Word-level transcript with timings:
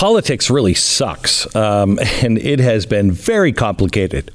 Politics 0.00 0.48
really 0.48 0.72
sucks, 0.72 1.54
um, 1.54 1.98
and 2.22 2.38
it 2.38 2.58
has 2.58 2.86
been 2.86 3.12
very 3.12 3.52
complicated. 3.52 4.30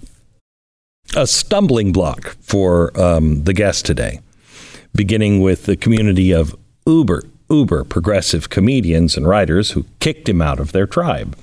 A 1.16 1.26
stumbling 1.26 1.92
block 1.92 2.36
for 2.40 2.96
um, 3.00 3.46
the 3.46 3.54
guest 3.54 3.84
today, 3.84 4.20
beginning 4.94 5.42
with 5.42 5.66
the 5.66 5.76
community 5.76 6.32
of 6.32 6.56
uber, 6.86 7.24
uber 7.50 7.84
progressive 7.84 8.52
comedians 8.52 9.18
and 9.18 9.28
writers 9.28 9.72
who 9.72 9.88
kicked 10.00 10.30
him 10.30 10.40
out 10.40 10.60
of 10.60 10.72
their 10.72 10.86
tribe. 10.86 11.36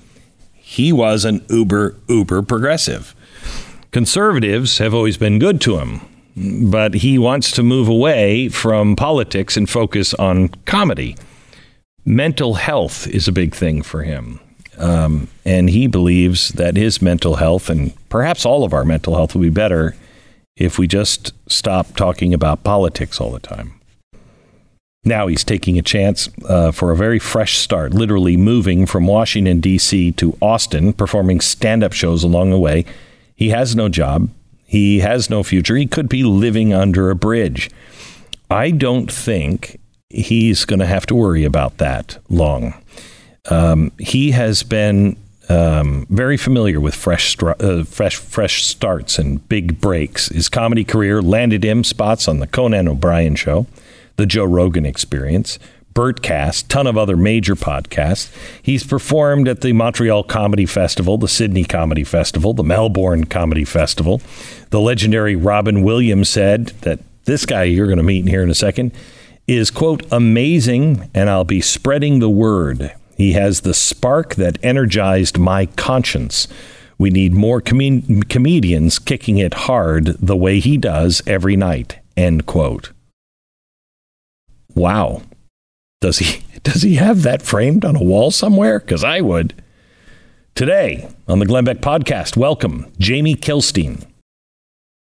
He 0.55 0.93
was 0.93 1.25
an 1.25 1.45
uber, 1.51 1.97
uber 2.09 2.43
progressive. 2.43 3.17
Conservatives 3.91 4.79
have 4.79 4.95
always 4.95 5.17
been 5.17 5.41
good 5.41 5.61
to 5.63 5.79
him, 5.79 6.01
but 6.71 6.95
he 6.95 7.19
wants 7.19 7.51
to 7.51 7.65
move 7.65 7.89
away 7.89 8.49
from 8.49 8.95
politics 8.95 9.57
and 9.57 9.69
focus 9.69 10.15
on 10.15 10.51
comedy. 10.65 11.17
Mental 12.05 12.55
health 12.55 13.07
is 13.07 13.29
a 13.29 13.33
big 13.33 13.55
thing 13.55 13.83
for 13.83 14.03
him. 14.03 14.41
Um, 14.79 15.29
and 15.45 15.71
he 15.71 15.87
believes 15.87 16.49
that 16.51 16.77
his 16.77 17.01
mental 17.01 17.37
health 17.37 17.71
and 17.71 17.93
perhaps 18.09 18.45
all 18.45 18.65
of 18.65 18.73
our 18.73 18.85
mental 18.85 19.15
health 19.15 19.35
will 19.35 19.43
be 19.43 19.51
better 19.51 19.95
if 20.57 20.79
we 20.79 20.87
just 20.87 21.33
stop 21.51 21.95
talking 21.97 22.35
about 22.35 22.65
politics 22.65 23.21
all 23.21 23.31
the 23.31 23.41
time. 23.41 23.75
Now 25.05 25.27
he's 25.27 25.45
taking 25.45 25.79
a 25.79 25.83
chance 25.83 26.29
uh, 26.49 26.71
for 26.71 26.93
a 26.93 26.97
very 26.97 27.19
fresh 27.19 27.59
start, 27.59 27.93
literally 27.93 28.37
moving 28.37 28.87
from 28.87 29.07
Washington, 29.07 29.61
D.C. 29.61 30.13
to 30.13 30.37
Austin, 30.41 30.93
performing 30.93 31.41
stand 31.41 31.83
up 31.83 31.93
shows 31.93 32.23
along 32.23 32.51
the 32.51 32.59
way. 32.59 32.85
He 33.35 33.49
has 33.49 33.75
no 33.75 33.89
job. 33.89 34.29
He 34.65 35.01
has 35.01 35.29
no 35.29 35.43
future. 35.43 35.77
He 35.77 35.87
could 35.87 36.09
be 36.09 36.23
living 36.23 36.73
under 36.73 37.11
a 37.11 37.17
bridge. 37.17 37.69
I 38.49 38.71
don't 38.71 39.11
think 39.11 39.81
he's 40.13 40.65
going 40.65 40.81
to 40.81 40.87
have 40.87 41.07
to 41.07 41.15
worry 41.15 41.45
about 41.45 41.79
that 41.79 42.19
long. 42.29 42.75
Um, 43.51 43.91
he 43.99 44.31
has 44.31 44.63
been 44.63 45.17
um, 45.49 46.07
very 46.09 46.37
familiar 46.37 46.81
with 46.81 46.95
fresh, 46.95 47.37
uh, 47.43 47.85
fresh, 47.85 48.17
fresh 48.17 48.65
starts 48.65 49.19
and 49.19 49.47
big 49.49 49.81
breaks. 49.81 50.29
His 50.29 50.49
comedy 50.49 50.85
career 50.85 51.21
landed 51.21 51.65
him 51.65 51.83
spots 51.83 52.29
on 52.29 52.39
the 52.39 52.47
Conan 52.47 52.89
O'Brien 52.89 53.35
Show, 53.35 53.67
the 54.17 54.27
Joe 54.27 54.45
Rogan 54.45 54.87
Experience, 54.87 55.59
Bertcast, 55.95 56.69
ton 56.69 56.87
of 56.87 56.97
other 56.97 57.17
major 57.17 57.55
podcasts. 57.55 58.35
He's 58.63 58.85
performed 58.85 59.49
at 59.49 59.61
the 59.61 59.73
Montreal 59.73 60.25
Comedy 60.25 60.65
Festival, 60.65 61.19
the 61.19 61.29
Sydney 61.29 61.65
Comedy 61.65 62.05
Festival, 62.05 62.55
the 62.55 62.65
Melbourne 62.65 63.25
Comedy 63.25 63.65
Festival. 63.65 64.23
The 64.71 64.81
legendary 64.81 65.37
Robin 65.37 65.83
Williams 65.83 66.31
said 66.31 66.69
that 66.83 67.01
this 67.25 67.45
guy 67.45 67.65
you're 67.65 67.87
going 67.87 67.99
to 67.99 68.03
meet 68.05 68.27
here 68.27 68.43
in 68.43 68.51
a 68.51 68.55
second 68.55 68.93
is 69.47 69.71
quote 69.71 70.05
amazing 70.13 71.11
and 71.15 71.29
I'll 71.29 71.45
be 71.45 71.61
spreading 71.61 72.19
the 72.19 72.31
word. 72.31 72.93
He 73.17 73.33
has 73.33 73.61
the 73.61 73.75
spark 73.75 74.37
that 74.37 74.59
energized 74.63 75.39
my 75.39 75.67
conscience. 75.67 76.49
We 76.99 77.11
need 77.11 77.33
more 77.33 77.61
com- 77.61 78.23
comedians 78.23 78.99
kicking 78.99 79.39
it 79.39 79.55
hard 79.55 80.07
the 80.21 80.37
way 80.37 80.61
he 80.61 80.77
does 80.77 81.23
every 81.27 81.57
night. 81.57 81.99
End 82.17 82.47
quote. 82.47 82.93
Wow. 84.75 85.23
Does 86.01 86.19
he 86.19 86.45
does 86.63 86.83
he 86.83 86.95
have 86.95 87.23
that 87.23 87.43
framed 87.43 87.85
on 87.85 87.97
a 87.97 88.05
wall 88.05 88.31
somewhere? 88.31 88.79
Because 88.79 89.05
I 89.05 89.21
would. 89.21 89.55
Today 90.55 91.09
on 91.27 91.39
the 91.39 91.47
Glenn 91.47 91.65
Beck 91.65 91.79
podcast, 91.79 92.37
welcome 92.37 92.93
Jamie 92.99 93.35
Kilstein. 93.35 94.07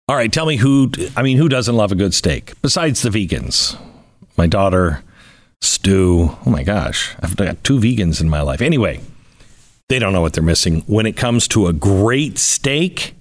All 0.09 0.15
right, 0.15 0.31
tell 0.31 0.45
me 0.45 0.57
who 0.57 0.91
I 1.15 1.23
mean 1.23 1.37
who 1.37 1.49
doesn't 1.49 1.75
love 1.75 1.91
a 1.91 1.95
good 1.95 2.13
steak 2.13 2.53
besides 2.61 3.01
the 3.01 3.09
vegans? 3.09 3.77
My 4.37 4.47
daughter, 4.47 5.03
Stu. 5.61 6.37
Oh 6.45 6.49
my 6.49 6.63
gosh, 6.63 7.15
I've 7.21 7.35
got 7.35 7.63
two 7.63 7.79
vegans 7.79 8.21
in 8.21 8.29
my 8.29 8.41
life. 8.41 8.61
Anyway, 8.61 9.01
they 9.89 9.99
don't 9.99 10.13
know 10.13 10.21
what 10.21 10.33
they're 10.33 10.43
missing 10.43 10.81
when 10.81 11.05
it 11.05 11.17
comes 11.17 11.47
to 11.49 11.67
a 11.67 11.73
great 11.73 12.37
steak. 12.37 13.15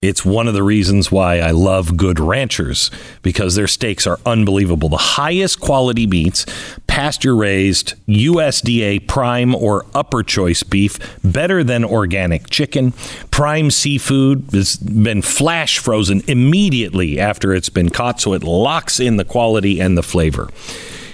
It's 0.00 0.22
one 0.22 0.46
of 0.46 0.54
the 0.54 0.62
reasons 0.62 1.10
why 1.10 1.38
I 1.38 1.50
love 1.50 1.96
Good 1.96 2.20
Ranchers 2.20 2.90
because 3.22 3.54
their 3.54 3.66
steaks 3.66 4.06
are 4.06 4.20
unbelievable. 4.26 4.90
The 4.90 4.98
highest 4.98 5.60
quality 5.60 6.06
meats, 6.06 6.44
pasture 6.94 7.34
raised, 7.34 7.94
USDA 8.06 9.08
prime 9.08 9.52
or 9.52 9.84
upper 9.96 10.22
choice 10.22 10.62
beef, 10.62 10.96
better 11.24 11.64
than 11.64 11.84
organic 11.84 12.48
chicken. 12.50 12.92
Prime 13.32 13.72
seafood 13.72 14.44
has 14.52 14.76
been 14.76 15.20
flash 15.20 15.80
frozen 15.80 16.22
immediately 16.28 17.18
after 17.18 17.52
it's 17.52 17.68
been 17.68 17.90
caught, 17.90 18.20
so 18.20 18.32
it 18.32 18.44
locks 18.44 19.00
in 19.00 19.16
the 19.16 19.24
quality 19.24 19.80
and 19.80 19.98
the 19.98 20.04
flavor. 20.04 20.48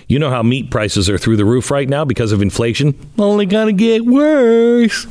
You 0.06 0.18
know 0.18 0.28
how 0.28 0.42
meat 0.42 0.70
prices 0.70 1.08
are 1.08 1.16
through 1.16 1.38
the 1.38 1.46
roof 1.46 1.70
right 1.70 1.88
now 1.88 2.04
because 2.04 2.30
of 2.30 2.42
inflation? 2.42 2.94
Only 3.18 3.47
gonna 3.47 3.72
get 3.72 4.04
worse. 4.04 5.06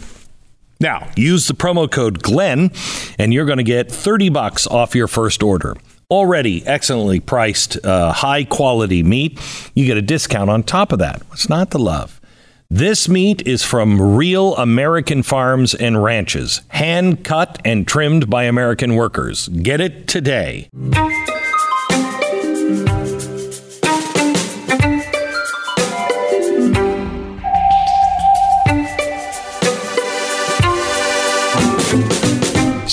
Now, 0.80 1.10
use 1.18 1.48
the 1.48 1.56
promo 1.56 1.92
code 1.92 2.22
GLENN 2.22 3.16
and 3.18 3.34
you're 3.34 3.46
going 3.46 3.58
to 3.58 3.64
get 3.64 3.92
30 3.92 4.30
bucks 4.30 4.66
off 4.66 4.96
your 4.96 5.08
first 5.08 5.44
order. 5.44 5.76
Already 6.12 6.66
excellently 6.66 7.20
priced, 7.20 7.86
uh, 7.86 8.12
high 8.12 8.44
quality 8.44 9.04
meat. 9.04 9.40
You 9.76 9.86
get 9.86 9.96
a 9.96 10.02
discount 10.02 10.50
on 10.50 10.64
top 10.64 10.92
of 10.92 10.98
that. 10.98 11.22
What's 11.30 11.50
not 11.50 11.70
to 11.72 11.78
love? 11.78 12.20
This 12.68 13.08
meat 13.08 13.46
is 13.48 13.64
from 13.64 14.02
real 14.16 14.56
American 14.58 15.22
farms 15.22 15.76
and 15.76 16.04
ranches, 16.04 16.62
hand 16.70 17.24
cut 17.24 17.60
and 17.64 17.88
trimmed 17.88 18.28
by 18.28 18.46
American 18.46 18.96
workers. 18.96 19.50
Get 19.50 19.82
it 19.82 20.08
today. 20.08 20.70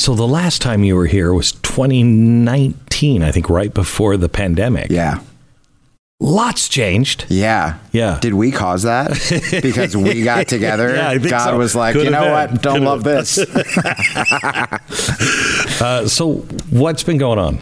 So 0.07 0.15
the 0.15 0.29
last 0.29 0.63
time 0.63 0.85
you 0.85 0.95
were 0.95 1.07
here 1.07 1.35
was 1.35 1.51
2019, 1.51 3.25
I 3.25 3.33
think, 3.33 3.51
right 3.51 3.75
before 3.75 4.17
the 4.17 4.29
pandemic. 4.29 4.89
Yeah. 4.89 5.21
Lots 6.21 6.69
changed. 6.69 7.27
Yeah. 7.29 7.79
Yeah. 7.91 8.21
Did 8.21 8.35
we 8.35 8.53
cause 8.53 8.85
that? 8.85 9.11
Because 9.61 9.97
we 9.97 10.23
got 10.23 10.47
together. 10.47 10.95
Yeah, 10.95 11.19
God 11.19 11.47
so. 11.47 11.59
was 11.59 11.75
like, 11.75 11.95
Could 11.95 12.05
you 12.05 12.11
know 12.11 12.21
been. 12.21 12.31
what? 12.31 12.63
Don't 12.63 12.75
Could 12.75 12.83
love 12.85 13.03
this. 13.03 13.39
Uh, 15.79 16.09
so 16.09 16.37
what's 16.71 17.03
been 17.03 17.19
going 17.19 17.41
on? 17.41 17.59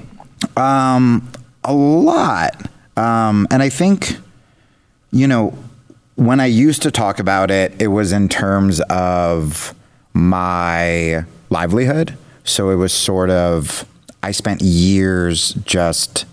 Um, 0.57 1.33
a 1.65 1.73
lot. 1.73 2.71
Um, 2.97 3.49
and 3.51 3.63
I 3.63 3.71
think, 3.71 4.19
you 5.11 5.27
know, 5.27 5.57
when 6.17 6.41
I 6.41 6.47
used 6.47 6.83
to 6.83 6.91
talk 6.91 7.19
about 7.19 7.51
it, 7.51 7.81
it 7.81 7.89
was 7.89 8.13
in 8.13 8.29
terms 8.29 8.81
of 8.83 9.75
my 10.13 11.25
livelihood. 11.49 12.17
So 12.45 12.71
it 12.71 12.77
was 12.77 12.93
sort 12.93 13.31
of, 13.31 13.87
I 14.23 14.31
spent 14.33 14.61
years 14.63 15.53
just 15.65 16.27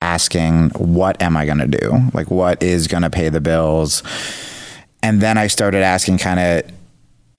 asking, 0.00 0.70
what 0.70 1.20
am 1.20 1.36
I 1.36 1.44
going 1.46 1.58
to 1.58 1.66
do? 1.66 1.98
Like, 2.14 2.30
what 2.30 2.62
is 2.62 2.86
going 2.86 3.02
to 3.02 3.10
pay 3.10 3.28
the 3.28 3.40
bills? 3.40 4.02
And 5.02 5.20
then 5.20 5.36
I 5.38 5.46
started 5.48 5.82
asking 5.82 6.18
kind 6.18 6.40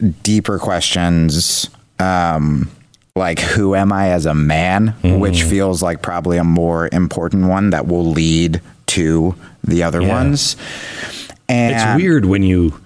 of 0.02 0.24
deeper 0.24 0.60
questions. 0.60 1.70
Um, 2.00 2.70
like 3.16 3.40
who 3.40 3.74
am 3.74 3.92
I 3.92 4.10
as 4.12 4.28
a 4.28 4.36
man, 4.36 4.90
which 5.02 5.42
feels 5.42 5.82
like 5.82 6.04
probably 6.04 6.38
a 6.38 6.44
more 6.44 6.88
important 6.92 7.48
one 7.48 7.72
that 7.72 7.88
will 7.88 8.06
lead 8.12 8.62
to 8.88 9.34
the 9.64 9.82
other 9.82 10.02
Yeah. 10.04 10.10
ones. 10.14 10.56
And 11.50 11.74
It's 11.74 12.02
weird 12.04 12.26
when 12.26 12.44
you, 12.44 12.80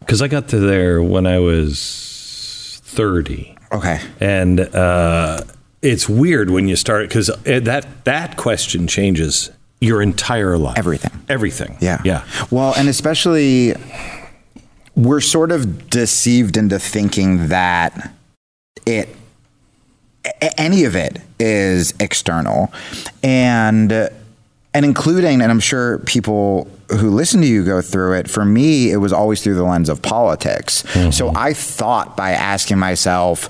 because 0.00 0.22
I 0.22 0.26
got 0.28 0.48
to 0.48 0.58
there 0.58 1.00
when 1.00 1.24
I 1.26 1.38
was 1.38 2.80
30. 2.84 3.55
Okay. 3.72 4.00
And 4.20 4.60
uh, 4.60 5.42
it's 5.82 6.08
weird 6.08 6.50
when 6.50 6.68
you 6.68 6.76
start, 6.76 7.08
because 7.08 7.30
that, 7.44 8.04
that 8.04 8.36
question 8.36 8.86
changes 8.86 9.50
your 9.80 10.00
entire 10.00 10.56
life. 10.56 10.78
Everything. 10.78 11.12
Everything. 11.28 11.76
Yeah. 11.80 12.00
Yeah. 12.04 12.24
Well, 12.50 12.74
and 12.76 12.88
especially 12.88 13.74
we're 14.94 15.20
sort 15.20 15.52
of 15.52 15.90
deceived 15.90 16.56
into 16.56 16.78
thinking 16.78 17.48
that 17.48 18.12
it 18.86 19.08
any 20.58 20.84
of 20.84 20.96
it 20.96 21.20
is 21.38 21.94
external 22.00 22.72
and 23.22 23.92
and 23.92 24.84
including 24.84 25.40
and 25.40 25.52
I'm 25.52 25.60
sure 25.60 25.98
people 25.98 26.68
who 26.90 27.10
listen 27.10 27.40
to 27.40 27.46
you 27.46 27.64
go 27.64 27.80
through 27.82 28.14
it, 28.14 28.30
for 28.30 28.44
me, 28.44 28.90
it 28.92 28.96
was 28.98 29.12
always 29.12 29.42
through 29.42 29.54
the 29.56 29.64
lens 29.64 29.88
of 29.88 30.02
politics. 30.02 30.84
So 31.14 31.32
I 31.34 31.52
thought 31.52 32.16
by 32.16 32.30
asking 32.32 32.78
myself, 32.78 33.48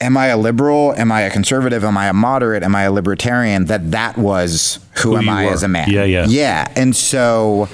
am 0.00 0.16
I 0.16 0.26
a 0.26 0.36
liberal? 0.36 0.92
Am 0.96 1.12
I 1.12 1.22
a 1.22 1.30
conservative? 1.30 1.84
Am 1.84 1.96
I 1.96 2.08
a 2.08 2.12
moderate? 2.12 2.62
Am 2.62 2.74
I 2.74 2.82
a 2.82 2.92
libertarian? 2.92 3.66
That 3.66 3.90
that 3.92 4.16
was 4.18 4.78
who, 5.02 5.10
Who 5.12 5.16
am 5.18 5.28
I 5.28 5.46
were. 5.46 5.52
as 5.52 5.62
a 5.62 5.68
man? 5.68 5.88
Yeah, 5.90 6.04
yeah. 6.04 6.26
Yeah. 6.28 6.66
And 6.76 6.94
so 6.96 7.68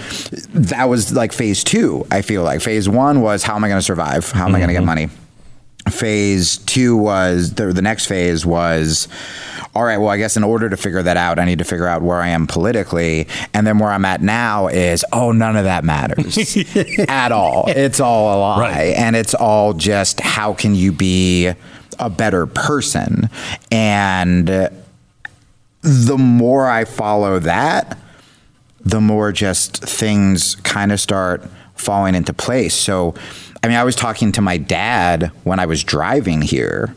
that 0.54 0.88
was 0.88 1.12
like 1.14 1.32
phase 1.32 1.62
two, 1.64 2.06
I 2.10 2.22
feel 2.22 2.42
like. 2.42 2.60
Phase 2.60 2.88
one 2.88 3.20
was 3.20 3.42
how 3.42 3.56
am 3.56 3.64
I 3.64 3.68
going 3.68 3.78
to 3.78 3.84
survive? 3.84 4.30
How 4.32 4.46
am 4.46 4.54
I 4.54 4.58
going 4.58 4.68
to 4.68 4.74
Mm-hmm. 4.74 4.82
get 4.82 4.86
money? 4.86 5.08
Phase 5.90 6.58
two 6.58 6.96
was 6.96 7.54
the, 7.54 7.72
the 7.72 7.82
next 7.82 8.06
phase 8.06 8.46
was 8.46 9.08
all 9.74 9.84
right, 9.84 9.98
well, 9.98 10.08
I 10.08 10.16
guess 10.16 10.36
in 10.36 10.42
order 10.42 10.68
to 10.68 10.76
figure 10.76 11.02
that 11.02 11.16
out, 11.16 11.38
I 11.38 11.44
need 11.44 11.58
to 11.58 11.64
figure 11.64 11.86
out 11.86 12.02
where 12.02 12.20
I 12.20 12.28
am 12.28 12.46
politically. 12.46 13.28
And 13.54 13.66
then 13.66 13.78
where 13.78 13.90
I'm 13.90 14.04
at 14.04 14.20
now 14.20 14.66
is, 14.66 15.04
oh, 15.12 15.30
none 15.30 15.56
of 15.56 15.64
that 15.64 15.84
matters 15.84 16.56
at 17.08 17.30
all. 17.30 17.66
It's 17.68 18.00
all 18.00 18.36
a 18.36 18.38
lie. 18.40 18.60
Right. 18.60 18.96
And 18.96 19.14
it's 19.14 19.34
all 19.34 19.72
just 19.72 20.18
how 20.20 20.54
can 20.54 20.74
you 20.74 20.90
be 20.90 21.52
a 22.00 22.10
better 22.10 22.46
person? 22.46 23.30
And 23.70 24.48
the 25.82 26.18
more 26.18 26.68
I 26.68 26.84
follow 26.84 27.38
that, 27.38 27.96
the 28.80 29.00
more 29.00 29.30
just 29.30 29.84
things 29.84 30.56
kind 30.56 30.90
of 30.90 30.98
start 30.98 31.48
falling 31.74 32.14
into 32.14 32.32
place. 32.32 32.74
So, 32.74 33.14
I 33.62 33.68
mean, 33.68 33.76
I 33.76 33.84
was 33.84 33.94
talking 33.94 34.32
to 34.32 34.40
my 34.40 34.56
dad 34.56 35.30
when 35.44 35.60
I 35.60 35.66
was 35.66 35.84
driving 35.84 36.42
here. 36.42 36.94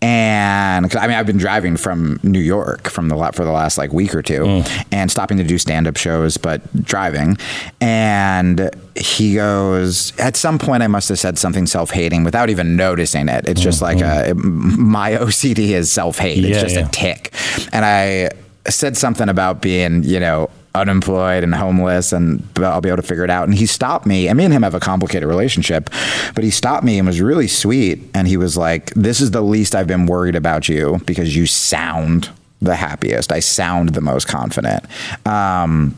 And 0.00 0.90
'cause, 0.90 1.00
I 1.00 1.06
mean, 1.06 1.16
I've 1.16 1.26
been 1.26 1.38
driving 1.38 1.76
from 1.76 2.18
New 2.24 2.40
York 2.40 2.88
from 2.88 3.08
the 3.08 3.16
for 3.32 3.44
the 3.44 3.52
last 3.52 3.78
like 3.78 3.92
week 3.92 4.16
or 4.16 4.22
two, 4.22 4.40
mm. 4.40 4.84
and 4.90 5.08
stopping 5.08 5.36
to 5.38 5.44
do 5.44 5.58
stand 5.58 5.86
up 5.86 5.96
shows, 5.96 6.36
but 6.36 6.60
driving. 6.84 7.38
And 7.80 8.68
he 8.96 9.36
goes, 9.36 10.12
at 10.18 10.36
some 10.36 10.58
point, 10.58 10.82
I 10.82 10.88
must 10.88 11.08
have 11.08 11.20
said 11.20 11.38
something 11.38 11.66
self 11.66 11.92
hating 11.92 12.24
without 12.24 12.50
even 12.50 12.74
noticing 12.74 13.28
it. 13.28 13.48
It's 13.48 13.60
just 13.60 13.78
mm, 13.78 13.82
like 13.82 14.00
a, 14.00 14.34
mm. 14.34 14.76
my 14.76 15.12
OCD 15.20 15.70
is 15.70 15.92
self 15.92 16.18
hate. 16.18 16.44
It's 16.44 16.60
just 16.60 16.74
yeah. 16.74 16.88
a 16.88 16.90
tick. 16.90 17.32
And 17.72 17.84
I 17.84 18.30
said 18.68 18.96
something 18.96 19.28
about 19.28 19.62
being, 19.62 20.02
you 20.02 20.18
know, 20.18 20.50
unemployed 20.74 21.44
and 21.44 21.54
homeless 21.54 22.12
and 22.12 22.46
I'll 22.58 22.80
be 22.80 22.88
able 22.88 22.96
to 22.96 23.02
figure 23.02 23.24
it 23.24 23.30
out. 23.30 23.48
And 23.48 23.54
he 23.56 23.66
stopped 23.66 24.06
me. 24.06 24.28
And 24.28 24.36
me 24.36 24.44
and 24.44 24.54
him 24.54 24.62
have 24.62 24.74
a 24.74 24.80
complicated 24.80 25.28
relationship, 25.28 25.90
but 26.34 26.44
he 26.44 26.50
stopped 26.50 26.84
me 26.84 26.98
and 26.98 27.06
was 27.06 27.20
really 27.20 27.48
sweet. 27.48 28.02
And 28.14 28.26
he 28.26 28.36
was 28.36 28.56
like, 28.56 28.92
This 28.94 29.20
is 29.20 29.30
the 29.30 29.42
least 29.42 29.74
I've 29.74 29.86
been 29.86 30.06
worried 30.06 30.34
about 30.34 30.68
you 30.68 31.00
because 31.06 31.36
you 31.36 31.46
sound 31.46 32.30
the 32.60 32.76
happiest. 32.76 33.32
I 33.32 33.40
sound 33.40 33.90
the 33.90 34.00
most 34.00 34.28
confident. 34.28 34.84
Um, 35.26 35.96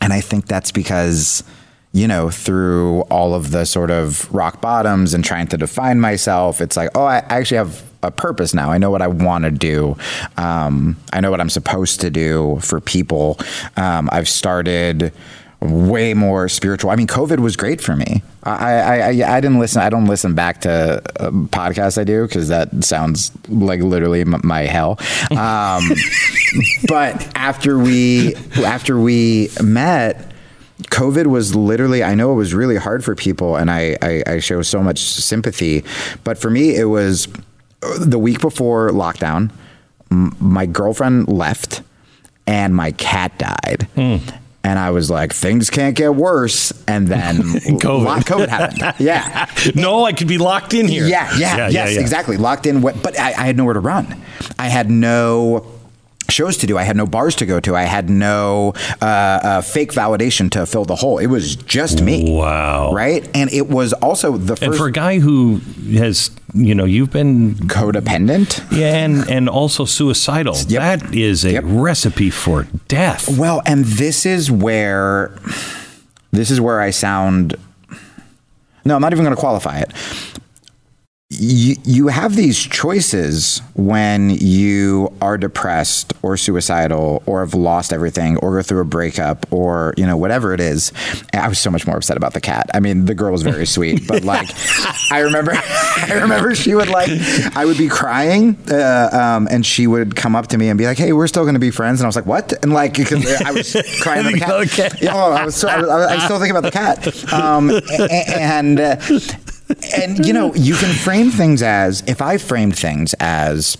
and 0.00 0.12
I 0.12 0.20
think 0.20 0.46
that's 0.46 0.72
because, 0.72 1.44
you 1.92 2.08
know, 2.08 2.30
through 2.30 3.02
all 3.02 3.34
of 3.34 3.50
the 3.50 3.66
sort 3.66 3.90
of 3.90 4.32
rock 4.32 4.60
bottoms 4.62 5.12
and 5.12 5.22
trying 5.22 5.46
to 5.48 5.58
define 5.58 6.00
myself, 6.00 6.60
it's 6.60 6.76
like, 6.76 6.90
oh, 6.94 7.04
I 7.04 7.18
actually 7.28 7.58
have 7.58 7.89
a 8.02 8.10
purpose 8.10 8.54
now. 8.54 8.70
I 8.70 8.78
know 8.78 8.90
what 8.90 9.02
I 9.02 9.08
want 9.08 9.44
to 9.44 9.50
do. 9.50 9.96
Um, 10.36 10.96
I 11.12 11.20
know 11.20 11.30
what 11.30 11.40
I'm 11.40 11.50
supposed 11.50 12.00
to 12.00 12.10
do 12.10 12.58
for 12.60 12.80
people. 12.80 13.38
Um, 13.76 14.08
I've 14.12 14.28
started 14.28 15.12
way 15.60 16.14
more 16.14 16.48
spiritual. 16.48 16.90
I 16.90 16.96
mean, 16.96 17.06
COVID 17.06 17.40
was 17.40 17.56
great 17.56 17.80
for 17.80 17.94
me. 17.94 18.22
I, 18.42 18.50
I, 18.52 18.96
I, 18.96 19.36
I 19.36 19.40
didn't 19.40 19.58
listen. 19.58 19.82
I 19.82 19.90
don't 19.90 20.06
listen 20.06 20.34
back 20.34 20.62
to 20.62 21.02
uh, 21.20 21.30
podcasts 21.30 21.98
I 21.98 22.04
do 22.04 22.26
because 22.26 22.48
that 22.48 22.82
sounds 22.82 23.30
like 23.48 23.80
literally 23.80 24.24
my 24.24 24.60
hell. 24.62 24.98
Um, 25.30 25.84
but 26.88 27.30
after 27.36 27.78
we 27.78 28.34
after 28.64 28.98
we 28.98 29.50
met, 29.62 30.32
COVID 30.84 31.26
was 31.26 31.54
literally, 31.54 32.02
I 32.02 32.14
know 32.14 32.32
it 32.32 32.36
was 32.36 32.54
really 32.54 32.76
hard 32.76 33.04
for 33.04 33.14
people, 33.14 33.56
and 33.56 33.70
I, 33.70 33.98
I, 34.00 34.22
I 34.26 34.38
show 34.40 34.62
so 34.62 34.82
much 34.82 34.98
sympathy. 34.98 35.84
But 36.24 36.38
for 36.38 36.48
me, 36.48 36.74
it 36.74 36.86
was 36.86 37.28
the 37.98 38.18
week 38.18 38.40
before 38.40 38.90
lockdown, 38.90 39.50
m- 40.10 40.34
my 40.40 40.66
girlfriend 40.66 41.28
left, 41.28 41.82
and 42.46 42.74
my 42.74 42.92
cat 42.92 43.36
died. 43.38 43.88
Hmm. 43.94 44.16
And 44.62 44.78
I 44.78 44.90
was 44.90 45.08
like, 45.10 45.32
things 45.32 45.70
can't 45.70 45.96
get 45.96 46.14
worse. 46.14 46.70
And 46.86 47.08
then 47.08 47.36
COVID. 47.38 48.04
lo- 48.04 48.16
COVID 48.18 48.48
happened. 48.48 48.94
Yeah. 48.98 49.48
no, 49.74 50.04
I 50.04 50.12
could 50.12 50.28
be 50.28 50.36
locked 50.36 50.74
in 50.74 50.86
here. 50.86 51.06
Yeah, 51.06 51.30
yeah, 51.38 51.68
yes, 51.68 51.94
yeah. 51.94 52.00
exactly. 52.00 52.36
Locked 52.36 52.66
in. 52.66 52.82
But 52.82 53.18
I, 53.18 53.28
I 53.28 53.46
had 53.46 53.56
nowhere 53.56 53.72
to 53.74 53.80
run. 53.80 54.20
I 54.58 54.68
had 54.68 54.90
no 54.90 55.64
shows 56.30 56.56
to 56.58 56.66
do. 56.66 56.78
I 56.78 56.82
had 56.84 56.96
no 56.96 57.06
bars 57.06 57.36
to 57.36 57.46
go 57.46 57.60
to. 57.60 57.74
I 57.76 57.82
had 57.82 58.08
no 58.08 58.72
uh, 59.02 59.04
uh, 59.04 59.60
fake 59.60 59.92
validation 59.92 60.50
to 60.52 60.66
fill 60.66 60.84
the 60.84 60.96
hole. 60.96 61.18
It 61.18 61.26
was 61.26 61.56
just 61.56 62.00
me. 62.02 62.32
Wow. 62.32 62.92
Right, 62.92 63.28
and 63.34 63.52
it 63.52 63.68
was 63.68 63.92
also 63.94 64.36
the 64.36 64.52
And 64.54 64.58
first 64.72 64.78
for 64.78 64.86
a 64.86 64.92
guy 64.92 65.18
who 65.18 65.60
has, 65.94 66.30
you 66.54 66.74
know, 66.74 66.84
you've 66.84 67.10
been 67.10 67.54
codependent. 67.54 68.64
yeah, 68.72 68.96
and 68.96 69.28
and 69.28 69.48
also 69.48 69.84
suicidal. 69.84 70.54
Yep. 70.56 71.00
That 71.00 71.14
is 71.14 71.44
a 71.44 71.52
Yep. 71.52 71.64
recipe 71.66 72.30
for 72.30 72.66
death. 72.88 73.28
Well, 73.38 73.60
and 73.66 73.84
this 73.84 74.24
is 74.26 74.50
where 74.50 75.32
this 76.32 76.50
is 76.50 76.60
where 76.60 76.80
I 76.80 76.90
sound. 76.90 77.56
No, 78.84 78.94
I'm 78.94 79.02
not 79.02 79.12
even 79.12 79.24
going 79.24 79.34
to 79.36 79.40
qualify 79.40 79.78
it. 79.80 79.92
You, 81.42 81.76
you 81.84 82.08
have 82.08 82.36
these 82.36 82.58
choices 82.58 83.62
when 83.74 84.28
you 84.28 85.10
are 85.22 85.38
depressed 85.38 86.12
or 86.20 86.36
suicidal 86.36 87.22
or 87.24 87.40
have 87.40 87.54
lost 87.54 87.94
everything 87.94 88.36
or 88.36 88.56
go 88.56 88.62
through 88.62 88.80
a 88.82 88.84
breakup 88.84 89.50
or 89.50 89.94
you 89.96 90.04
know 90.06 90.18
whatever 90.18 90.52
it 90.52 90.60
is. 90.60 90.92
I 91.32 91.48
was 91.48 91.58
so 91.58 91.70
much 91.70 91.86
more 91.86 91.96
upset 91.96 92.18
about 92.18 92.34
the 92.34 92.42
cat. 92.42 92.68
I 92.74 92.80
mean, 92.80 93.06
the 93.06 93.14
girl 93.14 93.32
was 93.32 93.40
very 93.42 93.64
sweet, 93.76 94.06
but 94.06 94.22
like 94.22 94.48
I 95.10 95.20
remember, 95.20 95.52
I 95.56 96.18
remember 96.20 96.54
she 96.54 96.74
would 96.74 96.88
like 96.90 97.08
I 97.56 97.64
would 97.64 97.78
be 97.78 97.88
crying 97.88 98.58
uh, 98.70 99.08
um, 99.10 99.48
and 99.50 99.64
she 99.64 99.86
would 99.86 100.14
come 100.16 100.36
up 100.36 100.48
to 100.48 100.58
me 100.58 100.68
and 100.68 100.76
be 100.76 100.84
like, 100.84 100.98
"Hey, 100.98 101.14
we're 101.14 101.26
still 101.26 101.44
going 101.44 101.54
to 101.54 101.58
be 101.60 101.70
friends," 101.70 102.00
and 102.00 102.04
I 102.06 102.08
was 102.08 102.16
like, 102.16 102.26
"What?" 102.26 102.52
And 102.62 102.74
like 102.74 102.98
I 103.00 103.50
was 103.52 103.72
crying 104.02 104.26
about 104.26 104.32
the 104.32 104.40
cat. 104.40 104.50
Okay. 104.60 104.90
Yeah, 105.00 105.14
oh, 105.14 105.32
I 105.32 105.46
was, 105.46 105.56
so, 105.56 105.68
I 105.68 105.80
was, 105.80 105.88
I 105.88 106.14
was 106.16 106.24
still 106.24 106.38
thinking 106.38 106.54
about 106.56 106.64
the 106.64 106.70
cat. 106.70 107.32
Um, 107.32 107.70
a- 107.70 108.30
and 108.38 108.78
uh, 108.78 108.96
and 109.96 110.24
you 110.26 110.32
know, 110.32 110.54
you 110.54 110.74
can 110.74 110.94
frame 110.94 111.30
things 111.30 111.62
as 111.62 112.02
if 112.06 112.20
I 112.20 112.38
framed 112.38 112.76
things 112.76 113.14
as 113.20 113.76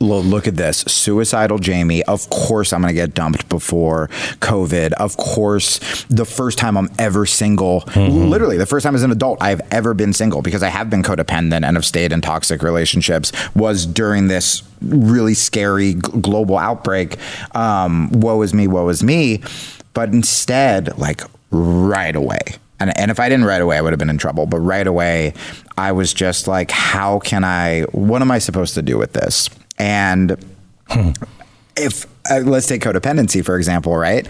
look 0.00 0.46
at 0.46 0.56
this 0.56 0.78
suicidal 0.78 1.58
Jamie. 1.58 2.02
Of 2.04 2.28
course, 2.30 2.72
I'm 2.72 2.80
going 2.82 2.90
to 2.90 2.94
get 2.94 3.14
dumped 3.14 3.48
before 3.48 4.08
COVID. 4.40 4.92
Of 4.92 5.16
course, 5.16 6.04
the 6.04 6.24
first 6.24 6.58
time 6.58 6.76
I'm 6.76 6.88
ever 6.98 7.26
single, 7.26 7.84
literally 7.96 8.56
the 8.56 8.66
first 8.66 8.84
time 8.84 8.94
as 8.94 9.02
an 9.02 9.10
adult 9.10 9.42
I've 9.42 9.60
ever 9.72 9.94
been 9.94 10.12
single 10.12 10.42
because 10.42 10.62
I 10.62 10.68
have 10.68 10.90
been 10.90 11.02
codependent 11.02 11.64
and 11.66 11.76
have 11.76 11.84
stayed 11.84 12.12
in 12.12 12.20
toxic 12.20 12.62
relationships 12.62 13.32
was 13.54 13.86
during 13.86 14.28
this 14.28 14.62
really 14.82 15.34
scary 15.34 15.94
global 15.94 16.58
outbreak. 16.58 17.16
Um, 17.54 18.10
woe 18.12 18.42
is 18.42 18.54
me, 18.54 18.68
woe 18.68 18.88
is 18.88 19.02
me. 19.02 19.42
But 19.94 20.10
instead, 20.10 20.96
like 20.98 21.22
right 21.50 22.14
away. 22.14 22.40
And, 22.80 22.96
and 22.98 23.10
if 23.10 23.18
I 23.18 23.28
didn't 23.28 23.44
right 23.44 23.60
away, 23.60 23.76
I 23.76 23.80
would 23.80 23.92
have 23.92 23.98
been 23.98 24.10
in 24.10 24.18
trouble. 24.18 24.46
But 24.46 24.60
right 24.60 24.86
away, 24.86 25.34
I 25.76 25.92
was 25.92 26.14
just 26.14 26.46
like, 26.46 26.70
how 26.70 27.18
can 27.18 27.44
I, 27.44 27.82
what 27.92 28.22
am 28.22 28.30
I 28.30 28.38
supposed 28.38 28.74
to 28.74 28.82
do 28.82 28.96
with 28.98 29.12
this? 29.12 29.50
And 29.78 30.36
if, 31.76 32.06
uh, 32.30 32.40
let's 32.44 32.66
take 32.66 32.82
codependency, 32.82 33.44
for 33.44 33.56
example, 33.56 33.96
right? 33.96 34.28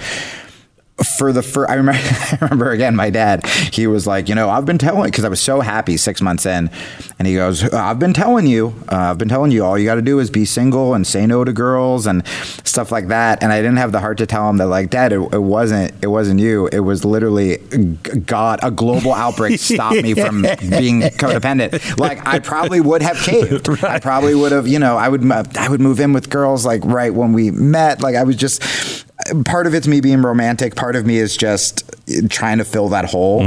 For 1.04 1.32
the 1.32 1.42
first, 1.42 1.70
I 1.70 1.74
remember, 1.74 2.00
I 2.02 2.38
remember 2.40 2.70
again, 2.70 2.96
my 2.96 3.10
dad, 3.10 3.46
he 3.46 3.86
was 3.86 4.06
like, 4.06 4.28
you 4.28 4.34
know, 4.34 4.50
I've 4.50 4.66
been 4.66 4.78
telling, 4.78 5.10
because 5.10 5.24
I 5.24 5.28
was 5.28 5.40
so 5.40 5.60
happy 5.60 5.96
six 5.96 6.20
months 6.20 6.46
in, 6.46 6.70
and 7.18 7.28
he 7.28 7.34
goes, 7.34 7.62
I've 7.72 7.98
been 7.98 8.12
telling 8.12 8.46
you, 8.46 8.74
uh, 8.90 8.96
I've 8.96 9.18
been 9.18 9.28
telling 9.28 9.50
you, 9.50 9.64
all 9.64 9.78
you 9.78 9.84
got 9.84 9.96
to 9.96 10.02
do 10.02 10.18
is 10.18 10.30
be 10.30 10.44
single 10.44 10.94
and 10.94 11.06
say 11.06 11.26
no 11.26 11.44
to 11.44 11.52
girls 11.52 12.06
and 12.06 12.26
stuff 12.64 12.90
like 12.90 13.08
that. 13.08 13.42
And 13.42 13.52
I 13.52 13.58
didn't 13.60 13.76
have 13.76 13.92
the 13.92 14.00
heart 14.00 14.18
to 14.18 14.26
tell 14.26 14.48
him 14.48 14.56
that, 14.58 14.66
like, 14.66 14.90
Dad, 14.90 15.12
it, 15.12 15.20
it 15.32 15.42
wasn't, 15.42 15.92
it 16.02 16.08
wasn't 16.08 16.40
you. 16.40 16.68
It 16.68 16.80
was 16.80 17.04
literally 17.04 17.58
God, 18.26 18.60
a 18.62 18.70
global 18.70 19.12
outbreak 19.12 19.60
stopped 19.60 20.02
me 20.02 20.14
from 20.14 20.42
being 20.70 21.02
codependent. 21.02 21.98
Like, 21.98 22.26
I 22.26 22.38
probably 22.38 22.80
would 22.80 23.02
have 23.02 23.16
caved. 23.18 23.68
I 23.84 23.98
probably 23.98 24.34
would 24.34 24.52
have, 24.52 24.66
you 24.66 24.78
know, 24.78 24.96
I 24.96 25.08
would, 25.08 25.30
I 25.30 25.68
would 25.68 25.80
move 25.80 26.00
in 26.00 26.12
with 26.12 26.30
girls 26.30 26.66
like 26.66 26.84
right 26.84 27.12
when 27.12 27.32
we 27.32 27.50
met. 27.50 28.00
Like, 28.00 28.16
I 28.16 28.24
was 28.24 28.36
just 28.36 29.07
part 29.44 29.66
of 29.66 29.74
it's 29.74 29.86
me 29.86 30.00
being 30.00 30.22
romantic 30.22 30.76
part 30.76 30.96
of 30.96 31.04
me 31.04 31.18
is 31.18 31.36
just 31.36 31.90
trying 32.30 32.58
to 32.58 32.64
fill 32.64 32.88
that 32.88 33.04
hole 33.04 33.42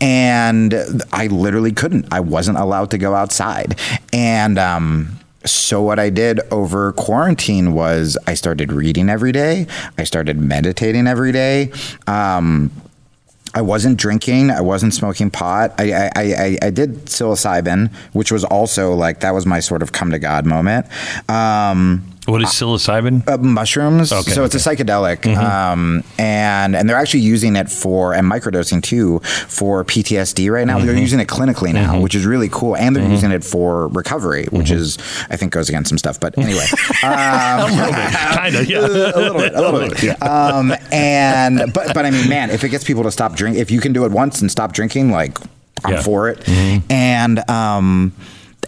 and 0.00 0.74
i 1.12 1.26
literally 1.28 1.72
couldn't 1.72 2.06
i 2.12 2.20
wasn't 2.20 2.56
allowed 2.56 2.90
to 2.90 2.98
go 2.98 3.14
outside 3.14 3.78
and 4.12 4.58
um 4.58 5.18
so 5.46 5.82
what 5.82 5.98
I 5.98 6.08
did 6.08 6.40
over 6.50 6.92
quarantine 6.92 7.74
was 7.74 8.16
I 8.26 8.32
started 8.32 8.72
reading 8.72 9.10
every 9.10 9.30
day. 9.30 9.66
I 9.98 10.04
started 10.04 10.38
meditating 10.38 11.06
every 11.06 11.32
day. 11.32 11.70
Um, 12.06 12.70
I 13.54 13.60
wasn't 13.60 13.98
drinking. 13.98 14.50
I 14.50 14.62
wasn't 14.62 14.94
smoking 14.94 15.30
pot. 15.30 15.74
I, 15.78 15.92
I, 15.92 16.10
I, 16.16 16.58
I 16.62 16.70
did 16.70 17.06
psilocybin, 17.06 17.92
which 18.12 18.32
was 18.32 18.42
also 18.42 18.94
like 18.94 19.20
that 19.20 19.32
was 19.32 19.46
my 19.46 19.60
sort 19.60 19.82
of 19.82 19.92
come 19.92 20.10
to 20.10 20.18
God 20.18 20.44
moment. 20.46 20.86
Um, 21.28 22.02
What 22.26 22.40
is 22.42 22.48
psilocybin? 22.48 23.28
Uh, 23.28 23.36
mushrooms. 23.36 24.10
Okay, 24.10 24.30
so 24.30 24.44
it's 24.44 24.54
a 24.54 24.58
psychedelic, 24.58 25.26
um, 25.36 26.02
and 26.18 26.74
and 26.74 26.88
they're 26.88 26.96
actually 26.96 27.20
using 27.20 27.54
it 27.54 27.68
for 27.68 28.14
and 28.14 28.30
microdosing 28.30 28.82
too 28.82 29.18
for 29.48 29.84
PTSD 29.84 30.50
right 30.50 30.66
now. 30.66 30.78
They're 30.78 30.96
using 30.96 31.20
it 31.20 31.28
clinically 31.28 31.74
now, 31.74 32.00
which 32.00 32.14
is 32.14 32.24
really 32.24 32.48
cool, 32.50 32.76
and 32.76 32.96
they're 32.96 33.06
using 33.08 33.30
it 33.30 33.44
for 33.44 33.88
recovery, 33.88 34.46
which 34.50 34.70
is 34.70 34.96
I 35.28 35.36
think 35.36 35.52
goes 35.52 35.68
against 35.68 35.88
some 35.90 35.98
stuff. 35.98 36.18
But 36.18 36.38
anyway, 36.38 36.64
um, 37.02 37.70
kind 37.70 38.54
of, 38.54 38.70
yeah. 38.70 38.78
a 38.86 38.88
little 38.88 39.38
bit, 39.38 39.54
a 39.54 39.60
little 39.70 39.88
bit. 40.00 40.22
Um, 40.22 40.72
and 40.90 41.72
but 41.74 41.92
but 41.92 42.06
I 42.06 42.10
mean, 42.10 42.28
man, 42.30 42.48
if 42.50 42.64
it 42.64 42.70
gets 42.70 42.84
people 42.84 43.02
to 43.02 43.10
stop 43.10 43.36
drink, 43.36 43.58
if 43.58 43.70
you 43.70 43.80
can 43.80 43.92
do 43.92 44.06
it 44.06 44.12
once 44.12 44.40
and 44.40 44.50
stop 44.50 44.72
drinking, 44.72 45.10
like 45.10 45.38
I'm 45.84 45.94
Yeah. 45.94 46.02
for 46.02 46.30
it. 46.30 46.48
And 46.90 47.50
um, 47.50 48.12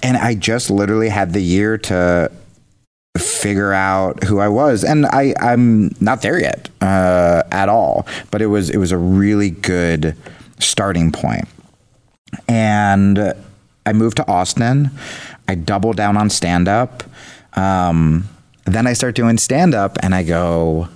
and 0.02 0.18
I 0.18 0.34
just 0.34 0.68
literally 0.70 1.08
had 1.08 1.32
the 1.32 1.40
year 1.40 1.78
to 1.78 2.30
figure 3.18 3.72
out 3.72 4.24
who 4.24 4.38
I 4.38 4.48
was, 4.48 4.84
and 4.84 5.06
I 5.06 5.34
I'm 5.40 5.94
not 6.00 6.22
there 6.22 6.40
yet 6.40 6.68
uh, 6.80 7.42
at 7.50 7.68
all. 7.68 8.06
But 8.30 8.42
it 8.42 8.46
was 8.46 8.70
it 8.70 8.78
was 8.78 8.92
a 8.92 8.98
really 8.98 9.50
good 9.50 10.16
starting 10.58 11.12
point, 11.12 11.48
and 12.48 13.34
I 13.84 13.92
moved 13.92 14.16
to 14.18 14.28
Austin. 14.28 14.90
I 15.48 15.54
doubled 15.54 15.96
down 15.96 16.16
on 16.16 16.30
stand 16.30 16.68
up. 16.68 17.04
Um, 17.54 18.28
then 18.64 18.86
I 18.86 18.92
start 18.92 19.14
doing 19.14 19.38
stand 19.38 19.74
up, 19.74 19.96
and 20.02 20.14
I 20.14 20.22
go. 20.22 20.88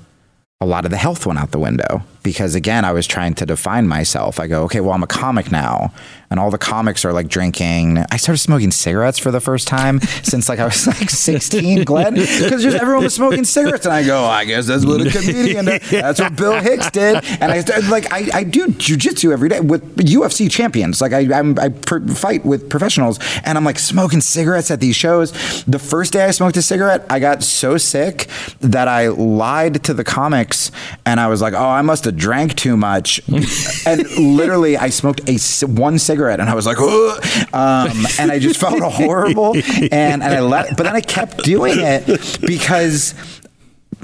A 0.63 0.67
lot 0.67 0.85
of 0.85 0.91
the 0.91 0.99
health 0.99 1.25
went 1.25 1.39
out 1.39 1.53
the 1.53 1.59
window 1.59 2.03
because 2.23 2.55
again, 2.55 2.85
I 2.85 2.93
was 2.93 3.07
trying 3.07 3.35
to 3.35 3.47
define 3.47 3.89
myself. 3.89 4.39
I 4.39 4.47
go, 4.47 4.63
okay, 4.65 4.81
well, 4.81 4.93
I'm 4.93 5.03
a 5.03 5.07
comic 5.07 5.51
now, 5.51 5.93
and 6.31 6.39
all 6.39 6.51
the 6.51 6.59
comics 6.59 7.05
are 7.05 7.13
like 7.13 7.29
drinking. 7.29 7.99
I 8.11 8.17
started 8.17 8.39
smoking 8.39 8.71
cigarettes 8.71 9.19
for 9.19 9.31
the 9.31 9.41
first 9.41 9.67
time 9.69 10.01
since 10.23 10.49
like 10.49 10.59
I 10.59 10.65
was 10.65 10.87
like 10.87 11.11
16, 11.11 11.85
Glenn, 11.85 12.15
because 12.15 12.63
just 12.63 12.77
everyone 12.77 13.05
was 13.05 13.15
smoking 13.15 13.45
cigarettes, 13.45 13.87
and 13.87 13.95
I 13.95 14.05
go, 14.05 14.25
I 14.25 14.45
guess 14.45 14.67
that's 14.67 14.85
what 14.85 15.01
a 15.01 15.11
comedian. 15.19 15.65
does. 15.67 15.91
That's 15.91 16.21
what 16.21 16.37
Bill 16.37 16.61
Hicks 16.61 16.91
did, 16.91 17.25
and 17.41 17.51
I 17.51 17.61
started 17.61 17.89
like 17.89 18.13
I, 18.13 18.29
I 18.35 18.45
do 18.45 18.67
jujitsu 18.69 19.33
every 19.33 19.49
day 19.49 19.61
with 19.61 19.97
UFC 19.97 20.51
champions. 20.51 21.01
Like 21.01 21.13
I 21.13 21.21
I'm, 21.33 21.59
I 21.59 21.71
pr- 21.71 22.07
fight 22.09 22.45
with 22.45 22.69
professionals, 22.69 23.19
and 23.45 23.57
I'm 23.57 23.65
like 23.65 23.79
smoking 23.79 24.21
cigarettes 24.21 24.71
at 24.71 24.81
these 24.81 24.97
shows. 24.97 25.65
The 25.65 25.79
first 25.79 26.13
day 26.13 26.25
I 26.25 26.31
smoked 26.33 26.57
a 26.57 26.63
cigarette, 26.63 27.05
I 27.09 27.19
got 27.19 27.43
so 27.43 27.77
sick 27.79 28.29
that 28.61 28.89
I 28.89 29.09
lied 29.09 29.83
to 29.85 29.95
the 29.95 30.05
comics, 30.05 30.71
and 31.07 31.19
I 31.19 31.27
was 31.29 31.41
like, 31.41 31.55
oh, 31.55 31.59
I 31.59 31.83
must 31.83 32.05
have 32.05 32.10
drank 32.13 32.55
too 32.57 32.77
much, 32.77 33.21
and 33.87 34.09
literally 34.17 34.77
I 34.77 34.91
smoked 34.91 35.29
a 35.29 35.39
one 35.67 35.99
cigarette, 35.99 36.41
and 36.41 36.49
I 36.49 36.55
was 36.55 36.67
like, 36.67 36.79
Ugh. 36.79 37.25
um, 37.55 38.07
and 38.19 38.31
I 38.31 38.39
just 38.39 38.61
felt 38.61 38.81
horrible, 38.93 39.55
and 39.57 40.23
and 40.23 40.23
I 40.23 40.41
let, 40.41 40.77
but 40.77 40.85
then 40.85 40.97
I 40.97 41.01
kept 41.01 41.45
doing 41.45 41.77
it 41.79 42.41
because 42.41 43.15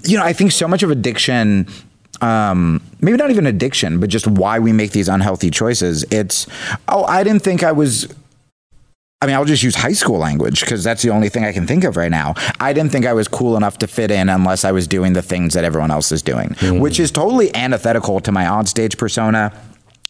you 0.05 0.17
know, 0.17 0.25
I 0.25 0.33
think 0.33 0.53
so 0.53 0.69
much 0.69 0.83
of 0.83 0.91
addiction, 0.91 1.67
um, 2.21 2.83
maybe 3.01 3.17
not 3.17 3.31
even 3.31 3.47
addiction, 3.47 4.01
but 4.01 4.09
just 4.09 4.27
why 4.27 4.59
we 4.59 4.73
make 4.73 4.93
these 4.93 5.09
unhealthy 5.09 5.51
choices. 5.51 6.05
It's, 6.11 6.47
oh, 6.89 7.05
I 7.05 7.25
didn't 7.25 7.43
think 7.43 7.63
I 7.63 7.73
was. 7.73 8.13
I 9.23 9.27
mean, 9.27 9.35
I'll 9.35 9.47
just 9.47 9.63
use 9.63 9.75
high 9.75 9.95
school 9.95 10.19
language 10.19 10.61
because 10.61 10.85
that's 10.85 11.01
the 11.01 11.09
only 11.09 11.31
thing 11.31 11.43
I 11.45 11.53
can 11.53 11.67
think 11.67 11.85
of 11.85 11.97
right 11.97 12.11
now. 12.11 12.35
I 12.61 12.75
didn't 12.75 12.93
think 12.93 13.07
I 13.07 13.15
was 13.15 13.29
cool 13.29 13.57
enough 13.57 13.79
to 13.79 13.87
fit 13.87 14.11
in 14.11 14.29
unless 14.29 14.63
I 14.63 14.73
was 14.73 14.87
doing 14.87 15.15
the 15.15 15.23
things 15.23 15.55
that 15.55 15.65
everyone 15.65 15.91
else 15.91 16.13
is 16.13 16.21
doing, 16.21 16.55
which 16.81 17.01
is 17.01 17.11
totally 17.11 17.55
antithetical 17.55 18.21
to 18.21 18.31
my 18.31 18.45
onstage 18.45 18.99
persona 18.99 19.53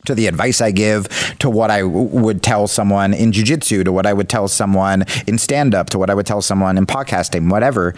to 0.07 0.15
the 0.15 0.27
advice 0.27 0.61
I 0.61 0.71
give, 0.73 1.09
to 1.39 1.49
what 1.51 1.71
I 1.71 1.81
w- 1.81 2.09
would 2.09 2.43
tell 2.43 2.67
someone 2.67 3.15
in 3.15 3.33
jujitsu, 3.33 3.85
to 3.85 3.93
what 3.93 4.07
I 4.07 4.13
would 4.13 4.29
tell 4.29 4.49
someone 4.49 5.05
in 5.27 5.39
stand 5.39 5.75
up, 5.75 5.91
to 5.91 5.99
what 5.99 6.11
I 6.11 6.15
would 6.15 6.27
tell 6.27 6.43
someone 6.43 6.79
in 6.79 6.87
podcasting, 6.87 7.51
whatever. 7.51 7.95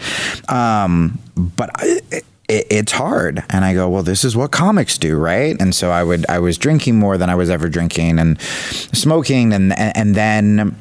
Um, 0.47 1.19
but 1.35 1.69
I, 1.75 2.01
it, 2.11 2.25
it's 2.47 2.91
hard, 2.91 3.43
and 3.51 3.63
I 3.63 3.75
go, 3.75 3.87
well, 3.89 4.01
this 4.01 4.23
is 4.23 4.35
what 4.35 4.49
comics 4.51 4.97
do, 4.97 5.17
right? 5.17 5.59
And 5.59 5.75
so 5.75 5.91
I 5.91 6.03
would, 6.03 6.25
I 6.29 6.39
was 6.39 6.57
drinking 6.57 6.97
more 6.97 7.15
than 7.17 7.29
I 7.29 7.35
was 7.35 7.49
ever 7.49 7.69
drinking, 7.69 8.17
and 8.17 8.41
smoking, 8.41 9.53
and 9.53 9.71
and, 9.77 9.95
and 9.95 10.15
then, 10.15 10.75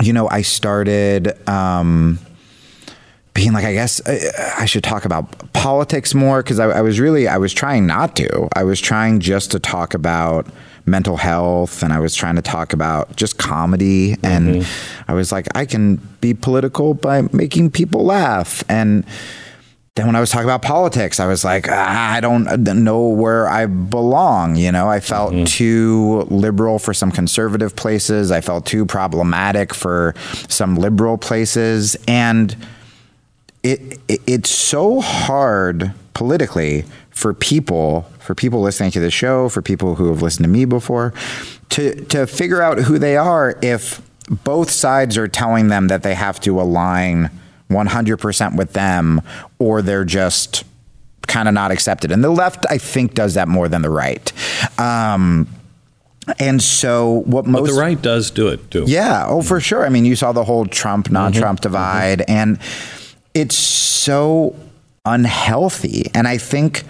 you 0.00 0.12
know, 0.12 0.28
I 0.28 0.42
started. 0.42 1.48
Um, 1.48 2.18
being 3.32 3.52
like, 3.52 3.64
I 3.64 3.72
guess 3.72 4.00
I, 4.06 4.62
I 4.62 4.66
should 4.66 4.82
talk 4.82 5.04
about 5.04 5.52
politics 5.52 6.14
more 6.14 6.42
because 6.42 6.58
I, 6.58 6.66
I 6.66 6.80
was 6.80 6.98
really, 6.98 7.28
I 7.28 7.38
was 7.38 7.52
trying 7.52 7.86
not 7.86 8.16
to. 8.16 8.48
I 8.54 8.64
was 8.64 8.80
trying 8.80 9.20
just 9.20 9.52
to 9.52 9.60
talk 9.60 9.94
about 9.94 10.46
mental 10.86 11.16
health 11.16 11.82
and 11.82 11.92
I 11.92 12.00
was 12.00 12.14
trying 12.14 12.36
to 12.36 12.42
talk 12.42 12.72
about 12.72 13.16
just 13.16 13.38
comedy. 13.38 14.16
And 14.22 14.66
I 15.08 15.14
was 15.14 15.30
like, 15.30 15.46
I 15.54 15.64
can 15.64 15.96
be 16.20 16.34
political 16.34 16.94
by 16.94 17.22
making 17.32 17.70
people 17.70 18.04
laugh. 18.04 18.64
And 18.68 19.04
then 20.00 20.06
when 20.06 20.16
I 20.16 20.20
was 20.20 20.30
talking 20.30 20.46
about 20.46 20.62
politics, 20.62 21.20
I 21.20 21.26
was 21.26 21.44
like, 21.44 21.66
ah, 21.68 22.12
I 22.14 22.20
don't 22.20 22.64
know 22.82 23.08
where 23.08 23.46
I 23.46 23.66
belong. 23.66 24.56
You 24.56 24.72
know, 24.72 24.88
I 24.88 24.98
felt 24.98 25.46
too 25.46 26.22
liberal 26.30 26.78
for 26.78 26.94
some 26.94 27.12
conservative 27.12 27.76
places. 27.76 28.30
I 28.30 28.40
felt 28.40 28.64
too 28.64 28.86
problematic 28.86 29.74
for 29.74 30.14
some 30.48 30.76
liberal 30.76 31.18
places. 31.18 31.98
And 32.08 32.56
it, 33.62 33.98
it 34.08 34.22
it's 34.26 34.48
so 34.48 35.02
hard 35.02 35.92
politically 36.14 36.86
for 37.10 37.34
people 37.34 38.10
for 38.20 38.34
people 38.34 38.62
listening 38.62 38.90
to 38.92 39.00
the 39.00 39.10
show 39.10 39.50
for 39.50 39.60
people 39.60 39.96
who 39.96 40.08
have 40.08 40.22
listened 40.22 40.44
to 40.44 40.50
me 40.50 40.64
before 40.64 41.12
to 41.68 41.94
to 42.06 42.26
figure 42.26 42.62
out 42.62 42.78
who 42.78 42.98
they 42.98 43.18
are 43.18 43.58
if 43.60 44.00
both 44.44 44.70
sides 44.70 45.18
are 45.18 45.28
telling 45.28 45.68
them 45.68 45.88
that 45.88 46.02
they 46.02 46.14
have 46.14 46.40
to 46.40 46.58
align 46.58 47.30
100% 47.70 48.56
with 48.56 48.72
them 48.72 49.22
or 49.58 49.80
they're 49.80 50.04
just 50.04 50.64
kind 51.26 51.48
of 51.48 51.54
not 51.54 51.70
accepted 51.70 52.10
and 52.10 52.24
the 52.24 52.30
left 52.30 52.66
i 52.70 52.76
think 52.76 53.14
does 53.14 53.34
that 53.34 53.46
more 53.46 53.68
than 53.68 53.82
the 53.82 53.90
right 53.90 54.32
um, 54.80 55.46
and 56.38 56.62
so 56.62 57.22
what 57.26 57.44
But 57.44 57.50
most 57.50 57.74
the 57.74 57.80
right 57.80 58.00
does 58.00 58.30
do 58.30 58.48
it 58.48 58.70
too. 58.70 58.84
yeah. 58.86 59.24
Oh, 59.26 59.42
for 59.42 59.56
mm-hmm. 59.56 59.62
sure. 59.62 59.86
I 59.86 59.88
mean, 59.88 60.04
you 60.04 60.16
saw 60.16 60.32
the 60.32 60.44
whole 60.44 60.66
Trump, 60.66 61.06
mm-hmm. 61.06 61.14
non 61.14 61.32
Trump 61.32 61.60
mm-hmm. 61.60 61.68
divide, 61.68 62.22
and 62.28 62.58
it's 63.34 63.56
so 63.56 64.54
unhealthy. 65.04 66.10
And 66.14 66.28
I 66.28 66.38
think 66.38 66.84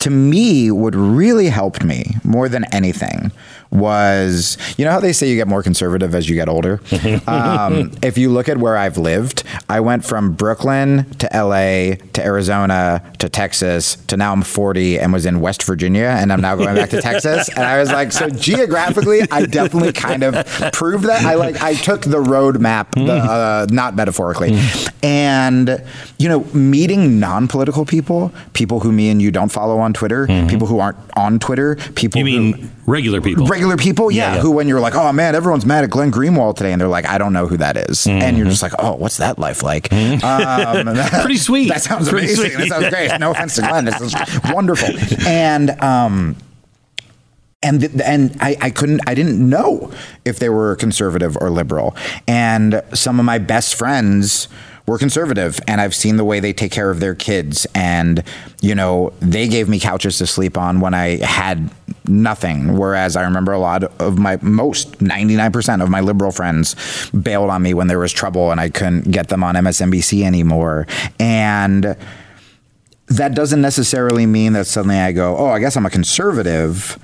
to 0.00 0.10
me, 0.10 0.70
what 0.70 0.94
really 0.94 1.48
helped 1.48 1.84
me 1.84 2.16
more 2.24 2.48
than 2.48 2.64
anything 2.72 3.32
was 3.70 4.56
you 4.76 4.84
know 4.84 4.90
how 4.90 5.00
they 5.00 5.12
say 5.12 5.28
you 5.28 5.36
get 5.36 5.48
more 5.48 5.62
conservative 5.62 6.14
as 6.14 6.28
you 6.28 6.34
get 6.34 6.48
older? 6.48 6.80
um, 7.26 7.92
if 8.02 8.16
you 8.18 8.30
look 8.30 8.48
at 8.48 8.58
where 8.58 8.76
I've 8.76 8.98
lived, 8.98 9.42
I 9.68 9.80
went 9.80 10.04
from 10.04 10.32
Brooklyn 10.32 11.04
to 11.18 11.28
LA 11.34 11.96
to 12.12 12.24
Arizona 12.24 13.02
to 13.18 13.28
Texas 13.28 13.96
to 14.06 14.16
now 14.16 14.32
I'm 14.32 14.42
40 14.42 14.98
and 14.98 15.12
was 15.12 15.26
in 15.26 15.40
West 15.40 15.62
Virginia 15.64 16.16
and 16.18 16.32
I'm 16.32 16.40
now 16.40 16.56
going 16.56 16.74
back 16.74 16.90
to 16.90 17.02
Texas. 17.02 17.48
And 17.48 17.64
I 17.64 17.78
was 17.78 17.90
like, 17.90 18.12
so 18.12 18.28
geographically, 18.28 19.22
I 19.30 19.46
definitely 19.46 19.92
kind 19.92 20.22
of 20.22 20.34
proved 20.72 21.04
that. 21.04 21.24
I 21.24 21.34
like, 21.34 21.60
I 21.62 21.74
took 21.74 22.02
the 22.02 22.20
road 22.20 22.60
map, 22.60 22.92
the, 22.92 23.12
uh, 23.12 23.66
not 23.70 23.94
metaphorically. 23.94 24.58
And, 25.02 25.84
you 26.18 26.28
know, 26.28 26.44
meeting 26.54 27.20
non 27.20 27.48
political 27.48 27.84
people, 27.84 28.32
people 28.52 28.80
who 28.80 28.92
me 28.92 29.10
and 29.10 29.20
you 29.20 29.30
don't 29.30 29.50
follow 29.50 29.78
on 29.78 29.92
Twitter, 29.92 30.26
people 30.48 30.66
who 30.66 30.78
aren't 30.78 30.98
on 31.16 31.38
Twitter, 31.38 31.76
people 31.94 32.20
You 32.20 32.24
who 32.24 32.40
mean 32.52 32.70
regular 32.88 33.20
people? 33.20 33.46
regular 33.46 33.76
people, 33.76 34.10
yeah, 34.10 34.30
Yeah, 34.30 34.34
yeah. 34.36 34.40
who 34.42 34.50
when 34.50 34.66
you're 34.68 34.80
like, 34.80 34.94
oh 34.94 35.12
man, 35.12 35.34
everyone's 35.34 35.66
mad 35.66 35.84
at 35.84 35.90
Glenn 35.90 36.10
Greenwald 36.10 36.56
today, 36.56 36.72
and 36.72 36.80
they're 36.80 36.88
like, 36.88 37.06
I 37.06 37.18
don't 37.18 37.32
know 37.32 37.46
who 37.46 37.56
that 37.58 37.76
is. 37.76 38.06
and 38.06 38.36
you're 38.36 38.46
just 38.46 38.62
like, 38.62 38.72
oh, 38.78 38.96
what's 38.96 39.18
that 39.18 39.38
life 39.38 39.62
like? 39.62 39.92
Um, 39.92 40.96
Pretty 41.22 41.36
sweet. 41.36 41.68
That 41.68 41.82
sounds 41.82 42.08
Pretty 42.08 42.26
amazing. 42.26 42.50
sweet. 42.50 42.58
That 42.58 42.80
sounds 42.80 42.88
great. 42.88 43.18
No 43.20 43.30
offense 43.32 43.54
to 43.56 43.60
Glenn, 43.62 43.84
this 43.84 44.00
is 44.00 44.14
wonderful. 44.52 44.88
And 45.26 45.70
um, 45.82 46.36
and 47.62 47.80
th- 47.80 47.92
and 48.04 48.36
I, 48.40 48.56
I 48.60 48.70
couldn't 48.70 49.00
I 49.08 49.14
didn't 49.14 49.46
know 49.48 49.92
if 50.24 50.38
they 50.38 50.48
were 50.48 50.76
conservative 50.76 51.36
or 51.40 51.50
liberal. 51.50 51.96
And 52.28 52.82
some 52.94 53.18
of 53.18 53.24
my 53.26 53.38
best 53.38 53.74
friends 53.74 54.48
were 54.88 54.98
conservative 54.98 55.60
and 55.68 55.80
I've 55.80 55.94
seen 55.94 56.16
the 56.16 56.24
way 56.24 56.40
they 56.40 56.52
take 56.52 56.72
care 56.72 56.90
of 56.90 56.98
their 56.98 57.14
kids. 57.14 57.66
And 57.74 58.24
you 58.60 58.74
know 58.74 59.12
they 59.20 59.46
gave 59.46 59.68
me 59.68 59.78
couches 59.78 60.18
to 60.18 60.26
sleep 60.26 60.58
on 60.58 60.80
when 60.80 60.94
I 60.94 61.24
had 61.24 61.70
nothing 62.06 62.76
whereas 62.78 63.16
I 63.16 63.22
remember 63.22 63.52
a 63.52 63.58
lot 63.58 63.84
of 64.00 64.18
my 64.18 64.38
most 64.40 64.98
99% 64.98 65.82
of 65.82 65.90
my 65.90 66.00
liberal 66.00 66.32
friends 66.32 66.74
bailed 67.10 67.50
on 67.50 67.62
me 67.62 67.74
when 67.74 67.86
there 67.86 67.98
was 67.98 68.12
trouble 68.12 68.50
and 68.50 68.58
I 68.58 68.70
couldn't 68.70 69.10
get 69.10 69.28
them 69.28 69.44
on 69.44 69.54
MSNBC 69.54 70.22
anymore. 70.24 70.86
And 71.20 71.96
that 73.08 73.34
doesn't 73.34 73.60
necessarily 73.60 74.26
mean 74.26 74.54
that 74.54 74.66
suddenly 74.66 74.98
I 74.98 75.12
go, 75.12 75.36
oh, 75.36 75.48
I 75.48 75.60
guess 75.60 75.76
I'm 75.76 75.86
a 75.86 75.90
conservative, 75.90 76.98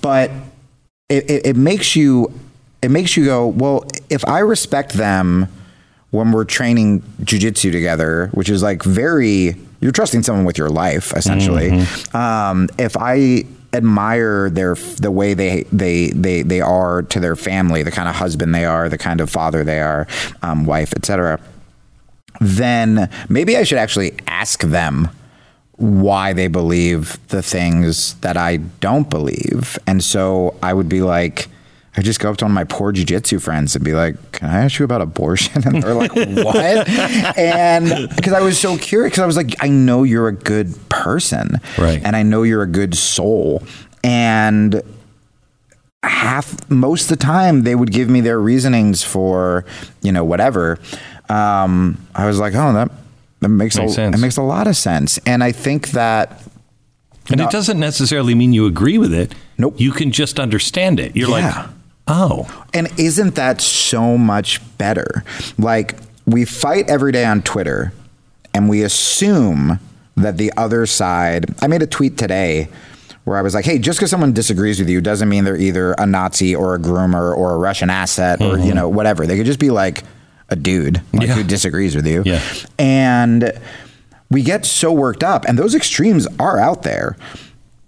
but 0.00 0.30
it, 1.08 1.28
it, 1.30 1.46
it 1.48 1.56
makes 1.56 1.96
you 1.96 2.32
it 2.80 2.90
makes 2.90 3.16
you 3.16 3.24
go, 3.24 3.46
well, 3.46 3.86
if 4.10 4.26
I 4.28 4.40
respect 4.40 4.92
them 4.92 5.48
when 6.14 6.32
we're 6.32 6.44
training 6.44 7.00
jujitsu 7.22 7.72
together, 7.72 8.30
which 8.32 8.48
is 8.48 8.62
like 8.62 8.82
very 8.82 9.56
you're 9.80 9.92
trusting 9.92 10.22
someone 10.22 10.44
with 10.44 10.56
your 10.56 10.70
life 10.70 11.12
essentially. 11.14 11.70
Um, 12.14 12.68
if 12.78 12.96
I 12.96 13.44
admire 13.72 14.48
their 14.50 14.74
the 14.74 15.10
way 15.10 15.34
they 15.34 15.64
they 15.72 16.10
they 16.10 16.42
they 16.42 16.60
are 16.60 17.02
to 17.02 17.20
their 17.20 17.36
family, 17.36 17.82
the 17.82 17.90
kind 17.90 18.08
of 18.08 18.14
husband 18.14 18.54
they 18.54 18.64
are, 18.64 18.88
the 18.88 18.98
kind 18.98 19.20
of 19.20 19.28
father 19.28 19.64
they 19.64 19.80
are, 19.80 20.06
um, 20.42 20.64
wife, 20.64 20.92
etc 20.94 21.40
then 22.40 23.08
maybe 23.28 23.56
I 23.56 23.62
should 23.62 23.78
actually 23.78 24.14
ask 24.26 24.60
them 24.62 25.08
why 25.76 26.32
they 26.32 26.48
believe 26.48 27.18
the 27.28 27.42
things 27.42 28.14
that 28.14 28.36
I 28.36 28.58
don't 28.80 29.08
believe. 29.10 29.78
And 29.86 30.02
so 30.02 30.56
I 30.62 30.72
would 30.72 30.88
be 30.88 31.02
like, 31.02 31.48
I 31.96 32.02
just 32.02 32.18
go 32.18 32.28
up 32.30 32.36
to 32.38 32.44
one 32.44 32.50
of 32.50 32.54
my 32.56 32.64
poor 32.64 32.92
jujitsu 32.92 33.40
friends 33.40 33.76
and 33.76 33.84
be 33.84 33.92
like, 33.92 34.16
"Can 34.32 34.48
I 34.50 34.64
ask 34.64 34.78
you 34.78 34.84
about 34.84 35.00
abortion?" 35.00 35.62
And 35.66 35.82
they're 35.82 35.94
like, 35.94 36.12
"What?" 36.14 36.88
and 37.38 38.08
because 38.16 38.32
I 38.32 38.40
was 38.40 38.58
so 38.58 38.76
curious, 38.76 39.12
because 39.12 39.22
I 39.22 39.26
was 39.26 39.36
like, 39.36 39.54
"I 39.60 39.68
know 39.68 40.02
you're 40.02 40.26
a 40.28 40.32
good 40.32 40.74
person, 40.88 41.60
Right. 41.78 42.02
And 42.04 42.16
I 42.16 42.22
know 42.22 42.42
you're 42.42 42.62
a 42.62 42.66
good 42.66 42.94
soul." 42.96 43.62
And 44.02 44.82
half, 46.02 46.68
most 46.70 47.10
of 47.10 47.18
the 47.18 47.24
time, 47.24 47.62
they 47.62 47.74
would 47.74 47.90
give 47.92 48.08
me 48.10 48.20
their 48.20 48.38
reasonings 48.40 49.02
for, 49.02 49.64
you 50.02 50.12
know, 50.12 50.24
whatever. 50.24 50.78
Um, 51.28 51.98
I 52.14 52.26
was 52.26 52.38
like, 52.38 52.54
"Oh, 52.54 52.72
that 52.74 52.90
that 53.40 53.48
makes, 53.48 53.76
Makes 53.78 53.92
a, 53.92 53.94
sense. 53.94 54.16
It 54.16 54.20
makes 54.20 54.36
a 54.36 54.42
lot 54.42 54.66
of 54.66 54.76
sense." 54.76 55.18
And 55.26 55.42
I 55.44 55.52
think 55.52 55.90
that 55.92 56.42
And 57.30 57.40
it 57.40 57.50
doesn't 57.50 57.78
necessarily 57.80 58.34
mean 58.34 58.52
you 58.52 58.66
agree 58.66 58.98
with 58.98 59.14
it. 59.14 59.34
Nope. 59.56 59.76
You 59.78 59.92
can 59.92 60.12
just 60.12 60.38
understand 60.38 61.00
it. 61.00 61.16
You're 61.16 61.30
Yeah. 61.30 61.34
like, 61.60 61.66
oh, 62.06 62.66
And 62.72 62.88
isn't 62.98 63.34
that 63.36 63.60
so 63.60 64.18
much 64.18 64.60
better? 64.78 65.24
Like, 65.58 65.96
we 66.26 66.44
fight 66.44 66.88
every 66.88 67.12
day 67.12 67.24
on 67.24 67.42
Twitter 67.42 67.92
and 68.52 68.68
we 68.68 68.82
assume 68.82 69.78
that 70.16 70.38
the 70.38 70.52
other 70.56 70.86
side. 70.86 71.46
I 71.60 71.66
made 71.66 71.82
a 71.82 71.86
tweet 71.86 72.16
today 72.16 72.68
where 73.24 73.36
I 73.36 73.42
was 73.42 73.54
like, 73.54 73.64
hey, 73.64 73.78
just 73.78 73.98
because 73.98 74.10
someone 74.10 74.32
disagrees 74.32 74.78
with 74.78 74.88
you 74.88 75.00
doesn't 75.00 75.28
mean 75.28 75.44
they're 75.44 75.56
either 75.56 75.92
a 75.94 76.06
Nazi 76.06 76.54
or 76.54 76.74
a 76.74 76.78
groomer 76.78 77.36
or 77.36 77.54
a 77.54 77.58
Russian 77.58 77.90
asset 77.90 78.40
or, 78.40 78.58
you 78.58 78.64
mm-hmm. 78.66 78.74
know, 78.76 78.88
whatever. 78.88 79.26
They 79.26 79.36
could 79.36 79.46
just 79.46 79.58
be 79.58 79.70
like 79.70 80.04
a 80.50 80.56
dude 80.56 81.00
like, 81.12 81.28
Yeah. 81.28 81.34
who 81.34 81.42
disagrees 81.42 81.96
with 81.96 82.06
you. 82.06 82.22
Yeah. 82.24 82.40
And 82.78 83.52
we 84.30 84.42
get 84.42 84.66
so 84.66 84.92
worked 84.92 85.22
up, 85.22 85.44
and 85.46 85.58
those 85.58 85.74
extremes 85.74 86.26
are 86.38 86.58
out 86.58 86.82
there, 86.82 87.16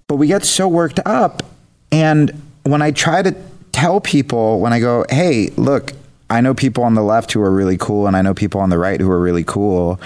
but 0.06 0.16
we 0.16 0.26
get 0.26 0.44
so 0.44 0.68
worked 0.68 1.00
up. 1.04 1.42
And 1.90 2.30
when 2.62 2.82
I 2.82 2.90
try 2.90 3.22
to 3.22 3.34
tell 3.76 4.00
people, 4.00 4.58
when 4.58 4.72
I 4.72 4.80
go, 4.80 5.04
hey, 5.10 5.50
look, 5.58 5.92
I 6.30 6.40
know 6.40 6.54
people 6.54 6.82
on 6.82 6.94
the 6.94 7.02
left 7.02 7.32
who 7.32 7.42
are 7.42 7.50
really 7.50 7.76
cool, 7.76 8.06
and 8.06 8.16
I 8.16 8.22
know 8.22 8.32
people 8.32 8.58
on 8.62 8.70
the 8.70 8.78
right 8.78 8.98
who 8.98 9.10
are 9.10 9.20
really 9.20 9.44
cool. 9.44 10.00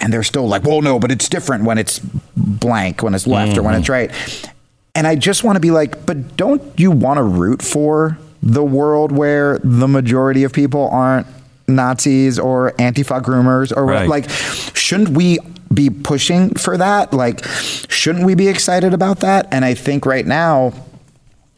And 0.00 0.12
they're 0.12 0.24
still 0.24 0.48
like, 0.48 0.64
well, 0.64 0.82
no, 0.82 0.98
but 0.98 1.12
it's 1.12 1.28
different 1.28 1.64
when 1.64 1.78
it's 1.78 2.00
blank, 2.36 3.00
when 3.04 3.14
it's 3.14 3.28
left, 3.28 3.56
or 3.56 3.62
when 3.62 3.76
it's 3.76 3.88
mm-hmm. 3.88 4.12
right. 4.12 4.50
And 4.96 5.06
I 5.06 5.14
just 5.14 5.44
want 5.44 5.54
to 5.54 5.60
be 5.60 5.70
like, 5.70 6.04
but 6.04 6.36
don't 6.36 6.62
you 6.78 6.90
want 6.90 7.18
to 7.18 7.22
root 7.22 7.62
for 7.62 8.18
the 8.42 8.64
world 8.64 9.12
where 9.12 9.60
the 9.62 9.86
majority 9.86 10.42
of 10.42 10.52
people 10.52 10.88
aren't 10.90 11.28
Nazis 11.68 12.40
or 12.40 12.72
Antifa 12.72 13.22
groomers 13.22 13.74
or 13.74 13.86
what- 13.86 13.92
Right. 13.92 14.08
like, 14.08 14.28
shouldn't 14.74 15.10
we 15.10 15.38
be 15.72 15.90
pushing 15.90 16.50
for 16.54 16.76
that? 16.76 17.14
Like, 17.14 17.44
shouldn't 17.88 18.24
we 18.24 18.34
be 18.34 18.48
excited 18.48 18.92
about 18.92 19.20
that? 19.20 19.46
And 19.52 19.64
I 19.64 19.74
think 19.74 20.04
right 20.06 20.26
now, 20.26 20.72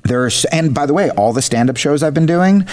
there's, 0.06 0.44
and 0.46 0.75
by 0.75 0.86
the 0.86 0.94
way, 0.94 1.10
all 1.10 1.32
the 1.32 1.42
stand 1.42 1.70
up 1.70 1.76
shows 1.76 2.02
I've 2.02 2.14
been 2.14 2.26
doing 2.26 2.66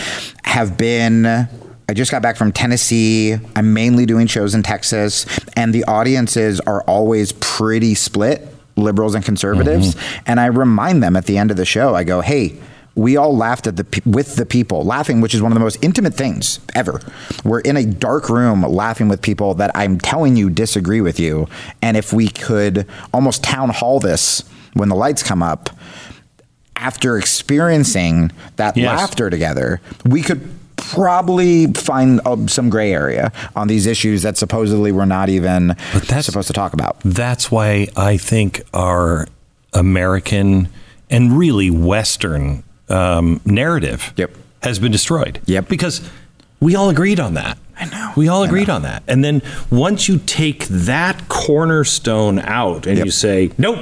have 0.43 0.77
been. 0.77 1.25
I 1.25 1.93
just 1.93 2.11
got 2.11 2.21
back 2.21 2.37
from 2.37 2.53
Tennessee. 2.53 3.35
I'm 3.55 3.73
mainly 3.73 4.05
doing 4.05 4.27
shows 4.27 4.55
in 4.55 4.63
Texas, 4.63 5.25
and 5.57 5.73
the 5.73 5.83
audiences 5.83 6.61
are 6.61 6.81
always 6.83 7.33
pretty 7.33 7.93
split, 7.93 8.47
liberals 8.77 9.15
and 9.15 9.23
conservatives. 9.23 9.93
Mm-hmm. 9.93 10.23
And 10.27 10.39
I 10.39 10.45
remind 10.45 11.03
them 11.03 11.15
at 11.17 11.25
the 11.25 11.37
end 11.37 11.51
of 11.51 11.57
the 11.57 11.65
show, 11.65 11.93
I 11.93 12.05
go, 12.05 12.21
hey, 12.21 12.57
we 12.95 13.17
all 13.17 13.35
laughed 13.35 13.67
at 13.67 13.75
the 13.75 13.83
pe- 13.83 14.01
with 14.05 14.35
the 14.35 14.45
people 14.45 14.83
laughing 14.83 15.19
which 15.19 15.33
is 15.33 15.41
one 15.41 15.51
of 15.51 15.55
the 15.55 15.59
most 15.63 15.83
intimate 15.83 16.13
things 16.13 16.59
ever 16.75 16.99
we're 17.43 17.59
in 17.61 17.75
a 17.75 17.85
dark 17.85 18.29
room 18.29 18.61
laughing 18.61 19.07
with 19.07 19.21
people 19.21 19.55
that 19.55 19.71
i'm 19.75 19.99
telling 19.99 20.35
you 20.35 20.49
disagree 20.49 21.01
with 21.01 21.19
you 21.19 21.47
and 21.81 21.97
if 21.97 22.13
we 22.13 22.27
could 22.27 22.87
almost 23.11 23.43
town 23.43 23.69
hall 23.69 23.99
this 23.99 24.43
when 24.73 24.89
the 24.89 24.95
lights 24.95 25.23
come 25.23 25.41
up 25.41 25.69
after 26.83 27.17
experiencing 27.17 28.29
that 28.57 28.75
Yes. 28.75 28.87
laughter 28.97 29.29
together, 29.29 29.79
we 30.05 30.21
could 30.21 30.41
probably 30.75 31.67
find 31.67 32.19
uh, 32.25 32.35
some 32.47 32.69
gray 32.69 32.91
area 32.93 33.31
on 33.55 33.67
these 33.69 33.85
issues 33.85 34.21
that 34.23 34.37
supposedly 34.37 34.91
we're 34.91 35.05
not 35.05 35.29
even 35.29 35.69
But 35.93 36.03
that's- 36.03 36.25
supposed 36.25 36.47
to 36.47 36.53
talk 36.53 36.73
about. 36.73 36.97
That's 37.05 37.49
why 37.49 37.87
I 37.95 38.17
think 38.17 38.63
our 38.73 39.27
American 39.73 40.67
and 41.09 41.37
really 41.37 41.69
Western 41.69 42.63
um, 42.89 43.39
narrative 43.45 44.11
Yep. 44.17 44.31
has 44.63 44.77
been 44.77 44.91
destroyed. 44.91 45.39
Yep. 45.45 45.69
Because 45.69 46.01
we 46.59 46.75
all 46.75 46.89
agreed 46.89 47.19
on 47.19 47.33
that. 47.35 47.57
I 47.79 47.85
know. 47.85 48.11
We 48.15 48.27
all 48.27 48.43
agreed 48.43 48.69
on 48.69 48.83
that. 48.83 49.03
And 49.07 49.23
then 49.23 49.41
once 49.71 50.07
you 50.07 50.19
take 50.25 50.67
that 50.67 51.27
cornerstone 51.29 52.39
out 52.39 52.85
and 52.85 52.97
Yep. 52.97 53.05
you 53.05 53.11
say, 53.11 53.51
nope, 53.57 53.79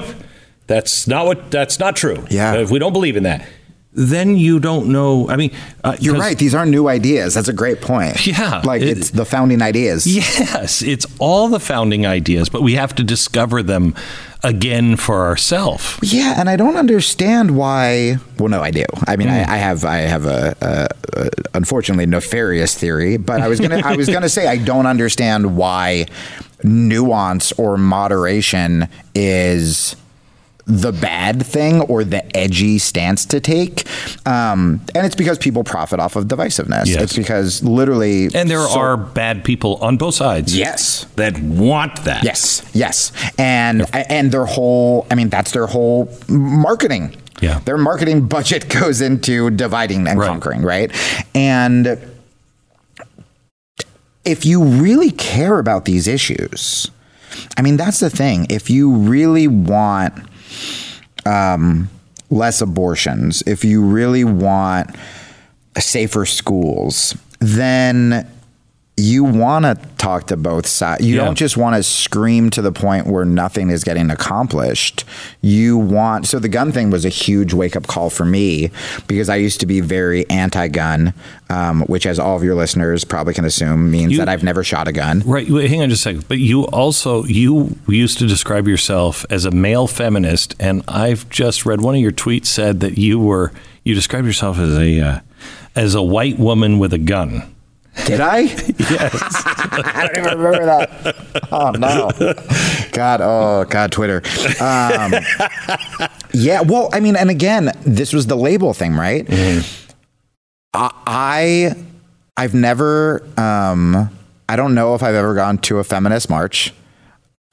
that's 0.71 1.07
not 1.07 1.25
what, 1.25 1.51
that's 1.51 1.79
not 1.79 1.95
true. 1.95 2.25
Yeah. 2.29 2.55
If 2.55 2.71
we 2.71 2.79
don't 2.79 2.93
believe 2.93 3.17
in 3.17 3.23
that, 3.23 3.45
then 3.93 4.37
you 4.37 4.59
don't 4.61 4.87
know. 4.87 5.27
I 5.29 5.35
mean, 5.35 5.51
uh, 5.83 5.97
you're 5.99 6.15
right. 6.15 6.37
These 6.37 6.55
aren't 6.55 6.71
new 6.71 6.87
ideas. 6.87 7.33
That's 7.33 7.49
a 7.49 7.53
great 7.53 7.81
point. 7.81 8.25
Yeah, 8.31 8.61
Like 8.63 8.81
it- 8.81 8.97
it's 8.97 9.09
the 9.11 9.25
founding 9.25 9.61
ideas. 9.61 10.07
Yes, 10.07 10.81
it's 10.81 11.05
all 11.19 11.49
the 11.49 11.59
founding 11.59 12.05
ideas, 12.05 12.47
but 12.47 12.61
we 12.61 12.75
have 12.75 12.95
to 12.95 13.03
discover 13.03 13.61
them 13.61 13.93
again 14.43 14.95
for 14.95 15.25
ourselves. 15.25 15.99
Yeah, 16.01 16.35
and 16.39 16.49
I 16.49 16.55
don't 16.55 16.77
understand 16.77 17.51
why. 17.57 18.15
Well, 18.39 18.47
no, 18.47 18.61
I 18.61 18.71
do. 18.71 18.85
I 19.07 19.17
mean, 19.17 19.27
I, 19.27 19.39
I 19.43 19.57
have, 19.57 19.83
I 19.83 19.97
have 19.97 20.25
a, 20.25 20.55
a, 20.61 20.87
a 21.23 21.29
unfortunately 21.53 22.05
nefarious 22.05 22.73
theory, 22.73 23.17
but 23.17 23.41
I 23.41 23.49
was 23.49 23.59
gonna, 23.59 23.81
I 23.83 23.95
was 23.97 24.07
gonna 24.09 24.29
say 24.29 24.47
I 24.47 24.57
don't 24.57 24.85
understand 24.87 25.57
why 25.57 26.05
nuance 26.63 27.51
or 27.53 27.77
moderation 27.77 28.87
is 29.13 29.95
the 30.65 30.91
bad 30.91 31.45
thing 31.45 31.81
or 31.81 32.03
the 32.03 32.23
edgy 32.37 32.77
stance 32.77 33.25
to 33.25 33.39
take. 33.39 33.85
Um, 34.27 34.81
and 34.95 35.05
it's 35.05 35.15
because 35.15 35.37
people 35.37 35.63
profit 35.63 35.99
off 35.99 36.15
of 36.15 36.25
divisiveness. 36.25 36.85
Yes. 36.85 37.01
It's 37.01 37.15
because 37.17 37.63
literally, 37.63 38.25
And 38.33 38.49
there 38.49 38.59
so- 38.67 38.79
are 38.79 38.95
bad 38.97 39.43
people 39.43 39.77
on 39.81 39.97
both 39.97 40.15
sides. 40.15 40.55
Yes. 40.55 41.05
That 41.15 41.39
want 41.41 42.03
that. 42.05 42.23
Yes, 42.23 42.63
yes, 42.73 43.11
and 43.37 43.85
and 43.93 44.31
their 44.31 44.45
whole, 44.45 45.07
I 45.11 45.15
mean, 45.15 45.29
that's 45.29 45.51
their 45.51 45.67
whole 45.67 46.09
marketing. 46.29 47.15
Yeah. 47.41 47.59
their 47.65 47.77
marketing 47.79 48.27
budget 48.27 48.69
goes 48.69 49.01
into 49.01 49.49
dividing 49.49 50.07
and 50.07 50.19
Right. 50.19 50.27
conquering, 50.27 50.61
right? 50.61 50.91
And 51.33 51.97
if 54.23 54.45
you 54.45 54.63
really 54.63 55.11
care 55.11 55.57
about 55.59 55.85
these 55.85 56.07
issues, 56.07 56.89
I 57.57 57.61
mean, 57.63 57.77
that's 57.77 57.99
the 57.99 58.09
thing. 58.09 58.45
If 58.49 58.69
you 58.69 58.91
really 58.95 59.47
want 59.47 60.13
um, 61.25 61.89
less 62.29 62.61
abortions, 62.61 63.43
if 63.45 63.63
you 63.63 63.83
really 63.83 64.23
want 64.23 64.95
safer 65.77 66.25
schools, 66.25 67.15
then 67.39 68.29
you 68.97 69.23
want 69.23 69.65
to 69.65 69.75
talk 69.97 70.27
to 70.27 70.37
both 70.37 70.67
sides. 70.67 71.03
You 71.05 71.15
Yeah. 71.15 71.25
don't 71.25 71.37
just 71.37 71.57
want 71.57 71.75
to 71.75 71.81
scream 71.81 72.49
to 72.51 72.61
the 72.61 72.71
point 72.71 73.07
where 73.07 73.25
nothing 73.25 73.69
is 73.69 73.83
getting 73.83 74.11
accomplished. 74.11 75.05
You 75.41 75.77
want 75.77 76.27
so 76.27 76.39
the 76.39 76.49
gun 76.49 76.71
thing 76.71 76.89
was 76.91 77.03
a 77.05 77.09
huge 77.09 77.53
wake 77.53 77.75
up 77.75 77.87
call 77.87 78.09
for 78.09 78.25
me 78.25 78.69
because 79.07 79.29
I 79.29 79.37
used 79.37 79.59
to 79.61 79.65
be 79.65 79.79
very 79.79 80.29
anti 80.29 80.67
gun, 80.67 81.13
um, 81.49 81.81
which, 81.83 82.05
as 82.05 82.19
all 82.19 82.35
of 82.35 82.43
your 82.43 82.53
listeners 82.53 83.03
probably 83.03 83.33
can 83.33 83.45
assume, 83.45 83.89
means 83.89 84.11
You- 84.11 84.17
that 84.19 84.29
I've 84.29 84.43
never 84.43 84.63
shot 84.63 84.87
a 84.87 84.91
gun. 84.91 85.23
Right. 85.25 85.49
Wait, 85.49 85.69
hang 85.69 85.81
on 85.81 85.89
just 85.89 86.01
a 86.01 86.03
second. 86.03 86.25
But 86.27 86.39
you 86.39 86.63
also 86.65 87.23
you 87.25 87.77
used 87.87 88.19
to 88.19 88.27
describe 88.27 88.67
yourself 88.67 89.25
as 89.29 89.45
a 89.45 89.51
male 89.51 89.87
feminist, 89.87 90.53
and 90.59 90.83
I've 90.87 91.27
just 91.29 91.65
read 91.65 91.81
one 91.81 91.95
of 91.95 92.01
your 92.01 92.11
tweets 92.11 92.47
said 92.47 92.81
that 92.81 92.97
you 92.97 93.19
were 93.19 93.51
you 93.83 93.95
described 93.95 94.27
yourself 94.27 94.59
as 94.59 94.77
a 94.77 94.99
uh, 94.99 95.19
as 95.75 95.95
a 95.95 96.03
white 96.03 96.37
woman 96.37 96.77
with 96.77 96.93
a 96.93 96.97
gun. 96.99 97.43
Did 98.05 98.19
I? 98.21 98.41
Yes. 98.91 99.13
I 99.45 100.07
don't 100.07 100.25
even 100.25 100.39
remember 100.39 100.65
that. 100.65 101.47
Oh 101.51 101.71
no, 101.71 102.09
God! 102.91 103.21
Oh 103.21 103.65
God! 103.69 103.91
Twitter. 103.91 104.21
Um, 104.59 105.13
yeah. 106.33 106.61
Well, 106.61 106.89
I 106.93 106.99
mean, 106.99 107.15
and 107.15 107.29
again, 107.29 107.71
this 107.85 108.11
was 108.11 108.27
the 108.27 108.35
label 108.35 108.73
thing, 108.73 108.95
right? 108.95 109.25
I, 110.73 110.91
I, 111.07 111.75
I've 112.35 112.53
never. 112.53 113.23
Um, 113.37 114.09
I 114.49 114.55
don't 114.55 114.73
know 114.75 114.95
if 114.95 115.03
I've 115.03 115.15
ever 115.15 115.35
gone 115.35 115.57
to 115.59 115.79
a 115.79 115.83
feminist 115.83 116.29
march. 116.29 116.73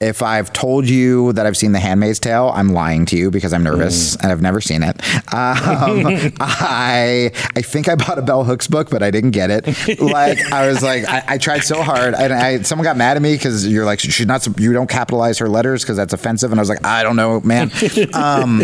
If 0.01 0.21
I've 0.21 0.53
told 0.53 0.87
you 0.87 1.33
that 1.33 1.45
I've 1.45 1.57
seen 1.57 1.73
The 1.73 1.79
Handmaid's 1.79 2.19
Tale, 2.19 2.53
I'm 2.55 2.69
lying 2.69 3.05
to 3.07 3.17
you 3.17 3.29
because 3.29 3.51
I'm 3.51 3.63
nervous 3.63 4.15
and 4.15 4.31
I've 4.31 4.41
never 4.41 4.61
seen 4.61 4.81
it. 4.81 4.95
Um, 5.33 6.31
I 6.39 7.31
I 7.53 7.61
think 7.61 7.89
I 7.89 7.95
bought 7.95 8.17
a 8.17 8.21
Bell 8.21 8.45
Hooks 8.45 8.65
book, 8.67 8.89
but 8.89 9.03
I 9.03 9.11
didn't 9.11 9.31
get 9.31 9.49
it. 9.51 9.99
Like 9.99 10.39
I 10.53 10.69
was 10.69 10.81
like, 10.81 11.03
I, 11.03 11.23
I 11.27 11.37
tried 11.37 11.65
so 11.65 11.81
hard, 11.83 12.13
and 12.13 12.31
I 12.31 12.61
someone 12.61 12.85
got 12.85 12.95
mad 12.95 13.17
at 13.17 13.21
me 13.21 13.33
because 13.35 13.67
you're 13.67 13.83
like, 13.83 13.99
she's 13.99 14.25
not, 14.25 14.47
you 14.57 14.71
don't 14.71 14.89
capitalize 14.89 15.37
her 15.39 15.49
letters 15.49 15.83
because 15.83 15.97
that's 15.97 16.13
offensive, 16.13 16.51
and 16.53 16.61
I 16.61 16.61
was 16.61 16.69
like, 16.69 16.85
I 16.85 17.03
don't 17.03 17.17
know, 17.17 17.41
man. 17.41 17.69
Um, 18.13 18.63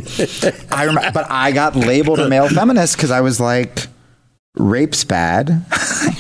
I 0.72 0.86
rem- 0.86 1.12
but 1.14 1.30
I 1.30 1.52
got 1.52 1.76
labeled 1.76 2.20
a 2.20 2.30
male 2.30 2.48
feminist 2.48 2.96
because 2.96 3.12
I 3.12 3.20
was 3.20 3.42
like, 3.42 3.88
rape's 4.56 5.04
bad, 5.04 5.66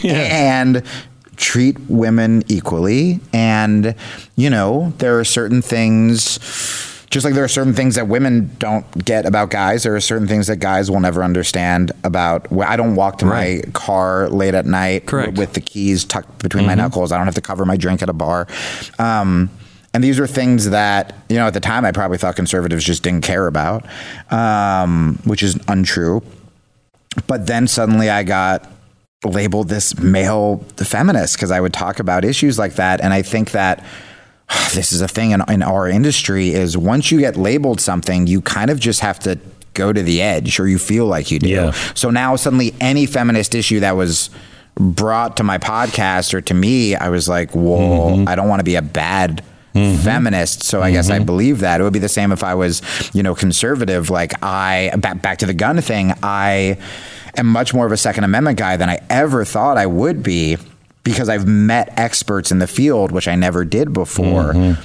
and 0.03 0.83
treat 1.37 1.77
women 1.89 2.43
equally. 2.47 3.19
And, 3.33 3.95
you 4.35 4.49
know, 4.49 4.93
there 4.97 5.19
are 5.19 5.23
certain 5.23 5.61
things 5.61 6.39
just 7.11 7.23
like 7.23 7.33
there 7.33 7.45
are 7.45 7.47
certain 7.47 7.73
things 7.73 7.95
that 7.95 8.09
women 8.09 8.53
don't 8.59 9.05
get 9.05 9.25
about 9.25 9.49
guys, 9.49 9.83
there 9.83 9.95
are 9.95 10.01
certain 10.01 10.27
things 10.27 10.47
that 10.47 10.57
guys 10.57 10.91
will 10.91 10.99
never 10.99 11.23
understand 11.23 11.93
about. 12.03 12.51
I 12.51 12.75
don't 12.75 12.95
walk 12.95 13.19
to 13.19 13.25
Right. 13.25 13.65
my 13.65 13.71
car 13.71 14.27
late 14.27 14.53
at 14.53 14.65
night. 14.65 15.05
Mm-hmm. 15.05 15.39
with 15.39 15.53
the 15.53 15.61
keys 15.61 16.03
tucked 16.03 16.43
between 16.43 16.65
my 16.65 16.75
knuckles. 16.75 17.13
I 17.13 17.17
don't 17.17 17.25
have 17.25 17.35
to 17.35 17.41
cover 17.41 17.63
my 17.63 17.77
drink 17.77 18.01
at 18.01 18.09
a 18.09 18.13
bar. 18.13 18.47
Um, 18.99 19.49
and 19.93 20.03
these 20.03 20.19
are 20.19 20.27
things 20.27 20.71
that, 20.71 21.15
you 21.29 21.37
know, 21.37 21.47
at 21.47 21.53
the 21.53 21.61
time 21.61 21.85
I 21.85 21.93
probably 21.93 22.17
thought 22.17 22.35
conservatives 22.35 22.83
just 22.83 23.01
didn't 23.01 23.21
care 23.21 23.47
about, 23.47 23.85
um, 24.29 25.17
which 25.23 25.41
is 25.41 25.57
untrue. 25.69 26.21
But 27.27 27.47
then 27.47 27.65
suddenly 27.67 28.09
I 28.09 28.23
got 28.23 28.69
labeled 29.23 29.69
this 29.69 29.97
male 29.97 30.57
feminist 30.77 31.35
because 31.35 31.51
I 31.51 31.59
would 31.59 31.73
talk 31.73 31.99
about 31.99 32.25
issues 32.25 32.59
like 32.59 32.75
that. 32.75 33.01
And 33.01 33.13
I 33.13 33.21
think 33.21 33.51
that 33.51 33.83
this 34.73 34.91
is 34.91 35.01
a 35.01 35.07
thing 35.07 35.31
in, 35.31 35.41
in 35.49 35.63
our 35.63 35.87
industry 35.87 36.49
is 36.49 36.77
once 36.77 37.11
you 37.11 37.19
get 37.19 37.35
labeled 37.35 37.81
something, 37.81 38.27
you 38.27 38.41
kind 38.41 38.69
of 38.69 38.79
just 38.79 38.99
have 38.99 39.19
to 39.19 39.39
go 39.73 39.91
to 39.91 40.01
the 40.01 40.21
edge 40.21 40.59
or 40.59 40.67
you 40.67 40.79
feel 40.79 41.05
like 41.05 41.31
you 41.31 41.39
do. 41.39 41.49
Yeah. 41.49 41.71
So 41.93 42.09
now 42.09 42.35
suddenly 42.35 42.73
any 42.79 43.05
feminist 43.05 43.55
issue 43.55 43.81
that 43.81 43.95
was 43.95 44.29
brought 44.75 45.37
to 45.37 45.43
my 45.43 45.57
podcast 45.57 46.33
or 46.33 46.41
to 46.41 46.53
me, 46.53 46.95
I 46.95 47.09
was 47.09 47.27
like, 47.27 47.51
whoa, 47.51 48.11
mm-hmm. 48.11 48.27
I 48.27 48.35
don't 48.35 48.47
want 48.47 48.59
to 48.59 48.63
be 48.63 48.75
a 48.75 48.81
bad 48.81 49.43
mm-hmm. 49.73 50.01
feminist. 50.01 50.63
So 50.63 50.81
I 50.81 50.91
guess 50.91 51.09
I 51.09 51.17
mm-hmm. 51.17 51.25
believe 51.25 51.59
that. 51.59 51.79
It 51.79 51.83
would 51.83 51.93
be 51.93 51.99
the 51.99 52.09
same 52.09 52.31
if 52.31 52.43
I 52.43 52.55
was, 52.55 52.81
you 53.13 53.23
know, 53.23 53.35
conservative. 53.35 54.09
Like 54.09 54.33
I, 54.43 54.91
back, 54.97 55.21
back 55.21 55.39
to 55.39 55.45
the 55.45 55.53
gun 55.53 55.79
thing, 55.81 56.13
I 56.23 56.77
am 57.37 57.47
much 57.47 57.73
more 57.73 57.85
of 57.85 57.91
a 57.91 57.97
Second 57.97 58.23
Amendment 58.23 58.57
guy 58.57 58.77
than 58.77 58.89
I 58.89 58.99
ever 59.09 59.45
thought 59.45 59.77
I 59.77 59.85
would 59.85 60.23
be 60.23 60.57
because 61.03 61.29
I've 61.29 61.47
met 61.47 61.97
experts 61.97 62.51
in 62.51 62.59
the 62.59 62.67
field, 62.67 63.11
which 63.11 63.27
I 63.27 63.35
never 63.35 63.63
did 63.63 63.93
before. 63.93 64.77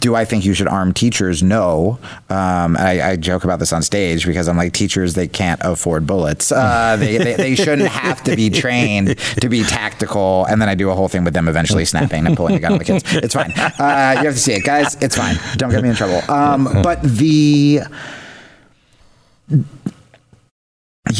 Do 0.00 0.16
I 0.16 0.24
think 0.24 0.44
you 0.44 0.54
should 0.54 0.66
arm 0.66 0.92
teachers? 0.92 1.42
No. 1.42 1.98
Um, 2.28 2.76
I, 2.76 3.10
I 3.10 3.16
joke 3.16 3.44
about 3.44 3.58
this 3.60 3.72
on 3.72 3.82
stage 3.82 4.26
because 4.26 4.48
I'm 4.48 4.56
like, 4.56 4.72
teachers, 4.72 5.14
they 5.14 5.28
can't 5.28 5.60
afford 5.62 6.06
bullets. 6.06 6.50
Uh, 6.50 6.96
they, 6.98 7.18
they, 7.18 7.34
they 7.34 7.54
shouldn't 7.54 7.88
have 7.88 8.24
to 8.24 8.34
be 8.34 8.50
trained 8.50 9.18
to 9.40 9.48
be 9.48 9.62
tactical. 9.62 10.46
And 10.46 10.60
then 10.60 10.68
I 10.68 10.74
do 10.74 10.90
a 10.90 10.94
whole 10.94 11.08
thing 11.08 11.22
with 11.22 11.34
them 11.34 11.46
eventually 11.48 11.84
snapping 11.84 12.26
and 12.26 12.36
pulling 12.36 12.56
a 12.56 12.60
gun 12.60 12.72
on 12.72 12.78
the 12.78 12.84
kids. 12.84 13.04
It's 13.14 13.34
fine. 13.34 13.52
Uh, 13.52 14.14
you 14.18 14.26
have 14.26 14.34
to 14.34 14.40
see 14.40 14.54
it, 14.54 14.64
guys. 14.64 14.96
It's 15.00 15.16
fine. 15.16 15.36
Don't 15.58 15.70
get 15.70 15.82
me 15.82 15.90
in 15.90 15.94
trouble. 15.94 16.28
Um, 16.28 16.64
but 16.82 17.00
the 17.02 17.80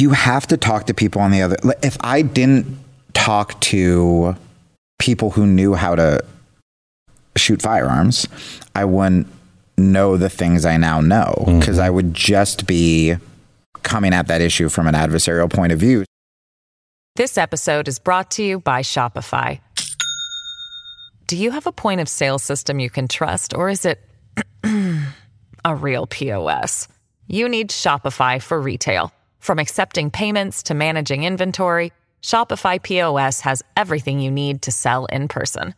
you 0.00 0.10
have 0.10 0.46
to 0.46 0.56
talk 0.56 0.86
to 0.86 0.94
people 0.94 1.20
on 1.20 1.30
the 1.30 1.42
other 1.42 1.56
if 1.82 1.96
i 2.00 2.22
didn't 2.22 2.66
talk 3.12 3.60
to 3.60 4.34
people 4.98 5.30
who 5.30 5.46
knew 5.46 5.74
how 5.74 5.94
to 5.94 6.22
shoot 7.36 7.60
firearms 7.60 8.26
i 8.74 8.84
wouldn't 8.84 9.26
know 9.76 10.16
the 10.16 10.30
things 10.30 10.64
i 10.64 10.76
now 10.76 11.00
know 11.00 11.34
mm-hmm. 11.38 11.58
because 11.58 11.78
i 11.78 11.90
would 11.90 12.14
just 12.14 12.66
be 12.66 13.14
coming 13.82 14.14
at 14.14 14.28
that 14.28 14.40
issue 14.40 14.68
from 14.68 14.86
an 14.86 14.94
adversarial 14.94 15.52
point 15.52 15.72
of 15.72 15.78
view 15.78 16.04
This 17.16 17.36
episode 17.36 17.88
is 17.88 17.98
brought 17.98 18.30
to 18.32 18.42
you 18.42 18.60
by 18.60 18.80
Shopify. 18.80 19.60
Do 21.26 21.36
you 21.36 21.50
have 21.50 21.66
a 21.66 21.72
point 21.72 22.00
of 22.00 22.08
sale 22.08 22.38
system 22.38 22.80
you 22.80 22.88
can 22.88 23.06
trust, 23.06 23.52
or 23.54 23.68
is 23.68 23.84
it 23.84 24.00
a 25.64 25.74
real 25.74 26.06
POS? 26.06 26.88
You 27.26 27.50
need 27.50 27.68
Shopify 27.68 28.40
for 28.40 28.58
retail. 28.58 29.12
From 29.42 29.58
accepting 29.58 30.12
payments 30.12 30.62
to 30.62 30.74
managing 30.74 31.24
inventory, 31.24 31.90
Shopify 32.22 32.80
POS 32.80 33.40
has 33.40 33.60
everything 33.76 34.20
you 34.20 34.30
need 34.30 34.62
to 34.62 34.70
sell 34.70 35.06
in 35.06 35.26
person. 35.26 35.74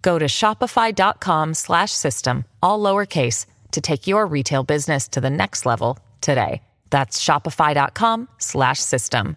Go 0.00 0.18
to 0.18 0.24
shopify.com 0.24 1.52
slash 1.52 1.92
system, 1.92 2.46
all 2.62 2.80
lowercase, 2.80 3.44
to 3.72 3.82
take 3.82 4.06
your 4.06 4.24
retail 4.24 4.64
business 4.64 5.06
to 5.08 5.20
the 5.20 5.28
next 5.28 5.66
level 5.66 5.98
today. 6.22 6.62
That's 6.88 7.22
shopify.com 7.22 8.28
slash 8.38 8.80
system. 8.80 9.36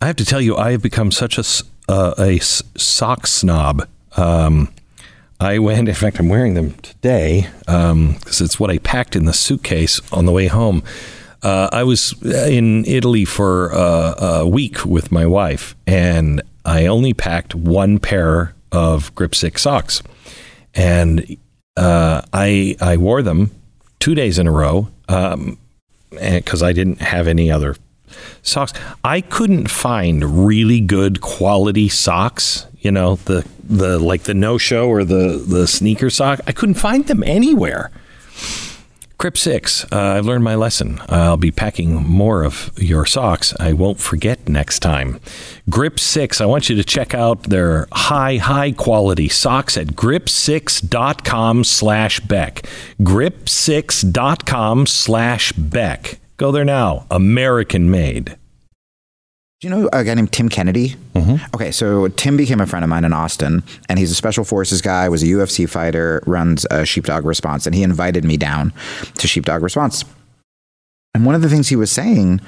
I 0.00 0.06
have 0.06 0.16
to 0.16 0.24
tell 0.24 0.40
you, 0.40 0.56
I 0.56 0.70
have 0.70 0.82
become 0.82 1.10
such 1.10 1.38
a 1.38 1.44
uh, 1.88 2.14
a 2.18 2.38
sock 2.38 3.26
snob. 3.26 3.88
Um, 4.16 4.72
I 5.40 5.58
went, 5.58 5.88
in 5.88 5.94
fact, 5.94 6.20
I'm 6.20 6.28
wearing 6.28 6.54
them 6.54 6.74
today 6.74 7.48
because 7.60 8.40
it's 8.40 8.60
what 8.60 8.70
I 8.70 8.78
packed 8.78 9.16
in 9.16 9.24
the 9.24 9.32
suitcase 9.32 10.00
on 10.12 10.24
the 10.24 10.32
way 10.32 10.46
home. 10.46 10.84
Uh, 11.42 11.68
I 11.72 11.84
was 11.84 12.20
in 12.22 12.84
Italy 12.84 13.24
for 13.24 13.72
uh, 13.72 14.40
a 14.40 14.46
week 14.46 14.84
with 14.84 15.12
my 15.12 15.26
wife, 15.26 15.76
and 15.86 16.42
I 16.64 16.86
only 16.86 17.14
packed 17.14 17.54
one 17.54 17.98
pair 17.98 18.54
of 18.72 19.14
Grip 19.14 19.34
Six 19.34 19.62
socks, 19.62 20.02
and 20.74 21.36
uh, 21.76 22.22
I 22.32 22.76
I 22.80 22.96
wore 22.96 23.22
them 23.22 23.52
two 24.00 24.14
days 24.14 24.38
in 24.38 24.46
a 24.46 24.52
row 24.52 24.88
because 26.10 26.62
I 26.62 26.72
didn't 26.72 27.00
have 27.00 27.28
any 27.28 27.50
other 27.50 27.76
socks. 28.42 28.72
I 29.04 29.20
couldn't 29.20 29.70
find 29.70 30.46
really 30.46 30.80
good 30.80 31.20
quality 31.20 31.88
socks. 31.88 32.66
You 32.80 32.90
know, 32.90 33.16
the 33.16 33.46
the 33.62 33.98
like 33.98 34.24
the 34.24 34.34
no 34.34 34.58
show 34.58 34.88
or 34.88 35.04
the 35.04 35.42
the 35.46 35.66
sneaker 35.68 36.10
sock. 36.10 36.40
I 36.46 36.52
couldn't 36.52 36.76
find 36.76 37.06
them 37.06 37.22
anywhere. 37.22 37.90
Grip 39.18 39.36
Six. 39.36 39.84
Uh, 39.92 40.14
I've 40.16 40.26
learned 40.26 40.44
my 40.44 40.54
lesson. 40.54 41.00
I'll 41.08 41.36
be 41.36 41.50
packing 41.50 41.94
more 41.94 42.44
of 42.44 42.70
your 42.76 43.04
socks. 43.04 43.52
I 43.58 43.72
won't 43.72 43.98
forget 43.98 44.48
next 44.48 44.78
time. 44.78 45.20
Grip 45.68 45.98
six. 45.98 46.40
I 46.40 46.46
want 46.46 46.68
you 46.68 46.76
to 46.76 46.84
check 46.84 47.14
out 47.14 47.42
their 47.42 47.88
high, 47.90 48.36
high 48.36 48.70
quality 48.70 49.28
socks 49.28 49.76
at 49.76 49.88
grip6.com 49.88 51.64
slash 51.64 52.20
Beck. 52.20 52.62
Grip6.com 53.00 54.86
slash 54.86 55.52
Beck. 55.52 56.20
Go 56.36 56.52
there 56.52 56.64
now. 56.64 57.04
American 57.10 57.90
made. 57.90 58.37
Do 59.60 59.66
you 59.66 59.74
know 59.74 59.88
a 59.92 60.04
guy 60.04 60.14
named 60.14 60.30
Tim 60.30 60.48
Kennedy? 60.48 60.94
Okay, 61.52 61.72
so 61.72 62.06
Tim 62.06 62.36
became 62.36 62.60
a 62.60 62.66
friend 62.66 62.84
of 62.84 62.88
mine 62.88 63.04
in 63.04 63.12
Austin, 63.12 63.64
and 63.88 63.98
he's 63.98 64.12
a 64.12 64.14
special 64.14 64.44
forces 64.44 64.80
guy, 64.80 65.08
was 65.08 65.24
a 65.24 65.26
UFC 65.26 65.68
fighter, 65.68 66.22
runs 66.26 66.64
a 66.70 66.86
Sheepdog 66.86 67.24
Response, 67.24 67.66
and 67.66 67.74
he 67.74 67.82
invited 67.82 68.24
me 68.24 68.36
down 68.36 68.72
to 69.14 69.26
Sheepdog 69.26 69.62
Response. 69.62 70.04
And 71.12 71.26
one 71.26 71.34
of 71.34 71.42
the 71.42 71.48
things 71.48 71.68
he 71.68 71.76
was 71.76 71.90
saying 71.90 72.40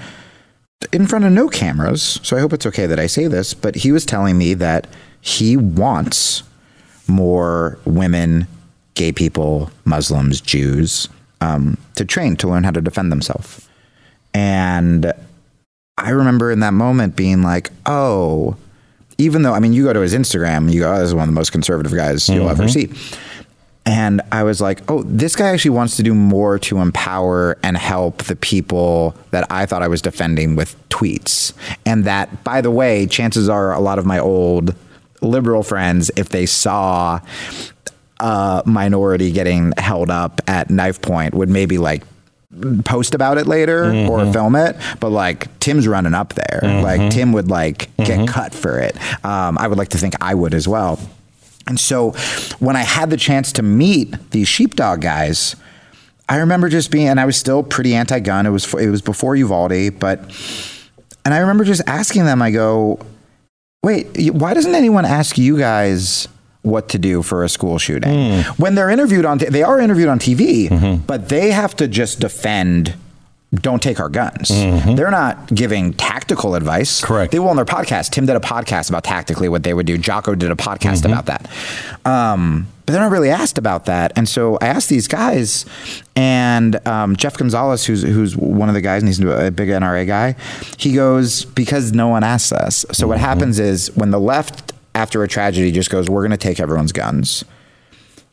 in 0.92 1.09
front 1.09 1.25
of 1.25 1.33
no 1.33 1.49
cameras, 1.49 2.20
so 2.23 2.37
I 2.37 2.40
hope 2.40 2.53
it's 2.53 2.66
okay 2.66 2.87
that 2.87 3.01
I 3.01 3.09
say 3.09 3.27
this, 3.27 3.55
but 3.55 3.75
he 3.75 3.90
was 3.90 4.07
telling 4.07 4.38
me 4.38 4.55
that 4.55 4.87
he 5.20 5.57
wants 5.57 6.44
more 7.09 7.77
women, 7.85 8.46
gay 8.94 9.11
people, 9.11 9.73
Muslims, 9.85 10.40
Jews 10.40 11.09
um, 11.40 11.77
to 11.96 12.05
train 12.05 12.37
to 12.37 12.46
learn 12.49 12.62
how 12.62 12.70
to 12.70 12.81
defend 12.81 13.11
themselves. 13.11 13.68
And 14.33 15.12
I 16.00 16.10
remember 16.10 16.50
in 16.50 16.60
that 16.60 16.72
moment 16.72 17.14
being 17.14 17.42
like, 17.42 17.70
oh, 17.86 18.56
even 19.18 19.42
though, 19.42 19.52
I 19.52 19.60
mean, 19.60 19.72
you 19.72 19.84
go 19.84 19.92
to 19.92 20.00
his 20.00 20.14
Instagram, 20.14 20.72
you 20.72 20.80
go, 20.80 20.92
oh, 20.92 20.98
this 20.98 21.08
is 21.08 21.14
one 21.14 21.24
of 21.24 21.28
the 21.28 21.38
most 21.38 21.50
conservative 21.52 21.94
guys 21.94 22.28
you'll 22.28 22.48
ever 22.48 22.64
mm-hmm. 22.64 22.94
see. 22.96 23.16
And 23.86 24.22
I 24.30 24.42
was 24.42 24.60
like, 24.60 24.80
oh, 24.90 25.02
this 25.02 25.36
guy 25.36 25.48
actually 25.48 25.72
wants 25.72 25.96
to 25.96 26.02
do 26.02 26.14
more 26.14 26.58
to 26.60 26.78
empower 26.78 27.58
and 27.62 27.76
help 27.76 28.24
the 28.24 28.36
people 28.36 29.14
that 29.30 29.50
I 29.50 29.66
thought 29.66 29.82
I 29.82 29.88
was 29.88 30.00
defending 30.00 30.56
with 30.56 30.76
tweets. 30.90 31.52
And 31.84 32.04
that, 32.04 32.44
by 32.44 32.60
the 32.60 32.70
way, 32.70 33.06
chances 33.06 33.48
are 33.48 33.72
a 33.72 33.80
lot 33.80 33.98
of 33.98 34.06
my 34.06 34.18
old 34.18 34.74
liberal 35.22 35.62
friends, 35.62 36.10
if 36.16 36.30
they 36.30 36.46
saw 36.46 37.20
a 38.20 38.62
minority 38.64 39.32
getting 39.32 39.72
held 39.76 40.10
up 40.10 40.40
at 40.46 40.70
knife 40.70 41.00
point, 41.02 41.34
would 41.34 41.48
maybe 41.48 41.78
like 41.78 42.02
post 42.85 43.14
about 43.14 43.38
it 43.38 43.46
later 43.46 43.85
or 43.85 43.90
mm-hmm. 43.90 44.33
film 44.33 44.57
it 44.57 44.77
but 45.01 45.11
like 45.11 45.59
tim's 45.61 45.87
running 45.87 46.14
up 46.14 46.35
there. 46.35 46.61
Mm-hmm. 46.62 46.83
Like 46.83 47.11
tim 47.11 47.33
would 47.33 47.49
like 47.49 47.94
get 47.96 48.18
mm-hmm. 48.18 48.25
cut 48.27 48.55
for 48.55 48.79
it. 48.79 48.96
Um, 49.25 49.59
i 49.59 49.66
would 49.66 49.79
like 49.79 49.88
to 49.90 49.99
think 49.99 50.14
i 50.20 50.35
would 50.35 50.55
as 50.55 50.66
well. 50.66 50.99
And 51.66 51.79
so 51.79 52.12
when 52.59 52.77
i 52.77 52.83
had 52.83 53.11
the 53.11 53.16
chance 53.16 53.53
to 53.53 53.62
meet 53.62 54.31
these 54.31 54.49
sheepdog 54.49 55.01
guys 55.01 55.57
i 56.29 56.37
remember 56.37 56.68
just 56.68 56.90
being 56.90 57.09
and 57.09 57.20
i 57.20 57.25
was 57.25 57.37
still 57.37 57.62
pretty 57.62 57.94
anti-gun. 57.94 58.46
It 58.46 58.51
was 58.51 58.73
it 58.75 58.90
was 58.90 59.03
before 59.03 59.37
uvalde 59.37 59.99
but 59.99 60.20
and 61.25 61.35
i 61.35 61.38
remember 61.38 61.64
just 61.64 61.83
asking 61.87 62.25
them 62.25 62.42
i 62.42 62.51
go 62.51 62.99
wait 63.83 64.33
why 64.33 64.55
doesn't 64.55 64.75
anyone 64.75 65.05
ask 65.05 65.38
you 65.38 65.59
guys 65.59 66.29
what 66.62 66.88
to 66.90 66.99
do 66.99 67.23
for 67.23 67.42
a 67.42 67.49
school 67.49 67.79
shooting. 67.79 68.42
Hmm. 68.42 68.62
When 68.62 68.75
they're 68.75 68.90
interviewed 68.90 69.25
on 69.25 69.38
t- 69.38 69.46
they 69.46 69.62
are 69.62 69.81
interviewed 69.81 70.09
on 70.09 70.18
tv 70.18 70.68
mm-hmm. 70.68 71.03
but 71.07 71.29
they 71.29 71.53
have 71.53 71.75
to 71.77 71.88
just 71.88 72.20
defend 72.20 72.94
don't 73.53 73.83
take 73.83 73.99
our 73.99 74.09
guns. 74.09 74.49
Mm-hmm. 74.51 74.94
They're 74.94 75.11
not 75.11 75.53
giving 75.53 75.92
tactical 75.94 76.55
advice. 76.55 77.01
Correct. 77.03 77.33
they 77.33 77.40
will 77.40 77.49
on 77.49 77.57
their 77.57 77.64
podcast. 77.64 78.11
Tim 78.11 78.25
did 78.25 78.37
a 78.37 78.40
podcast 78.40 78.88
about 78.88 79.03
tactically 79.03 79.49
what 79.49 79.64
they 79.64 79.75
would 79.75 79.87
do. 79.87 79.99
Jocko 79.99 80.37
did 80.37 80.53
a 80.53 80.55
podcast 80.55 81.03
mm-hmm. 81.03 81.12
about 81.12 81.27
that. 81.27 81.51
Um, 82.07 82.68
but 82.87 82.92
they're 82.92 83.03
not 83.03 83.11
really 83.11 83.31
asked 83.31 83.59
about 83.59 83.87
that. 83.87 84.12
And 84.16 84.29
so 84.29 84.57
i 84.61 84.66
asked 84.66 84.88
these 84.88 85.09
guys 85.09 85.64
and 86.16 86.87
um, 86.87 87.16
jeff 87.16 87.37
gonzalez 87.37 87.85
who's 87.87 88.03
who's 88.03 88.37
one 88.37 88.68
of 88.68 88.75
the 88.75 88.81
guys 88.81 89.03
and 89.03 89.09
he's 89.09 89.20
a 89.20 89.51
big 89.51 89.68
nra 89.68 90.07
guy 90.07 90.35
he 90.77 90.92
goes 90.92 91.44
because 91.44 91.92
no 91.92 92.09
one 92.09 92.25
asks 92.25 92.53
us. 92.53 92.85
So 92.92 93.07
what 93.07 93.18
happens 93.18 93.59
is 93.59 93.94
when 93.96 94.11
the 94.11 94.20
left 94.20 94.73
after 94.94 95.22
a 95.22 95.29
tragedy 95.29 95.70
just 95.72 95.90
goes, 95.90 96.09
we're 96.11 96.22
going 96.22 96.31
to 96.33 96.37
take 96.37 96.61
everyone's 96.61 96.92
guns. 96.92 97.44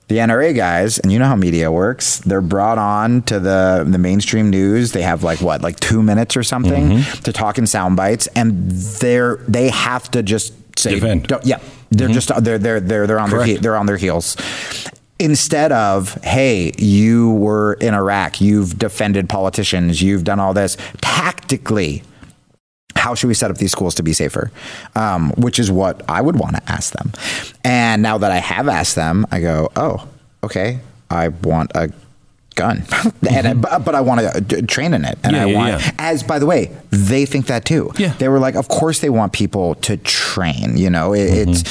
The 0.09 0.15
NRA 0.19 0.55
guys, 0.55 0.99
and 0.99 1.11
you 1.11 1.19
know 1.19 1.25
how 1.25 1.35
media 1.35 1.69
works, 1.69 2.19
they're 2.19 2.39
brought 2.39 2.77
on 2.77 3.23
to 3.23 3.39
the, 3.41 3.85
the 3.85 3.97
mainstream 3.97 4.49
news. 4.49 4.93
They 4.93 5.01
have 5.01 5.21
like 5.21 5.41
what, 5.41 5.61
like 5.61 5.79
two 5.81 6.01
minutes 6.01 6.37
or 6.37 6.43
something 6.43 6.89
Mm-hmm. 6.91 7.21
to 7.23 7.33
talk 7.33 7.57
in 7.57 7.67
sound 7.67 7.97
bites, 7.97 8.27
and 8.27 8.71
they're 8.71 9.35
they 9.49 9.67
have 9.67 10.09
to 10.11 10.23
just 10.23 10.53
say, 10.79 10.91
Defend. 10.95 11.29
Yeah, 11.43 11.59
they're 11.91 12.07
just 12.07 12.31
they're 12.41 12.57
they're 12.57 12.79
they're 12.79 13.05
they're 13.05 13.19
on 13.19 13.29
their 13.29 13.39
Correct. 13.39 13.49
he- 13.51 13.57
they're 13.57 13.75
on 13.75 13.85
their 13.85 13.97
heels. 13.97 14.37
Instead 15.19 15.71
of, 15.73 16.13
hey, 16.23 16.71
you 16.77 17.31
were 17.33 17.73
in 17.73 17.93
Iraq, 17.93 18.39
you've 18.39 18.77
defended 18.79 19.27
politicians, 19.27 20.01
you've 20.01 20.23
done 20.23 20.39
all 20.39 20.53
this 20.53 20.77
tactically 21.01 22.03
how 22.97 23.15
should 23.15 23.27
we 23.27 23.33
set 23.33 23.51
up 23.51 23.57
these 23.57 23.71
schools 23.71 23.95
to 23.95 24.03
be 24.03 24.13
safer? 24.13 24.51
Um, 24.95 25.31
which 25.37 25.59
is 25.59 25.69
what 25.71 26.03
I 26.09 26.21
would 26.21 26.37
want 26.37 26.55
to 26.57 26.61
ask 26.71 26.93
them. 26.93 27.11
And 27.63 28.01
now 28.01 28.17
that 28.17 28.31
I 28.31 28.37
have 28.37 28.67
asked 28.67 28.95
them, 28.95 29.25
I 29.31 29.39
go, 29.41 29.69
oh, 29.75 30.07
okay, 30.43 30.79
I 31.09 31.29
want 31.29 31.71
a 31.75 31.91
gun, 32.55 32.83
and 33.29 33.47
I, 33.47 33.53
but, 33.53 33.85
but 33.85 33.93
I 33.95 34.01
want 34.01 34.21
to 34.21 34.57
uh, 34.57 34.61
train 34.67 34.93
in 34.95 35.05
it, 35.05 35.17
and 35.23 35.35
Yeah, 35.35 35.43
I 35.43 35.45
want. 35.53 35.69
yeah. 35.69 35.91
As 35.99 36.23
by 36.23 36.39
the 36.39 36.47
way, 36.47 36.71
they 36.89 37.25
think 37.27 37.45
that 37.47 37.65
too. 37.65 37.91
Yeah. 37.97 38.13
they 38.17 38.27
were 38.29 38.39
like, 38.39 38.55
of 38.55 38.67
course 38.67 38.99
they 38.99 39.09
want 39.11 39.31
people 39.31 39.75
to 39.75 39.95
train. 39.97 40.75
You 40.75 40.89
know, 40.89 41.13
it, 41.13 41.47
it's 41.47 41.69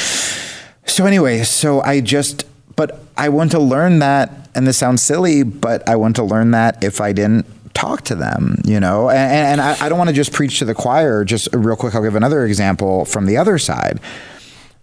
so 0.87 1.05
anyway. 1.05 1.43
So 1.43 1.81
I 1.83 2.01
just, 2.01 2.45
but 2.77 3.01
I 3.17 3.31
want 3.31 3.51
to 3.51 3.59
learn 3.59 3.99
that, 3.99 4.49
and 4.55 4.65
this 4.67 4.79
sounds 4.79 5.03
silly, 5.03 5.43
but 5.43 5.87
I 5.89 5.97
want 5.97 6.15
to 6.17 6.23
learn 6.23 6.53
that 6.53 6.85
if 6.85 7.01
I 7.01 7.13
didn't 7.13 7.47
talk 7.77 8.01
to 8.03 8.15
them, 8.15 8.57
you 8.65 8.81
know, 8.81 9.11
and, 9.11 9.61
and 9.61 9.61
I, 9.61 9.85
I 9.85 9.89
don't 9.89 9.99
want 9.99 10.09
to 10.09 10.17
just 10.17 10.33
preach 10.33 10.59
to 10.61 10.65
the 10.65 10.75
choir. 10.75 11.25
Just 11.25 11.49
real 11.53 11.77
quick, 11.77 11.95
I'll 11.95 12.03
give 12.03 12.17
another 12.17 12.47
example 12.47 13.05
from 13.05 13.27
the 13.27 13.37
other 13.37 13.59
side. 13.59 14.01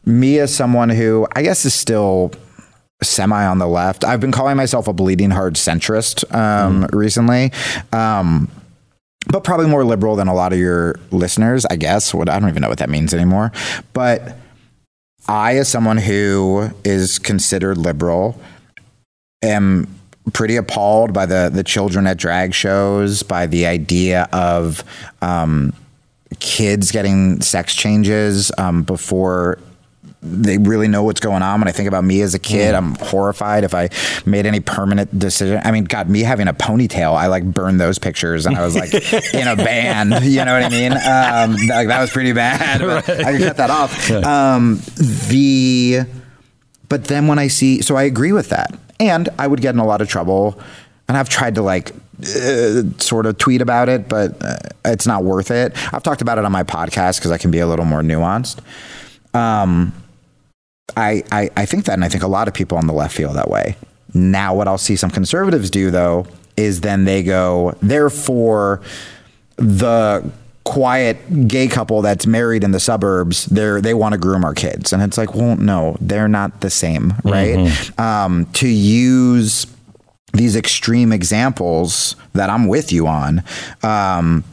Me 0.05 0.37
as 0.39 0.53
someone 0.53 0.89
who 0.89 1.27
I 1.35 1.41
guess 1.41 1.65
is 1.65 1.73
still 1.73 2.31
semi 3.01 3.45
on 3.45 3.57
the 3.57 3.67
left. 3.67 4.03
I've 4.03 4.19
been 4.19 4.31
calling 4.31 4.57
myself 4.57 4.87
a 4.87 4.93
bleeding 4.93 5.31
heart 5.31 5.55
centrist 5.55 6.31
um, 6.33 6.87
recently. 6.93 7.51
Um, 7.91 8.49
but 9.27 9.43
probably 9.43 9.67
more 9.67 9.85
liberal 9.85 10.15
than 10.15 10.27
a 10.27 10.33
lot 10.33 10.53
of 10.53 10.59
your 10.59 10.99
listeners, 11.11 11.65
I 11.65 11.77
guess. 11.77 12.13
What 12.13 12.29
I 12.29 12.39
don't 12.39 12.49
even 12.49 12.61
know 12.61 12.69
what 12.69 12.79
that 12.79 12.89
means 12.89 13.13
anymore. 13.13 13.51
But 13.93 14.37
I, 15.27 15.57
as 15.57 15.69
someone 15.69 15.97
who 15.97 16.69
is 16.83 17.19
considered 17.19 17.77
liberal, 17.77 18.39
am 19.41 19.87
pretty 20.31 20.55
appalled 20.55 21.13
by 21.13 21.25
the 21.25 21.49
the 21.53 21.63
children 21.63 22.07
at 22.07 22.17
drag 22.17 22.53
shows, 22.53 23.23
by 23.23 23.45
the 23.45 23.65
idea 23.65 24.29
of 24.31 24.83
um, 25.21 25.73
kids 26.39 26.91
getting 26.91 27.41
sex 27.41 27.75
changes 27.75 28.51
um, 28.57 28.83
before 28.83 29.59
they 30.23 30.57
really 30.57 30.87
know 30.87 31.03
what's 31.03 31.19
going 31.19 31.43
on. 31.43 31.59
When 31.59 31.67
I 31.67 31.71
think 31.71 31.87
about 31.87 32.05
me 32.05 32.21
as 32.21 32.33
a 32.33 32.39
kid, 32.39 32.73
I'm 32.73 32.95
horrified 32.95 33.65
if 33.65 33.73
I 33.73 33.89
made 34.25 34.45
any 34.45 34.61
permanent 34.61 35.17
decision. 35.19 35.59
I 35.63 35.71
mean, 35.71 35.83
God, 35.83 36.09
me 36.09 36.21
having 36.21 36.47
a 36.47 36.53
ponytail, 36.53 37.13
I 37.13 37.27
like 37.27 37.43
burned 37.43 37.79
those 37.79 37.99
pictures 37.99 38.45
and 38.45 38.55
I 38.55 38.63
was 38.63 38.75
like 38.75 38.93
in 39.33 39.47
a 39.47 39.55
band. 39.55 40.23
You 40.23 40.45
know 40.45 40.53
what 40.53 40.63
I 40.63 40.69
mean? 40.69 40.93
Um, 40.93 41.67
like 41.67 41.89
that 41.89 41.99
was 41.99 42.09
pretty 42.09 42.31
bad. 42.31 42.79
But 42.79 43.09
I 43.25 43.33
could 43.33 43.41
cut 43.41 43.57
that 43.57 43.69
off. 43.69 44.09
Um, 44.11 44.81
the 45.27 46.05
but 46.87 47.05
then 47.05 47.27
when 47.27 47.39
I 47.39 47.47
see, 47.47 47.81
so 47.81 47.95
I 47.95 48.03
agree 48.03 48.31
with 48.31 48.49
that, 48.49 48.73
and 49.09 49.29
I 49.39 49.47
would 49.47 49.61
get 49.61 49.73
in 49.73 49.79
a 49.79 49.85
lot 49.85 50.01
of 50.01 50.07
trouble, 50.07 50.59
and 51.07 51.17
I've 51.17 51.29
tried 51.29 51.55
to 51.55 51.61
like 51.61 51.91
uh, 52.21 52.83
sort 52.97 53.25
of 53.25 53.37
tweet 53.37 53.61
about 53.61 53.89
it, 53.89 54.07
but 54.07 54.41
uh, 54.43 54.57
it's 54.85 55.07
not 55.07 55.23
worth 55.23 55.51
it. 55.51 55.73
I've 55.93 56.03
talked 56.03 56.21
about 56.21 56.37
it 56.37 56.45
on 56.45 56.51
my 56.51 56.63
podcast 56.63 57.19
because 57.19 57.31
I 57.31 57.37
can 57.37 57.51
be 57.51 57.59
a 57.59 57.67
little 57.67 57.85
more 57.85 58.01
nuanced. 58.01 58.59
Um, 59.33 59.93
I, 60.95 61.23
I 61.31 61.49
I 61.55 61.65
think 61.65 61.85
that, 61.85 61.93
and 61.93 62.05
I 62.05 62.09
think 62.09 62.23
a 62.23 62.27
lot 62.27 62.47
of 62.47 62.53
people 62.53 62.77
on 62.77 62.87
the 62.87 62.93
left 62.93 63.15
feel 63.15 63.33
that 63.33 63.49
way. 63.49 63.75
Now, 64.13 64.53
what 64.53 64.67
I'll 64.67 64.77
see 64.77 64.95
some 64.95 65.09
conservatives 65.09 65.69
do 65.69 65.89
though 65.89 66.27
is 66.55 66.81
then 66.81 67.05
they 67.05 67.23
go, 67.23 67.75
therefore, 67.81 68.81
the 69.55 70.29
quiet 70.65 71.47
gay 71.47 71.67
couple 71.67 72.01
that's 72.01 72.25
married 72.25 72.63
in 72.63 72.71
the 72.71 72.79
suburbs 72.79 73.45
they're 73.47 73.81
they 73.81 73.93
want 73.93 74.13
to 74.13 74.17
groom 74.17 74.45
our 74.45 74.53
kids. 74.53 74.93
And 74.93 75.03
it's 75.03 75.17
like 75.17 75.35
well 75.35 75.55
no 75.57 75.97
they're 75.99 76.29
not 76.29 76.61
the 76.61 76.69
same 76.69 77.13
right? 77.23 77.99
Um, 77.99 78.45
to 78.53 78.67
use 78.67 79.67
these 80.33 80.55
extreme 80.55 81.11
examples 81.11 82.15
that 82.33 82.49
i'm 82.49 82.67
with 82.67 82.91
you 82.91 83.05
on 83.07 83.43
um, 83.83 84.43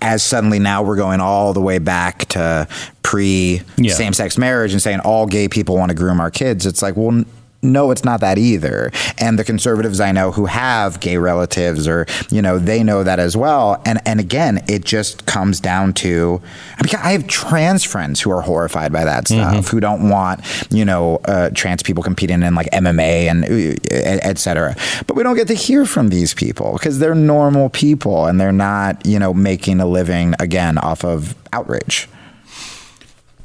as 0.00 0.22
suddenly 0.22 0.58
now 0.58 0.82
we're 0.82 0.96
going 0.96 1.18
all 1.20 1.52
the 1.52 1.60
way 1.62 1.78
back 1.78 2.26
to 2.26 2.68
pre 3.02 3.62
Yeah. 3.76 3.94
same 3.94 4.12
sex 4.12 4.38
marriage 4.38 4.72
and 4.72 4.80
saying 4.82 5.00
all 5.00 5.26
gay 5.26 5.48
people 5.48 5.76
want 5.76 5.88
to 5.88 5.94
groom 5.96 6.20
our 6.20 6.30
kids 6.30 6.66
it's 6.66 6.82
like 6.82 6.94
well 6.96 7.24
no, 7.64 7.90
it's 7.90 8.04
not 8.04 8.20
that 8.20 8.38
either. 8.38 8.92
And 9.18 9.38
the 9.38 9.44
conservatives 9.44 10.00
I 10.00 10.12
know 10.12 10.30
who 10.32 10.46
have 10.46 11.00
gay 11.00 11.16
relatives 11.16 11.88
or, 11.88 12.06
you 12.30 12.42
know, 12.42 12.58
they 12.58 12.82
know 12.82 13.02
that 13.02 13.18
as 13.18 13.36
well. 13.36 13.80
And 13.84 14.00
and 14.06 14.20
again, 14.20 14.62
it 14.68 14.84
just 14.84 15.26
comes 15.26 15.60
down 15.60 15.94
to 15.94 16.40
I 16.78 16.82
mean, 16.82 16.94
I 17.02 17.12
have 17.12 17.26
trans 17.26 17.84
friends 17.84 18.20
who 18.20 18.30
are 18.30 18.42
horrified 18.42 18.92
by 18.92 19.04
that 19.04 19.28
stuff, 19.28 19.68
who 19.68 19.80
don't 19.80 20.08
want, 20.08 20.40
you 20.70 20.84
know, 20.84 21.16
uh, 21.24 21.50
trans 21.50 21.82
people 21.82 22.02
competing 22.02 22.42
in 22.42 22.54
like 22.54 22.70
MMA 22.70 23.30
and 23.30 23.44
uh, 23.44 23.76
et 23.90 24.20
et 24.22 24.38
cetera. 24.38 24.76
But 25.06 25.16
we 25.16 25.22
don't 25.22 25.36
get 25.36 25.48
to 25.48 25.54
hear 25.54 25.86
from 25.86 26.08
these 26.08 26.34
people 26.34 26.74
because 26.74 26.98
they're 26.98 27.14
normal 27.14 27.70
people 27.70 28.26
and 28.26 28.40
they're 28.40 28.52
not, 28.52 29.04
you 29.06 29.18
know, 29.18 29.32
making 29.32 29.80
a 29.80 29.86
living 29.86 30.34
again 30.38 30.78
off 30.78 31.04
of 31.04 31.34
outrage. 31.52 32.08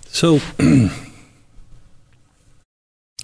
So 0.08 0.40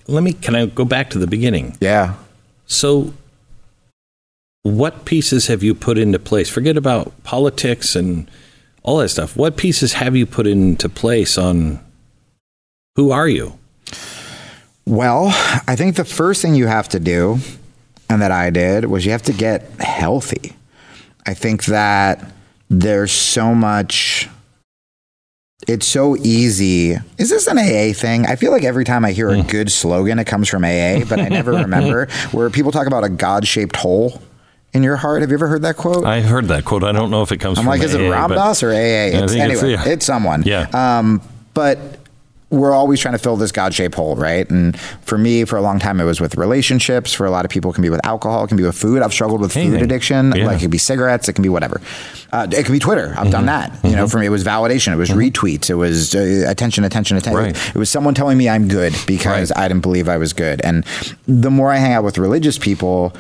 let 0.08 0.24
me, 0.24 0.34
can 0.34 0.56
I 0.56 0.66
go 0.66 0.86
back 0.86 1.10
to 1.12 1.20
the 1.20 1.28
beginning? 1.28 1.78
Yeah. 1.80 2.16
So, 2.68 3.14
what 4.64 5.06
pieces 5.06 5.48
have 5.48 5.62
you 5.62 5.76
put 5.76 5.98
into 5.98 6.20
place? 6.20 6.50
Forget 6.50 6.78
about 6.78 7.12
politics 7.24 7.96
and 7.96 8.30
all 8.84 8.98
that 8.98 9.10
stuff. 9.10 9.36
What 9.36 9.58
pieces 9.58 9.94
have 9.94 10.16
you 10.16 10.26
put 10.26 10.48
into 10.48 10.90
place 10.90 11.38
on 11.38 11.80
who 12.96 13.12
are 13.12 13.28
you? 13.28 13.58
Well, 14.86 15.28
I 15.68 15.76
think 15.76 15.96
the 15.96 16.06
first 16.06 16.42
thing 16.42 16.56
you 16.56 16.68
have 16.68 16.88
to 16.90 17.00
do, 17.00 17.40
and 18.10 18.22
that 18.22 18.32
I 18.32 18.52
did, 18.52 18.86
was 18.86 19.06
you 19.06 19.12
have 19.12 19.24
to 19.24 19.34
get 19.34 19.70
healthy. 19.80 20.56
I 21.26 21.34
think 21.34 21.66
that 21.66 22.24
there's 22.70 23.12
so 23.12 23.56
much. 23.56 24.30
It's 25.68 25.88
so 25.88 26.18
easy. 26.18 26.92
Is 27.18 27.30
this 27.30 27.48
an 27.48 27.58
AA 27.58 27.94
thing? 27.94 28.26
I 28.26 28.36
feel 28.36 28.52
like 28.52 28.64
every 28.64 28.84
time 28.84 29.06
I 29.06 29.14
hear 29.14 29.30
a 29.30 29.42
good 29.42 29.72
slogan, 29.72 30.20
it 30.20 30.26
comes 30.26 30.50
from 30.50 30.66
AA, 30.66 31.06
but 31.08 31.20
I 31.20 31.30
never 31.30 31.52
remember 31.64 32.08
where 32.32 32.50
people 32.50 32.72
talk 32.74 32.88
about 32.88 33.06
a 33.06 33.10
God 33.10 33.48
shaped 33.48 33.78
hole 33.78 34.22
in 34.74 34.84
your 34.84 34.98
heart. 34.98 35.22
Have 35.22 35.30
you 35.30 35.36
ever 35.38 35.48
heard 35.48 35.62
that 35.62 35.78
quote? 35.78 36.06
I 36.06 36.20
heard 36.20 36.50
that 36.50 36.66
quote. 36.66 36.84
I 36.84 36.92
don't 36.92 37.10
know 37.10 37.22
if 37.22 37.32
it 37.32 37.38
comes 37.38 37.58
from. 37.58 37.70
I'm 37.70 37.74
from 37.74 37.80
like, 37.80 37.88
is 37.88 37.96
it 37.96 38.10
Ram 38.10 38.32
Dass 38.32 38.64
or 38.64 38.72
AA? 38.72 38.74
It's, 38.76 39.32
think 39.32 39.44
it's- 39.44 39.64
anyway, 39.64 39.72
yeah. 39.72 39.88
it's 39.94 40.06
someone. 40.06 40.44
Yeah. 40.44 40.68
Um, 40.74 41.22
but 41.54 42.00
we're 42.56 42.74
always 42.74 43.00
trying 43.00 43.14
to 43.14 43.18
fill 43.20 43.36
this 43.38 43.52
God-shaped 43.52 43.96
hole, 43.96 44.16
right? 44.16 44.50
And 44.50 44.80
for 44.80 45.18
me, 45.18 45.44
for 45.46 45.58
a 45.58 45.62
long 45.62 45.80
time, 45.80 46.00
it 46.00 46.06
was 46.06 46.20
with 46.22 46.36
relationships. 46.38 47.14
For 47.14 47.26
a 47.26 47.32
lot 47.32 47.46
of 47.46 47.52
people, 47.52 47.72
it 47.72 47.76
can 47.76 47.82
be 47.82 47.90
with 47.90 48.06
alcohol. 48.06 48.44
It 48.44 48.48
can 48.48 48.58
be 48.58 48.64
with 48.64 48.78
food. 48.78 49.02
I've 49.02 49.14
struggled 49.14 49.42
with 49.42 49.54
food 49.54 49.82
addiction. 49.82 50.34
Yeah. 50.36 50.48
Like 50.48 50.58
it 50.58 50.62
can 50.62 50.70
be 50.72 50.78
cigarettes. 50.78 51.28
It 51.30 51.34
can 51.34 51.44
be 51.44 51.50
whatever. 51.50 51.82
Uh, 52.32 52.48
it 52.52 52.64
can 52.66 52.74
be 52.74 52.80
Twitter. 52.80 53.10
I've 53.18 53.26
Mm-hmm. 53.26 53.30
done 53.32 53.46
that. 53.48 53.80
You 53.84 53.96
know, 53.96 54.08
for 54.08 54.20
me, 54.20 54.26
it 54.26 54.30
was 54.30 54.44
validation. 54.44 54.94
It 54.94 54.98
was 54.98 55.10
retweets. 55.10 55.70
It 55.70 55.76
was 55.76 56.16
uh, 56.16 56.46
attention, 56.48 56.84
attention, 56.84 57.18
attention. 57.18 57.38
Right. 57.44 57.70
It 57.76 57.76
was 57.80 57.90
someone 57.90 58.14
telling 58.14 58.38
me 58.38 58.48
I'm 58.50 58.68
good 58.68 58.94
because 59.06 59.52
Right. 59.52 59.66
I 59.66 59.68
didn't 59.68 59.82
believe 59.84 60.08
I 60.10 60.18
was 60.18 60.34
good. 60.34 60.62
And 60.64 60.84
the 61.28 61.52
more 61.52 61.72
I 61.72 61.78
hang 61.78 61.94
out 61.94 62.04
with 62.04 62.18
religious 62.18 62.58
people, 62.58 63.14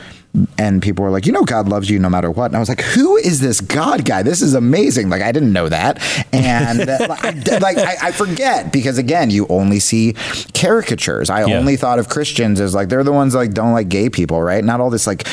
and 0.58 0.82
people 0.82 1.04
were 1.06 1.12
like, 1.12 1.26
you 1.26 1.32
know, 1.32 1.43
God 1.43 1.69
loves 1.69 1.89
you 1.89 1.98
no 2.00 2.10
matter 2.10 2.30
what. 2.30 2.48
And 2.48 2.56
I 2.56 2.60
was 2.60 2.69
like, 2.69 2.82
who 2.82 3.15
is 3.17 3.39
this 3.39 3.62
God 3.62 4.04
guy? 4.06 4.21
This 4.24 4.41
is 4.41 4.54
amazing. 4.54 5.10
Like, 5.10 5.21
I 5.21 5.32
didn't 5.32 5.54
know 5.54 5.69
that. 5.69 6.02
And 6.34 6.80
like, 7.62 7.78
I, 7.78 7.95
I 8.02 8.12
forget 8.12 8.71
because, 8.74 8.98
again, 8.98 9.30
you 9.30 9.45
only 9.50 9.80
see 9.80 10.13
caricatures. 10.54 11.30
I 11.30 11.45
Yeah. 11.45 11.58
only 11.58 11.76
thought 11.78 12.00
of 12.00 12.10
Christians 12.10 12.60
as 12.60 12.74
like, 12.74 12.89
they're 12.89 13.04
the 13.04 13.12
ones 13.13 13.36
like, 13.36 13.54
don't 13.54 13.71
like 13.74 13.89
gay 13.89 14.10
people, 14.10 14.41
right? 14.41 14.63
Not 14.63 14.82
all 14.82 14.89
this 14.89 15.08
like, 15.08 15.28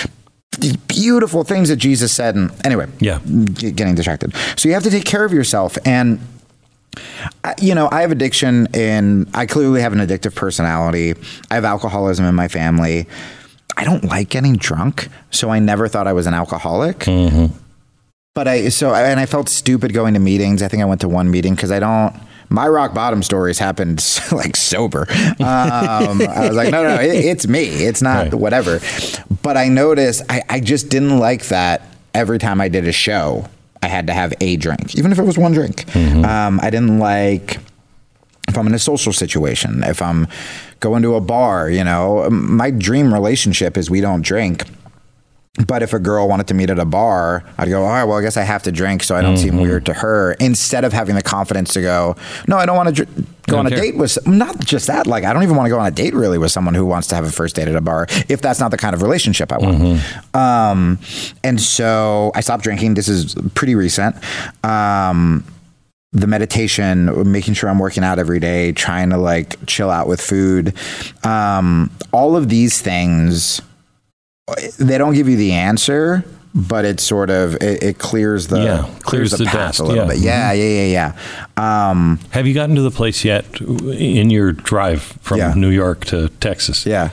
these 0.58 0.76
beautiful 0.76 1.44
things 1.44 1.68
that 1.70 1.76
Jesus 1.76 2.12
said. 2.12 2.34
And 2.36 2.50
anyway, 2.64 2.86
Yeah. 3.00 3.20
g- 3.54 3.70
getting 3.70 3.94
distracted. 3.94 4.34
So 4.56 4.68
you 4.68 4.74
have 4.74 4.82
to 4.84 4.90
take 4.90 5.04
care 5.04 5.24
of 5.24 5.32
yourself. 5.32 5.78
And 5.86 6.20
I- 7.42 7.54
you 7.60 7.74
know, 7.74 7.88
I 7.90 8.02
have 8.02 8.12
addiction 8.12 8.68
and 8.74 9.26
I 9.34 9.46
clearly 9.46 9.80
have 9.80 9.92
an 9.94 9.98
addictive 10.06 10.34
personality. 10.34 11.14
I 11.50 11.54
have 11.54 11.64
alcoholism 11.64 12.26
in 12.26 12.34
my 12.34 12.48
family. 12.48 13.06
I 13.76 13.84
don't 13.84 14.04
like 14.04 14.28
getting 14.28 14.56
drunk, 14.56 15.08
so 15.30 15.50
I 15.50 15.58
never 15.58 15.88
thought 15.88 16.06
I 16.06 16.12
was 16.12 16.26
an 16.26 16.34
alcoholic. 16.34 17.06
But 18.34 18.48
I 18.48 18.68
so 18.70 18.94
and 18.94 19.20
I 19.20 19.26
felt 19.26 19.48
stupid 19.48 19.92
going 19.92 20.14
to 20.14 20.20
meetings. 20.20 20.62
I 20.62 20.68
think 20.68 20.82
I 20.82 20.86
went 20.86 21.00
to 21.02 21.08
one 21.08 21.30
meeting 21.30 21.54
because 21.54 21.70
I 21.70 21.80
don't. 21.80 22.14
My 22.48 22.68
rock 22.68 22.92
bottom 22.94 23.22
stories 23.22 23.58
happened 23.58 24.04
like 24.32 24.56
sober. 24.56 25.06
Um, 25.10 26.20
I 26.20 26.46
was 26.48 26.54
like, 26.56 26.70
no, 26.70 26.82
no, 26.82 27.00
it, 27.00 27.24
it's 27.24 27.46
me. 27.46 27.64
It's 27.64 28.02
not 28.02 28.24
Right. 28.24 28.34
whatever. 28.34 28.80
But 29.42 29.56
I 29.56 29.68
noticed 29.68 30.22
I, 30.28 30.42
I 30.50 30.60
just 30.60 30.88
didn't 30.90 31.18
like 31.18 31.44
that. 31.46 31.82
Every 32.14 32.38
time 32.38 32.60
I 32.60 32.68
did 32.68 32.86
a 32.86 32.92
show, 32.92 33.48
I 33.82 33.88
had 33.88 34.06
to 34.08 34.12
have 34.12 34.34
a 34.42 34.56
drink, 34.56 34.94
even 34.96 35.12
if 35.12 35.18
it 35.18 35.22
was 35.24 35.38
one 35.38 35.52
drink. 35.52 35.84
Um, 35.96 36.60
I 36.62 36.68
didn't 36.68 36.98
like 36.98 37.58
if 38.48 38.58
I'm 38.58 38.66
in 38.66 38.74
a 38.74 38.78
social 38.78 39.12
situation, 39.14 39.82
if 39.84 40.02
I'm 40.02 40.26
going 40.82 41.02
to 41.02 41.14
a 41.14 41.20
bar, 41.20 41.70
you 41.70 41.82
know, 41.84 42.28
my 42.30 42.70
dream 42.70 43.14
relationship 43.14 43.78
is 43.78 43.88
we 43.88 44.02
don't 44.02 44.20
drink. 44.22 44.64
But 45.66 45.82
if 45.82 45.92
a 45.92 45.98
girl 45.98 46.28
wanted 46.28 46.48
to 46.48 46.54
meet 46.54 46.70
at 46.70 46.78
a 46.78 46.86
bar, 46.86 47.44
I'd 47.58 47.68
go, 47.68 47.82
all 47.82 47.88
right, 47.90 48.04
well, 48.04 48.16
I 48.16 48.22
guess 48.22 48.38
I 48.38 48.42
have 48.42 48.62
to 48.62 48.72
drink 48.72 49.02
so 49.02 49.14
I 49.14 49.20
don't 49.20 49.36
seem 49.36 49.58
weird 49.58 49.84
to 49.84 49.92
her. 49.92 50.32
Instead 50.40 50.82
of 50.84 50.94
having 50.94 51.14
the 51.14 51.22
confidence 51.22 51.74
to 51.74 51.82
go, 51.82 52.16
no, 52.48 52.56
I 52.56 52.64
don't 52.64 52.74
want 52.74 52.88
to 52.96 53.04
dr- 53.04 53.26
go 53.48 53.58
on 53.58 53.66
a 53.66 53.70
date 53.82 53.96
with, 53.98 54.26
not 54.26 54.58
just 54.60 54.86
that, 54.86 55.06
like, 55.06 55.24
I 55.24 55.34
don't 55.34 55.42
even 55.42 55.54
want 55.54 55.66
to 55.66 55.70
go 55.70 55.78
on 55.78 55.86
a 55.86 55.90
date 55.90 56.14
really 56.14 56.38
with 56.38 56.52
someone 56.52 56.72
who 56.72 56.86
wants 56.86 57.06
to 57.08 57.16
have 57.16 57.26
a 57.26 57.30
first 57.30 57.54
date 57.54 57.68
at 57.68 57.76
a 57.76 57.82
bar 57.82 58.06
if 58.30 58.40
that's 58.40 58.60
not 58.60 58.70
the 58.70 58.78
kind 58.78 58.94
of 58.94 59.02
relationship 59.02 59.52
I 59.52 59.58
want. 59.58 60.00
Um, 60.34 60.98
and 61.44 61.60
so 61.60 62.32
I 62.34 62.40
stopped 62.40 62.64
drinking. 62.64 62.94
This 62.94 63.08
is 63.08 63.34
pretty 63.54 63.74
recent. 63.74 64.16
Um, 64.64 65.44
the 66.12 66.26
meditation, 66.26 67.30
making 67.30 67.54
sure 67.54 67.70
I'm 67.70 67.78
working 67.78 68.04
out 68.04 68.18
every 68.18 68.38
day, 68.40 68.72
trying 68.72 69.10
to 69.10 69.16
like 69.18 69.56
chill 69.66 69.90
out 69.90 70.06
with 70.06 70.20
food. 70.20 70.74
Um, 71.24 71.90
all 72.12 72.36
of 72.36 72.48
these 72.48 72.80
things, 72.82 73.62
they 74.78 74.98
don't 74.98 75.14
give 75.14 75.28
you 75.28 75.36
the 75.36 75.52
answer, 75.52 76.22
but 76.54 76.84
it 76.84 77.00
sort 77.00 77.30
of 77.30 77.54
it, 77.62 77.82
it 77.82 77.98
clears 77.98 78.48
the 78.48 78.60
Yeah, 78.60 78.90
clears 79.00 79.30
the 79.30 79.46
path 79.46 79.54
dust, 79.54 79.80
a 79.80 79.84
little 79.84 80.04
yeah. 80.04 80.10
bit. 80.12 80.18
Yeah, 80.18 80.52
yeah, 80.52 80.84
yeah, 80.84 81.14
yeah. 81.56 81.90
Um, 81.90 82.18
Have 82.30 82.46
you 82.46 82.52
gotten 82.52 82.76
to 82.76 82.82
the 82.82 82.90
place 82.90 83.24
yet 83.24 83.46
in 83.60 84.28
your 84.28 84.52
drive 84.52 85.02
from 85.22 85.38
Yeah. 85.38 85.54
New 85.54 85.70
York 85.70 86.04
to 86.06 86.28
Texas? 86.40 86.84
yeah. 86.84 87.08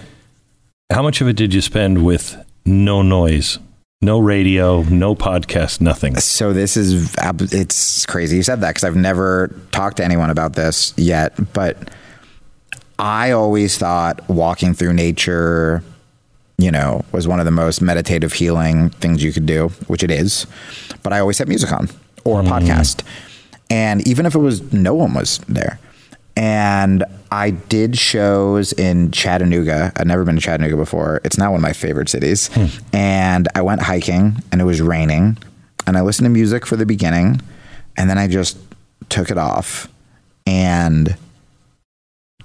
How 0.92 1.04
much 1.04 1.22
of 1.22 1.28
it 1.28 1.38
did 1.38 1.54
you 1.54 1.62
spend 1.62 2.04
with 2.04 2.36
no 2.66 3.02
noise, 3.02 3.60
no 4.02 4.20
radio, 4.20 4.82
no 4.84 5.14
podcast, 5.14 5.82
nothing? 5.82 6.16
So 6.18 6.54
this 6.54 6.78
is 6.78 7.14
it's 7.52 8.06
crazy 8.06 8.38
you 8.38 8.44
said 8.44 8.62
that 8.62 8.70
because 8.70 8.84
I've 8.86 8.96
never 8.96 9.54
talked 9.72 9.98
to 9.98 10.06
anyone 10.06 10.30
about 10.30 10.54
this 10.54 10.94
yet, 10.96 11.34
but 11.54 11.90
I 12.98 13.32
always 13.32 13.78
thought 13.78 14.28
walking 14.30 14.74
through 14.74 14.94
nature, 14.94 15.84
you 16.58 16.72
know, 16.72 17.04
was 17.12 17.28
one 17.28 17.40
of 17.40 17.46
the 17.46 17.52
most 17.52 17.82
meditative 17.82 18.34
healing 18.34 18.90
things 18.90 19.24
you 19.24 19.34
could 19.34 19.46
do, 19.46 19.70
which 19.88 20.04
it 20.04 20.12
is. 20.12 20.48
But 21.04 21.12
I 21.12 21.20
always 21.20 21.38
had 21.38 21.50
music 21.50 21.72
on 21.72 21.90
or 22.24 22.40
a 22.40 22.44
podcast. 22.44 23.04
And 23.70 24.06
even 24.08 24.26
if 24.26 24.34
it 24.34 24.40
was 24.40 24.74
no 24.74 24.96
one 24.96 25.14
was 25.14 25.40
there. 25.40 25.80
And 26.40 27.04
I 27.32 27.50
did 27.52 27.98
shows 27.98 28.72
in 28.72 29.12
Chattanooga. 29.12 29.92
I'd 29.98 30.08
never 30.08 30.24
been 30.24 30.36
to 30.36 30.42
Chattanooga 30.42 30.78
before. 30.78 31.20
It's 31.26 31.38
now 31.38 31.52
one 31.52 31.58
of 31.58 31.62
my 31.62 31.74
favorite 31.74 32.08
cities. 32.08 32.50
And 32.94 33.50
I 33.56 33.62
went 33.62 33.82
hiking 33.82 34.42
and 34.52 34.62
it 34.62 34.64
was 34.64 34.82
raining. 34.82 35.38
And 35.86 35.98
I 35.98 36.02
listened 36.02 36.26
to 36.28 36.30
music 36.30 36.66
for 36.66 36.78
the 36.78 36.86
beginning. 36.86 37.42
And 37.98 38.10
then 38.10 38.18
I 38.18 38.28
just 38.28 38.58
took 39.10 39.30
it 39.30 39.38
off. 39.38 39.90
And 40.48 41.18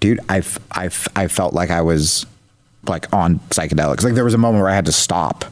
dude, 0.00 0.18
I, 0.28 0.42
I, 0.72 0.90
I 1.14 1.28
felt 1.28 1.54
like 1.54 1.70
I 1.70 1.80
was 1.80 2.26
like 2.88 3.10
on 3.12 3.38
psychedelics. 3.50 4.02
Like 4.02 4.14
there 4.14 4.24
was 4.24 4.34
a 4.34 4.38
moment 4.38 4.62
where 4.62 4.72
I 4.72 4.74
had 4.74 4.86
to 4.86 4.92
stop 4.92 5.44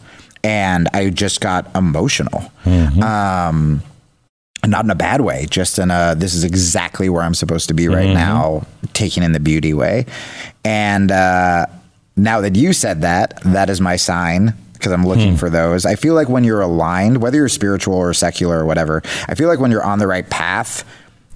and 0.43 0.89
I 0.93 1.11
just 1.11 1.41
got 1.41 1.75
emotional. 1.77 2.51
Um, 3.47 3.83
not 4.67 4.85
in 4.85 4.91
a 4.91 4.95
bad 4.95 5.21
way, 5.23 5.47
just 5.51 5.79
in 5.79 5.91
a 5.91 6.15
this 6.17 6.35
is 6.35 6.45
exactly 6.45 7.09
where 7.09 7.23
I'm 7.23 7.35
supposed 7.35 7.69
to 7.69 7.75
be 7.75 7.89
right 7.89 8.07
now, 8.15 8.67
taking 8.93 9.23
in 9.23 9.33
the 9.33 9.41
beauty 9.41 9.75
way. 9.75 10.07
And 10.65 11.11
uh, 11.11 11.67
now 12.17 12.41
that 12.41 12.55
you 12.55 12.73
said 12.73 13.01
that, 13.03 13.43
that 13.45 13.69
is 13.71 13.81
my 13.81 13.97
sign 13.97 14.55
because 14.75 14.93
I'm 14.93 15.07
looking 15.07 15.37
for 15.37 15.49
those. 15.49 15.87
I 15.87 15.95
feel 15.95 16.15
like 16.15 16.29
when 16.29 16.43
you're 16.43 16.61
aligned, 16.61 17.23
whether 17.23 17.37
you're 17.37 17.49
spiritual 17.49 17.95
or 17.95 18.13
secular 18.13 18.59
or 18.61 18.65
whatever, 18.65 19.01
I 19.29 19.35
feel 19.37 19.49
like 19.49 19.61
when 19.61 19.71
you're 19.71 19.85
on 19.85 20.01
the 20.01 20.09
right 20.09 20.29
path, 20.29 20.85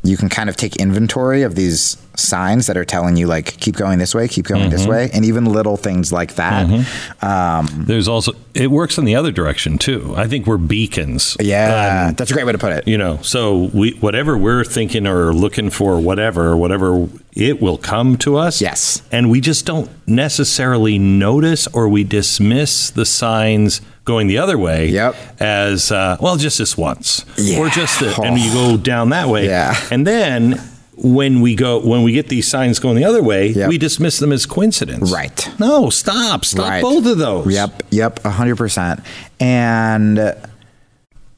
you 0.09 0.16
can 0.16 0.29
kind 0.29 0.49
of 0.49 0.57
take 0.57 0.77
inventory 0.77 1.42
of 1.42 1.55
these 1.55 1.97
signs 2.16 2.66
that 2.66 2.79
are 2.79 2.85
telling 2.85 3.16
you 3.16 3.27
like 3.27 3.59
keep 3.61 3.77
going 3.77 3.99
this 3.99 4.14
way, 4.14 4.27
keep 4.27 4.47
going 4.47 4.71
this 4.71 4.83
mm-hmm. 4.83 4.90
way, 4.90 5.11
and 5.12 5.25
even 5.25 5.45
little 5.45 5.77
things 5.77 6.12
like 6.12 6.37
that. 6.37 6.66
Mm-hmm. 6.66 7.25
Um, 7.25 7.85
There's 7.87 8.09
also, 8.09 8.33
it 8.55 8.71
works 8.71 8.97
in 8.97 9.05
the 9.05 9.14
other 9.14 9.31
direction 9.31 9.77
too. 9.79 10.14
I 10.16 10.27
think 10.27 10.47
we're 10.47 10.57
beacons. 10.57 11.37
yeah, 11.40 12.07
um, 12.09 12.14
that's 12.14 12.31
a 12.31 12.35
great 12.35 12.47
way 12.47 12.53
to 12.53 12.59
put 12.59 12.73
it. 12.73 12.88
you 12.88 12.97
know 12.97 13.19
so 13.23 13.71
we 13.75 13.92
whatever 14.01 14.37
we're 14.38 14.64
thinking 14.64 15.07
or 15.07 15.33
looking 15.33 15.71
for 15.71 16.01
whatever 16.01 16.57
whatever 16.57 17.09
it 17.33 17.61
will 17.61 17.79
come 17.79 18.16
to 18.16 18.37
us 18.37 18.61
Yes. 18.61 19.03
and 19.12 19.31
we 19.31 19.40
just 19.40 19.66
don't 19.66 19.90
necessarily 20.07 20.99
notice 20.99 21.66
or 21.69 21.88
we 21.88 22.05
dismiss 22.05 22.90
the 22.90 23.05
signs 23.05 23.81
going 24.07 24.27
the 24.29 24.38
other 24.38 24.57
way 24.57 24.87
Yep. 24.88 25.14
as 25.40 25.92
uh, 25.92 26.16
well 26.21 26.37
just 26.37 26.57
this 26.59 26.79
once 26.79 27.27
or 27.59 27.69
just 27.69 28.01
the, 28.01 28.19
and 28.23 28.38
you 28.38 28.51
go 28.53 28.77
down 28.79 29.11
that 29.11 29.29
way 29.29 29.47
Yeah. 29.47 29.75
and 29.90 30.07
then 30.07 30.59
when 30.97 31.42
we 31.42 31.55
go 31.55 31.81
when 31.81 32.03
we 32.05 32.12
get 32.12 32.29
these 32.29 32.49
signs 32.49 32.79
going 32.79 32.97
the 32.97 33.05
other 33.05 33.23
way 33.23 33.49
Yep. 33.49 33.69
we 33.69 33.77
dismiss 33.77 34.19
them 34.19 34.33
as 34.33 34.47
coincidence 34.47 35.12
Right. 35.12 35.51
no 35.59 35.90
stop 35.90 36.45
stop 36.47 36.71
Right. 36.71 36.83
both 36.83 37.05
of 37.05 37.19
those 37.19 37.53
Yep, 37.53 37.83
yep, 37.90 38.23
hundred 38.25 38.57
percent. 38.57 39.01
And 39.38 40.35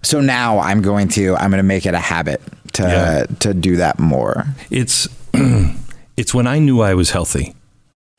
so 0.03 0.21
now 0.21 0.61
I'm 0.61 0.81
going 0.83 1.09
to 1.09 1.35
I'm 1.37 1.51
going 1.51 1.59
to 1.59 1.63
make 1.75 1.87
it 1.87 1.95
a 1.95 1.99
habit 1.99 2.41
to 2.75 2.83
Yeah. 2.83 3.27
to 3.41 3.53
do 3.55 3.77
that 3.77 3.99
more. 3.99 4.47
it's 4.71 5.09
it's 6.17 6.33
when 6.35 6.47
i 6.47 6.59
knew 6.59 6.81
i 6.81 6.95
was 6.95 7.11
healthy 7.11 7.55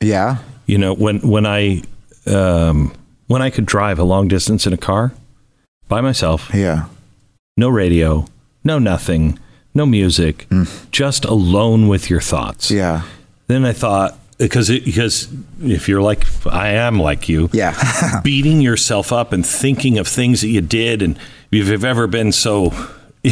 Yeah, 0.02 0.38
you 0.66 0.76
know 0.78 0.92
when 0.94 1.20
when 1.20 1.46
i 1.46 1.82
um, 2.26 2.92
when 3.30 3.40
i 3.40 3.48
could 3.48 3.64
drive 3.64 3.98
a 3.98 4.02
long 4.02 4.26
distance 4.26 4.66
in 4.66 4.72
a 4.72 4.76
car 4.76 5.12
by 5.86 6.00
myself 6.00 6.50
yeah, 6.52 6.86
no 7.56 7.68
radio 7.68 8.26
no 8.64 8.78
nothing 8.78 9.38
no 9.72 9.86
music 9.86 10.48
mm. 10.50 10.90
just 10.90 11.24
alone 11.24 11.86
with 11.86 12.10
your 12.10 12.20
thoughts. 12.20 12.70
Yeah, 12.72 13.02
then 13.46 13.64
i 13.64 13.72
thought 13.72 14.18
because 14.38 14.68
it, 14.68 14.84
because 14.84 15.28
if 15.62 15.88
you're 15.88 16.02
like 16.02 16.24
i 16.46 16.70
am 16.70 16.98
like 16.98 17.28
you 17.28 17.48
yeah, 17.52 18.20
beating 18.24 18.60
yourself 18.60 19.12
up 19.12 19.32
and 19.32 19.46
thinking 19.46 19.96
of 19.98 20.08
things 20.08 20.40
that 20.40 20.48
you 20.48 20.60
did 20.60 21.00
and 21.00 21.16
if 21.52 21.68
you've 21.68 21.84
ever 21.84 22.06
been 22.06 22.32
so 22.32 22.72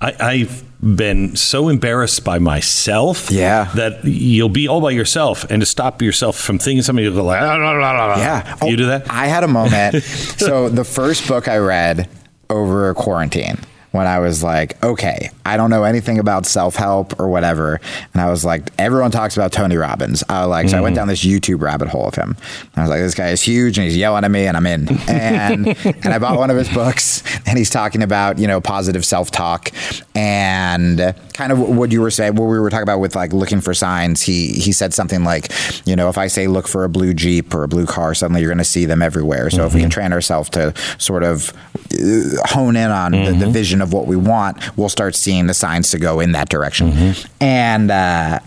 I, 0.00 0.14
I've 0.18 0.64
been 0.82 1.36
so 1.36 1.68
embarrassed 1.68 2.24
by 2.24 2.38
myself 2.40 3.30
Yeah. 3.30 3.70
that 3.76 4.04
you'll 4.04 4.48
be 4.48 4.66
all 4.66 4.80
by 4.80 4.90
yourself 4.90 5.46
and 5.48 5.62
to 5.62 5.66
stop 5.66 6.02
yourself 6.02 6.36
from 6.36 6.58
thinking 6.58 6.82
something 6.82 7.04
you'll 7.04 7.14
go 7.14 7.24
like 7.24 7.40
"Ah, 7.40 7.54
la, 7.56 7.70
la, 7.72 7.92
la, 7.92 8.06
la." 8.06 8.16
yeah. 8.18 8.56
you 8.66 8.72
Oh, 8.72 8.76
do 8.76 8.86
that 8.86 9.08
I 9.10 9.26
had 9.28 9.44
a 9.44 9.48
moment. 9.48 10.02
so 10.38 10.68
the 10.68 10.84
first 10.84 11.28
book 11.28 11.46
I 11.46 11.58
read 11.58 12.08
over 12.50 12.92
quarantine 12.94 13.58
when 13.92 14.06
I 14.06 14.18
was 14.18 14.42
like, 14.42 14.82
okay, 14.82 15.30
I 15.46 15.56
don't 15.56 15.70
know 15.70 15.84
anything 15.84 16.18
about 16.18 16.46
self 16.46 16.76
help 16.76 17.18
or 17.20 17.28
whatever. 17.28 17.80
And 18.12 18.20
I 18.20 18.30
was 18.30 18.44
like, 18.44 18.70
everyone 18.78 19.10
talks 19.10 19.36
about 19.36 19.52
Tony 19.52 19.76
Robbins. 19.76 20.24
I 20.28 20.44
like, 20.44 20.68
so 20.68 20.78
I 20.78 20.80
went 20.80 20.94
mm. 20.94 20.96
down 20.96 21.08
this 21.08 21.24
YouTube 21.24 21.60
rabbit 21.60 21.88
hole 21.88 22.06
of 22.06 22.14
him. 22.14 22.36
I 22.74 22.80
was 22.80 22.90
like, 22.90 23.00
this 23.00 23.14
guy 23.14 23.28
is 23.28 23.42
huge 23.42 23.78
and 23.78 23.84
he's 23.84 23.96
yelling 23.96 24.24
at 24.24 24.30
me 24.30 24.46
and 24.46 24.56
I'm 24.56 24.66
in. 24.66 24.88
And 25.08 25.68
and 25.84 26.06
I 26.06 26.18
bought 26.18 26.38
one 26.38 26.50
of 26.50 26.56
his 26.56 26.68
books 26.70 27.22
and 27.46 27.56
he's 27.56 27.70
talking 27.70 28.02
about, 28.02 28.38
you 28.38 28.46
know, 28.46 28.60
positive 28.60 29.04
self 29.04 29.30
talk 29.30 29.70
and 30.14 31.14
kind 31.34 31.52
of 31.52 31.58
what 31.58 31.92
you 31.92 32.00
were 32.00 32.10
saying, 32.10 32.34
what 32.34 32.46
we 32.46 32.58
were 32.58 32.70
talking 32.70 32.82
about 32.82 33.00
with 33.00 33.14
like 33.14 33.32
looking 33.32 33.60
for 33.60 33.74
signs. 33.74 34.22
He 34.22 34.48
he 34.52 34.72
said 34.72 34.94
something 34.94 35.24
like, 35.24 35.52
you 35.86 35.96
know, 35.96 36.08
if 36.08 36.18
I 36.18 36.26
say 36.26 36.46
look 36.46 36.68
for 36.68 36.84
a 36.84 36.88
blue 36.88 37.14
Jeep 37.14 37.54
or 37.54 37.62
a 37.64 37.68
blue 37.68 37.86
car, 37.86 38.14
suddenly 38.14 38.40
you're 38.40 38.50
going 38.50 38.58
to 38.58 38.64
see 38.64 38.84
them 38.84 39.02
everywhere. 39.02 39.50
So 39.50 39.66
if 39.66 39.74
we 39.74 39.80
can 39.80 39.90
train 39.90 40.12
ourselves 40.12 40.50
to 40.50 40.74
sort 40.98 41.22
of 41.22 41.52
uh, 41.92 42.46
hone 42.48 42.76
in 42.76 42.90
on 42.90 43.12
the, 43.12 43.32
the 43.32 43.50
vision 43.50 43.80
of 43.82 43.92
what 43.92 44.06
we 44.06 44.16
want, 44.16 44.76
we'll 44.76 44.88
start 44.88 45.14
seeing 45.14 45.46
the 45.46 45.54
signs 45.54 45.90
to 45.90 45.98
go 45.98 46.20
in 46.20 46.32
that 46.32 46.48
direction. 46.48 47.14
And 47.40 47.90
uh, 47.90 48.40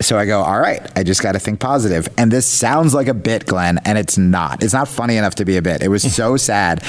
so 0.00 0.18
I 0.18 0.24
go, 0.24 0.40
all 0.40 0.58
right, 0.58 0.80
I 0.96 1.02
just 1.02 1.22
got 1.22 1.32
to 1.32 1.38
think 1.38 1.60
positive. 1.60 2.08
And 2.16 2.32
this 2.32 2.46
sounds 2.46 2.94
like 2.94 3.06
a 3.06 3.14
bit, 3.14 3.44
Glenn, 3.44 3.78
and 3.84 3.98
it's 3.98 4.16
not. 4.16 4.62
It's 4.62 4.72
not 4.72 4.88
funny 4.88 5.16
enough 5.16 5.34
to 5.36 5.44
be 5.44 5.56
a 5.58 5.62
bit. 5.62 5.82
It 5.82 5.88
was 5.88 6.02
so 6.14 6.36
sad. 6.38 6.82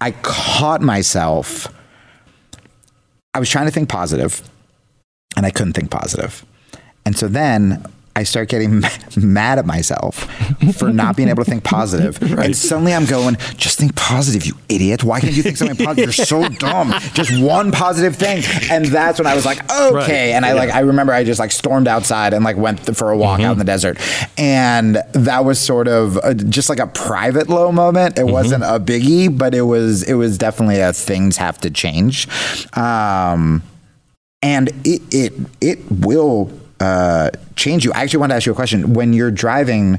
I 0.00 0.10
caught 0.10 0.82
myself. 0.82 1.72
I 3.34 3.38
was 3.38 3.48
trying 3.48 3.66
to 3.66 3.72
think 3.72 3.88
positive, 3.88 4.42
and 5.38 5.46
I 5.46 5.50
couldn't 5.50 5.74
think 5.74 5.88
positive. 5.88 6.44
And 7.06 7.16
so 7.16 7.28
then 7.28 7.86
I 8.16 8.24
start 8.24 8.48
getting 8.48 8.82
mad 9.16 9.60
at 9.60 9.66
myself 9.66 10.28
for 10.76 10.92
not 10.92 11.16
being 11.16 11.28
able 11.28 11.44
to 11.44 11.50
think 11.50 11.62
positive. 11.62 12.18
And 12.38 12.56
suddenly 12.56 12.92
I'm 12.92 13.04
going, 13.04 13.36
just 13.56 13.78
think 13.78 13.94
positive, 13.94 14.44
you 14.46 14.54
idiot. 14.68 15.04
Why 15.04 15.20
can't 15.20 15.34
you 15.34 15.42
think 15.44 15.56
something 15.56 15.76
positive? 15.76 16.16
You're 16.16 16.26
so 16.26 16.48
dumb. 16.58 16.92
Just 17.14 17.40
one 17.40 17.70
positive 17.70 18.16
thing. 18.16 18.42
And 18.70 18.86
that's 18.86 19.20
when 19.20 19.28
I 19.28 19.34
was 19.34 19.44
like, 19.46 19.58
okay. 19.70 19.92
Right. 19.92 20.10
And 20.34 20.44
I 20.44 20.54
like, 20.54 20.70
I 20.70 20.80
remember 20.80 21.12
I 21.12 21.22
just 21.22 21.38
like 21.38 21.52
stormed 21.52 21.86
outside 21.86 22.34
and 22.34 22.44
like 22.44 22.56
went 22.56 22.84
th- 22.84 22.98
for 22.98 23.12
a 23.12 23.16
walk 23.16 23.40
out 23.40 23.52
in 23.52 23.58
the 23.58 23.64
desert. 23.64 23.98
And 24.36 24.98
that 25.12 25.44
was 25.44 25.60
sort 25.60 25.86
of 25.86 26.16
a, 26.24 26.34
just 26.34 26.68
like 26.68 26.80
a 26.80 26.88
private 26.88 27.48
low 27.48 27.70
moment. 27.70 28.18
It 28.18 28.26
wasn't 28.26 28.64
a 28.64 28.80
biggie, 28.80 29.36
but 29.36 29.54
it 29.54 29.62
was, 29.62 30.02
it 30.02 30.14
was 30.14 30.36
definitely 30.36 30.80
a 30.80 30.92
things 30.92 31.36
have 31.36 31.58
to 31.58 31.70
change. 31.70 32.26
Um, 32.76 33.62
and 34.42 34.68
it 34.84 35.02
it 35.10 35.32
it 35.60 35.90
will 35.90 36.50
uh, 36.80 37.30
change 37.56 37.84
you. 37.84 37.92
I 37.92 38.02
actually 38.02 38.20
want 38.20 38.30
to 38.30 38.36
ask 38.36 38.46
you 38.46 38.52
a 38.52 38.54
question. 38.54 38.94
When 38.94 39.12
you're 39.12 39.30
driving 39.30 39.98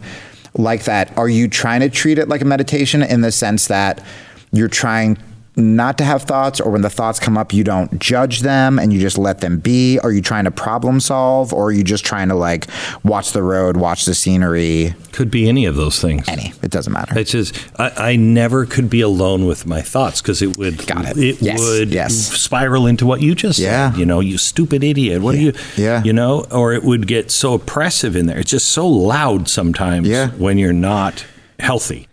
like 0.56 0.84
that, 0.86 1.18
are 1.18 1.30
you 1.30 1.48
trying 1.48 1.82
to 1.82 1.90
treat 1.90 2.18
it 2.18 2.28
like 2.28 2.42
a 2.42 2.46
meditation 2.46 3.04
in 3.04 3.22
the 3.22 3.32
sense 3.32 3.68
that 3.68 4.04
you're 4.52 4.68
trying 4.68 5.18
not 5.56 5.98
to 5.98 6.04
have 6.06 6.24
thoughts 6.24 6.62
or 6.62 6.72
when 6.72 6.82
the 6.82 6.90
thoughts 6.90 7.20
come 7.20 7.38
up 7.38 7.54
you 7.54 7.64
don't 7.64 8.00
judge 8.00 8.42
them 8.42 8.80
and 8.80 8.94
you 8.94 9.00
just 9.00 9.18
let 9.18 9.40
them 9.42 9.60
be 9.60 10.00
are 10.00 10.12
you 10.12 10.22
trying 10.22 10.46
to 10.46 10.52
problem 10.52 11.00
solve 11.00 11.52
or 11.54 11.66
are 11.66 11.72
you 11.72 11.84
just 11.84 12.06
trying 12.06 12.30
to 12.30 12.36
like 12.36 12.68
watch 13.04 13.32
the 13.34 13.44
road 13.44 13.76
watch 13.76 14.06
the 14.06 14.16
scenery 14.16 14.94
Could 15.12 15.30
be 15.32 15.50
any 15.50 15.66
of 15.66 15.76
those 15.76 16.00
things. 16.00 16.28
any 16.30 16.54
it 16.62 16.72
doesn't 16.72 16.94
matter 16.94 17.18
It's 17.18 17.32
just 17.32 17.56
I, 17.80 18.12
I 18.12 18.16
never 18.16 18.66
could 18.66 18.90
be 18.90 19.02
alone 19.02 19.46
with 19.48 19.66
my 19.66 19.82
thoughts 19.82 20.22
because 20.22 20.42
it 20.42 20.58
would 20.58 20.86
Got 20.88 21.18
it. 21.18 21.42
Yes, 21.42 21.60
would 21.60 21.90
yes. 21.90 22.14
spiral 22.16 22.88
into 22.88 23.06
what 23.06 23.22
you 23.22 23.36
just 23.36 23.60
Yeah. 23.60 23.92
said. 23.92 24.00
You 24.00 24.06
know, 24.06 24.20
you 24.22 24.38
stupid 24.38 24.84
idiot. 24.84 25.22
What 25.22 25.36
are 25.36 25.40
you? 25.40 25.54
Yeah. 25.78 26.02
You 26.04 26.14
know, 26.14 26.46
or 26.52 26.74
it 26.74 26.84
would 26.84 27.06
get 27.08 27.32
so 27.32 27.54
oppressive 27.56 28.16
in 28.16 28.26
there. 28.28 28.40
It's 28.40 28.52
just 28.52 28.68
so 28.70 28.88
loud 28.88 29.48
sometimes 29.50 30.08
Yeah. 30.08 30.30
when 30.32 30.58
you're 30.58 30.74
not 30.74 31.26
healthy. 31.60 32.08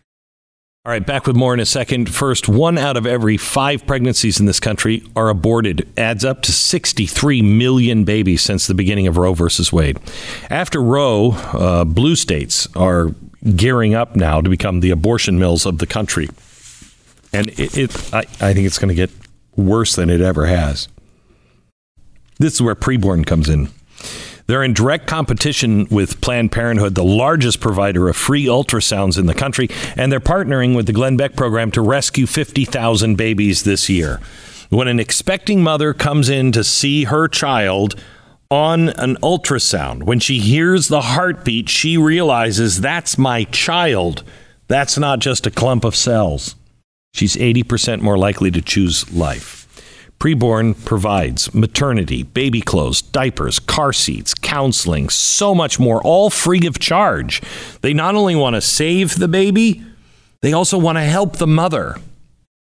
All 0.87 0.93
right, 0.93 1.05
back 1.05 1.27
with 1.27 1.35
more 1.35 1.53
in 1.53 1.59
a 1.59 1.67
second. 1.67 2.15
First, 2.15 2.49
one 2.49 2.79
out 2.79 2.97
of 2.97 3.09
every 3.09 3.37
five 3.37 3.85
pregnancies 3.89 4.39
in 4.39 4.47
this 4.47 4.61
country 4.61 5.03
are 5.17 5.29
aborted. 5.29 5.89
Adds 5.99 6.25
up 6.25 6.43
to 6.43 6.53
63 6.53 7.43
million 7.43 8.05
babies 8.05 8.43
since 8.43 8.69
the 8.69 8.75
beginning 8.75 9.09
of 9.09 9.17
Roe 9.17 9.35
versus 9.35 9.73
Wade. 9.73 9.99
After 10.49 10.81
Roe, 10.81 11.33
uh, 11.33 11.85
blue 11.85 12.15
states 12.15 12.69
are 12.77 13.09
gearing 13.57 13.97
up 13.97 14.15
now 14.15 14.41
to 14.41 14.49
become 14.49 14.79
the 14.79 14.91
abortion 14.91 15.41
mills 15.41 15.67
of 15.67 15.79
the 15.79 15.89
country. 15.89 16.29
And 17.33 17.49
it, 17.59 17.77
it 17.77 18.15
I, 18.15 18.21
I 18.21 18.55
think 18.55 18.69
it's 18.69 18.79
going 18.79 18.91
to 18.91 18.95
get 18.95 19.11
worse 19.57 19.97
than 19.97 20.09
it 20.09 20.21
ever 20.21 20.47
has. 20.47 20.87
This 22.39 22.55
is 22.55 22.63
where 22.63 22.77
preborn 22.77 23.27
comes 23.27 23.49
in. 23.49 23.71
They're 24.47 24.63
in 24.63 24.75
direct 24.75 25.07
competition 25.07 25.87
with 25.91 26.21
Planned 26.21 26.53
Parenthood, 26.53 26.95
the 26.95 27.05
largest 27.05 27.61
provider 27.61 28.09
of 28.09 28.17
free 28.17 28.47
ultrasounds 28.47 29.19
in 29.19 29.27
the 29.27 29.35
country, 29.35 29.69
and 29.97 30.13
they're 30.13 30.21
partnering 30.21 30.77
with 30.77 30.87
the 30.87 30.93
Glenn 30.93 31.17
Beck 31.17 31.35
program 31.35 31.71
to 31.73 31.81
rescue 31.81 32.27
50,000 32.27 33.17
babies 33.17 33.65
this 33.65 33.89
year. 33.89 34.21
When 34.69 34.89
an 34.89 35.01
expecting 35.01 35.63
mother 35.63 35.93
comes 35.93 36.29
in 36.29 36.53
to 36.53 36.63
see 36.63 37.05
her 37.05 37.29
child 37.29 38.01
on 38.49 38.91
an 38.91 39.17
ultrasound, 39.17 40.05
when 40.05 40.21
she 40.21 40.39
hears 40.39 40.89
the 40.89 41.03
heartbeat, 41.03 41.69
she 41.69 41.97
realizes 41.97 42.81
that's 42.81 43.19
my 43.19 43.45
child. 43.45 44.23
That's 44.69 44.97
not 44.97 45.19
just 45.19 45.47
a 45.47 45.51
clump 45.51 45.85
of 45.85 45.97
cells. 45.97 46.55
She's 47.13 47.37
80% 47.37 48.01
more 48.01 48.19
likely 48.19 48.51
to 48.53 48.63
choose 48.63 49.11
life. 49.13 49.66
Preborn 50.19 50.83
provides 50.85 51.55
maternity, 51.55 52.23
baby 52.23 52.61
clothes, 52.61 53.03
diapers, 53.03 53.59
car 53.59 53.93
seats, 53.93 54.33
counseling, 54.33 55.09
so 55.09 55.55
much 55.55 55.79
more, 55.79 56.03
all 56.03 56.31
free 56.31 56.67
of 56.67 56.79
charge. 56.79 57.43
They 57.83 57.93
not 57.93 58.15
only 58.15 58.35
want 58.35 58.55
to 58.57 58.61
save 58.61 59.17
the 59.17 59.29
baby, 59.29 59.85
they 60.43 60.53
also 60.53 60.79
want 60.79 60.97
to 60.97 61.03
help 61.03 61.37
the 61.37 61.47
mother. 61.47 61.97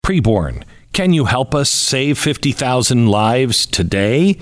Preborn, 0.05 0.63
can 0.93 1.13
you 1.13 1.25
help 1.25 1.55
us 1.55 1.69
save 1.69 2.19
50,000 2.19 3.07
lives 3.07 3.65
today? 3.65 4.37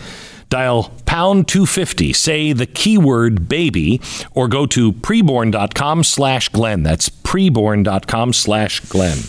Dial 0.49 0.91
pound 1.05 1.47
250, 1.47 2.11
say 2.11 2.53
the 2.53 2.65
keyword 2.65 3.47
baby, 3.47 4.01
or 4.33 4.47
go 4.47 4.65
to 4.65 4.91
preborn.com 4.91 6.03
slash 6.03 6.49
Glenn. 6.49 6.81
That's 6.81 7.07
preborn.com 7.07 8.33
slash 8.33 8.79
Glenn. 8.81 9.19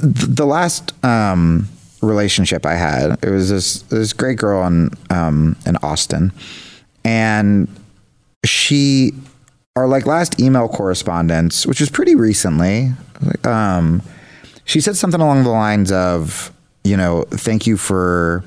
the 0.00 0.44
last 0.44 0.92
um, 1.04 1.68
relationship 2.02 2.66
I 2.66 2.74
had, 2.74 3.18
it 3.22 3.30
was 3.30 3.48
this 3.48 3.82
this 3.82 4.12
great 4.12 4.38
girl 4.38 4.66
in 4.66 4.90
um, 5.10 5.56
in 5.64 5.76
Austin, 5.78 6.32
and 7.04 7.68
she, 8.44 9.12
our 9.76 9.86
like 9.86 10.06
last 10.06 10.40
email 10.40 10.68
correspondence, 10.68 11.66
which 11.66 11.80
was 11.80 11.88
pretty 11.90 12.14
recently, 12.14 12.92
um, 13.44 14.02
she 14.64 14.80
said 14.80 14.96
something 14.96 15.20
along 15.20 15.44
the 15.44 15.50
lines 15.50 15.90
of, 15.92 16.52
you 16.84 16.96
know, 16.96 17.22
thank 17.30 17.66
you 17.66 17.76
for. 17.76 18.44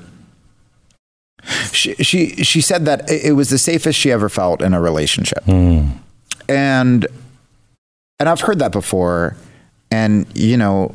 She 1.72 1.94
she 1.94 2.42
she 2.42 2.60
said 2.60 2.86
that 2.86 3.08
it 3.10 3.26
it 3.26 3.32
was 3.32 3.50
the 3.50 3.58
safest 3.58 3.98
she 3.98 4.10
ever 4.10 4.28
felt 4.28 4.60
in 4.60 4.74
a 4.74 4.80
relationship, 4.80 5.46
and 6.48 7.06
and 8.18 8.28
I've 8.28 8.40
heard 8.40 8.58
that 8.58 8.72
before, 8.72 9.36
and 9.90 10.26
you 10.34 10.56
know 10.56 10.92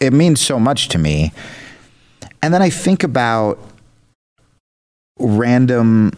it 0.00 0.12
means 0.12 0.40
so 0.40 0.58
much 0.58 0.88
to 0.88 0.98
me. 0.98 1.32
And 2.42 2.52
then 2.52 2.62
I 2.62 2.70
think 2.70 3.02
about 3.02 3.58
random 5.18 6.12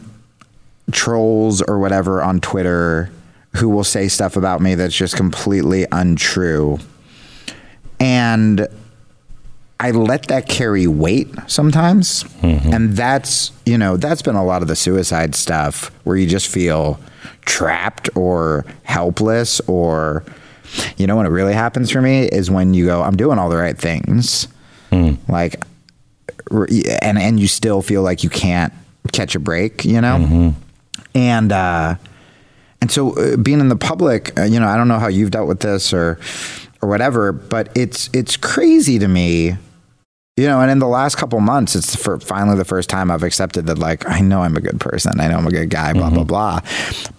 trolls 0.91 1.62
or 1.62 1.79
whatever 1.79 2.22
on 2.22 2.41
Twitter 2.41 3.11
who 3.57 3.68
will 3.68 3.85
say 3.85 4.09
stuff 4.09 4.37
about 4.37 4.61
me 4.61 4.74
that's 4.74 4.95
just 4.95 5.16
completely 5.16 5.87
untrue. 5.93 6.79
And 8.01 8.66
I 9.81 9.93
let 9.93 10.26
that 10.29 10.49
carry 10.49 10.87
weight 10.87 11.29
sometimes. 11.47 12.24
Mm-hmm. 12.24 12.72
And 12.72 12.93
that's, 12.95 13.53
you 13.64 13.79
know, 13.79 13.97
that's 13.97 14.22
been 14.22 14.35
a 14.35 14.45
lot 14.45 14.62
of 14.62 14.68
the 14.68 14.76
suicide 14.76 15.35
stuff 15.35 15.91
where 16.05 16.16
you 16.16 16.26
just 16.26 16.49
feel 16.49 17.01
trapped 17.43 18.11
or 18.16 18.66
helpless 18.83 19.61
or 19.61 20.24
you 20.97 21.07
know 21.07 21.16
when 21.16 21.27
it 21.27 21.31
really 21.31 21.55
happens 21.55 21.91
for 21.91 22.01
me 22.03 22.25
is 22.27 22.51
when 22.51 22.75
you 22.75 22.87
go 22.87 23.03
I'm 23.03 23.16
doing 23.16 23.39
all 23.39 23.49
the 23.49 23.57
right 23.57 23.77
things. 23.79 24.49
Like 25.29 25.64
and 26.51 27.19
and 27.19 27.39
you 27.41 27.47
still 27.47 27.83
feel 27.83 28.03
like 28.03 28.25
you 28.25 28.31
can't 28.31 28.73
catch 29.12 29.35
a 29.35 29.39
break, 29.41 29.85
you 29.85 30.01
know? 30.01 30.55
And 31.14 31.53
uh 31.53 31.97
and 32.81 32.91
so 32.91 33.16
uh, 33.19 33.37
being 33.37 33.61
in 33.61 33.69
the 33.69 33.77
public, 33.77 34.39
uh, 34.39 34.45
you 34.45 34.61
know, 34.61 34.69
I 34.69 34.77
don't 34.77 34.87
know 34.89 34.99
how 35.01 35.09
you've 35.09 35.31
dealt 35.33 35.49
with 35.49 35.61
this 35.61 35.93
or 35.93 36.19
or 36.81 36.89
whatever, 36.89 37.33
but 37.33 37.71
it's 37.77 38.09
it's 38.12 38.37
crazy 38.37 38.99
to 38.99 39.09
me. 39.09 39.57
You 40.37 40.47
know, 40.47 40.61
and 40.61 40.71
in 40.71 40.79
the 40.79 40.87
last 40.87 41.16
couple 41.16 41.41
months, 41.41 41.75
it's 41.75 41.97
for 41.97 42.21
finally 42.21 42.57
the 42.57 42.64
first 42.64 42.89
time 42.89 43.11
I've 43.11 43.25
accepted 43.25 43.66
that, 43.66 43.77
like, 43.77 44.09
I 44.09 44.21
know 44.21 44.43
I'm 44.45 44.57
a 44.57 44.61
good 44.61 44.79
person, 44.79 45.19
I 45.19 45.27
know 45.27 45.37
I'm 45.37 45.49
a 45.49 45.51
good 45.51 45.69
guy, 45.69 45.93
blah 45.93 46.11
blah 46.11 46.23
blah. 46.23 46.61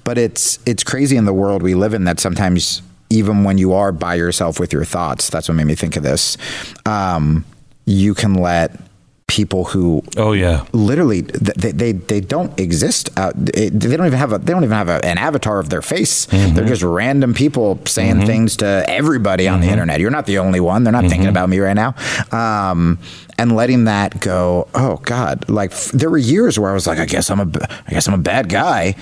But 0.06 0.18
it's 0.18 0.58
it's 0.66 0.86
crazy 0.86 1.18
in 1.18 1.26
the 1.26 1.34
world 1.34 1.62
we 1.62 1.76
live 1.76 1.94
in 1.94 2.06
that 2.06 2.22
sometimes, 2.22 2.82
even 3.10 3.44
when 3.44 3.58
you 3.58 3.74
are 3.74 3.92
by 3.92 4.16
yourself 4.16 4.60
with 4.60 4.72
your 4.74 4.86
thoughts, 4.86 5.30
that's 5.30 5.48
what 5.50 5.56
made 5.56 5.68
me 5.68 5.76
think 5.76 5.96
of 5.96 6.04
this. 6.04 6.38
Um, 6.86 7.46
you 7.86 8.14
can 8.14 8.36
let 8.36 8.80
people 9.28 9.64
who 9.66 10.02
Oh, 10.18 10.32
yeah. 10.32 10.66
literally 10.74 11.22
they, 11.22 11.72
they 11.72 11.92
they 11.92 12.20
don't 12.20 12.60
exist 12.60 13.12
out 13.16 13.34
they 13.38 13.70
don't 13.70 14.08
even 14.08 14.18
have 14.18 14.34
a 14.34 14.40
they 14.40 14.52
don't 14.54 14.64
even 14.64 14.76
have 14.76 14.90
a, 14.90 15.06
an 15.06 15.20
avatar 15.20 15.60
of 15.60 15.70
their 15.70 15.84
face. 15.84 16.26
They're 16.26 16.66
just 16.66 16.82
random 16.82 17.36
people 17.36 17.80
saying 17.86 18.26
things 18.26 18.58
to 18.58 18.84
everybody 18.88 19.48
on 19.48 19.62
the 19.62 19.68
internet. 19.68 20.00
You're 20.00 20.10
not 20.10 20.26
the 20.26 20.40
only 20.40 20.60
one. 20.60 20.84
They're 20.84 20.92
not 20.92 21.06
thinking 21.06 21.28
about 21.28 21.48
me 21.48 21.60
right 21.60 21.76
now. 21.76 21.94
Um, 22.32 22.98
and 23.38 23.56
letting 23.56 23.86
that 23.86 24.20
go 24.20 24.68
oh 24.74 24.98
god 25.04 25.48
like 25.48 25.72
f- 25.72 25.92
there 25.92 26.10
were 26.10 26.18
years 26.18 26.60
where 26.60 26.70
i 26.70 26.74
was 26.74 26.86
like 26.86 26.98
i 27.00 27.06
guess 27.06 27.32
i'm 27.32 27.40
a 27.40 27.48
i 27.88 27.92
guess 27.92 28.06
i'm 28.08 28.14
a 28.14 28.18
bad 28.18 28.50
guy. 28.50 28.96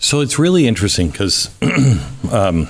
So 0.00 0.20
it's 0.20 0.38
really 0.38 0.66
interesting 0.66 1.08
because 1.10 1.48
um, 2.30 2.68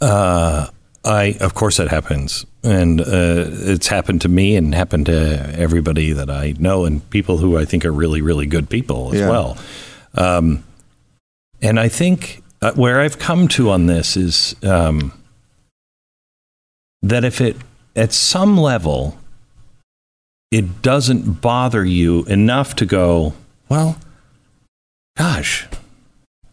uh, 0.00 0.66
I, 1.04 1.36
of 1.40 1.54
course, 1.54 1.76
that 1.76 1.88
happens, 1.88 2.44
and 2.62 3.00
uh, 3.00 3.04
it's 3.06 3.86
happened 3.86 4.20
to 4.22 4.28
me 4.28 4.56
and 4.56 4.74
happened 4.74 5.06
to 5.06 5.54
everybody 5.58 6.12
that 6.12 6.28
I 6.30 6.54
know, 6.58 6.84
and 6.84 7.08
people 7.10 7.38
who 7.38 7.56
I 7.56 7.64
think 7.64 7.84
are 7.84 7.92
really, 7.92 8.20
really 8.20 8.46
good 8.46 8.68
people 8.68 9.12
as 9.14 9.20
Yeah. 9.20 9.30
well. 9.30 9.56
Um, 10.14 10.64
and 11.62 11.78
I 11.78 11.88
think 11.88 12.42
uh, 12.60 12.72
where 12.72 13.00
I've 13.00 13.18
come 13.18 13.48
to 13.48 13.70
on 13.70 13.86
this 13.86 14.16
is 14.16 14.56
um, 14.62 15.12
that 17.02 17.24
if 17.24 17.40
it, 17.40 17.56
at 17.94 18.12
some 18.12 18.56
level, 18.58 19.16
it 20.50 20.82
doesn't 20.82 21.40
bother 21.40 21.84
you 21.84 22.24
enough 22.24 22.74
to 22.76 22.86
go, 22.86 23.34
well, 23.68 23.98
gosh, 25.16 25.66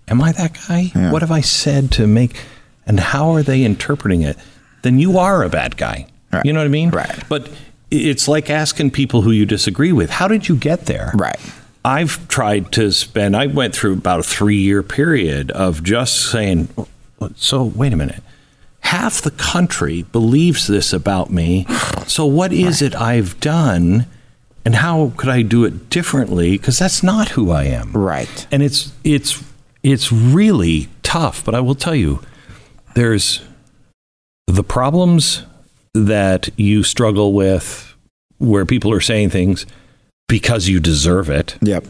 am 0.08 0.22
I 0.22 0.32
that 0.34 0.58
guy? 0.68 0.92
Yeah. 0.96 1.12
What 1.12 1.22
have 1.22 1.32
I 1.32 1.42
said 1.42 1.92
to 1.94 2.08
make, 2.08 2.38
and 2.86 3.00
how 3.00 3.32
are 3.32 3.44
they 3.44 3.64
interpreting 3.64 4.22
it? 4.22 4.38
Then 4.82 5.00
you 5.00 5.18
are 5.18 5.44
a 5.44 5.50
bad 5.50 5.78
guy. 5.78 6.08
Right. 6.32 6.46
You 6.46 6.54
know 6.54 6.60
what 6.60 6.66
I 6.66 6.70
mean? 6.70 6.90
Right. 6.90 7.24
But 7.30 7.50
it's 7.92 8.28
like 8.28 8.50
asking 8.50 8.92
people 8.92 9.22
who 9.22 9.32
you 9.32 9.46
disagree 9.46 9.92
with, 9.92 10.10
how 10.10 10.28
did 10.28 10.50
you 10.50 10.56
get 10.56 10.86
there? 10.86 11.12
right 11.16 11.40
I've 11.86 12.28
tried 12.28 12.72
to 12.74 12.92
spend, 12.92 13.36
I 13.36 13.48
went 13.48 13.76
through 13.76 13.94
about 13.94 14.22
a 14.22 14.24
three 14.24 14.58
year 14.58 14.84
period 14.84 15.52
of 15.52 15.84
just 15.84 16.32
saying, 16.32 16.70
so 17.36 17.64
wait 17.64 17.94
a 17.94 17.98
minute. 17.98 18.24
Half 18.80 19.22
the 19.22 19.32
country 19.32 20.04
believes 20.04 20.68
this 20.68 20.94
about 20.94 21.30
me. 21.30 21.66
So 22.08 22.26
what 22.26 22.54
is 22.54 22.82
it 22.82 22.96
I've 22.96 23.40
done 23.40 24.06
and 24.66 24.76
how 24.76 25.12
could 25.18 25.30
I 25.30 25.42
do 25.42 25.66
it 25.66 25.90
differently? 25.90 26.58
Because 26.58 26.80
that's 26.80 27.04
not 27.04 27.30
who 27.30 27.52
I 27.52 27.66
am. 27.66 27.92
right 27.92 28.48
And 28.52 28.64
it's, 28.64 28.94
it's, 29.04 29.44
it's 29.84 30.12
really 30.12 30.88
tough. 31.02 31.44
But 31.44 31.54
I 31.54 31.60
will 31.60 31.76
tell 31.76 31.96
you, 31.96 32.22
there's 32.96 33.42
the 34.48 34.64
problems 34.64 35.44
that 35.94 36.50
you 36.58 36.84
struggle 36.84 37.34
with 37.34 37.96
where 38.38 38.66
people 38.66 38.92
are 38.92 39.02
saying 39.02 39.30
things 39.30 39.66
because 40.28 40.68
you 40.68 40.80
deserve 40.80 41.30
it. 41.30 41.56
yep 41.62 41.86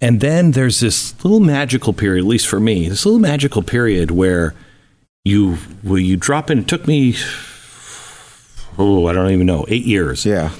And 0.00 0.20
then 0.20 0.52
there's 0.52 0.80
this 0.80 1.14
little 1.24 1.40
magical 1.40 1.92
period, 1.92 2.22
at 2.22 2.28
least 2.28 2.46
for 2.46 2.60
me, 2.60 2.88
this 2.88 3.04
little 3.04 3.20
magical 3.20 3.62
period 3.62 4.10
where 4.10 4.54
you 5.24 5.58
well, 5.82 5.98
you 5.98 6.16
drop 6.16 6.50
in. 6.50 6.58
It 6.58 6.68
took 6.68 6.86
me 6.86 7.16
oh, 8.78 9.06
I 9.06 9.12
don't 9.12 9.30
even 9.30 9.46
know, 9.46 9.64
eight 9.68 9.84
years. 9.84 10.24
Yeah. 10.24 10.50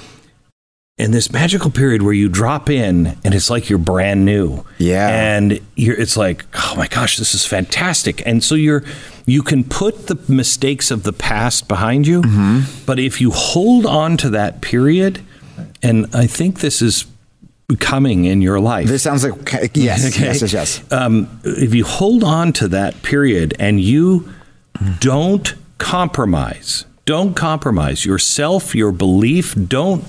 And 0.97 1.13
this 1.13 1.31
magical 1.31 1.71
period 1.71 2.03
where 2.03 2.13
you 2.13 2.29
drop 2.29 2.69
in 2.69 3.17
and 3.25 3.33
it's 3.33 3.49
like 3.49 3.69
you're 3.69 3.79
brand 3.79 4.23
new. 4.23 4.63
Yeah. 4.77 5.09
And 5.09 5.59
you're 5.75 5.99
it's 5.99 6.15
like, 6.15 6.45
oh 6.53 6.73
my 6.77 6.87
gosh, 6.87 7.17
this 7.17 7.35
is 7.35 7.45
fantastic. 7.45 8.25
And 8.25 8.43
so 8.43 8.55
you're 8.55 8.83
you 9.25 9.41
can 9.43 9.63
put 9.63 10.07
the 10.07 10.17
mistakes 10.31 10.91
of 10.91 11.03
the 11.03 11.13
past 11.13 11.67
behind 11.67 12.05
you, 12.07 12.21
Mm-hmm. 12.21 12.83
but 12.85 12.99
if 12.99 13.19
you 13.21 13.31
hold 13.31 13.85
on 13.85 14.17
to 14.17 14.29
that 14.31 14.61
period, 14.61 15.21
and 15.81 16.05
I 16.13 16.27
think 16.27 16.59
this 16.59 16.81
is 16.81 17.05
coming 17.79 18.25
in 18.25 18.41
your 18.41 18.59
life. 18.59 18.87
This 18.87 19.01
sounds 19.03 19.23
like 19.23 19.51
yes, 19.75 20.05
Okay. 20.15 20.25
yes, 20.25 20.41
yes, 20.41 20.53
yes. 20.53 20.91
Um, 20.91 21.27
if 21.43 21.73
you 21.73 21.83
hold 21.83 22.23
on 22.23 22.53
to 22.53 22.67
that 22.67 23.01
period 23.01 23.55
and 23.59 23.79
you 23.81 24.31
don't 24.99 25.55
compromise, 25.79 26.85
don't 27.05 27.33
compromise 27.35 28.05
yourself, 28.05 28.75
your 28.75 28.91
belief, 28.91 29.55
don't 29.67 30.03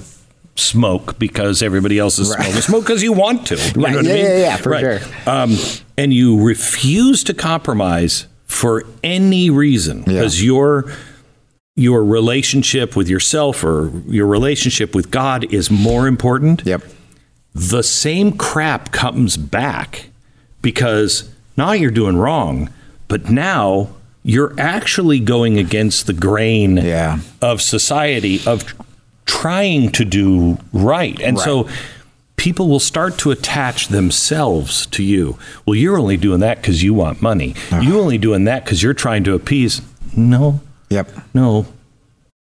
smoke 0.56 1.18
because 1.18 1.62
everybody 1.62 1.98
else 1.98 2.18
is 2.18 2.30
Right. 2.30 2.42
smoking. 2.44 2.60
Smoke 2.62 2.84
because 2.84 3.02
you 3.02 3.12
want 3.12 3.46
to. 3.46 3.56
You 3.56 3.62
Right. 3.82 3.94
what 3.96 4.06
I 4.06 4.08
Yeah, 4.08 4.14
mean? 4.14 4.24
yeah, 4.24 4.38
yeah, 4.38 4.56
for 4.56 4.78
sure. 4.78 5.00
Um, 5.26 5.56
and 5.96 6.12
you 6.12 6.42
refuse 6.42 7.22
to 7.24 7.32
compromise 7.34 8.26
for 8.46 8.84
any 9.02 9.50
reason 9.50 9.98
Yeah. 10.06 10.14
because 10.14 10.42
your 10.42 10.86
your 11.78 12.02
relationship 12.02 12.96
with 12.96 13.06
yourself 13.08 13.62
or 13.62 13.90
your 14.08 14.26
relationship 14.26 14.94
with 14.94 15.10
God 15.10 15.44
is 15.52 15.70
more 15.70 16.06
important 16.08 16.62
Yep. 16.64 16.82
the 17.54 17.82
same 17.82 18.32
crap 18.32 18.92
comes 18.92 19.36
back 19.36 20.08
because 20.62 21.28
not 21.56 21.78
you're 21.80 21.90
doing 21.90 22.16
wrong, 22.16 22.70
but 23.08 23.28
now 23.30 23.88
you're 24.22 24.54
actually 24.58 25.20
going 25.20 25.58
against 25.58 26.06
the 26.06 26.12
grain 26.14 26.78
Yeah. 26.78 27.18
of 27.42 27.60
society 27.60 28.40
of 28.46 28.64
trying 29.26 29.90
to 29.92 30.04
do 30.04 30.58
right. 30.72 31.20
And 31.20 31.38
so 31.38 31.68
people 32.36 32.68
will 32.68 32.80
start 32.80 33.18
to 33.18 33.30
attach 33.30 33.88
themselves 33.88 34.86
to 34.86 35.02
you. 35.02 35.38
Well, 35.66 35.74
you're 35.74 35.98
only 35.98 36.16
doing 36.16 36.40
that 36.40 36.58
because 36.58 36.82
you 36.82 36.94
want 36.94 37.22
money. 37.22 37.54
Uh-huh. 37.70 37.80
You're 37.80 38.00
only 38.00 38.18
doing 38.18 38.44
that 38.44 38.64
because 38.64 38.82
you're 38.82 38.94
trying 38.94 39.24
to 39.24 39.34
appease. 39.34 39.80
No, 40.16 40.60
Yep. 40.90 41.10
no. 41.34 41.66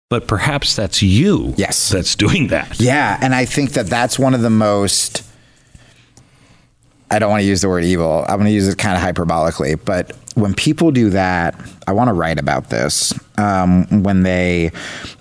But 0.09 0.27
perhaps 0.27 0.77
that's 0.77 1.03
you 1.03 1.55
Yes. 1.57 1.89
that's 1.89 2.15
doing 2.17 2.49
that. 2.49 2.79
Yeah, 2.81 3.19
and 3.23 3.35
I 3.35 3.45
think 3.45 3.73
that 3.73 3.87
that's 3.87 4.19
one 4.19 4.35
of 4.35 4.43
the 4.43 4.51
most. 4.51 5.23
I 7.11 7.19
don't 7.19 7.31
want 7.31 7.43
to 7.43 7.47
use 7.47 7.61
the 7.61 7.69
word 7.69 7.85
evil. 7.85 8.25
I'm 8.29 8.37
going 8.37 8.47
to 8.47 8.53
use 8.53 8.69
it 8.69 8.79
kind 8.79 8.97
of 8.97 9.03
hyperbolically, 9.03 9.79
but 9.85 10.13
when 10.35 10.55
people 10.55 10.91
do 10.91 11.11
that, 11.11 11.55
I 11.87 11.93
want 11.93 12.09
to 12.09 12.15
write 12.15 12.39
about 12.39 12.71
this. 12.71 13.13
Um, 13.39 14.03
when 14.03 14.23
they 14.23 14.71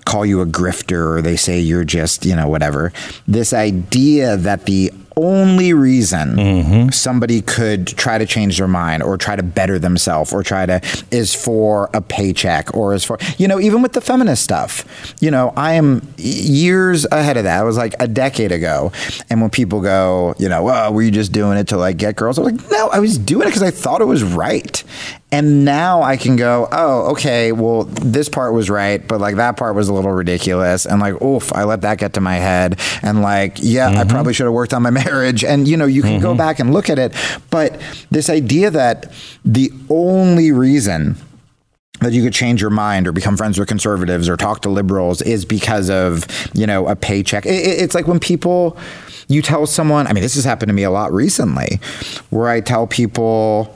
call 0.04 0.24
you 0.24 0.40
a 0.40 0.46
grifter 0.46 1.16
or 1.16 1.22
they 1.22 1.36
say 1.36 1.60
you're 1.60 1.84
just, 1.84 2.24
you 2.24 2.36
know, 2.36 2.48
whatever. 2.48 2.92
This 3.26 3.52
idea 3.52 4.36
that 4.36 4.64
the 4.66 4.92
only 5.16 5.72
reason 5.72 6.36
mm-hmm. 6.36 6.88
somebody 6.90 7.42
could 7.42 7.86
try 7.86 8.18
to 8.18 8.26
change 8.26 8.58
their 8.58 8.68
mind 8.68 9.02
or 9.02 9.16
try 9.16 9.36
to 9.36 9.42
better 9.42 9.78
themselves 9.78 10.32
or 10.32 10.42
try 10.42 10.66
to 10.66 10.80
is 11.10 11.34
for 11.34 11.90
a 11.94 12.00
paycheck 12.00 12.74
or 12.74 12.94
is 12.94 13.04
for 13.04 13.18
you 13.38 13.48
know 13.48 13.60
even 13.60 13.82
with 13.82 13.92
the 13.92 14.00
feminist 14.00 14.42
stuff 14.42 15.14
you 15.20 15.30
know 15.30 15.52
i 15.56 15.72
am 15.74 16.02
years 16.18 17.06
ahead 17.10 17.36
of 17.36 17.44
that. 17.44 17.60
I 17.60 17.64
was 17.64 17.76
like 17.76 17.94
a 18.00 18.08
decade 18.08 18.52
ago. 18.52 18.92
And 19.30 19.40
when 19.40 19.50
people 19.50 19.80
go 19.80 20.34
you 20.38 20.48
know 20.48 20.62
well 20.62 20.92
were 20.92 21.02
you 21.02 21.10
just 21.10 21.32
doing 21.32 21.58
it 21.58 21.68
to 21.68 21.76
like 21.76 21.96
get 21.96 22.16
girls? 22.16 22.38
I 22.38 22.42
was 22.42 22.52
like 22.52 22.70
no 22.70 22.88
i 22.88 22.98
was 22.98 23.18
doing 23.18 23.42
it 23.42 23.50
because 23.50 23.62
i 23.62 23.70
thought 23.70 24.00
it 24.00 24.06
was 24.06 24.22
right 24.22 24.82
and 25.32 25.64
now 25.64 26.02
i 26.02 26.16
can 26.16 26.36
go 26.36 26.68
oh 26.70 27.10
okay 27.10 27.50
well 27.50 27.84
this 27.84 28.28
part 28.28 28.52
was 28.52 28.70
right 28.70 29.08
but 29.08 29.20
like 29.20 29.36
that 29.36 29.56
part 29.56 29.74
was 29.74 29.88
a 29.88 29.92
little 29.92 30.12
ridiculous 30.12 30.86
and 30.86 31.00
like 31.00 31.20
oof 31.22 31.52
i 31.54 31.64
let 31.64 31.80
that 31.80 31.98
get 31.98 32.12
to 32.12 32.20
my 32.20 32.36
head 32.36 32.78
and 33.02 33.22
like 33.22 33.56
yeah 33.60 33.88
i 33.88 33.92
mm-hmm. 33.92 34.08
probably 34.08 34.32
should 34.32 34.44
have 34.44 34.52
worked 34.52 34.74
on 34.74 34.82
my 34.82 34.90
marriage 35.04 35.42
and 35.42 35.66
you 35.66 35.76
know 35.76 35.86
you 35.86 36.02
can 36.02 36.20
go 36.20 36.28
mm-hmm. 36.28 36.38
back 36.38 36.60
and 36.60 36.72
look 36.72 36.88
at 36.88 36.98
it 36.98 37.12
but 37.50 37.80
this 38.10 38.30
idea 38.30 38.70
that 38.70 39.12
the 39.44 39.72
only 39.88 40.52
reason 40.52 41.16
that 42.00 42.12
you 42.12 42.22
could 42.22 42.32
change 42.32 42.60
your 42.60 42.70
mind 42.70 43.06
or 43.06 43.12
become 43.12 43.36
friends 43.36 43.58
with 43.58 43.68
conservatives 43.68 44.28
or 44.28 44.36
talk 44.36 44.60
to 44.62 44.68
liberals 44.68 45.22
is 45.22 45.44
because 45.44 45.88
of 45.88 46.26
you 46.52 46.66
know 46.66 46.88
a 46.88 46.96
paycheck. 46.96 47.46
It, 47.46 47.54
it- 47.54 47.80
it's 47.80 47.94
like 47.94 48.08
when 48.08 48.18
people 48.18 48.76
you 49.28 49.42
tell 49.42 49.66
someone. 49.66 50.06
I 50.06 50.12
mean, 50.12 50.22
this 50.22 50.34
has 50.34 50.44
happened 50.44 50.68
to 50.68 50.74
me 50.74 50.82
a 50.82 50.90
lot 50.90 51.12
recently, 51.12 51.80
where 52.30 52.48
I 52.48 52.60
tell 52.60 52.86
people. 52.86 53.74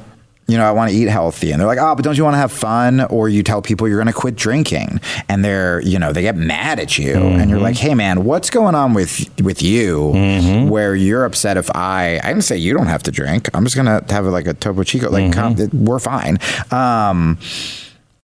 You 0.48 0.56
know, 0.56 0.64
I 0.64 0.70
want 0.70 0.92
to 0.92 0.96
eat 0.96 1.08
healthy. 1.08 1.50
And 1.50 1.60
they're 1.60 1.66
like, 1.66 1.80
oh, 1.80 1.94
but 1.96 2.04
don't 2.04 2.16
you 2.16 2.22
want 2.22 2.34
to 2.34 2.38
have 2.38 2.52
fun? 2.52 3.00
Or 3.00 3.28
you 3.28 3.42
tell 3.42 3.60
people 3.60 3.88
you're 3.88 3.96
going 3.96 4.06
to 4.06 4.12
quit 4.12 4.36
drinking 4.36 5.00
and 5.28 5.44
they're, 5.44 5.82
you 5.82 5.98
know, 5.98 6.12
they 6.12 6.22
get 6.22 6.36
mad 6.36 6.78
at 6.78 6.98
you. 6.98 7.14
And 7.16 7.50
you're 7.50 7.58
like, 7.58 7.74
mm-hmm. 7.74 7.88
hey, 7.88 7.94
man, 7.94 8.24
what's 8.24 8.48
going 8.48 8.76
on 8.76 8.94
with 8.94 9.28
with 9.42 9.60
you 9.60 10.12
mm-hmm. 10.14 10.68
where 10.68 10.94
you're 10.94 11.24
upset 11.24 11.56
if 11.56 11.68
I, 11.74 12.20
I 12.22 12.28
didn't 12.28 12.44
say 12.44 12.56
you 12.56 12.74
don't 12.74 12.86
have 12.86 13.02
to 13.04 13.10
drink. 13.10 13.48
I'm 13.54 13.64
just 13.64 13.74
going 13.74 13.86
to 13.86 14.14
have 14.14 14.24
like 14.26 14.46
a 14.46 14.54
Topo 14.54 14.84
Chico. 14.84 15.10
Like, 15.10 15.32
mm-hmm. 15.32 15.70
com- 15.70 15.84
we're 15.84 15.98
fine. 15.98 16.38
Um, 16.70 17.38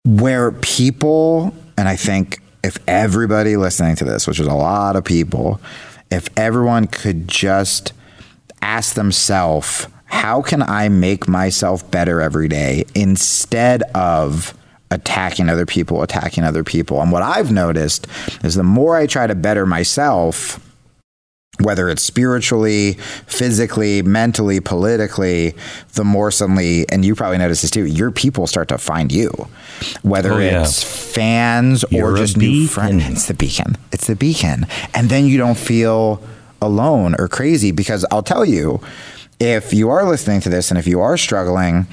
where 0.03 0.51
people, 0.51 1.53
and 1.77 1.87
I 1.87 1.95
think 1.95 2.41
if 2.63 2.79
everybody 2.87 3.55
listening 3.55 3.95
to 3.97 4.05
this, 4.05 4.27
which 4.27 4.39
is 4.39 4.47
a 4.47 4.53
lot 4.53 4.95
of 4.95 5.05
people, 5.05 5.61
if 6.11 6.27
everyone 6.37 6.87
could 6.87 7.27
just 7.27 7.93
ask 8.61 8.95
themselves, 8.95 9.87
how 10.09 10.41
can 10.41 10.61
I 10.61 10.89
make 10.89 11.27
myself 11.27 11.89
better 11.89 12.21
every 12.21 12.47
day 12.47 12.85
instead 12.95 13.83
of 13.95 14.53
attacking 14.91 15.49
other 15.49 15.65
people, 15.65 16.01
attacking 16.03 16.43
other 16.43 16.63
people? 16.63 17.01
And 17.01 17.11
what 17.11 17.23
I've 17.23 17.51
noticed 17.51 18.07
is 18.43 18.55
the 18.55 18.63
more 18.63 18.97
I 18.97 19.05
try 19.05 19.27
to 19.27 19.35
better 19.35 19.65
myself, 19.65 20.59
whether 21.61 21.89
it's 21.89 22.01
spiritually, 22.01 22.93
physically, 23.27 24.01
mentally, 24.01 24.59
politically, 24.59 25.55
the 25.93 26.03
more 26.03 26.31
suddenly, 26.31 26.89
and 26.89 27.03
you 27.03 27.15
probably 27.15 27.37
notice 27.37 27.61
this 27.61 27.71
too, 27.71 27.85
your 27.85 28.11
people 28.11 28.47
start 28.47 28.69
to 28.69 28.77
find 28.77 29.11
you. 29.11 29.29
Whether 30.01 30.33
Oh, 30.33 30.37
yeah. 30.39 30.63
it's 30.63 30.83
fans 30.83 31.85
You're 31.91 32.13
or 32.13 32.17
just 32.17 32.37
new 32.37 32.67
friends. 32.67 33.05
It's 33.09 33.27
the 33.27 33.33
beacon. 33.33 33.77
It's 33.91 34.07
the 34.07 34.15
beacon. 34.15 34.67
And 34.93 35.09
then 35.09 35.25
you 35.25 35.37
don't 35.37 35.57
feel 35.57 36.21
alone 36.61 37.15
or 37.19 37.27
crazy 37.27 37.71
because 37.71 38.05
I'll 38.11 38.23
tell 38.23 38.45
you, 38.45 38.81
if 39.39 39.73
you 39.73 39.89
are 39.89 40.07
listening 40.07 40.41
to 40.41 40.49
this 40.49 40.69
and 40.69 40.77
if 40.77 40.87
you 40.87 40.99
are 41.01 41.17
struggling, 41.17 41.87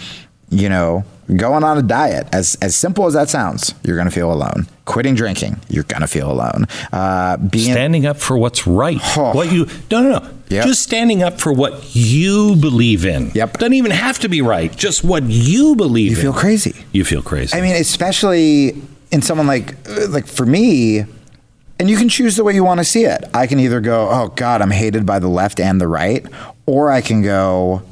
you 0.50 0.68
know, 0.68 1.04
going 1.34 1.64
on 1.64 1.78
a 1.78 1.82
diet, 1.82 2.28
as 2.32 2.56
as 2.62 2.76
simple 2.76 3.06
as 3.06 3.14
that 3.14 3.28
sounds, 3.28 3.74
you're 3.82 3.96
gonna 3.96 4.10
feel 4.10 4.32
alone. 4.32 4.66
Quitting 4.84 5.14
drinking, 5.14 5.60
you're 5.68 5.84
gonna 5.84 6.06
feel 6.06 6.30
alone. 6.30 6.66
Uh, 6.92 7.36
being 7.36 7.72
standing 7.72 8.06
up 8.06 8.16
for 8.16 8.36
what's 8.38 8.66
right. 8.66 9.00
Oh. 9.16 9.32
What 9.34 9.50
you 9.52 9.66
no 9.90 10.02
no 10.02 10.18
no. 10.18 10.30
Yep. 10.48 10.64
Just 10.66 10.82
standing 10.82 11.24
up 11.24 11.40
for 11.40 11.52
what 11.52 11.94
you 11.96 12.54
believe 12.56 13.04
in. 13.04 13.32
Yep. 13.34 13.54
Doesn't 13.54 13.72
even 13.72 13.90
have 13.90 14.20
to 14.20 14.28
be 14.28 14.42
right. 14.42 14.74
Just 14.76 15.02
what 15.02 15.24
you 15.24 15.74
believe 15.74 16.12
you 16.12 16.16
in. 16.16 16.22
feel 16.22 16.32
crazy. 16.32 16.84
You 16.92 17.04
feel 17.04 17.22
crazy. 17.22 17.56
I 17.56 17.60
mean, 17.60 17.74
especially 17.74 18.80
in 19.10 19.22
someone 19.22 19.48
like 19.48 19.74
uh, 19.88 20.08
like 20.08 20.26
for 20.26 20.46
me, 20.46 21.04
and 21.80 21.90
you 21.90 21.96
can 21.96 22.08
choose 22.08 22.36
the 22.36 22.44
way 22.44 22.54
you 22.54 22.62
want 22.62 22.78
to 22.78 22.84
see 22.84 23.04
it. 23.04 23.24
I 23.34 23.48
can 23.48 23.58
either 23.58 23.80
go, 23.80 24.08
"Oh 24.08 24.28
God, 24.36 24.62
I'm 24.62 24.70
hated 24.70 25.04
by 25.04 25.18
the 25.18 25.28
left 25.28 25.58
and 25.58 25.80
the 25.80 25.88
right," 25.88 26.24
or 26.66 26.90
I 26.90 27.00
can 27.00 27.22
go, 27.22 27.82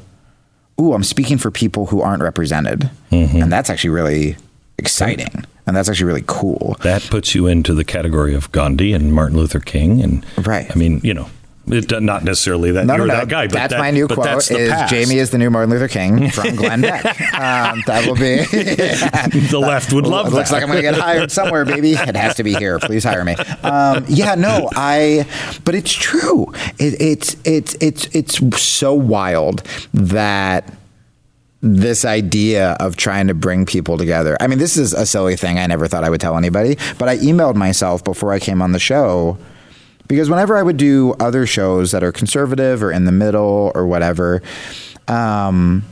"Ooh, 0.79 0.93
I'm 0.93 1.03
speaking 1.03 1.37
for 1.37 1.51
people 1.51 1.87
who 1.87 2.01
aren't 2.01 2.21
represented," 2.23 2.89
mm-hmm. 3.11 3.41
and 3.41 3.51
that's 3.51 3.69
actually 3.69 3.91
really 3.91 4.37
exciting, 4.77 5.45
and 5.65 5.75
that's 5.75 5.89
actually 5.89 6.05
really 6.07 6.23
cool. 6.27 6.77
that 6.83 7.01
puts 7.09 7.33
you 7.33 7.47
into 7.47 7.73
the 7.73 7.83
category 7.83 8.35
of 8.35 8.51
Gandhi 8.51 8.93
and 8.93 9.13
Martin 9.13 9.37
Luther 9.37 9.59
King 9.59 10.01
and 10.01 10.25
Right. 10.45 10.69
I 10.69 10.75
mean, 10.75 10.99
you 11.03 11.13
know, 11.13 11.29
it, 11.67 12.01
not 12.03 12.23
necessarily 12.23 12.71
that 12.71 12.85
No, 12.85 12.95
you're 12.95 13.07
no, 13.07 13.13
no. 13.13 13.19
that 13.21 13.29
guy, 13.29 13.47
but 13.47 13.53
that's 13.53 13.73
that- 13.73 13.79
my 13.79 13.91
new 13.91 14.07
quote: 14.07 14.49
"Is 14.51 14.69
past. 14.69 14.93
Jamie 14.93 15.17
is 15.17 15.31
the 15.31 15.37
new 15.37 15.49
Martin 15.49 15.69
Luther 15.71 15.87
King 15.87 16.29
from 16.29 16.55
Glenn 16.55 16.81
Beck." 16.81 17.05
um, 17.33 17.81
that 17.87 18.05
will 18.05 18.15
be. 18.15 18.35
the 19.49 19.59
left 19.59 19.91
would 19.93 20.05
love 20.05 20.27
It 20.27 20.33
looks 20.33 20.49
that. 20.49 20.55
like 20.55 20.63
I'm 20.63 20.69
going 20.69 20.77
to 20.83 20.89
get 20.91 20.95
hired 20.95 21.31
somewhere, 21.31 21.65
baby. 21.65 21.93
It 21.93 22.15
has 22.15 22.35
to 22.35 22.43
be 22.43 22.53
here. 22.53 22.77
Please 22.79 23.03
hire 23.03 23.25
me. 23.25 23.35
Um, 23.63 24.05
yeah, 24.07 24.35
no, 24.35 24.69
I. 24.75 25.27
But 25.63 25.75
it's 25.75 25.91
true. 25.91 26.51
It, 26.77 27.01
it's 27.01 27.35
it's 27.43 27.75
it's 27.81 28.07
it's 28.15 28.61
so 28.61 28.93
wild 28.93 29.63
that 29.93 30.71
this 31.61 32.05
idea 32.05 32.73
of 32.79 32.95
trying 32.95 33.25
to 33.27 33.33
bring 33.33 33.65
people 33.65 33.97
together. 33.97 34.37
I 34.39 34.45
mean, 34.45 34.59
this 34.59 34.77
is 34.77 34.93
a 34.93 35.05
silly 35.05 35.35
thing. 35.35 35.57
I 35.57 35.65
never 35.65 35.87
thought 35.87 36.03
I 36.03 36.11
would 36.11 36.21
tell 36.21 36.37
anybody, 36.37 36.77
but 36.99 37.09
I 37.09 37.17
emailed 37.17 37.55
myself 37.55 38.03
before 38.03 38.31
I 38.31 38.39
came 38.39 38.61
on 38.61 38.71
the 38.71 38.79
show 38.79 39.37
because 40.07 40.29
whenever 40.29 40.55
I 40.55 40.63
would 40.63 40.77
do 40.77 41.13
other 41.19 41.45
shows 41.45 41.91
that 41.91 42.03
are 42.03 42.11
conservative 42.11 42.83
or 42.83 42.91
in 42.91 43.05
the 43.05 43.11
middle 43.11 43.71
or 43.75 43.87
whatever, 43.87 44.41
um, 45.07 45.83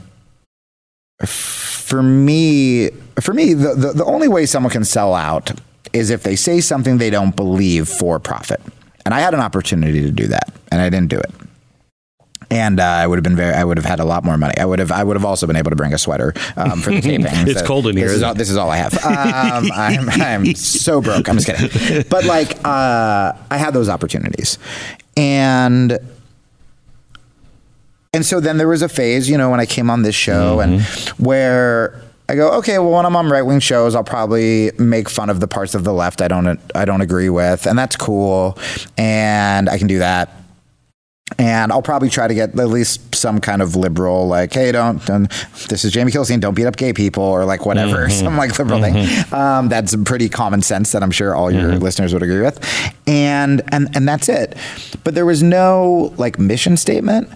for 1.24 2.02
me, 2.02 2.90
for 3.20 3.34
me, 3.34 3.54
the, 3.54 3.74
the, 3.74 3.92
the 3.92 4.04
only 4.04 4.28
way 4.28 4.46
someone 4.46 4.72
can 4.72 4.84
sell 4.84 5.14
out 5.14 5.52
is 5.92 6.10
if 6.10 6.22
they 6.22 6.36
say 6.36 6.60
something 6.60 6.98
they 6.98 7.10
don't 7.10 7.36
believe 7.36 7.88
for 7.88 8.18
profit. 8.18 8.60
And 9.04 9.14
I 9.14 9.20
had 9.20 9.34
an 9.34 9.40
opportunity 9.40 10.00
to 10.00 10.10
do 10.10 10.26
that, 10.28 10.52
and 10.72 10.80
I 10.80 10.88
didn't 10.88 11.10
do 11.10 11.18
it. 11.18 11.30
And 12.50 12.80
uh, 12.80 12.84
I 12.84 13.06
would 13.06 13.16
have 13.16 13.22
been 13.24 13.36
very. 13.36 13.54
I 13.54 13.64
would 13.64 13.76
have 13.76 13.84
had 13.84 14.00
a 14.00 14.04
lot 14.04 14.24
more 14.24 14.36
money. 14.38 14.54
I 14.58 14.64
would 14.64 14.78
have. 14.78 14.92
I 14.92 15.02
would 15.04 15.16
have 15.16 15.24
also 15.24 15.46
been 15.46 15.56
able 15.56 15.70
to 15.70 15.76
bring 15.76 15.92
a 15.92 15.98
sweater 15.98 16.34
um, 16.56 16.80
for 16.80 16.90
the 16.90 17.00
taping. 17.02 17.26
It's 17.28 17.62
cold 17.62 17.86
in 17.86 17.96
here, 17.96 18.08
This 18.08 18.16
is, 18.16 18.22
all, 18.22 18.34
this 18.34 18.50
is 18.50 18.56
all 18.56 18.70
I 18.70 18.76
have. 18.76 18.94
Um, 19.04 19.70
I'm, 19.74 20.08
I'm 20.10 20.54
so 20.54 21.00
broke. 21.00 21.28
I'm 21.28 21.38
just 21.38 21.46
kidding. 21.46 22.04
But 22.08 22.24
like, 22.24 22.58
uh, 22.64 23.32
I 23.50 23.56
had 23.56 23.74
those 23.74 23.88
opportunities, 23.88 24.58
and 25.16 25.98
and 28.14 28.24
so 28.24 28.38
then 28.40 28.58
there 28.58 28.68
was 28.68 28.82
a 28.82 28.88
phase, 28.88 29.28
you 29.28 29.36
know, 29.36 29.50
when 29.50 29.58
I 29.60 29.66
came 29.66 29.90
on 29.90 30.02
this 30.02 30.14
show 30.14 30.60
and 30.60 30.80
where 31.18 32.00
I 32.28 32.36
go, 32.36 32.52
okay, 32.58 32.78
well, 32.78 32.92
when 32.92 33.04
I'm 33.04 33.16
on 33.16 33.28
right 33.28 33.42
wing 33.42 33.58
shows, 33.58 33.96
I'll 33.96 34.04
probably 34.04 34.70
make 34.78 35.10
fun 35.10 35.28
of 35.30 35.40
the 35.40 35.48
parts 35.48 35.74
of 35.74 35.82
the 35.84 35.92
left 35.92 36.22
I 36.22 36.28
don't 36.28 36.58
I 36.74 36.84
don't 36.84 37.00
agree 37.00 37.28
with, 37.28 37.66
and 37.66 37.78
that's 37.78 37.96
cool, 37.96 38.56
and 38.96 39.68
I 39.68 39.78
can 39.78 39.88
do 39.88 39.98
that. 39.98 40.30
And 41.38 41.72
I'll 41.72 41.82
probably 41.82 42.08
try 42.08 42.28
to 42.28 42.34
get 42.34 42.58
at 42.58 42.68
least 42.68 43.14
some 43.14 43.40
kind 43.40 43.60
of 43.60 43.74
liberal, 43.74 44.28
like, 44.28 44.52
hey, 44.52 44.70
don't, 44.72 45.04
don't 45.04 45.30
this 45.68 45.84
is 45.84 45.92
Jamie 45.92 46.12
Kilstein, 46.12 46.40
don't 46.40 46.54
beat 46.54 46.66
up 46.66 46.76
gay 46.76 46.92
people, 46.92 47.24
or 47.24 47.44
like 47.44 47.66
whatever, 47.66 48.06
mm-hmm. 48.06 48.10
some 48.24 48.36
like 48.36 48.56
liberal 48.58 48.80
thing. 48.80 48.94
Mm-hmm. 48.94 49.34
Um, 49.34 49.68
that's 49.68 49.96
pretty 50.04 50.28
common 50.28 50.62
sense 50.62 50.92
that 50.92 51.02
I'm 51.02 51.10
sure 51.10 51.34
all 51.34 51.50
your 51.50 51.72
mm-hmm. 51.72 51.82
listeners 51.82 52.12
would 52.12 52.22
agree 52.22 52.40
with. 52.40 52.62
And, 53.06 53.62
and, 53.72 53.88
and 53.96 54.06
that's 54.06 54.28
it. 54.28 54.56
But 55.02 55.14
there 55.14 55.26
was 55.26 55.42
no 55.42 56.14
like 56.16 56.38
mission 56.38 56.76
statement. 56.76 57.28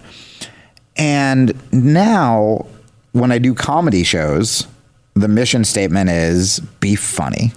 And 0.95 1.53
now, 1.73 2.67
when 3.13 3.31
I 3.31 3.39
do 3.39 3.53
comedy 3.53 4.03
shows, 4.03 4.67
the 5.13 5.27
mission 5.27 5.65
statement 5.65 6.09
is 6.09 6.59
be 6.79 6.95
funny. 6.95 7.53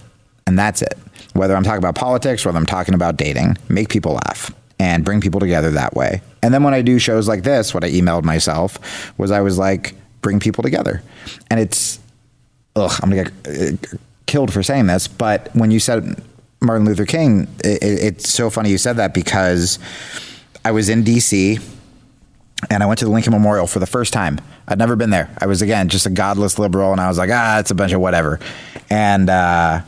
And 0.47 0.59
that's 0.59 0.83
it. 0.83 0.99
Whether 1.35 1.57
I'm 1.57 1.63
talking 1.63 1.79
about 1.79 1.95
politics, 1.95 2.45
whether 2.45 2.59
I'm 2.59 2.67
talking 2.67 2.95
about 2.95 3.17
dating, 3.17 3.57
make 3.69 3.89
people 3.89 4.15
laugh 4.15 4.53
and 4.83 5.05
bring 5.05 5.21
people 5.21 5.39
together 5.39 5.71
that 5.71 5.95
way. 5.95 6.21
And 6.43 6.53
then 6.53 6.65
when 6.65 6.75
I 6.75 6.83
do 6.83 6.99
shows 6.99 7.29
like 7.29 7.45
this, 7.45 7.73
what 7.73 7.85
I 7.85 7.91
emailed 7.91 8.25
myself 8.25 9.13
was 9.17 9.31
I 9.31 9.41
was 9.41 9.57
like, 9.57 9.95
bring 10.23 10.41
people 10.41 10.63
together. 10.63 11.03
And 11.51 11.61
it's, 11.61 12.01
ugh, 12.75 12.91
I'm 13.01 13.11
gonna 13.11 13.31
get 13.31 13.33
uh, 13.47 13.77
killed 14.27 14.53
for 14.53 14.63
saying 14.63 14.89
this, 14.89 15.07
but 15.07 15.55
when 15.55 15.71
you 15.71 15.79
said 15.79 16.21
Martin 16.61 16.85
Luther 16.85 17.07
King, 17.07 17.47
it, 17.65 17.81
it- 17.83 18.01
it's 18.03 18.29
so 18.29 18.51
funny 18.51 18.71
you 18.71 18.79
said 18.79 18.97
that 18.97 19.15
because 19.15 19.79
I 20.65 20.73
was 20.73 20.89
in 20.89 21.05
DC 21.05 21.63
and 22.71 22.83
I 22.83 22.87
went 22.87 22.99
to 23.01 23.05
the 23.05 23.11
Lincoln 23.13 23.33
Memorial 23.33 23.67
for 23.69 23.79
the 23.79 23.87
first 23.87 24.13
time. 24.13 24.41
I'd 24.67 24.79
never 24.79 24.97
been 24.97 25.11
there. 25.11 25.29
I 25.39 25.47
was 25.47 25.63
again 25.63 25.89
just 25.89 26.07
a 26.07 26.11
godless 26.11 26.59
liberal, 26.59 26.91
and 26.93 27.01
I 27.01 27.07
was 27.09 27.19
like, 27.19 27.31
ah, 27.33 27.59
it's 27.61 27.71
a 27.71 27.75
bunch 27.75 27.93
of 27.93 28.01
whatever. 28.01 28.39
And 28.91 29.29
uh, 29.31 29.83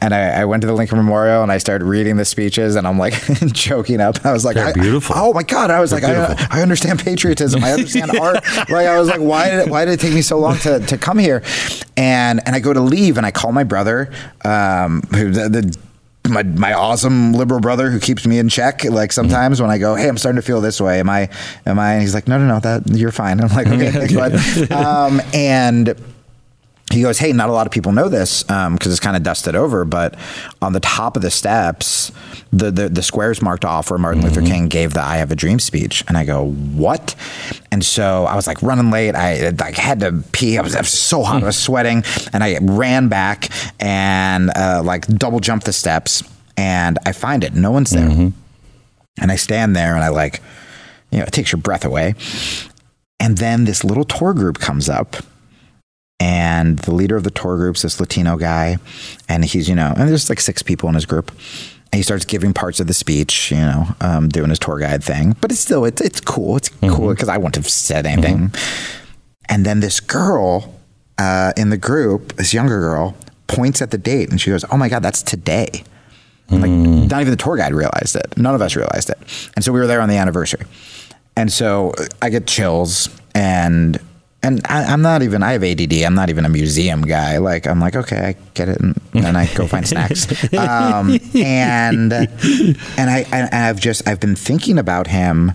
and 0.00 0.14
I, 0.14 0.42
I 0.42 0.44
went 0.44 0.60
to 0.60 0.66
the 0.68 0.72
Lincoln 0.74 0.96
Memorial 0.98 1.42
and 1.42 1.50
I 1.50 1.58
started 1.58 1.84
reading 1.84 2.16
the 2.16 2.24
speeches, 2.24 2.76
and 2.76 2.86
I'm 2.86 2.98
like 2.98 3.14
choking 3.54 4.00
up. 4.00 4.24
I 4.24 4.32
was 4.32 4.44
like, 4.44 4.54
They're 4.54 4.68
I- 4.68 4.72
beautiful. 4.72 5.16
oh 5.18 5.32
my 5.32 5.42
god! 5.42 5.70
I 5.70 5.80
was 5.80 5.92
like, 5.92 6.04
I. 6.04 6.36
I 6.50 6.62
understand 6.62 7.00
patriotism. 7.00 7.64
I 7.64 7.72
understand 7.72 8.16
art. 8.20 8.36
Like 8.70 8.86
I 8.86 8.98
was 8.98 9.08
like, 9.08 9.20
why 9.20 9.50
did 9.50 9.58
it, 9.66 9.68
why 9.70 9.84
did 9.84 9.92
it 9.94 10.00
take 10.00 10.14
me 10.14 10.22
so 10.22 10.38
long 10.38 10.56
to, 10.58 10.80
to 10.80 10.96
come 10.98 11.18
here? 11.18 11.42
And 11.96 12.40
and 12.46 12.54
I 12.54 12.60
go 12.60 12.72
to 12.72 12.80
leave, 12.80 13.16
and 13.16 13.26
I 13.26 13.30
call 13.32 13.52
my 13.52 13.64
brother, 13.64 14.12
um, 14.44 15.02
who 15.14 15.30
the, 15.30 15.48
the 15.48 15.78
my 16.28 16.44
my 16.44 16.72
awesome 16.72 17.32
liberal 17.32 17.58
brother 17.60 17.90
who 17.90 17.98
keeps 17.98 18.24
me 18.26 18.38
in 18.38 18.48
check. 18.48 18.84
Like 18.84 19.10
sometimes 19.10 19.60
when 19.60 19.70
I 19.70 19.78
go, 19.78 19.96
hey, 19.96 20.06
I'm 20.08 20.16
starting 20.16 20.40
to 20.40 20.46
feel 20.46 20.60
this 20.60 20.80
way. 20.80 21.00
Am 21.00 21.10
I? 21.10 21.28
Am 21.66 21.78
I? 21.80 21.94
And 21.94 22.02
he's 22.02 22.14
like, 22.14 22.28
no, 22.28 22.38
no, 22.38 22.46
no, 22.46 22.60
that 22.60 22.88
you're 22.96 23.10
fine. 23.10 23.40
I'm 23.40 23.48
like, 23.48 23.66
okay, 23.66 23.90
thanks, 24.06 24.14
bud. 24.14 24.70
Um, 24.70 25.20
and 25.34 25.96
he 26.92 27.02
goes, 27.02 27.18
"Hey, 27.18 27.32
not 27.32 27.48
a 27.48 27.52
lot 27.52 27.66
of 27.66 27.72
people 27.72 27.92
know 27.92 28.08
this 28.08 28.48
um, 28.50 28.74
because 28.74 28.92
it's 28.92 29.00
kind 29.00 29.16
of 29.16 29.22
dusted 29.22 29.56
over, 29.56 29.84
but 29.84 30.14
on 30.60 30.72
the 30.72 30.80
top 30.80 31.16
of 31.16 31.22
the 31.22 31.30
steps, 31.30 32.12
the 32.52 32.70
the, 32.70 32.88
the 32.88 33.02
squares 33.02 33.40
marked 33.40 33.64
off 33.64 33.90
where 33.90 33.98
Martin 33.98 34.22
Luther 34.22 34.40
mm-hmm. 34.40 34.52
King 34.52 34.68
gave 34.68 34.92
the 34.92 35.02
"I 35.02 35.16
Have 35.16 35.32
a 35.32 35.36
Dream" 35.36 35.58
speech." 35.58 36.04
And 36.06 36.16
I 36.16 36.24
go, 36.24 36.44
"What?" 36.44 37.14
And 37.70 37.84
so 37.84 38.26
I 38.26 38.36
was 38.36 38.46
like 38.46 38.62
running 38.62 38.90
late. 38.90 39.14
I 39.14 39.50
like 39.50 39.76
had 39.76 40.00
to 40.00 40.22
pee. 40.32 40.58
I 40.58 40.62
was, 40.62 40.76
I 40.76 40.80
was 40.80 40.90
so 40.90 41.22
hot. 41.22 41.42
I 41.42 41.46
was 41.46 41.56
mm. 41.56 41.64
sweating, 41.64 42.04
and 42.32 42.44
I 42.44 42.58
ran 42.60 43.08
back 43.08 43.50
and 43.80 44.50
uh, 44.56 44.82
like 44.84 45.06
double 45.06 45.40
jumped 45.40 45.66
the 45.66 45.72
steps, 45.72 46.22
and 46.56 46.98
I 47.06 47.12
find 47.12 47.42
it. 47.42 47.54
No 47.54 47.70
one's 47.70 47.90
there, 47.90 48.08
mm-hmm. 48.08 48.28
and 49.20 49.32
I 49.32 49.36
stand 49.36 49.74
there, 49.74 49.94
and 49.94 50.04
I 50.04 50.08
like, 50.08 50.42
you 51.10 51.18
know, 51.18 51.24
it 51.24 51.32
takes 51.32 51.52
your 51.52 51.60
breath 51.60 51.84
away. 51.84 52.14
And 53.18 53.38
then 53.38 53.64
this 53.66 53.84
little 53.84 54.04
tour 54.04 54.34
group 54.34 54.58
comes 54.58 54.88
up 54.88 55.16
and 56.22 56.78
the 56.78 56.94
leader 56.94 57.16
of 57.16 57.24
the 57.24 57.32
tour 57.32 57.56
group's 57.56 57.82
this 57.82 57.98
Latino 57.98 58.36
guy, 58.36 58.76
and 59.28 59.44
he's 59.44 59.68
you 59.68 59.74
know, 59.74 59.92
and 59.96 60.08
there's 60.08 60.28
like 60.28 60.38
six 60.38 60.62
people 60.62 60.88
in 60.88 60.94
his 60.94 61.04
group. 61.04 61.32
And 61.90 61.98
he 61.98 62.02
starts 62.02 62.24
giving 62.24 62.54
parts 62.54 62.80
of 62.80 62.86
the 62.86 62.94
speech, 62.94 63.50
you 63.50 63.58
know, 63.58 63.84
um, 64.00 64.28
doing 64.28 64.48
his 64.48 64.58
tour 64.58 64.78
guide 64.78 65.02
thing. 65.04 65.36
But 65.40 65.50
it's 65.50 65.60
still 65.60 65.84
it's 65.84 66.00
it's 66.00 66.20
cool. 66.20 66.56
It's 66.56 66.68
cool 66.68 67.08
because 67.08 67.28
I 67.28 67.36
wouldn't 67.38 67.56
have 67.56 67.68
said 67.68 68.06
anything. 68.06 68.52
And 69.48 69.66
then 69.66 69.80
this 69.80 69.98
girl 69.98 70.72
uh, 71.18 71.52
in 71.56 71.70
the 71.70 71.76
group, 71.76 72.36
this 72.36 72.54
younger 72.54 72.78
girl, 72.78 73.16
points 73.48 73.82
at 73.82 73.90
the 73.90 73.98
date 73.98 74.30
and 74.30 74.40
she 74.40 74.50
goes, 74.50 74.64
"Oh 74.70 74.76
my 74.76 74.88
god, 74.88 75.02
that's 75.02 75.22
today." 75.22 75.84
Like 76.50 76.70
not 76.70 77.20
even 77.20 77.30
the 77.30 77.36
tour 77.36 77.56
guide 77.56 77.74
realized 77.74 78.14
it. 78.14 78.36
None 78.36 78.54
of 78.54 78.62
us 78.62 78.76
realized 78.76 79.10
it. 79.10 79.18
And 79.56 79.64
so 79.64 79.72
we 79.72 79.80
were 79.80 79.86
there 79.86 80.00
on 80.00 80.08
the 80.08 80.16
anniversary. 80.16 80.66
And 81.36 81.50
so 81.50 81.94
I 82.20 82.28
get 82.28 82.46
chills 82.46 83.08
and 83.34 83.98
and 84.42 84.60
I, 84.68 84.84
I'm 84.84 85.02
not 85.02 85.22
even 85.22 85.42
I 85.42 85.52
have 85.52 85.62
ADD. 85.64 85.92
I'm 86.02 86.14
not 86.14 86.30
even 86.30 86.44
a 86.44 86.48
museum 86.48 87.02
guy. 87.02 87.38
Like 87.38 87.66
I'm 87.66 87.80
like 87.80 87.96
okay, 87.96 88.18
I 88.18 88.32
get 88.54 88.68
it, 88.68 88.80
and 88.80 88.94
then 89.12 89.36
I 89.36 89.52
go 89.54 89.66
find 89.66 89.86
snacks. 89.86 90.26
Um, 90.52 91.18
and 91.34 92.12
and 92.12 93.10
I 93.10 93.26
and 93.32 93.54
I've 93.54 93.80
just 93.80 94.06
I've 94.08 94.20
been 94.20 94.36
thinking 94.36 94.78
about 94.78 95.06
him 95.06 95.52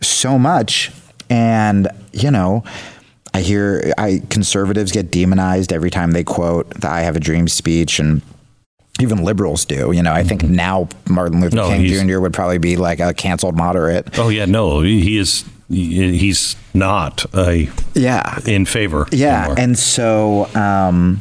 so 0.00 0.38
much, 0.38 0.90
and 1.30 1.88
you 2.12 2.30
know. 2.30 2.64
I 3.34 3.40
hear 3.40 3.94
I 3.96 4.20
conservatives 4.28 4.92
get 4.92 5.10
demonized 5.10 5.72
every 5.72 5.88
time 5.88 6.10
they 6.10 6.22
quote 6.22 6.68
the 6.78 6.90
"I 6.90 7.00
Have 7.00 7.16
a 7.16 7.20
Dream" 7.20 7.48
speech, 7.48 7.98
and 7.98 8.20
even 9.00 9.24
liberals 9.24 9.64
do. 9.64 9.90
You 9.92 10.02
know, 10.02 10.12
I 10.12 10.22
think 10.22 10.42
now 10.42 10.88
Martin 11.08 11.40
Luther 11.40 11.56
No, 11.56 11.68
King 11.68 11.86
Jr. 11.86 12.20
would 12.20 12.34
probably 12.34 12.58
be 12.58 12.76
like 12.76 13.00
a 13.00 13.14
canceled 13.14 13.56
moderate. 13.56 14.18
Oh 14.18 14.28
yeah, 14.28 14.44
no, 14.44 14.82
he 14.82 15.16
is. 15.16 15.44
He- 15.72 16.18
He's 16.18 16.56
not 16.74 17.24
a 17.34 17.68
Yeah, 17.94 18.38
in 18.46 18.66
favor. 18.66 19.06
yeah, 19.10 19.38
anymore. 19.40 19.54
and 19.58 19.78
so, 19.78 20.46
um, 20.54 21.20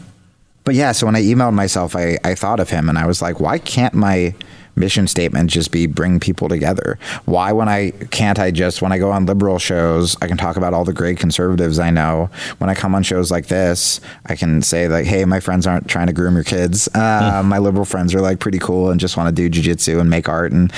but 0.64 0.76
yeah, 0.76 0.91
so 0.91 1.06
when 1.08 1.16
I 1.16 1.22
emailed 1.24 1.54
myself, 1.54 1.95
I 1.95 2.18
I 2.24 2.36
thought 2.36 2.60
of 2.60 2.70
him, 2.70 2.89
and 2.89 2.97
I 2.97 3.06
was 3.06 3.22
like, 3.22 3.39
why 3.39 3.58
can't 3.58 3.93
my 3.93 4.34
mission 4.74 5.06
statement 5.06 5.49
just 5.49 5.70
be 5.72 5.86
bring 5.86 6.18
people 6.20 6.47
together? 6.47 6.97
Why 7.26 7.52
when 7.52 7.68
I 7.68 7.91
can't 8.12 8.39
I 8.39 8.52
just 8.52 8.82
when 8.82 8.91
I 8.93 8.99
go 8.99 9.12
on 9.12 9.26
liberal 9.26 9.60
shows, 9.60 10.16
I 10.22 10.28
can 10.28 10.38
talk 10.38 10.56
about 10.56 10.74
all 10.74 10.86
the 10.86 10.93
great 10.93 11.18
conservatives 11.20 11.78
I 11.80 11.89
know. 11.89 12.30
When 12.60 12.70
I 12.70 12.74
come 12.76 12.95
on 12.95 13.04
shows 13.04 13.32
like 13.32 13.47
this, 13.47 13.99
I 14.28 14.36
can 14.36 14.62
say 14.62 14.88
like, 14.88 15.06
hey, 15.06 15.26
my 15.26 15.41
friends 15.41 15.68
aren't 15.68 15.89
trying 15.89 16.08
to 16.08 16.14
groom 16.14 16.36
your 16.36 16.45
kids. 16.45 16.88
Uh, 16.95 17.41
my 17.45 17.58
liberal 17.58 17.84
friends 17.86 18.16
are 18.16 18.22
like 18.22 18.39
pretty 18.39 18.60
cool 18.60 18.91
and 18.91 18.99
just 18.99 19.18
want 19.18 19.36
to 19.36 19.49
do 19.49 19.49
jujitsu 19.62 19.99
and 19.99 20.10
make 20.10 20.30
art 20.30 20.54
and 20.54 20.72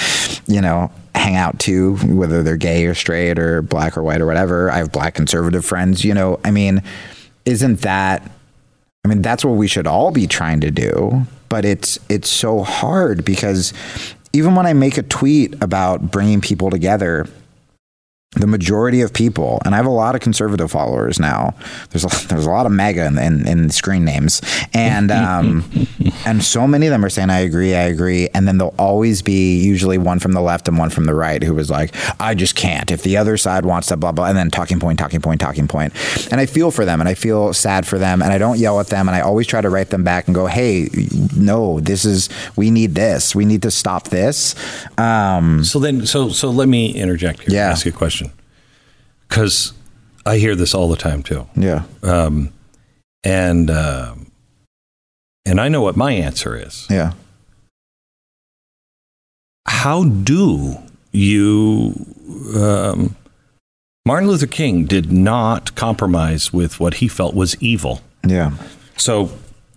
you 0.47 0.59
know 0.61 0.89
hang 1.15 1.35
out 1.35 1.59
too, 1.59 1.95
whether 1.97 2.43
they're 2.43 2.57
gay 2.57 2.85
or 2.85 2.93
straight 2.93 3.39
or 3.39 3.61
black 3.61 3.97
or 3.97 4.03
white 4.03 4.21
or 4.21 4.25
whatever. 4.25 4.69
I 4.71 4.77
have 4.77 4.91
black 4.91 5.13
conservative 5.13 5.65
friends. 5.65 6.03
You 6.03 6.13
know, 6.13 6.39
I 6.43 6.51
mean, 6.51 6.81
isn't 7.45 7.81
that? 7.81 8.29
I 9.05 9.07
mean, 9.07 9.21
that's 9.21 9.43
what 9.43 9.53
we 9.53 9.67
should 9.67 9.87
all 9.87 10.11
be 10.11 10.27
trying 10.27 10.61
to 10.61 10.71
do. 10.71 11.25
But 11.49 11.65
it's 11.65 11.99
it's 12.09 12.29
so 12.29 12.63
hard 12.63 13.23
because 13.23 13.73
even 14.33 14.55
when 14.55 14.65
I 14.65 14.73
make 14.73 14.97
a 14.97 15.03
tweet 15.03 15.61
about 15.61 16.09
bringing 16.09 16.41
people 16.41 16.71
together, 16.71 17.27
the 18.35 18.47
majority 18.47 19.01
of 19.01 19.13
people, 19.13 19.61
and 19.65 19.73
I 19.75 19.77
have 19.77 19.85
a 19.85 19.89
lot 19.89 20.15
of 20.15 20.21
conservative 20.21 20.71
followers 20.71 21.19
now. 21.19 21.53
There's 21.91 22.03
a, 22.03 22.27
there's 22.27 22.45
a 22.45 22.49
lot 22.49 22.65
of 22.65 22.71
MAGA 22.71 23.05
in, 23.05 23.17
in, 23.17 23.47
in 23.47 23.69
screen 23.69 24.05
names, 24.05 24.41
and 24.73 25.11
um, 25.11 25.63
and 26.25 26.43
so 26.43 26.67
many 26.67 26.87
of 26.87 26.91
them 26.91 27.03
are 27.05 27.09
saying 27.09 27.29
I 27.29 27.39
agree, 27.39 27.75
I 27.75 27.83
agree, 27.83 28.29
and 28.33 28.47
then 28.47 28.57
there'll 28.57 28.75
always 28.79 29.21
be 29.21 29.59
usually 29.61 29.97
one 29.97 30.19
from 30.19 30.31
the 30.33 30.41
left 30.41 30.67
and 30.67 30.77
one 30.77 30.89
from 30.89 31.05
the 31.05 31.13
right 31.15 31.43
who 31.43 31.53
was 31.53 31.69
like, 31.69 31.93
I 32.19 32.33
just 32.35 32.55
can't. 32.55 32.91
If 32.91 33.03
the 33.03 33.17
other 33.17 33.37
side 33.37 33.65
wants 33.65 33.87
to 33.89 33.97
blah 33.97 34.11
blah, 34.11 34.25
and 34.25 34.37
then 34.37 34.49
talking 34.49 34.79
point, 34.79 34.97
talking 34.99 35.21
point, 35.21 35.39
talking 35.39 35.67
point, 35.67 35.93
and 36.31 36.39
I 36.41 36.45
feel 36.45 36.71
for 36.71 36.85
them, 36.85 36.99
and 36.99 37.07
I 37.09 37.13
feel 37.13 37.53
sad 37.53 37.85
for 37.85 37.97
them, 37.97 38.21
and 38.21 38.33
I 38.33 38.37
don't 38.37 38.57
yell 38.57 38.79
at 38.79 38.87
them, 38.87 39.07
and 39.07 39.15
I 39.15 39.21
always 39.21 39.45
try 39.47 39.61
to 39.61 39.69
write 39.69 39.89
them 39.89 40.03
back 40.03 40.27
and 40.27 40.33
go, 40.35 40.47
Hey, 40.47 40.89
no, 41.35 41.79
this 41.79 42.05
is 42.05 42.29
we 42.55 42.71
need 42.71 42.95
this, 42.95 43.35
we 43.35 43.45
need 43.45 43.61
to 43.61 43.71
stop 43.71 44.05
this. 44.09 44.55
Um, 44.97 45.63
So 45.63 45.79
then, 45.79 46.05
so 46.05 46.29
so 46.29 46.49
let 46.49 46.67
me 46.67 46.93
interject 46.95 47.41
here. 47.41 47.49
Yeah. 47.53 47.63
and 47.65 47.71
ask 47.73 47.85
you 47.85 47.91
a 47.91 47.95
question 47.95 48.22
because 49.33 49.73
I 50.27 50.37
hear 50.37 50.53
this 50.53 50.75
all 50.75 50.87
the 50.89 50.95
time 50.95 51.23
too, 51.23 51.47
yeah, 51.55 51.83
um, 52.03 52.53
and 53.23 53.71
um 53.71 54.27
and 55.43 55.59
I 55.59 55.69
know 55.69 55.81
what 55.81 55.97
my 55.97 56.11
answer 56.11 56.55
is. 56.55 56.85
yeah, 56.89 57.13
How 59.65 60.03
do 60.03 60.77
you? 61.11 61.93
Um, 62.55 63.15
Martin 64.05 64.29
Luther 64.29 64.47
King 64.47 64.85
did 64.85 65.11
not 65.11 65.73
compromise 65.75 66.53
with 66.53 66.79
what 66.79 66.95
he 66.95 67.07
felt 67.07 67.33
was 67.33 67.55
evil. 67.61 68.01
yeah, 68.27 68.51
So 68.97 69.31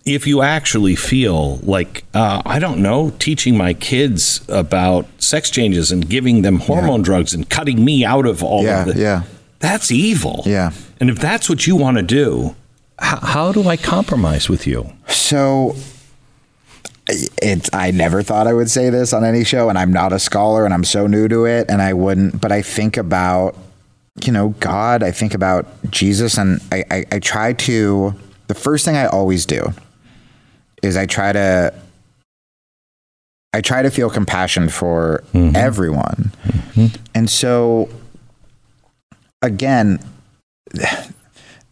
if 0.05 0.27
you 0.27 0.41
actually 0.41 0.95
feel 0.95 1.57
like 1.57 2.03
uh, 2.13 2.41
I 2.45 2.59
don't 2.59 2.81
know, 2.81 3.11
teaching 3.19 3.57
my 3.57 3.73
kids 3.73 4.41
about 4.49 5.05
sex 5.21 5.49
changes 5.49 5.91
and 5.91 6.07
giving 6.09 6.41
them 6.43 6.59
hormone 6.59 7.01
drugs 7.01 7.33
and 7.33 7.49
cutting 7.49 7.83
me 7.83 8.03
out 8.05 8.25
of 8.25 8.43
all 8.43 8.63
Yeah, 8.63 8.85
of 8.87 8.93
the 8.95 9.01
yeah. 9.01 9.23
That's 9.59 9.91
evil. 9.91 10.43
Yeah. 10.45 10.71
and 10.99 11.09
if 11.09 11.19
that's 11.19 11.49
what 11.49 11.65
you 11.67 11.75
want 11.75 11.97
to 11.97 12.03
do, 12.03 12.55
how, 12.99 13.19
how 13.19 13.51
do 13.51 13.67
I 13.67 13.77
compromise 13.77 14.49
with 14.49 14.67
you? 14.67 14.91
So 15.07 15.75
it's 17.07 17.69
I 17.73 17.91
never 17.91 18.21
thought 18.21 18.47
I 18.47 18.53
would 18.53 18.69
say 18.69 18.89
this 18.89 19.13
on 19.13 19.23
any 19.23 19.43
show 19.43 19.69
and 19.69 19.77
I'm 19.77 19.93
not 19.93 20.11
a 20.11 20.19
scholar 20.19 20.65
and 20.65 20.73
I'm 20.73 20.83
so 20.83 21.07
new 21.07 21.27
to 21.27 21.45
it 21.45 21.67
and 21.69 21.81
I 21.81 21.93
wouldn't 21.93 22.41
but 22.41 22.51
I 22.51 22.61
think 22.61 22.97
about 22.97 23.55
you 24.25 24.33
know 24.33 24.49
God 24.59 25.03
I 25.03 25.11
think 25.11 25.33
about 25.33 25.67
Jesus 25.89 26.37
and 26.37 26.61
I, 26.71 26.83
I, 26.91 27.05
I 27.13 27.19
try 27.19 27.53
to 27.53 28.13
the 28.47 28.53
first 28.53 28.83
thing 28.83 28.97
I 28.97 29.05
always 29.05 29.45
do 29.45 29.73
is 30.83 30.97
I 30.97 31.05
try 31.05 31.31
to 31.31 31.73
I 33.53 33.61
try 33.61 33.81
to 33.81 33.89
feel 33.89 34.09
compassion 34.09 34.69
for 34.69 35.23
mm-hmm. 35.33 35.55
everyone. 35.55 36.31
Mm-hmm. 36.45 37.01
And 37.15 37.29
so 37.29 37.89
again 39.41 39.99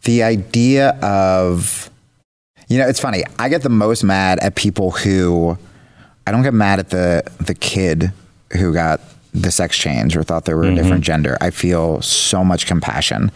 the 0.04 0.24
idea 0.24 0.90
of 1.02 1.90
you 2.68 2.80
know, 2.80 2.88
it's 2.88 3.00
funny. 3.00 3.24
I 3.38 3.50
get 3.50 3.62
the 3.62 3.70
most 3.70 4.04
mad 4.04 4.40
at 4.40 4.56
people 4.56 4.92
who 4.92 5.58
I 6.26 6.32
don't 6.32 6.44
get 6.44 6.54
mad 6.54 6.80
at 6.80 6.90
the 6.90 7.24
the 7.40 7.54
kid 7.54 8.12
who 8.54 8.74
got 8.74 9.02
the 9.34 9.52
sex 9.52 9.78
change 9.78 10.16
or 10.16 10.24
thought 10.24 10.46
they 10.46 10.54
were 10.54 10.64
a 10.64 10.74
different 10.74 11.04
gender. 11.04 11.38
I 11.42 11.50
feel 11.50 12.02
so 12.02 12.44
much 12.44 12.66
compassion. 12.66 13.32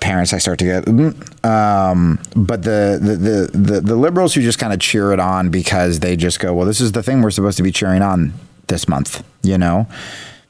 Parents, 0.00 0.32
I 0.32 0.38
start 0.38 0.60
to 0.60 0.64
get, 0.64 0.84
mm, 0.84 1.44
um, 1.44 2.20
but 2.36 2.62
the, 2.62 2.98
the 3.02 3.16
the 3.16 3.58
the 3.58 3.80
the 3.80 3.96
liberals 3.96 4.32
who 4.32 4.40
just 4.40 4.60
kind 4.60 4.72
of 4.72 4.78
cheer 4.78 5.12
it 5.12 5.18
on 5.18 5.50
because 5.50 5.98
they 5.98 6.14
just 6.14 6.38
go, 6.38 6.54
well, 6.54 6.64
this 6.64 6.80
is 6.80 6.92
the 6.92 7.02
thing 7.02 7.22
we're 7.22 7.32
supposed 7.32 7.56
to 7.56 7.64
be 7.64 7.72
cheering 7.72 8.00
on 8.00 8.32
this 8.68 8.86
month. 8.88 9.24
You 9.42 9.58
know, 9.58 9.88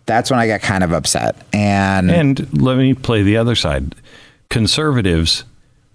that's 0.09 0.31
when 0.31 0.41
I 0.41 0.47
get 0.47 0.61
kind 0.63 0.83
of 0.83 0.93
upset. 0.93 1.37
And 1.53 2.11
And 2.11 2.61
let 2.61 2.77
me 2.79 2.95
play 2.95 3.23
the 3.23 3.37
other 3.37 3.55
side. 3.55 3.95
Conservatives 4.51 5.45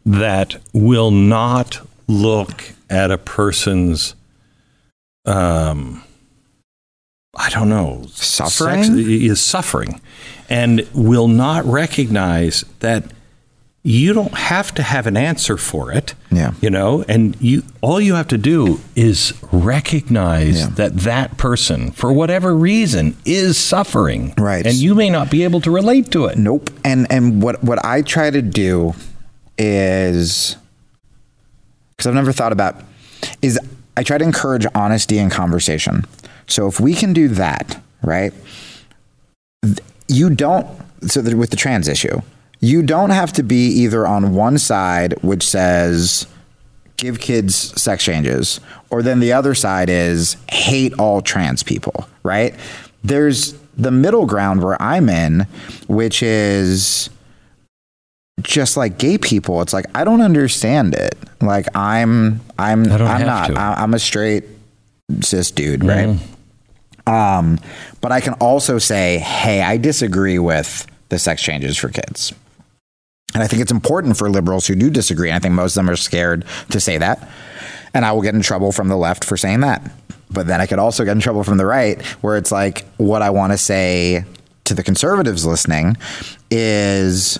that 0.06 0.56
will 0.72 1.12
not 1.12 1.86
look 2.08 2.64
at 2.90 3.12
a 3.12 3.18
person's, 3.18 4.16
um, 5.26 6.04
I 7.36 7.50
don't 7.50 7.70
know, 7.70 8.06
Suffering? 8.14 8.84
sex- 8.84 8.96
is 8.98 9.42
suffering, 9.42 10.00
and 10.50 10.88
will 10.94 11.28
not 11.28 11.66
recognize 11.66 12.64
that 12.80 13.06
you 13.86 14.14
don't 14.14 14.34
have 14.34 14.74
to 14.76 14.82
have 14.82 15.08
an 15.08 15.18
answer 15.18 15.58
for 15.58 15.92
it. 15.92 16.14
Yeah. 16.32 16.54
you 16.62 16.70
know, 16.70 17.04
and 17.10 17.36
you 17.42 17.64
all 17.82 18.00
you 18.02 18.16
have 18.16 18.30
to 18.30 18.38
do 18.38 18.80
is 18.96 19.34
recognize 19.52 20.62
Yeah. 20.62 20.68
that 20.76 20.98
that 21.00 21.38
person, 21.38 21.92
for 21.92 22.12
whatever 22.14 22.56
reason, 22.56 23.16
is 23.26 23.58
suffering. 23.58 24.34
Right. 24.38 24.66
and 24.66 24.76
you 24.76 24.96
may 24.96 25.10
not 25.10 25.30
be 25.30 25.44
able 25.44 25.60
to 25.62 25.70
relate 25.72 26.12
to 26.12 26.26
it. 26.26 26.38
Nope. 26.38 26.70
And 26.86 27.06
and 27.12 27.42
what 27.44 27.64
what 27.64 27.84
I 27.86 28.02
try 28.02 28.32
to 28.32 28.42
do 28.42 28.94
is 29.58 30.56
because 31.92 32.08
I've 32.08 32.16
never 32.16 32.32
thought 32.32 32.52
about 32.54 32.82
is 33.42 33.60
I 33.96 34.04
try 34.04 34.18
to 34.18 34.24
encourage 34.26 34.66
honesty 34.74 35.18
and 35.20 35.32
conversation. 35.32 36.06
So 36.48 36.68
if 36.68 36.80
we 36.80 36.94
can 36.94 37.14
do 37.14 37.28
that, 37.30 37.82
right? 38.02 38.34
You 40.08 40.30
don't 40.30 40.68
so 41.08 41.22
with 41.22 41.50
the 41.50 41.56
trans 41.58 41.88
issue, 41.88 42.22
you 42.64 42.82
don't 42.82 43.10
have 43.10 43.34
to 43.34 43.44
be 43.44 43.68
either 43.68 44.08
on 44.08 44.34
one 44.34 44.58
side 44.58 45.14
which 45.22 45.44
says 45.44 46.26
give 46.98 47.20
kids 47.20 47.56
sex 47.82 48.04
changes 48.04 48.62
or 48.90 49.02
then 49.02 49.20
the 49.20 49.34
other 49.34 49.54
side 49.54 49.90
is 49.90 50.38
hate 50.50 50.94
all 51.00 51.22
trans 51.22 51.62
people, 51.64 52.08
right? 52.24 52.56
There's 53.04 53.54
the 53.76 53.92
middle 53.92 54.26
ground 54.26 54.64
where 54.64 54.82
I'm 54.82 55.10
in, 55.10 55.42
which 55.88 56.24
is 56.24 57.10
just 58.42 58.78
like 58.78 58.98
gay 58.98 59.18
people. 59.18 59.62
It's 59.62 59.74
like 59.74 59.86
I 59.96 60.04
don't 60.04 60.22
understand 60.22 60.94
it. 60.96 61.18
Like 61.42 61.68
I'm 61.76 62.40
I'm 62.58 62.84
I'm 63.08 63.26
not. 63.26 63.48
to. 63.48 63.60
I- 63.60 63.82
I'm 63.84 63.94
a 63.94 64.00
straight 64.00 64.46
cis 65.22 65.52
dude, 65.52 65.84
right? 65.84 66.18
Um, 67.06 67.60
but 68.00 68.12
I 68.14 68.22
can 68.22 68.34
also 68.36 68.78
say, 68.78 69.18
hey, 69.18 69.62
I 69.62 69.76
disagree 69.78 70.40
with 70.40 70.88
the 71.10 71.20
sex 71.20 71.42
changes 71.42 71.76
for 71.78 71.90
kids. 71.90 72.32
And 73.34 73.44
I 73.44 73.48
think 73.48 73.62
it's 73.62 73.72
important 73.72 74.18
for 74.18 74.30
liberals 74.30 74.68
who 74.68 74.76
do 74.76 74.90
disagree. 74.90 75.30
And 75.30 75.36
I 75.36 75.40
think 75.40 75.54
most 75.54 75.76
of 75.76 75.82
them 75.82 75.90
are 75.90 75.96
scared 75.96 76.46
to 76.70 76.80
say 76.80 76.98
that. 76.98 77.30
And 77.94 78.06
I 78.06 78.12
will 78.12 78.22
get 78.22 78.36
in 78.36 78.42
trouble 78.42 78.72
from 78.72 78.88
the 78.88 78.98
left 78.98 79.24
for 79.24 79.38
saying 79.38 79.62
that. 79.62 79.92
But 80.30 80.48
then 80.48 80.62
I 80.62 80.66
could 80.66 80.80
also 80.80 81.04
get 81.06 81.12
in 81.12 81.20
trouble 81.20 81.44
from 81.44 81.58
the 81.58 81.66
right, 81.66 82.02
where 82.22 82.38
it's 82.38 82.52
like, 82.52 82.86
what 82.98 83.22
I 83.22 83.30
want 83.30 83.54
to 83.54 83.58
say 83.58 84.26
to 84.64 84.74
the 84.74 84.84
conservatives 84.84 85.46
listening 85.46 85.98
is 86.50 87.40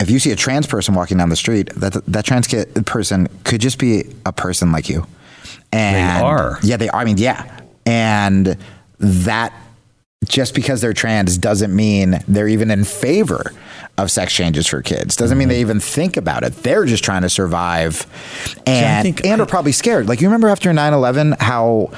if 0.00 0.10
you 0.10 0.18
see 0.18 0.30
a 0.30 0.36
trans 0.36 0.66
person 0.66 0.94
walking 0.94 1.18
down 1.18 1.28
the 1.28 1.36
street, 1.36 1.70
that 1.76 2.04
that 2.06 2.24
trans 2.24 2.46
kid 2.46 2.86
person 2.86 3.28
could 3.44 3.60
just 3.60 3.78
be 3.78 4.04
a 4.24 4.32
person 4.32 4.72
like 4.72 4.88
you. 4.88 5.06
And 5.72 6.24
are. 6.24 6.58
Yeah, 6.62 6.76
they 6.76 6.88
are. 6.88 7.00
I 7.00 7.04
mean, 7.04 7.18
yeah. 7.18 7.60
And 7.84 8.56
that 8.98 9.52
just 10.24 10.54
because 10.54 10.80
they're 10.80 10.92
trans 10.92 11.38
doesn't 11.38 11.74
mean 11.74 12.20
they're 12.26 12.48
even 12.48 12.70
in 12.70 12.84
favor 12.84 13.52
of 13.98 14.10
sex 14.10 14.32
changes 14.32 14.66
for 14.66 14.82
kids. 14.82 15.16
Doesn't 15.16 15.38
mean 15.38 15.48
they 15.48 15.60
even 15.60 15.80
think 15.80 16.16
about 16.16 16.42
it. 16.42 16.54
They're 16.62 16.84
just 16.84 17.04
trying 17.04 17.22
to 17.22 17.30
survive 17.30 18.06
and 18.66 19.24
and 19.24 19.40
are 19.40 19.46
probably 19.46 19.72
scared. 19.72 20.08
Like 20.08 20.20
you 20.20 20.28
remember 20.28 20.48
after 20.48 20.70
9/11 20.70 21.40
how 21.40 21.92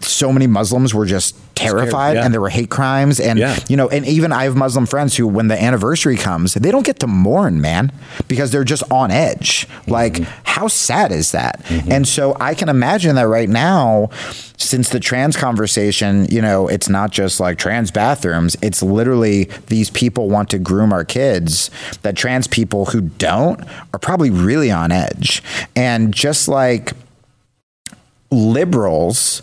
so 0.00 0.32
many 0.32 0.46
Muslims 0.46 0.94
were 0.94 1.06
just 1.06 1.36
terrified 1.54 2.16
yeah. 2.16 2.24
and 2.24 2.32
there 2.32 2.40
were 2.40 2.48
hate 2.48 2.70
crimes 2.70 3.20
and 3.20 3.38
Yeah. 3.38 3.58
you 3.68 3.76
know 3.76 3.88
and 3.88 4.06
even 4.06 4.32
I 4.32 4.44
have 4.44 4.56
Muslim 4.56 4.86
friends 4.86 5.16
who 5.16 5.26
when 5.26 5.48
the 5.48 5.60
anniversary 5.60 6.16
comes 6.16 6.54
they 6.54 6.70
don't 6.70 6.86
get 6.86 6.98
to 7.00 7.06
mourn 7.06 7.60
man 7.60 7.92
because 8.28 8.50
they're 8.50 8.64
just 8.64 8.82
on 8.90 9.10
edge. 9.10 9.68
Like 9.86 10.14
mm-hmm. 10.14 10.40
how 10.44 10.68
sad 10.68 11.12
is 11.12 11.32
that? 11.32 11.62
Mm-hmm. 11.64 11.92
And 11.92 12.08
so 12.08 12.36
I 12.40 12.54
can 12.54 12.68
imagine 12.68 13.16
that 13.16 13.28
right 13.28 13.48
now 13.48 14.10
since 14.56 14.90
the 14.90 15.00
trans 15.00 15.36
conversation 15.36 16.26
you 16.26 16.40
know 16.40 16.68
it's 16.68 16.88
not 16.88 17.10
just 17.10 17.40
like 17.40 17.58
trans 17.58 17.90
bathrooms 17.90 18.56
it's 18.62 18.80
literally 18.80 19.44
these 19.66 19.90
people 19.90 20.28
want 20.28 20.48
to 20.50 20.58
groom 20.58 20.92
our 20.92 21.04
kids 21.04 21.68
that 22.02 22.16
trans 22.16 22.46
people 22.46 22.86
who 22.86 23.00
don't 23.00 23.60
are 23.92 23.98
probably 23.98 24.30
really 24.30 24.70
on 24.70 24.92
edge. 24.92 25.42
And 25.74 26.12
just 26.12 26.48
like 26.48 26.92
liberals 28.30 29.42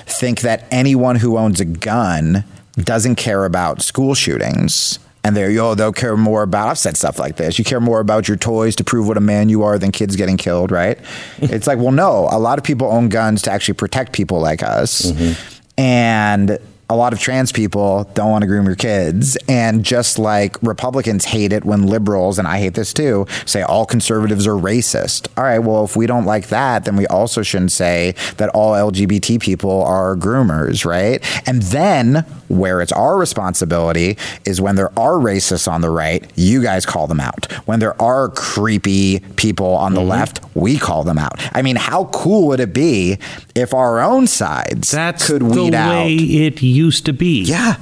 think 0.00 0.40
that 0.40 0.64
anyone 0.70 1.16
who 1.16 1.36
owns 1.36 1.60
a 1.60 1.64
gun 1.64 2.44
doesn't 2.76 3.16
care 3.16 3.44
about 3.44 3.82
school 3.82 4.14
shootings. 4.14 4.98
And 5.24 5.36
they're, 5.36 5.50
yo, 5.50 5.70
oh, 5.70 5.74
they'll 5.74 5.92
care 5.92 6.16
more 6.16 6.42
about, 6.42 6.68
I've 6.68 6.78
said 6.78 6.96
stuff 6.96 7.18
like 7.18 7.36
this. 7.36 7.58
You 7.58 7.64
care 7.64 7.80
more 7.80 7.98
about 7.98 8.28
your 8.28 8.36
toys 8.36 8.76
to 8.76 8.84
prove 8.84 9.08
what 9.08 9.16
a 9.16 9.20
man 9.20 9.48
you 9.48 9.64
are 9.64 9.76
than 9.76 9.90
kids 9.90 10.14
getting 10.14 10.36
killed, 10.36 10.70
right? 10.70 10.98
it's 11.38 11.66
like, 11.66 11.78
well, 11.78 11.90
no, 11.90 12.28
a 12.30 12.38
lot 12.38 12.58
of 12.58 12.64
people 12.64 12.86
own 12.86 13.08
guns 13.08 13.42
to 13.42 13.50
actually 13.50 13.74
protect 13.74 14.12
people 14.12 14.40
like 14.40 14.62
us. 14.62 15.10
Mm-hmm. 15.10 15.80
And 15.80 16.58
a 16.88 16.96
lot 16.96 17.12
of 17.12 17.18
trans 17.18 17.50
people 17.50 18.04
don't 18.14 18.30
want 18.30 18.42
to 18.42 18.46
groom 18.46 18.66
your 18.66 18.76
kids. 18.76 19.36
And 19.48 19.84
just 19.84 20.18
like 20.18 20.56
Republicans 20.62 21.24
hate 21.24 21.52
it 21.52 21.64
when 21.64 21.82
liberals, 21.82 22.38
and 22.38 22.46
I 22.46 22.58
hate 22.58 22.74
this 22.74 22.92
too, 22.92 23.26
say 23.44 23.62
all 23.62 23.86
conservatives 23.86 24.46
are 24.46 24.52
racist. 24.52 25.26
All 25.36 25.44
right, 25.44 25.58
well, 25.58 25.84
if 25.84 25.96
we 25.96 26.06
don't 26.06 26.24
like 26.24 26.48
that, 26.48 26.84
then 26.84 26.96
we 26.96 27.06
also 27.08 27.42
shouldn't 27.42 27.72
say 27.72 28.14
that 28.36 28.50
all 28.50 28.72
LGBT 28.72 29.40
people 29.40 29.82
are 29.82 30.16
groomers, 30.16 30.84
right? 30.84 31.24
And 31.46 31.62
then 31.62 32.24
where 32.48 32.80
it's 32.80 32.92
our 32.92 33.16
responsibility 33.16 34.16
is 34.44 34.60
when 34.60 34.76
there 34.76 34.96
are 34.98 35.14
racists 35.14 35.70
on 35.70 35.80
the 35.80 35.90
right, 35.90 36.30
you 36.36 36.62
guys 36.62 36.86
call 36.86 37.06
them 37.06 37.20
out. 37.20 37.50
When 37.66 37.80
there 37.80 38.00
are 38.00 38.28
creepy 38.28 39.20
people 39.36 39.74
on 39.74 39.94
the 39.94 40.00
mm-hmm. 40.00 40.10
left, 40.10 40.40
we 40.54 40.78
call 40.78 41.04
them 41.04 41.18
out. 41.18 41.34
I 41.54 41.62
mean, 41.62 41.76
how 41.76 42.04
cool 42.06 42.46
would 42.48 42.60
it 42.60 42.72
be 42.72 43.18
if 43.54 43.74
our 43.74 44.00
own 44.00 44.26
sides 44.26 44.90
That's 44.92 45.26
could 45.26 45.42
the 45.42 45.46
weed 45.46 45.74
out? 45.74 46.06
it 46.06 46.62
used 46.76 47.06
to 47.06 47.12
be. 47.12 47.42
Yeah. 47.44 47.76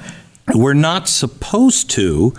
We're 0.55 0.75
not 0.75 1.09
supposed 1.09 1.91
to 1.91 2.35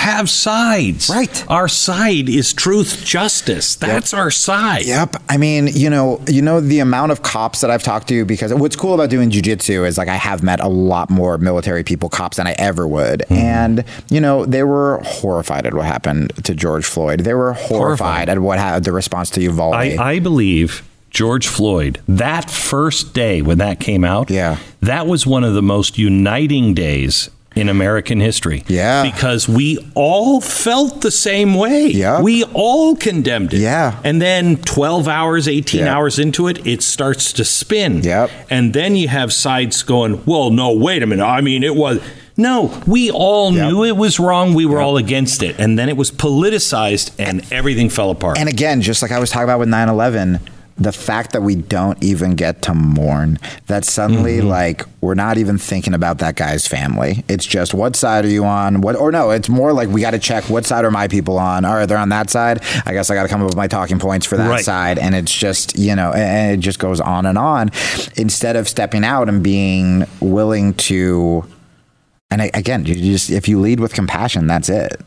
have 0.00 0.30
sides. 0.30 1.10
Right. 1.10 1.44
Our 1.50 1.68
side 1.68 2.30
is 2.30 2.54
truth, 2.54 3.04
justice. 3.04 3.74
That's 3.74 4.14
our 4.14 4.30
side. 4.30 4.86
Yep. 4.86 5.16
I 5.28 5.36
mean, 5.36 5.66
you 5.66 5.90
know, 5.90 6.22
you 6.26 6.40
know 6.40 6.60
the 6.60 6.78
amount 6.78 7.12
of 7.12 7.22
cops 7.22 7.60
that 7.60 7.70
I've 7.70 7.82
talked 7.82 8.08
to 8.08 8.24
because 8.24 8.54
what's 8.54 8.76
cool 8.76 8.94
about 8.94 9.10
doing 9.10 9.30
jujitsu 9.30 9.86
is 9.86 9.98
like 9.98 10.08
I 10.08 10.14
have 10.16 10.42
met 10.42 10.60
a 10.60 10.68
lot 10.68 11.10
more 11.10 11.36
military 11.36 11.84
people, 11.84 12.08
cops 12.08 12.38
than 12.38 12.46
I 12.46 12.52
ever 12.52 12.88
would, 12.88 13.26
hmm. 13.28 13.34
and 13.34 13.84
you 14.08 14.22
know 14.22 14.46
they 14.46 14.62
were 14.62 15.02
horrified 15.04 15.66
at 15.66 15.74
what 15.74 15.84
happened 15.84 16.32
to 16.44 16.54
George 16.54 16.86
Floyd. 16.86 17.20
They 17.20 17.34
were 17.34 17.52
horrified, 17.52 17.78
Horrified. 17.78 18.28
at 18.30 18.38
what 18.38 18.58
happened, 18.58 18.86
the 18.86 18.92
response 18.92 19.28
to 19.30 19.42
Uvalde. 19.42 19.74
I, 19.74 19.96
I 19.98 20.18
believe 20.18 20.82
George 21.10 21.46
Floyd, 21.46 22.00
that 22.08 22.50
first 22.50 23.12
day 23.14 23.42
when 23.42 23.58
that 23.58 23.80
came 23.80 24.04
out, 24.04 24.30
Yeah. 24.30 24.56
that 24.80 25.06
was 25.06 25.26
one 25.26 25.44
of 25.44 25.54
the 25.54 25.62
most 25.62 25.98
uniting 25.98 26.72
days 26.74 27.30
in 27.56 27.68
American 27.68 28.20
history. 28.20 28.62
Yeah. 28.68 29.02
Because 29.02 29.48
we 29.48 29.78
all 29.94 30.40
felt 30.40 31.00
the 31.00 31.10
same 31.10 31.54
way. 31.56 31.88
Yeah. 31.88 32.20
We 32.20 32.44
all 32.54 32.94
condemned 32.94 33.52
it. 33.52 33.58
Yeah. 33.58 33.96
And 34.04 34.22
then 34.22 34.56
12 34.58 35.08
hours, 35.08 35.48
18 35.48 35.80
Yeah. 35.80 35.94
hours 35.96 36.20
into 36.20 36.46
it, 36.46 36.64
it 36.64 36.80
starts 36.80 37.32
to 37.34 37.44
spin. 37.44 38.02
Yep. 38.04 38.30
And 38.50 38.72
then 38.72 38.94
you 38.94 39.08
have 39.08 39.32
sides 39.32 39.82
going, 39.82 40.20
well, 40.26 40.50
no, 40.50 40.70
wait 40.72 41.02
a 41.02 41.06
minute. 41.06 41.24
I 41.24 41.40
mean, 41.40 41.64
it 41.64 41.74
was. 41.74 41.98
No, 42.36 42.70
we 42.86 43.10
all 43.10 43.52
Yep. 43.52 43.68
knew 43.68 43.84
it 43.84 43.96
was 43.96 44.20
wrong. 44.20 44.54
We 44.54 44.64
were 44.64 44.80
all 44.80 44.96
against 44.96 45.42
it. 45.42 45.56
And 45.58 45.76
then 45.76 45.88
it 45.88 45.96
was 45.96 46.10
politicized 46.12 47.10
and 47.18 47.42
everything 47.50 47.88
fell 47.90 48.10
apart. 48.10 48.38
And 48.38 48.48
again, 48.48 48.80
just 48.80 49.02
like 49.02 49.10
I 49.10 49.18
was 49.18 49.28
talking 49.30 49.44
about 49.44 49.58
with 49.58 49.68
9 49.68 49.88
11, 49.88 50.38
the 50.80 50.92
fact 50.92 51.32
that 51.32 51.42
we 51.42 51.54
don't 51.54 52.02
even 52.02 52.34
get 52.34 52.62
to 52.62 52.74
mourn, 52.74 53.38
that 53.66 53.84
suddenly, 53.84 54.38
Mm-hmm. 54.38 54.48
like, 54.48 54.82
we're 55.02 55.14
not 55.14 55.36
even 55.36 55.58
thinking 55.58 55.92
about 55.92 56.18
that 56.18 56.36
guy's 56.36 56.66
family. 56.66 57.22
It's 57.28 57.44
just, 57.44 57.74
what 57.74 57.94
side 57.96 58.24
are 58.24 58.28
you 58.28 58.44
on? 58.46 58.80
What, 58.80 58.96
or 58.96 59.12
no, 59.12 59.30
it's 59.30 59.48
more 59.50 59.74
like 59.74 59.90
we 59.90 60.00
got 60.00 60.12
to 60.12 60.18
check 60.18 60.44
what 60.48 60.64
side 60.64 60.84
are 60.86 60.90
my 60.90 61.06
people 61.06 61.38
on? 61.38 61.64
All 61.66 61.74
right, 61.74 61.86
they're 61.86 61.98
on 61.98 62.08
that 62.08 62.30
side. 62.30 62.62
I 62.86 62.94
guess 62.94 63.10
I 63.10 63.14
got 63.14 63.24
to 63.24 63.28
come 63.28 63.42
up 63.42 63.46
with 63.46 63.56
my 63.56 63.68
talking 63.68 63.98
points 63.98 64.24
for 64.26 64.36
that 64.38 64.48
Right. 64.48 64.64
side. 64.64 64.98
And 64.98 65.14
it's 65.14 65.32
just, 65.34 65.78
you 65.78 65.94
know, 65.94 66.12
and 66.12 66.22
and 66.22 66.52
it 66.52 66.60
just 66.60 66.78
goes 66.78 67.00
on 67.00 67.26
and 67.26 67.36
on 67.36 67.70
instead 68.16 68.56
of 68.56 68.66
stepping 68.68 69.04
out 69.04 69.28
and 69.28 69.42
being 69.42 70.06
willing 70.20 70.72
to. 70.74 71.44
And 72.30 72.40
I- 72.40 72.50
again, 72.54 72.86
you 72.86 72.94
just 72.96 73.28
if 73.30 73.48
you 73.48 73.60
lead 73.60 73.80
with 73.80 73.92
compassion, 73.92 74.46
that's 74.46 74.68
it. 74.70 75.00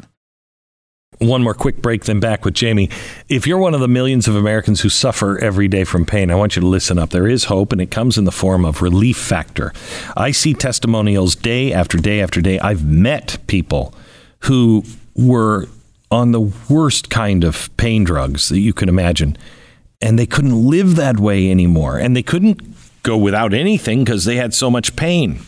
One 1.24 1.42
more 1.42 1.54
quick 1.54 1.82
break, 1.82 2.04
then 2.04 2.20
back 2.20 2.44
with 2.44 2.54
Jamie. 2.54 2.90
If 3.30 3.48
you're 3.48 3.58
one 3.58 3.74
of 3.74 3.80
the 3.80 3.88
millions 3.88 4.28
of 4.28 4.36
Americans 4.36 4.82
who 4.82 4.90
suffer 4.90 5.40
every 5.40 5.70
day 5.70 5.86
from 5.86 6.06
pain, 6.06 6.30
I 6.30 6.36
want 6.36 6.58
you 6.58 6.60
to 6.60 6.68
listen 6.68 7.00
up. 7.00 7.12
There 7.12 7.30
is 7.30 7.46
hope, 7.46 7.72
and 7.72 7.80
it 7.80 7.92
comes 7.92 8.18
in 8.18 8.26
the 8.26 8.32
form 8.32 8.66
of 8.66 8.82
Relief 8.82 9.16
Factor. 9.18 9.72
I 10.18 10.32
see 10.32 10.54
testimonials 10.54 11.36
day 11.36 11.72
after 11.72 11.98
day 11.98 12.20
after 12.20 12.42
day. 12.42 12.60
I've 12.60 12.84
met 12.84 13.38
people 13.48 13.94
who 14.40 14.84
were 15.16 15.68
on 16.12 16.34
the 16.34 16.52
worst 16.70 17.10
kind 17.10 17.46
of 17.46 17.76
pain 17.78 18.04
drugs 18.04 18.50
that 18.50 18.60
you 18.60 18.74
can 18.74 18.90
imagine, 18.90 19.38
and 20.02 20.20
they 20.20 20.26
couldn't 20.26 20.66
live 20.66 20.98
that 20.98 21.20
way 21.20 21.50
anymore, 21.50 21.98
and 21.98 22.18
they 22.18 22.24
couldn't 22.24 22.62
go 23.02 23.18
without 23.18 23.54
anything 23.54 24.04
because 24.04 24.26
they 24.26 24.36
had 24.36 24.54
so 24.54 24.70
much 24.70 24.98
pain. 24.98 25.40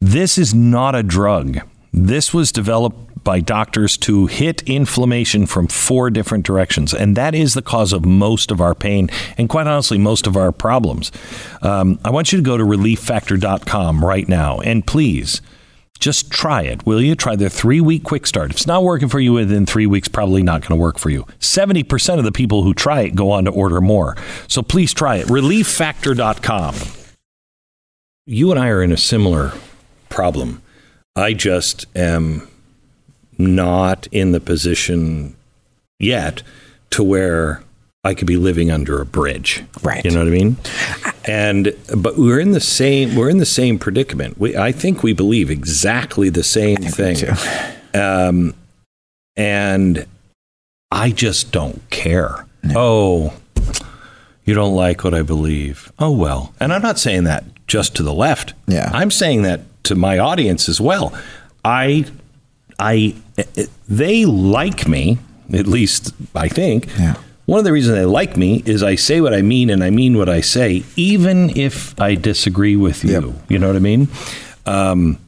This 0.00 0.38
is 0.38 0.52
not 0.52 0.96
a 0.96 1.04
drug. 1.04 1.60
This 1.92 2.34
was 2.34 2.50
developed 2.50 3.13
by 3.24 3.40
doctors 3.40 3.96
to 3.98 4.26
hit 4.26 4.62
inflammation 4.62 5.46
from 5.46 5.66
four 5.66 6.10
different 6.10 6.44
directions. 6.44 6.94
And 6.94 7.16
that 7.16 7.34
is 7.34 7.54
the 7.54 7.62
cause 7.62 7.92
of 7.92 8.04
most 8.04 8.50
of 8.50 8.60
our 8.60 8.74
pain 8.74 9.10
and, 9.36 9.48
quite 9.48 9.66
honestly, 9.66 9.98
most 9.98 10.26
of 10.26 10.36
our 10.36 10.52
problems. 10.52 11.10
Um, 11.62 11.98
I 12.04 12.10
want 12.10 12.32
you 12.32 12.38
to 12.38 12.44
go 12.44 12.56
to 12.56 12.64
relieffactor.com 12.64 14.04
right 14.04 14.28
now. 14.28 14.60
And 14.60 14.86
please, 14.86 15.40
just 15.98 16.30
try 16.30 16.62
it, 16.62 16.84
will 16.84 17.00
you? 17.00 17.14
Try 17.14 17.36
their 17.36 17.48
three 17.48 17.80
week 17.80 18.04
quick 18.04 18.26
start. 18.26 18.50
If 18.50 18.56
it's 18.56 18.66
not 18.66 18.82
working 18.84 19.08
for 19.08 19.20
you 19.20 19.32
within 19.32 19.64
three 19.64 19.86
weeks, 19.86 20.08
probably 20.08 20.42
not 20.42 20.60
going 20.60 20.78
to 20.78 20.82
work 20.82 20.98
for 20.98 21.08
you. 21.10 21.24
70% 21.40 22.18
of 22.18 22.24
the 22.24 22.32
people 22.32 22.62
who 22.62 22.74
try 22.74 23.02
it 23.02 23.14
go 23.14 23.30
on 23.30 23.44
to 23.46 23.50
order 23.50 23.80
more. 23.80 24.16
So 24.48 24.62
please 24.62 24.92
try 24.92 25.16
it. 25.16 25.28
Relieffactor.com. 25.28 26.74
You 28.26 28.50
and 28.50 28.60
I 28.60 28.68
are 28.68 28.82
in 28.82 28.92
a 28.92 28.96
similar 28.96 29.52
problem. 30.08 30.62
I 31.16 31.32
just 31.32 31.86
am 31.96 32.48
not 33.38 34.06
in 34.10 34.32
the 34.32 34.40
position 34.40 35.36
yet 35.98 36.42
to 36.90 37.02
where 37.02 37.62
I 38.04 38.14
could 38.14 38.26
be 38.26 38.36
living 38.36 38.70
under 38.70 39.00
a 39.00 39.06
bridge. 39.06 39.64
Right. 39.82 40.04
You 40.04 40.10
know 40.10 40.18
what 40.18 40.28
I 40.28 40.30
mean? 40.30 40.56
And 41.24 41.74
but 41.96 42.18
we're 42.18 42.38
in 42.38 42.52
the 42.52 42.60
same 42.60 43.16
we're 43.16 43.30
in 43.30 43.38
the 43.38 43.46
same 43.46 43.78
predicament. 43.78 44.38
We 44.38 44.56
I 44.56 44.72
think 44.72 45.02
we 45.02 45.14
believe 45.14 45.50
exactly 45.50 46.28
the 46.28 46.44
same 46.44 46.76
thing. 46.76 47.16
Um, 47.94 48.54
and 49.36 50.06
I 50.90 51.10
just 51.10 51.52
don't 51.52 51.88
care. 51.90 52.44
Oh, 52.74 53.32
you 54.44 54.54
don't 54.54 54.74
like 54.74 55.04
what 55.04 55.14
I 55.14 55.22
believe. 55.22 55.90
Oh 55.98 56.10
well. 56.10 56.54
And 56.60 56.72
I'm 56.72 56.82
not 56.82 56.98
saying 56.98 57.24
that 57.24 57.44
just 57.66 57.96
to 57.96 58.02
the 58.02 58.12
left. 58.12 58.52
Yeah. 58.66 58.90
I'm 58.92 59.10
saying 59.10 59.42
that 59.42 59.62
to 59.84 59.94
my 59.94 60.18
audience 60.18 60.68
as 60.68 60.80
well. 60.80 61.16
I 61.64 62.04
I 62.78 63.14
they 63.88 64.24
like 64.24 64.88
me, 64.88 65.18
at 65.52 65.66
least 65.66 66.14
I 66.34 66.48
think. 66.48 66.88
Yeah. 66.98 67.16
One 67.46 67.58
of 67.58 67.64
the 67.64 67.72
reasons 67.72 67.96
they 67.96 68.06
like 68.06 68.36
me 68.36 68.62
is 68.64 68.82
I 68.82 68.94
say 68.94 69.20
what 69.20 69.34
I 69.34 69.42
mean 69.42 69.68
and 69.68 69.84
I 69.84 69.90
mean 69.90 70.16
what 70.16 70.30
I 70.30 70.40
say, 70.40 70.82
even 70.96 71.50
if 71.56 71.98
I 72.00 72.14
disagree 72.14 72.74
with 72.74 73.04
you. 73.04 73.10
Yep. 73.10 73.50
You 73.50 73.58
know 73.58 73.66
what 73.66 73.76
I 73.76 73.80
mean? 73.80 74.08
Um, 74.64 75.18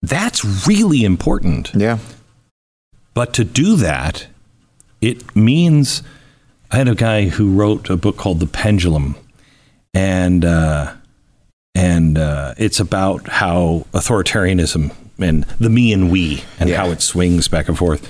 that's 0.00 0.44
really 0.68 1.02
important. 1.02 1.72
Yeah. 1.74 1.98
But 3.14 3.32
to 3.34 3.44
do 3.44 3.76
that, 3.76 4.28
it 5.00 5.34
means 5.34 6.02
I 6.70 6.76
had 6.76 6.88
a 6.88 6.94
guy 6.94 7.28
who 7.28 7.52
wrote 7.52 7.90
a 7.90 7.96
book 7.96 8.16
called 8.16 8.40
The 8.40 8.46
Pendulum, 8.46 9.16
and 9.92 10.44
uh, 10.44 10.94
and 11.74 12.18
uh, 12.18 12.54
it's 12.58 12.80
about 12.80 13.28
how 13.28 13.86
authoritarianism 13.92 14.92
and 15.18 15.44
the 15.60 15.70
me 15.70 15.92
and 15.92 16.10
we 16.10 16.44
and 16.58 16.68
Yeah. 16.68 16.78
how 16.78 16.90
it 16.90 17.02
swings 17.02 17.48
back 17.48 17.68
and 17.68 17.76
forth. 17.78 18.02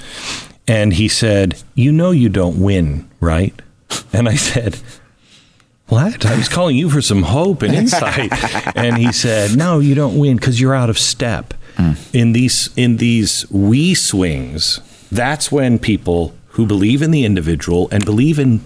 And 0.67 0.95
he 0.95 1.09
said, 1.09 1.63
"You 1.75 1.93
know, 1.93 2.11
you 2.11 2.29
don't 2.29 2.57
win, 2.61 3.07
right?" 3.21 3.55
And 4.13 4.29
I 4.29 4.35
said. 4.37 4.79
What? 5.89 6.25
I 6.25 6.35
was 6.37 6.49
calling 6.49 6.77
you 6.79 6.89
for 6.89 7.03
some 7.03 7.25
hope 7.25 7.61
and 7.61 7.75
insight. 7.75 8.33
and 8.75 8.97
he 8.97 9.13
said, 9.13 9.55
"No, 9.55 9.81
you 9.81 9.95
don't 9.95 10.17
win 10.19 10.37
because 10.37 10.59
you're 10.59 10.75
out 10.75 10.89
of 10.89 10.99
step. 10.99 11.53
Hmm. 11.77 11.93
In 12.15 12.33
these 12.33 12.71
in 12.75 12.97
these 12.97 13.45
we 13.51 13.93
swings, 13.93 14.81
that's 15.13 15.53
when 15.53 15.79
people 15.79 16.33
who 16.57 16.65
believe 16.65 17.03
in 17.03 17.11
the 17.11 17.27
individual 17.27 17.89
and 17.93 18.03
believe 18.03 18.39
in 18.39 18.63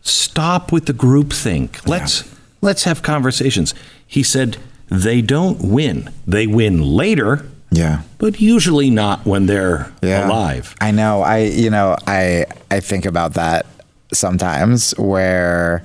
stop 0.00 0.72
with 0.72 0.86
the 0.86 0.94
group 0.94 1.30
think. 1.30 1.86
Let's 1.86 2.24
let's 2.62 2.84
have 2.84 3.02
conversations." 3.02 3.74
He 4.06 4.22
said, 4.22 4.56
"They 4.88 5.20
don't 5.20 5.60
win. 5.60 6.08
They 6.26 6.46
win 6.46 6.80
later, 6.80 7.44
Yeah. 7.70 8.02
but 8.18 8.40
usually 8.40 8.90
not 8.90 9.26
when 9.26 9.46
they're 9.46 9.92
yeah. 10.02 10.26
alive." 10.26 10.74
I 10.80 10.90
know. 10.90 11.22
I 11.22 11.38
you 11.38 11.70
know 11.70 11.96
I 12.06 12.46
I 12.70 12.80
think 12.80 13.06
about 13.06 13.34
that 13.34 13.66
sometimes 14.12 14.92
where 14.98 15.82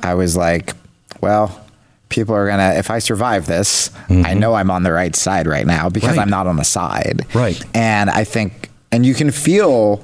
I 0.00 0.14
was 0.14 0.36
like, 0.36 0.74
well, 1.20 1.64
people 2.08 2.34
are 2.34 2.46
gonna 2.48 2.74
if 2.76 2.90
I 2.90 2.98
survive 2.98 3.46
this, 3.46 3.90
I 4.10 4.34
know 4.34 4.54
I'm 4.54 4.70
on 4.70 4.82
the 4.82 4.92
right 4.92 5.14
side 5.16 5.46
right 5.46 5.66
now 5.66 5.88
because 5.88 6.10
Mm-hmm. 6.10 6.18
Right. 6.18 6.22
I'm 6.24 6.30
not 6.30 6.46
on 6.46 6.56
the 6.56 6.64
side. 6.64 7.24
Right. 7.34 7.62
And 7.74 8.10
I 8.10 8.24
think 8.24 8.68
and 8.90 9.06
you 9.06 9.14
can 9.14 9.30
feel 9.30 10.02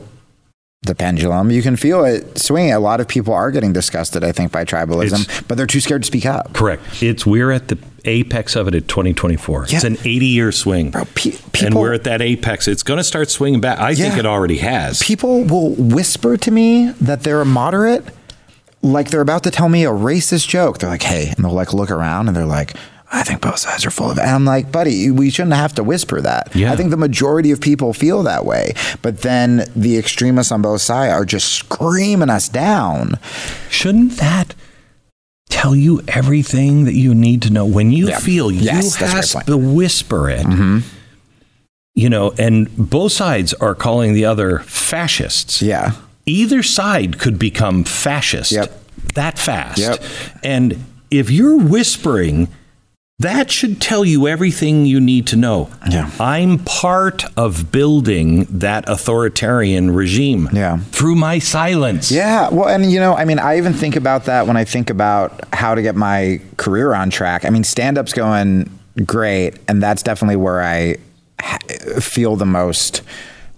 the 0.82 0.94
pendulum. 0.94 1.50
You 1.50 1.60
can 1.60 1.76
feel 1.76 2.04
it 2.04 2.38
swinging. 2.38 2.72
A 2.72 2.78
lot 2.80 3.00
of 3.00 3.08
people 3.08 3.34
are 3.34 3.50
getting 3.50 3.72
disgusted, 3.72 4.22
I 4.22 4.30
think, 4.32 4.52
by 4.52 4.64
tribalism, 4.64 5.22
It's- 5.22 5.42
but 5.48 5.56
they're 5.56 5.66
too 5.66 5.80
scared 5.80 6.02
to 6.02 6.06
speak 6.06 6.24
up. 6.24 6.52
Correct. 6.52 7.02
It's 7.02 7.26
we're 7.26 7.50
at 7.50 7.68
the 7.68 7.78
apex 8.04 8.54
of 8.54 8.68
it 8.68 8.74
at 8.74 8.86
2024. 8.88 9.64
It's 9.70 9.84
an 9.84 9.98
80 10.04 10.26
year 10.26 10.52
swing. 10.52 10.90
Bro, 10.90 11.04
pe- 11.14 11.32
and 11.64 11.74
we're 11.74 11.92
at 11.94 12.04
that 12.04 12.22
apex. 12.22 12.68
It's 12.68 12.82
going 12.84 12.98
to 12.98 13.04
start 13.04 13.28
swinging 13.28 13.60
back. 13.60 13.80
I 13.80 13.94
think 13.94 14.16
it 14.16 14.24
already 14.24 14.58
has. 14.58 15.02
people 15.02 15.42
will 15.44 15.70
whisper 15.74 16.36
to 16.36 16.50
me 16.50 16.90
that 17.00 17.22
they're 17.22 17.40
a 17.40 17.44
moderate, 17.46 18.04
like 18.80 19.10
they're 19.10 19.20
about 19.20 19.42
to 19.42 19.50
tell 19.50 19.68
me 19.68 19.84
a 19.84 19.90
racist 19.90 20.46
joke. 20.48 20.78
They're 20.78 20.88
like, 20.90 21.02
"Hey," 21.02 21.32
and 21.36 21.44
they'll 21.44 21.52
like 21.52 21.74
look 21.74 21.90
around 21.90 22.28
and 22.28 22.36
they're 22.36 22.46
like, 22.46 22.74
"I 23.10 23.22
think 23.22 23.40
both 23.40 23.58
sides 23.58 23.84
are 23.86 23.90
full 23.90 24.10
of 24.10 24.18
it." 24.18 24.22
And 24.22 24.30
I'm 24.30 24.44
like, 24.44 24.70
"Buddy, 24.72 25.10
we 25.10 25.30
shouldn't 25.30 25.56
have 25.56 25.74
to 25.76 25.82
whisper 25.84 26.20
that." 26.20 26.50
Yeah. 26.54 26.72
I 26.72 26.76
think 26.76 26.90
the 26.90 26.96
majority 26.96 27.50
of 27.50 27.60
people 27.60 27.92
feel 27.92 28.22
that 28.24 28.44
way, 28.44 28.74
but 29.02 29.22
then 29.22 29.64
the 29.74 29.96
extremists 29.98 30.52
on 30.52 30.62
both 30.62 30.80
sides 30.82 31.12
are 31.12 31.24
just 31.24 31.48
screaming 31.52 32.30
us 32.30 32.48
down. 32.48 33.18
Shouldn't 33.70 34.16
that 34.18 34.54
tell 35.50 35.74
you 35.74 36.02
everything 36.08 36.84
that 36.84 36.94
you 36.94 37.14
need 37.14 37.40
to 37.42 37.50
know 37.50 37.64
when 37.64 37.90
you 37.90 38.08
Yeah. 38.08 38.18
feel 38.18 38.50
Yes, 38.50 38.64
you 38.66 38.72
that's 38.82 38.94
a 38.94 38.98
great 38.98 39.10
has 39.10 39.32
point. 39.32 39.46
to 39.46 39.56
whisper 39.56 40.28
it? 40.30 40.46
Mm-hmm. 40.46 40.78
You 41.94 42.08
know, 42.10 42.32
and 42.38 42.68
both 42.76 43.12
sides 43.12 43.54
are 43.54 43.74
calling 43.74 44.12
the 44.12 44.24
other 44.24 44.60
fascists. 44.60 45.62
Yeah, 45.62 45.92
Either 46.26 46.62
side 46.62 47.18
could 47.18 47.38
become 47.38 47.82
fascist 47.84 48.52
Yep. 48.52 48.82
that 49.14 49.38
fast. 49.38 49.78
Yep. 49.78 50.02
And 50.44 50.84
if 51.10 51.30
you're 51.30 51.56
whispering, 51.56 52.48
that 53.20 53.50
should 53.50 53.80
tell 53.80 54.04
you 54.04 54.28
everything 54.28 54.86
you 54.86 55.00
need 55.00 55.26
to 55.26 55.34
know. 55.36 55.68
Yeah. 55.90 56.08
I'm 56.20 56.58
part 56.60 57.24
of 57.36 57.72
building 57.72 58.44
that 58.44 58.88
authoritarian 58.88 59.90
regime 59.90 60.48
Yeah. 60.52 60.78
through 60.92 61.16
my 61.16 61.40
silence. 61.40 62.12
Yeah, 62.12 62.48
well, 62.50 62.68
and 62.68 62.90
you 62.92 63.00
know, 63.00 63.14
I 63.16 63.24
mean, 63.24 63.40
I 63.40 63.58
even 63.58 63.72
think 63.72 63.96
about 63.96 64.26
that 64.26 64.46
when 64.46 64.56
I 64.56 64.62
think 64.64 64.88
about 64.88 65.32
how 65.52 65.74
to 65.74 65.82
get 65.82 65.96
my 65.96 66.40
career 66.58 66.94
on 66.94 67.10
track. 67.10 67.44
I 67.44 67.50
mean, 67.50 67.64
stand 67.64 67.98
up's 67.98 68.12
going 68.12 68.70
great, 69.04 69.54
and 69.66 69.82
that's 69.82 70.04
definitely 70.04 70.36
where 70.36 70.62
I 70.62 70.96
feel 72.00 72.36
the 72.36 72.46
most 72.46 73.02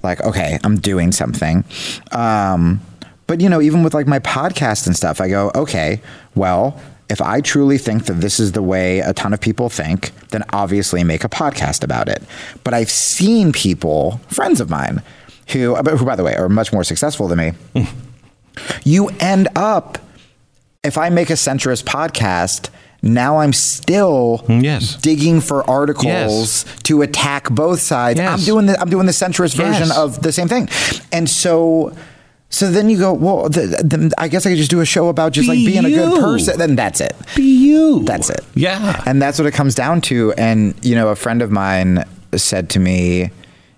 like, 0.03 0.23
okay, 0.23 0.59
I'm 0.65 0.79
doing 0.79 1.13
something. 1.13 1.65
Um, 2.13 2.81
but 3.27 3.43
you 3.43 3.51
know, 3.51 3.61
even 3.61 3.83
with 3.83 3.93
like 3.93 4.07
my 4.07 4.21
podcast 4.21 4.87
and 4.87 4.97
stuff, 4.97 5.21
I 5.21 5.29
go, 5.29 5.51
okay, 5.55 6.01
well, 6.35 6.81
if 7.11 7.21
I 7.21 7.41
truly 7.41 7.77
think 7.79 8.05
that 8.07 8.15
this 8.21 8.39
is 8.41 8.53
the 8.53 8.63
way 8.63 9.01
a 9.01 9.13
ton 9.13 9.33
of 9.35 9.41
people 9.41 9.69
think, 9.69 10.13
then 10.29 10.45
obviously 10.53 11.03
make 11.05 11.25
a 11.25 11.29
podcast 11.29 11.83
about 11.83 12.09
it. 12.09 12.23
But 12.65 12.73
I've 12.75 12.91
seen 12.91 13.53
people, 13.53 14.21
friends 14.29 14.61
of 14.61 14.71
mine, 14.71 15.03
who, 15.49 15.75
uh, 15.75 15.83
who 15.97 16.05
by 16.05 16.17
the 16.17 16.23
way, 16.25 16.35
are 16.37 16.49
much 16.49 16.73
more 16.73 16.85
successful 16.85 17.27
than 17.29 17.39
me. 17.39 17.53
you 18.85 19.09
end 19.21 19.49
up, 19.57 19.99
if 20.85 20.97
I 20.97 21.09
make 21.11 21.31
a 21.31 21.35
centrist 21.35 21.85
podcast, 21.85 22.69
now 23.03 23.39
I'm 23.39 23.53
still 23.53 24.45
Yes. 24.49 24.97
digging 24.97 25.41
for 25.41 25.69
articles 25.69 26.65
Yes. 26.65 26.65
to 26.85 27.03
attack 27.03 27.49
both 27.51 27.81
sides. 27.81 28.19
Yes. 28.21 28.39
I'm 28.41 28.45
doing 28.45 28.67
the 28.67 28.81
I'm 28.81 28.91
doing 28.91 29.07
the 29.07 29.13
centrist 29.13 29.55
version 29.55 29.91
of 29.91 30.21
the 30.23 30.33
same 30.33 30.49
thing, 30.49 30.69
and 31.13 31.29
so. 31.29 31.93
So 32.53 32.69
then 32.71 32.91
you 32.91 32.99
go, 32.99 33.13
well, 33.13 33.49
th 33.49 33.71
th 33.89 34.13
I 34.19 34.27
guess 34.29 34.45
I 34.45 34.51
could 34.51 34.59
just 34.59 34.71
do 34.71 34.81
a 34.81 34.85
show 34.85 35.09
about 35.09 35.33
just 35.33 35.49
like 35.49 35.57
Be 35.59 35.67
being 35.67 35.85
a 35.85 35.91
good 35.91 36.21
person. 36.21 36.59
Then 36.59 36.75
that's 36.75 37.01
it. 37.01 37.15
Be 37.37 37.43
you. 37.43 38.03
That's 38.05 38.29
it. 38.29 38.45
Yeah. 38.55 39.03
And 39.07 39.23
that's 39.23 39.39
what 39.39 39.47
it 39.47 39.53
comes 39.55 39.75
down 39.75 40.01
to. 40.03 40.33
And, 40.37 40.75
you 40.85 40.97
know, 40.97 41.09
a 41.09 41.17
friend 41.17 41.43
of 41.43 41.51
mine 41.53 42.05
said 42.35 42.69
to 42.71 42.81
me, 42.81 43.31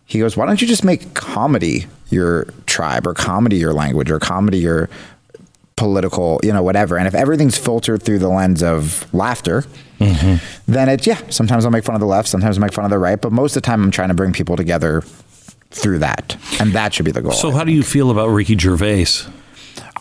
he 0.06 0.18
goes, 0.18 0.36
why 0.36 0.46
don't 0.46 0.60
you 0.60 0.66
just 0.66 0.84
make 0.84 1.12
comedy 1.14 1.86
your 2.10 2.44
tribe 2.66 3.06
or 3.06 3.14
comedy 3.14 3.56
your 3.56 3.74
language 3.74 4.10
or 4.10 4.18
comedy 4.18 4.58
your 4.58 4.88
political, 5.76 6.40
you 6.42 6.52
know, 6.52 6.62
whatever. 6.62 6.96
And 6.98 7.06
if 7.06 7.14
everything's 7.14 7.58
filtered 7.58 8.02
through 8.02 8.18
the 8.20 8.28
lens 8.28 8.62
of 8.62 9.06
laughter, 9.14 9.64
Mm-hmm. 10.02 10.44
then 10.66 10.88
it's, 10.88 11.06
yeah, 11.06 11.20
sometimes 11.30 11.64
I'll 11.64 11.70
make 11.70 11.84
fun 11.84 11.94
of 11.94 12.00
the 12.00 12.08
left, 12.08 12.26
sometimes 12.26 12.58
I'll 12.58 12.60
make 12.62 12.72
fun 12.72 12.84
of 12.84 12.90
the 12.90 12.98
right. 12.98 13.20
But 13.20 13.30
most 13.30 13.54
of 13.54 13.62
the 13.62 13.66
time 13.66 13.84
I'm 13.84 13.92
trying 13.92 14.08
to 14.08 14.14
bring 14.14 14.32
people 14.32 14.56
together 14.56 15.04
through 15.72 15.98
that. 16.00 16.36
And 16.60 16.72
that 16.72 16.94
should 16.94 17.04
be 17.04 17.12
the 17.12 17.22
goal. 17.22 17.32
so, 17.32 17.50
how 17.50 17.64
do 17.64 17.72
you 17.72 17.82
feel 17.82 18.10
about 18.10 18.28
Ricky 18.28 18.56
Gervais? 18.56 19.06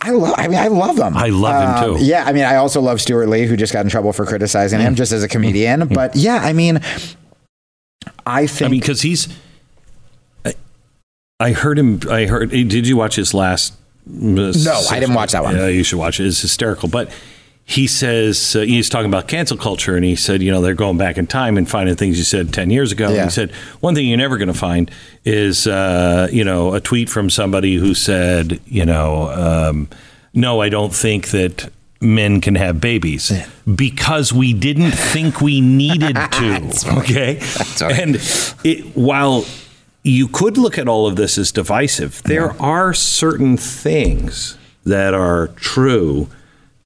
I 0.03 0.11
love. 0.11 0.33
I 0.37 0.47
mean, 0.47 0.57
I 0.57 0.67
love 0.67 0.97
him. 0.97 1.15
I 1.15 1.27
love 1.29 1.61
him, 1.83 1.91
Um, 1.91 1.97
too. 1.99 2.03
Yeah, 2.05 2.23
I 2.25 2.33
mean, 2.33 2.43
I 2.43 2.55
also 2.55 2.81
love 2.81 2.99
Stewart 2.99 3.29
Lee, 3.29 3.45
who 3.45 3.55
just 3.55 3.71
got 3.71 3.85
in 3.85 3.89
trouble 3.89 4.11
for 4.13 4.25
criticizing 4.25 4.79
Mm. 4.79 4.83
him, 4.83 4.95
just 4.95 5.11
as 5.11 5.21
a 5.23 5.27
comedian. 5.27 5.87
But 5.87 6.15
yeah, 6.15 6.37
I 6.37 6.53
mean, 6.53 6.79
I 8.25 8.47
think. 8.47 8.67
I 8.67 8.71
mean, 8.71 8.79
because 8.79 9.01
he's. 9.01 9.27
I, 10.43 10.55
I 11.39 11.51
heard 11.51 11.77
him. 11.77 11.99
I 12.09 12.25
heard. 12.25 12.49
Did 12.49 12.87
you 12.87 12.97
watch 12.97 13.15
his 13.15 13.33
last? 13.33 13.73
No, 14.07 14.51
I 14.89 14.99
didn't 14.99 15.13
watch 15.15 15.33
that 15.33 15.43
one. 15.43 15.55
Yeah, 15.55 15.67
you 15.67 15.83
should 15.83 15.99
watch 15.99 16.19
it. 16.19 16.25
It's 16.25 16.41
hysterical. 16.41 16.89
But 16.89 17.11
he 17.65 17.87
says 17.87 18.55
uh, 18.55 18.61
he's 18.61 18.89
talking 18.89 19.09
about 19.09 19.27
cancel 19.27 19.55
culture, 19.57 19.95
and 19.95 20.03
he 20.03 20.15
said, 20.15 20.41
you 20.41 20.51
know, 20.51 20.61
they're 20.61 20.73
going 20.73 20.97
back 20.97 21.17
in 21.17 21.27
time 21.27 21.57
and 21.57 21.69
finding 21.69 21.95
things 21.95 22.17
you 22.17 22.23
said 22.23 22.53
ten 22.53 22.69
years 22.69 22.91
ago. 22.91 23.05
And 23.07 23.15
Yeah. 23.15 23.23
he 23.25 23.29
said 23.29 23.51
one 23.79 23.95
thing 23.95 24.07
you're 24.07 24.17
never 24.17 24.37
going 24.37 24.47
to 24.47 24.53
find 24.53 24.91
is, 25.23 25.67
uh, 25.67 26.27
you 26.31 26.43
know, 26.43 26.73
a 26.73 26.81
tweet 26.81 27.09
from 27.09 27.29
somebody 27.29 27.75
who 27.75 27.93
said, 27.93 28.59
you 28.65 28.85
know, 28.85 29.29
um, 29.29 29.87
no, 30.33 30.61
I 30.61 30.69
don't 30.69 30.93
think 30.93 31.27
that 31.29 31.69
men 32.01 32.41
can 32.41 32.55
have 32.55 32.81
babies 32.81 33.31
because 33.75 34.33
we 34.33 34.53
didn't 34.53 34.91
think 34.91 35.39
we 35.39 35.61
needed 35.61 36.15
to. 36.31 36.71
okay, 36.97 37.39
right. 37.79 37.99
and 37.99 38.15
it, 38.63 38.95
while 38.97 39.45
you 40.03 40.27
could 40.27 40.57
look 40.57 40.79
at 40.79 40.87
all 40.87 41.05
of 41.05 41.15
this 41.15 41.37
as 41.37 41.51
divisive, 41.51 42.23
there 42.23 42.59
are 42.61 42.91
certain 42.93 43.55
things 43.55 44.57
that 44.83 45.13
are 45.13 45.49
true 45.57 46.27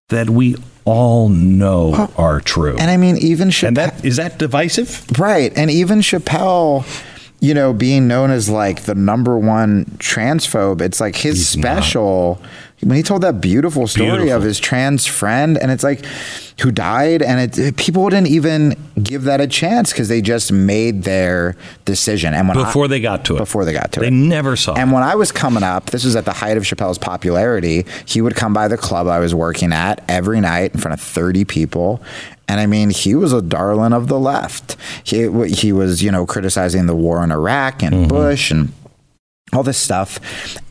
that 0.10 0.30
we 0.30 0.56
all 0.86 1.30
know 1.30 2.12
are 2.18 2.40
true. 2.40 2.76
and 2.78 2.92
I 2.92 2.98
mean, 2.98 3.18
even 3.18 3.50
Chappelle, 3.50 3.68
And 3.70 3.78
that 3.78 4.06
is 4.06 4.18
that 4.18 4.38
divisive? 4.38 5.04
right? 5.20 5.52
And 5.56 5.72
even 5.72 6.00
Chappelle, 6.00 6.86
you 7.40 7.54
know, 7.56 7.74
being 7.74 8.08
known 8.08 8.30
as 8.30 8.48
like 8.50 8.84
the 8.84 8.94
number 8.96 9.38
one 9.38 9.86
transphobe, 9.98 10.82
it's 10.82 11.00
like 11.02 11.16
his 11.16 11.48
special. 11.48 12.40
When 12.86 12.96
he 12.98 13.02
told 13.02 13.24
that 13.24 13.42
beautiful 13.42 13.88
story 13.88 14.10
Beautiful. 14.12 14.34
of 14.38 14.44
his 14.44 14.60
trans 14.60 15.08
friend, 15.08 15.58
and 15.58 15.72
it's 15.72 15.84
like 15.84 16.06
who 16.62 16.72
died, 16.72 17.24
and 17.24 17.58
it, 17.58 17.76
people 17.78 18.04
wouldn't 18.04 18.28
even 18.28 18.76
give 19.02 19.24
that 19.24 19.42
a 19.42 19.48
chance 19.48 19.92
because 19.92 20.08
they 20.08 20.22
just 20.22 20.52
made 20.52 21.02
their 21.02 21.56
decision. 21.86 22.36
And 22.36 22.48
when 22.48 22.58
I- 22.60 22.64
Before 22.66 22.88
they 22.88 23.00
got 23.02 23.26
to 23.26 23.36
it. 23.36 23.40
before 23.40 23.66
they 23.66 23.74
got 23.74 23.92
to 23.94 24.00
They 24.02 24.08
it, 24.08 24.10
they 24.12 24.16
never 24.16 24.56
saw 24.56 24.76
And 24.76 24.92
it. 24.92 24.94
when 24.94 25.02
I 25.02 25.16
was 25.16 25.32
coming 25.32 25.64
up, 25.64 25.88
this 25.90 26.06
was 26.06 26.16
at 26.16 26.26
the 26.26 26.32
height 26.34 26.58
of 26.58 26.64
Chappelle's 26.64 27.00
popularity. 27.00 27.88
He 28.06 28.22
would 28.22 28.36
come 28.36 28.54
by 28.54 28.68
the 28.68 28.78
club 28.78 29.08
I 29.08 29.18
was 29.18 29.34
working 29.34 29.74
at 29.74 30.04
every 30.08 30.40
night 30.40 30.76
in 30.76 30.80
front 30.80 30.94
of 30.94 31.02
30 31.04 31.44
people. 31.44 32.04
And 32.48 32.60
I 32.60 32.68
mean, 32.68 32.92
he 32.92 33.16
was 33.16 33.34
a 33.34 33.42
darling 33.42 33.94
of 33.94 34.10
the 34.10 34.20
left. 34.20 34.78
He, 35.04 35.28
he 35.48 35.72
was, 35.74 36.04
you 36.04 36.12
know, 36.12 36.28
criticizing 36.28 36.86
the 36.86 36.96
war 36.96 37.24
in 37.24 37.32
Iraq 37.32 37.82
and 37.82 37.96
Mm-hmm. 37.96 38.08
Bush 38.10 38.52
and 38.52 38.72
all 39.54 39.64
this 39.64 39.80
stuff. 39.80 40.20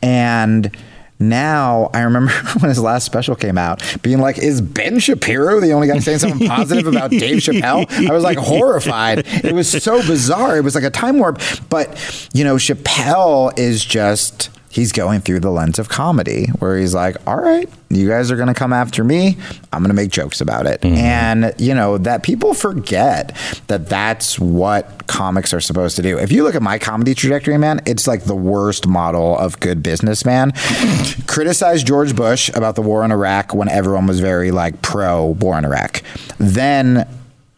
And 0.01 0.75
now 1.19 1.89
I 1.93 2.01
remember 2.01 2.31
when 2.59 2.69
his 2.69 2.79
last 2.79 3.05
special 3.05 3.35
came 3.35 3.57
out, 3.57 3.81
being 4.01 4.19
like, 4.19 4.37
"Is 4.37 4.61
Ben 4.61 4.99
Shapiro 4.99 5.59
the 5.59 5.71
only 5.71 5.87
guy 5.87 5.99
saying 5.99 6.19
something 6.19 6.47
positive 6.47 6.87
about 6.87 7.11
Dave 7.11 7.37
Chappelle?" 7.37 7.89
I 8.09 8.13
was 8.13 8.23
like 8.23 8.37
horrified. 8.37 9.23
It 9.25 9.53
was 9.53 9.69
so 9.69 10.01
bizarre. 10.05 10.57
It 10.57 10.63
was 10.63 10.75
like 10.75 10.83
a 10.83 10.89
time 10.89 11.19
warp. 11.19 11.41
But 11.69 12.29
you 12.33 12.43
know, 12.43 12.55
Chappelle 12.55 13.57
is 13.57 13.83
just. 13.85 14.49
He's 14.75 14.91
going 14.91 15.21
through 15.21 15.39
the 15.39 15.51
lens 15.51 15.79
of 15.79 15.87
comedy 15.87 16.47
where 16.59 16.77
he's 16.77 16.93
like, 16.93 17.15
all 17.25 17.37
right, 17.37 17.69
you 17.89 18.09
guys 18.09 18.29
are 18.29 18.35
going 18.35 18.49
to 18.49 18.53
come 18.53 18.73
after 18.73 19.05
me. 19.05 19.37
I'm 19.71 19.79
going 19.79 19.87
to 19.87 19.95
make 19.95 20.11
jokes 20.11 20.41
about 20.41 20.65
it. 20.65 20.81
Mm-hmm. 20.81 20.97
And, 20.97 21.53
you 21.57 21.73
know, 21.73 21.97
that 21.99 22.23
people 22.23 22.53
forget 22.53 23.33
that 23.67 23.87
that's 23.87 24.37
what 24.37 25.07
comics 25.07 25.53
are 25.53 25.61
supposed 25.61 25.95
to 25.95 26.01
do. 26.01 26.17
If 26.17 26.29
you 26.29 26.43
look 26.43 26.55
at 26.55 26.61
my 26.61 26.77
comedy 26.77 27.15
trajectory, 27.15 27.57
man, 27.57 27.79
it's 27.85 28.05
like 28.05 28.25
the 28.25 28.35
worst 28.35 28.85
model 28.85 29.37
of 29.37 29.61
good 29.61 29.81
businessman. 29.81 30.51
Criticize 31.25 31.81
George 31.81 32.13
Bush 32.13 32.49
about 32.53 32.75
the 32.75 32.81
war 32.81 33.05
in 33.05 33.13
Iraq 33.13 33.53
when 33.53 33.69
everyone 33.69 34.07
was 34.07 34.19
very 34.19 34.51
like 34.51 34.81
pro 34.81 35.27
war 35.27 35.57
in 35.57 35.63
Iraq. 35.63 36.01
Then 36.37 37.07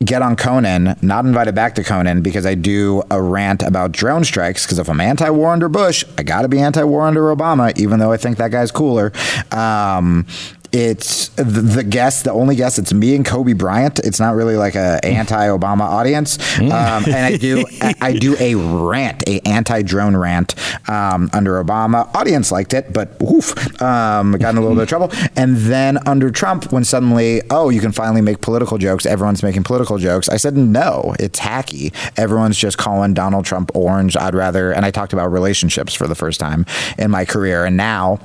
get 0.04 0.22
on 0.22 0.36
Conan, 0.36 0.95
not 1.02 1.26
invited 1.26 1.56
back 1.56 1.76
to 1.76 1.84
Conan 1.84 2.22
because 2.22 2.45
I 2.45 2.56
do 2.56 3.02
a 3.10 3.22
rant 3.22 3.64
about 3.64 3.91
drone 3.91 4.24
strikes. 4.24 4.66
Because 4.66 4.80
if 4.80 4.89
I'm 4.89 5.02
anti 5.02 5.30
war 5.30 5.52
under 5.52 5.70
Bush, 5.70 6.06
I 6.18 6.24
got 6.24 6.43
to 6.43 6.48
be 6.48 6.60
anti 6.60 6.84
war 6.84 7.08
under 7.08 7.36
Obama, 7.36 7.78
even 7.78 8.00
though 8.00 8.12
I 8.12 8.18
think 8.18 8.38
that 8.38 8.52
guy's 8.52 8.72
cooler. 8.72 9.12
Um, 9.52 10.26
it's 10.72 11.30
the, 11.30 11.43
the 11.43 11.84
guest, 11.84 12.24
the 12.24 12.32
only 12.32 12.55
guest. 12.55 12.80
It's 12.80 12.93
me 12.93 13.15
and 13.15 13.26
Kobe 13.26 13.53
Bryant. 13.53 13.99
It's 13.99 14.20
not 14.20 14.36
really 14.36 14.55
like 14.55 14.76
a 14.76 14.99
anti-Obama 15.03 15.82
audience, 15.82 16.38
um, 16.59 17.05
and 17.05 17.15
I 17.15 17.38
do 17.38 17.65
I, 17.82 17.95
I 18.01 18.13
do 18.13 18.36
a 18.39 18.55
rant, 18.55 19.28
a 19.28 19.39
anti-drone 19.47 20.15
rant 20.15 20.55
um, 20.89 21.30
under 21.34 21.63
Obama. 21.63 22.13
Audience 22.15 22.51
liked 22.51 22.74
it, 22.74 22.93
but 22.93 23.22
oof, 23.22 23.82
um, 23.82 24.34
got 24.34 24.49
in 24.51 24.57
a 24.57 24.61
little 24.61 24.76
bit 24.76 24.84
of 24.84 24.89
trouble. 24.89 25.11
And 25.36 25.57
then 25.57 25.97
under 26.07 26.32
Trump, 26.32 26.72
when 26.72 26.84
suddenly, 26.84 27.41
oh, 27.49 27.70
you 27.70 27.82
can 27.82 27.91
finally 27.91 28.22
make 28.22 28.41
political 28.41 28.78
jokes. 28.78 29.05
Everyone's 29.05 29.43
making 29.43 29.63
political 29.63 29.97
jokes. 29.97 30.30
I 30.30 30.38
said 30.38 30.57
no, 30.57 31.15
it's 31.20 31.39
hacky. 31.39 31.93
Everyone's 32.18 32.57
just 32.57 32.78
calling 32.78 33.13
Donald 33.13 33.45
Trump 33.45 33.72
orange. 33.76 34.18
I'd 34.18 34.36
rather. 34.36 34.72
And 34.72 34.86
I 34.86 34.91
talked 34.91 35.13
about 35.13 35.32
relationships 35.32 35.93
for 35.93 36.07
the 36.07 36.15
first 36.15 36.39
time 36.39 36.65
in 36.97 37.11
my 37.11 37.26
career, 37.26 37.65
and 37.65 37.78
now 37.78 38.20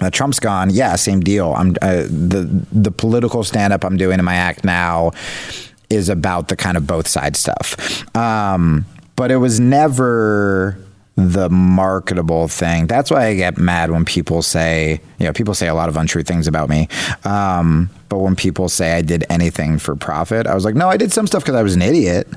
uh, 0.00 0.10
Trump's 0.10 0.40
gone. 0.40 0.70
Yeah, 0.70 0.96
same 0.96 1.20
deal. 1.20 1.52
I'm 1.54 1.76
uh, 1.82 2.04
the 2.08 2.48
the 2.72 2.90
political 2.90 3.44
stand 3.44 3.72
up 3.72 3.84
I'm 3.84 3.96
doing 3.96 4.18
in 4.18 4.24
my 4.24 4.34
act 4.34 4.64
now 4.64 5.12
is 5.88 6.08
about 6.08 6.48
the 6.48 6.56
kind 6.56 6.76
of 6.76 6.86
both 6.86 7.08
side 7.08 7.36
stuff. 7.36 8.04
Um, 8.16 8.86
but 9.16 9.30
it 9.30 9.36
was 9.36 9.60
never 9.60 10.78
the 11.16 11.50
marketable 11.50 12.48
thing. 12.48 12.86
That's 12.86 13.10
why 13.10 13.26
I 13.26 13.34
get 13.34 13.58
mad 13.58 13.90
when 13.90 14.04
people 14.04 14.40
say, 14.42 15.00
you 15.18 15.26
know, 15.26 15.32
people 15.32 15.54
say 15.54 15.68
a 15.68 15.74
lot 15.74 15.88
of 15.88 15.96
untrue 15.96 16.22
things 16.22 16.46
about 16.46 16.68
me. 16.68 16.88
Um, 17.24 17.90
but 18.08 18.18
when 18.18 18.36
people 18.36 18.68
say 18.68 18.94
I 18.94 19.02
did 19.02 19.24
anything 19.28 19.78
for 19.78 19.94
profit, 19.94 20.46
I 20.46 20.54
was 20.54 20.64
like, 20.64 20.74
no, 20.74 20.88
I 20.88 20.96
did 20.96 21.12
some 21.12 21.26
stuff 21.26 21.42
because 21.42 21.56
I 21.56 21.62
was 21.62 21.74
an 21.74 21.82
idiot. 21.82 22.28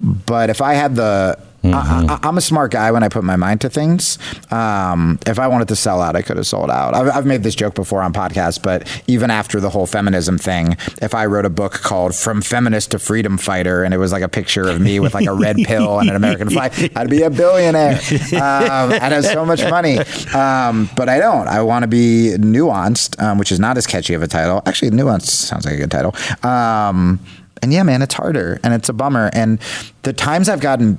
But 0.00 0.50
if 0.50 0.60
I 0.60 0.74
had 0.74 0.94
the 0.94 1.38
I, 1.62 2.06
I, 2.08 2.18
I'm 2.28 2.38
a 2.38 2.40
smart 2.40 2.70
guy 2.70 2.90
when 2.90 3.02
I 3.02 3.08
put 3.08 3.24
my 3.24 3.36
mind 3.36 3.60
to 3.62 3.70
things. 3.70 4.18
Um, 4.50 5.18
if 5.26 5.38
I 5.38 5.46
wanted 5.46 5.68
to 5.68 5.76
sell 5.76 6.00
out, 6.00 6.16
I 6.16 6.22
could 6.22 6.36
have 6.36 6.46
sold 6.46 6.70
out. 6.70 6.94
I've, 6.94 7.08
I've 7.08 7.26
made 7.26 7.42
this 7.42 7.54
joke 7.54 7.74
before 7.74 8.02
on 8.02 8.12
podcasts, 8.12 8.60
but 8.62 8.88
even 9.06 9.30
after 9.30 9.60
the 9.60 9.70
whole 9.70 9.86
feminism 9.86 10.38
thing, 10.38 10.76
if 11.02 11.14
I 11.14 11.26
wrote 11.26 11.44
a 11.44 11.50
book 11.50 11.72
called 11.72 12.14
"From 12.14 12.42
Feminist 12.42 12.92
to 12.92 12.98
Freedom 12.98 13.36
Fighter" 13.38 13.84
and 13.84 13.92
it 13.92 13.98
was 13.98 14.12
like 14.12 14.22
a 14.22 14.28
picture 14.28 14.68
of 14.68 14.80
me 14.80 15.00
with 15.00 15.14
like 15.14 15.26
a 15.26 15.34
red 15.34 15.56
pill 15.56 15.98
and 15.98 16.08
an 16.08 16.16
American 16.16 16.50
flag, 16.50 16.92
I'd 16.96 17.10
be 17.10 17.22
a 17.22 17.30
billionaire. 17.30 18.00
Um, 18.32 18.92
I'd 18.92 19.12
have 19.12 19.24
so 19.24 19.44
much 19.44 19.62
money, 19.62 19.98
um, 20.34 20.88
but 20.96 21.08
I 21.08 21.18
don't. 21.18 21.46
I 21.48 21.62
want 21.62 21.82
to 21.82 21.88
be 21.88 22.34
nuanced, 22.38 23.20
um, 23.22 23.38
which 23.38 23.52
is 23.52 23.60
not 23.60 23.76
as 23.76 23.86
catchy 23.86 24.14
of 24.14 24.22
a 24.22 24.28
title. 24.28 24.62
Actually, 24.66 24.90
nuanced 24.92 25.28
sounds 25.28 25.66
like 25.66 25.74
a 25.74 25.78
good 25.78 25.90
title. 25.90 26.14
Um, 26.42 27.20
and 27.62 27.72
yeah, 27.72 27.82
man, 27.82 28.02
it's 28.02 28.14
harder 28.14 28.58
and 28.64 28.72
it's 28.72 28.88
a 28.88 28.92
bummer. 28.92 29.30
And 29.32 29.58
the 30.02 30.12
times 30.12 30.48
I've 30.48 30.60
gotten 30.60 30.96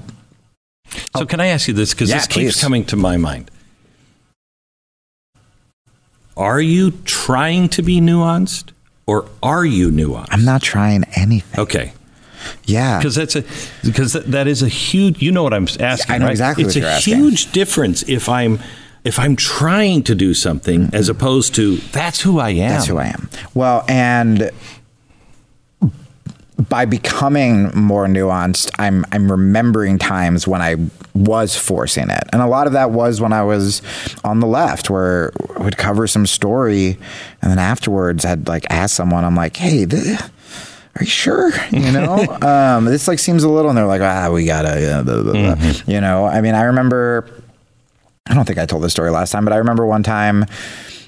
So 1.15 1.23
oh. 1.23 1.25
can 1.25 1.39
I 1.39 1.47
ask 1.47 1.67
you 1.67 1.73
this 1.73 1.93
because 1.93 2.09
Yeah, 2.09 2.17
this 2.17 2.27
keeps 2.27 2.55
please. 2.55 2.61
coming 2.61 2.85
to 2.85 2.95
my 2.95 3.17
mind. 3.17 3.49
Are 6.37 6.61
you 6.61 6.91
trying 7.05 7.69
to 7.69 7.81
be 7.81 7.99
nuanced 7.99 8.71
or 9.05 9.27
are 9.43 9.65
you 9.65 9.91
nuanced? 9.91 10.29
I'm 10.31 10.45
not 10.45 10.61
trying 10.61 11.03
anything. 11.15 11.59
Okay. 11.59 11.93
Yeah. 12.65 12.97
Because 12.97 13.15
that's 13.15 13.35
a 13.35 13.43
because 13.83 14.13
that, 14.13 14.47
is 14.47 14.63
a 14.63 14.67
huge. 14.67 15.21
You 15.21 15.31
know 15.31 15.43
what 15.43 15.53
I'm 15.53 15.67
asking. 15.79 16.15
I 16.15 16.17
know 16.17 16.25
right? 16.25 16.31
exactly 16.31 16.63
It's 16.63 16.75
what 16.75 16.77
a 16.77 16.79
you're 16.79 16.89
asking. 16.89 17.15
huge 17.15 17.51
difference 17.51 18.03
if 18.03 18.29
I'm 18.29 18.59
if 19.03 19.19
I'm 19.19 19.35
trying 19.35 20.03
to 20.03 20.15
do 20.15 20.33
something 20.33 20.81
mm-hmm. 20.81 20.95
as 20.95 21.09
opposed 21.09 21.55
to 21.55 21.77
that's 21.91 22.21
who 22.21 22.39
I 22.39 22.49
am. 22.51 22.69
That's 22.69 22.87
who 22.87 22.97
I 22.97 23.07
am. 23.07 23.29
Well, 23.53 23.83
and 23.87 24.51
by 26.71 26.85
becoming 26.85 27.69
more 27.75 28.07
nuanced, 28.07 28.71
I'm 28.79 29.05
I'm 29.11 29.29
remembering 29.29 29.99
times 29.99 30.47
when 30.47 30.61
I 30.61 30.77
was 31.13 31.53
forcing 31.53 32.09
it, 32.09 32.23
and 32.31 32.41
a 32.41 32.47
lot 32.47 32.65
of 32.65 32.73
that 32.73 32.91
was 32.91 33.19
when 33.19 33.33
I 33.33 33.43
was 33.43 33.81
on 34.23 34.39
the 34.39 34.47
left, 34.47 34.89
where 34.89 35.33
I 35.57 35.63
would 35.63 35.75
cover 35.75 36.07
some 36.07 36.25
story, 36.25 36.97
and 37.41 37.51
then 37.51 37.59
afterwards 37.59 38.23
I'd 38.23 38.47
like 38.47 38.65
ask 38.69 38.95
someone, 38.95 39.25
I'm 39.25 39.35
like, 39.35 39.57
hey. 39.57 39.85
Th- 39.85 40.17
are 40.95 41.03
you 41.03 41.09
sure? 41.09 41.51
You 41.71 41.91
know, 41.91 42.25
um, 42.41 42.85
this 42.85 43.07
like 43.07 43.19
seems 43.19 43.43
a 43.43 43.49
little, 43.49 43.69
and 43.69 43.77
they're 43.77 43.85
like, 43.85 44.01
ah, 44.01 44.29
we 44.31 44.45
gotta, 44.45 44.99
uh, 44.99 45.03
blah, 45.03 45.21
blah, 45.23 45.31
blah. 45.33 45.55
Mm-hmm. 45.55 45.91
you 45.91 46.01
know. 46.01 46.25
I 46.25 46.41
mean, 46.41 46.55
I 46.55 46.63
remember. 46.63 47.29
I 48.27 48.33
don't 48.33 48.45
think 48.45 48.59
I 48.59 48.65
told 48.65 48.83
this 48.83 48.93
story 48.93 49.09
last 49.09 49.31
time, 49.31 49.43
but 49.43 49.53
I 49.53 49.57
remember 49.57 49.85
one 49.85 50.03
time 50.03 50.45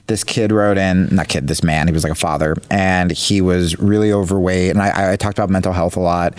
this 0.07 0.23
kid 0.23 0.51
wrote 0.51 0.77
in, 0.77 1.07
not 1.15 1.29
kid, 1.29 1.47
this 1.47 1.63
man, 1.63 1.87
he 1.87 1.93
was 1.93 2.03
like 2.03 2.11
a 2.11 2.15
father, 2.15 2.55
and 2.69 3.11
he 3.11 3.39
was 3.39 3.79
really 3.79 4.11
overweight. 4.11 4.71
And 4.71 4.81
I, 4.81 5.13
I 5.13 5.15
talked 5.15 5.37
about 5.37 5.49
mental 5.49 5.71
health 5.71 5.95
a 5.95 6.01
lot. 6.01 6.33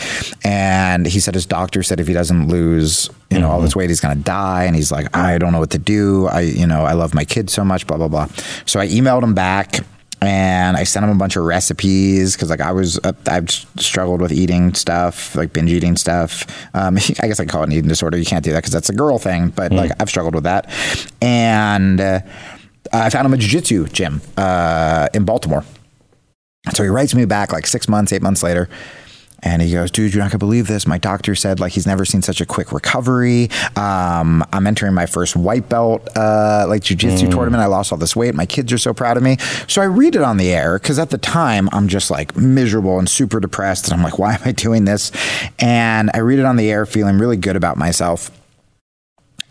And 0.44 1.06
he 1.06 1.18
said 1.18 1.34
his 1.34 1.46
doctor 1.46 1.82
said 1.82 1.98
if 1.98 2.06
he 2.06 2.12
doesn't 2.12 2.48
lose, 2.48 3.08
you 3.30 3.38
know, 3.38 3.50
all 3.50 3.60
this 3.60 3.74
weight, 3.74 3.88
he's 3.88 4.00
going 4.00 4.16
to 4.16 4.22
die. 4.22 4.64
And 4.64 4.76
he's 4.76 4.92
like, 4.92 5.14
I 5.16 5.38
don't 5.38 5.52
know 5.52 5.60
what 5.60 5.70
to 5.70 5.78
do. 5.78 6.26
I, 6.26 6.40
you 6.40 6.66
know, 6.66 6.84
I 6.84 6.92
love 6.92 7.14
my 7.14 7.24
kids 7.24 7.54
so 7.54 7.64
much, 7.64 7.86
blah, 7.86 7.96
blah, 7.96 8.08
blah. 8.08 8.26
So 8.66 8.80
I 8.80 8.88
emailed 8.88 9.22
him 9.22 9.34
back 9.34 9.80
and 10.20 10.76
I 10.76 10.84
sent 10.84 11.04
him 11.04 11.10
a 11.10 11.14
bunch 11.14 11.36
of 11.36 11.44
recipes 11.44 12.34
because 12.34 12.50
like 12.50 12.60
I 12.60 12.72
was 12.72 12.98
uh, 13.04 13.12
I've 13.26 13.50
struggled 13.50 14.20
with 14.20 14.32
eating 14.32 14.74
stuff 14.74 15.34
like 15.36 15.52
binge 15.52 15.70
eating 15.70 15.96
stuff. 15.96 16.46
Um, 16.74 16.96
I 17.20 17.28
guess 17.28 17.40
I 17.40 17.44
call 17.44 17.62
it 17.62 17.66
an 17.66 17.72
eating 17.72 17.88
disorder. 17.88 18.16
You 18.16 18.24
can't 18.24 18.44
do 18.44 18.52
that 18.52 18.58
because 18.58 18.72
that's 18.72 18.88
a 18.88 18.94
girl 18.94 19.18
thing, 19.18 19.48
but 19.48 19.72
like 19.72 19.90
I've 20.00 20.08
struggled 20.08 20.34
with 20.34 20.44
that. 20.44 20.70
And 21.20 22.00
uh, 22.00 22.20
I 22.96 23.10
found 23.10 23.26
him 23.26 23.34
a 23.34 23.36
jiu-jitsu 23.36 23.88
gym 23.88 24.20
uh, 24.36 25.08
in 25.14 25.24
Baltimore. 25.24 25.64
So 26.74 26.82
he 26.82 26.88
writes 26.88 27.14
me 27.14 27.24
back 27.24 27.52
like 27.52 27.66
six 27.66 27.88
months, 27.88 28.12
eight 28.12 28.22
months 28.22 28.42
later. 28.42 28.68
And 29.42 29.60
he 29.60 29.72
goes, 29.72 29.90
dude, 29.90 30.14
you're 30.14 30.22
not 30.22 30.30
gonna 30.30 30.38
believe 30.38 30.68
this. 30.68 30.86
My 30.86 30.96
doctor 30.96 31.34
said 31.34 31.60
like 31.60 31.72
he's 31.72 31.86
never 31.86 32.06
seen 32.06 32.22
such 32.22 32.40
a 32.40 32.46
quick 32.46 32.72
recovery. 32.72 33.50
Um, 33.76 34.42
I'm 34.54 34.66
entering 34.66 34.94
my 34.94 35.04
first 35.04 35.36
white 35.36 35.68
belt 35.68 36.08
uh, 36.16 36.64
like 36.66 36.80
jujitsu 36.80 37.30
tournament. 37.30 37.62
I 37.62 37.66
lost 37.66 37.92
all 37.92 37.98
this 37.98 38.16
weight. 38.16 38.34
My 38.34 38.46
kids 38.46 38.72
are 38.72 38.78
so 38.78 38.94
proud 38.94 39.18
of 39.18 39.22
me. 39.22 39.36
So 39.68 39.82
I 39.82 39.84
read 39.84 40.16
it 40.16 40.22
on 40.22 40.38
the 40.38 40.50
air 40.50 40.78
because 40.78 40.98
at 40.98 41.10
the 41.10 41.18
time 41.18 41.68
I'm 41.72 41.88
just 41.88 42.10
like 42.10 42.34
miserable 42.34 42.98
and 42.98 43.06
super 43.06 43.38
depressed. 43.38 43.84
And 43.84 43.92
I'm 43.92 44.02
like, 44.02 44.18
why 44.18 44.32
am 44.32 44.40
I 44.46 44.52
doing 44.52 44.86
this? 44.86 45.12
And 45.58 46.10
I 46.14 46.20
read 46.20 46.38
it 46.38 46.46
on 46.46 46.56
the 46.56 46.70
air, 46.70 46.86
feeling 46.86 47.18
really 47.18 47.36
good 47.36 47.56
about 47.56 47.76
myself. 47.76 48.30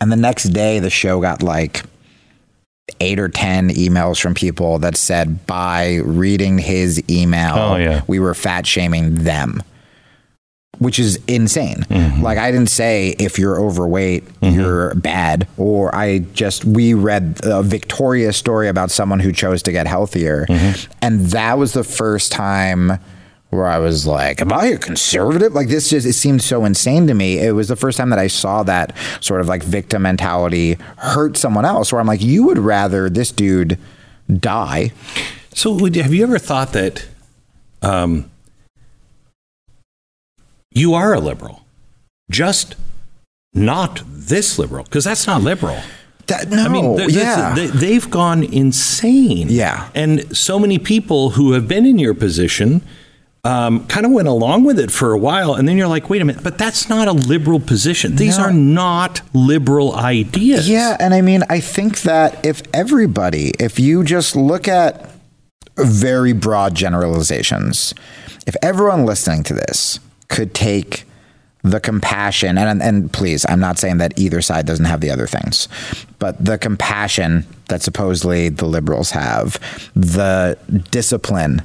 And 0.00 0.10
the 0.10 0.16
next 0.16 0.44
day, 0.46 0.80
the 0.80 0.90
show 0.90 1.20
got 1.20 1.40
like 1.40 1.84
eight 3.00 3.18
or 3.18 3.28
10 3.28 3.70
emails 3.70 4.20
from 4.20 4.34
people 4.34 4.78
that 4.80 4.96
said 4.96 5.46
by 5.46 5.96
reading 6.04 6.58
his 6.58 7.02
email, 7.08 7.54
Oh, 7.56 7.76
yeah. 7.76 8.02
we 8.06 8.18
were 8.18 8.34
fat 8.34 8.66
shaming 8.66 9.24
them, 9.24 9.62
which 10.78 10.98
is 10.98 11.18
insane. 11.26 11.84
Mm-hmm. 11.88 12.22
Like, 12.22 12.38
I 12.38 12.50
didn't 12.50 12.68
say 12.68 13.14
if 13.18 13.38
you're 13.38 13.58
overweight, 13.60 14.24
mm-hmm. 14.40 14.58
you're 14.58 14.94
bad, 14.96 15.48
or 15.56 15.94
I 15.94 16.18
just, 16.18 16.64
we 16.64 16.94
read 16.94 17.40
a 17.42 17.62
Victoria 17.62 18.32
story 18.32 18.68
about 18.68 18.90
someone 18.90 19.20
who 19.20 19.32
chose 19.32 19.62
to 19.62 19.72
get 19.72 19.86
healthier. 19.86 20.46
Mm-hmm. 20.48 20.92
And 21.00 21.20
that 21.28 21.58
was 21.58 21.72
the 21.72 21.84
first 21.84 22.32
time 22.32 22.98
where 23.54 23.66
I 23.66 23.78
was 23.78 24.06
like, 24.06 24.40
"Am 24.40 24.52
I 24.52 24.66
a 24.66 24.78
conservative?" 24.78 25.52
Like 25.52 25.68
this 25.68 25.90
just 25.90 26.06
it 26.06 26.12
seemed 26.14 26.42
so 26.42 26.64
insane 26.64 27.06
to 27.06 27.14
me. 27.14 27.38
It 27.38 27.52
was 27.52 27.68
the 27.68 27.76
first 27.76 27.98
time 27.98 28.10
that 28.10 28.18
I 28.18 28.26
saw 28.26 28.62
that 28.64 28.96
sort 29.20 29.40
of 29.40 29.48
like 29.48 29.62
victim 29.62 30.02
mentality 30.02 30.76
hurt 30.98 31.36
someone 31.36 31.64
else. 31.64 31.92
Where 31.92 32.00
I'm 32.00 32.06
like, 32.06 32.22
you 32.22 32.44
would 32.44 32.58
rather 32.58 33.08
this 33.08 33.30
dude 33.30 33.78
die. 34.32 34.92
So, 35.54 35.72
would, 35.72 35.94
have 35.96 36.12
you 36.12 36.24
ever 36.24 36.38
thought 36.38 36.72
that 36.72 37.06
um, 37.82 38.30
you 40.72 40.94
are 40.94 41.14
a 41.14 41.20
liberal, 41.20 41.64
just 42.30 42.74
not 43.52 44.02
this 44.06 44.58
liberal? 44.58 44.84
Because 44.84 45.04
that's 45.04 45.26
not 45.26 45.42
liberal. 45.42 45.80
That, 46.26 46.48
no, 46.48 46.64
I 46.64 46.68
mean, 46.68 46.96
th- 46.96 47.10
yeah, 47.10 47.54
they, 47.54 47.66
they've 47.66 48.10
gone 48.10 48.44
insane. 48.44 49.48
Yeah. 49.50 49.90
and 49.94 50.34
so 50.36 50.58
many 50.58 50.78
people 50.78 51.30
who 51.30 51.52
have 51.52 51.68
been 51.68 51.84
in 51.86 51.98
your 51.98 52.14
position. 52.14 52.82
Um, 53.46 53.86
kind 53.88 54.06
of 54.06 54.12
went 54.12 54.26
along 54.26 54.64
with 54.64 54.78
it 54.78 54.90
for 54.90 55.12
a 55.12 55.18
while, 55.18 55.52
and 55.54 55.68
then 55.68 55.76
you're 55.76 55.86
like, 55.86 56.08
"Wait 56.08 56.22
a 56.22 56.24
minute!" 56.24 56.42
But 56.42 56.56
that's 56.56 56.88
not 56.88 57.08
a 57.08 57.12
liberal 57.12 57.60
position. 57.60 58.16
These 58.16 58.38
No. 58.38 58.44
are 58.44 58.52
not 58.52 59.20
liberal 59.34 59.94
ideas. 59.94 60.66
Yeah, 60.66 60.96
and 60.98 61.12
I 61.12 61.20
mean, 61.20 61.42
I 61.50 61.60
think 61.60 62.00
that 62.02 62.42
if 62.42 62.62
everybody, 62.72 63.52
if 63.60 63.78
you 63.78 64.02
just 64.02 64.34
look 64.34 64.66
at 64.66 65.10
very 65.76 66.32
broad 66.32 66.74
generalizations, 66.74 67.92
if 68.46 68.56
everyone 68.62 69.04
listening 69.04 69.42
to 69.44 69.54
this 69.54 69.98
could 70.28 70.54
take 70.54 71.04
the 71.62 71.80
compassion, 71.80 72.56
and, 72.56 72.82
and 72.82 73.12
please, 73.12 73.44
I'm 73.48 73.60
not 73.60 73.78
saying 73.78 73.98
that 73.98 74.18
either 74.18 74.40
side 74.42 74.66
doesn't 74.66 74.84
have 74.84 75.00
the 75.00 75.10
other 75.10 75.26
things, 75.26 75.68
but 76.18 76.42
the 76.42 76.56
compassion 76.58 77.46
that 77.68 77.82
supposedly 77.82 78.48
the 78.50 78.66
liberals 78.66 79.10
have, 79.12 79.58
the 79.96 80.56
discipline 80.90 81.62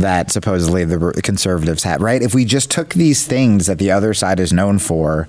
that 0.00 0.30
supposedly 0.30 0.84
the 0.84 1.20
conservatives 1.22 1.82
have, 1.82 2.00
right? 2.00 2.22
If 2.22 2.34
we 2.34 2.44
just 2.44 2.70
took 2.70 2.94
these 2.94 3.26
things 3.26 3.66
that 3.66 3.78
the 3.78 3.90
other 3.90 4.14
side 4.14 4.40
is 4.40 4.52
known 4.52 4.78
for 4.78 5.28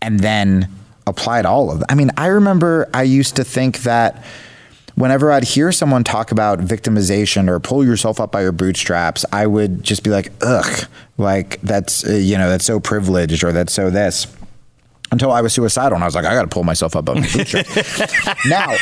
and 0.00 0.20
then 0.20 0.68
applied 1.06 1.46
all 1.46 1.70
of 1.70 1.80
them. 1.80 1.86
I 1.88 1.94
mean, 1.94 2.10
I 2.16 2.26
remember 2.26 2.88
I 2.92 3.02
used 3.02 3.36
to 3.36 3.44
think 3.44 3.78
that 3.80 4.24
whenever 4.94 5.32
I'd 5.32 5.44
hear 5.44 5.72
someone 5.72 6.04
talk 6.04 6.32
about 6.32 6.58
victimization 6.58 7.48
or 7.48 7.60
pull 7.60 7.84
yourself 7.84 8.20
up 8.20 8.32
by 8.32 8.42
your 8.42 8.52
bootstraps, 8.52 9.24
I 9.32 9.46
would 9.46 9.82
just 9.82 10.02
be 10.02 10.10
like, 10.10 10.32
ugh, 10.42 10.88
like 11.16 11.60
that's, 11.62 12.06
uh, 12.06 12.12
you 12.12 12.36
know, 12.36 12.48
that's 12.48 12.64
so 12.64 12.80
privileged 12.80 13.44
or 13.44 13.52
that's 13.52 13.72
so 13.72 13.90
this. 13.90 14.26
Until 15.10 15.32
I 15.32 15.40
was 15.40 15.54
suicidal, 15.54 15.94
and 15.96 16.04
I 16.04 16.06
was 16.06 16.14
like, 16.14 16.26
I 16.26 16.34
got 16.34 16.42
to 16.42 16.48
pull 16.48 16.64
myself 16.64 16.94
up 16.94 17.08
on 17.08 17.20
my 17.22 17.26
bootstraps. 17.32 18.46
now, 18.46 18.76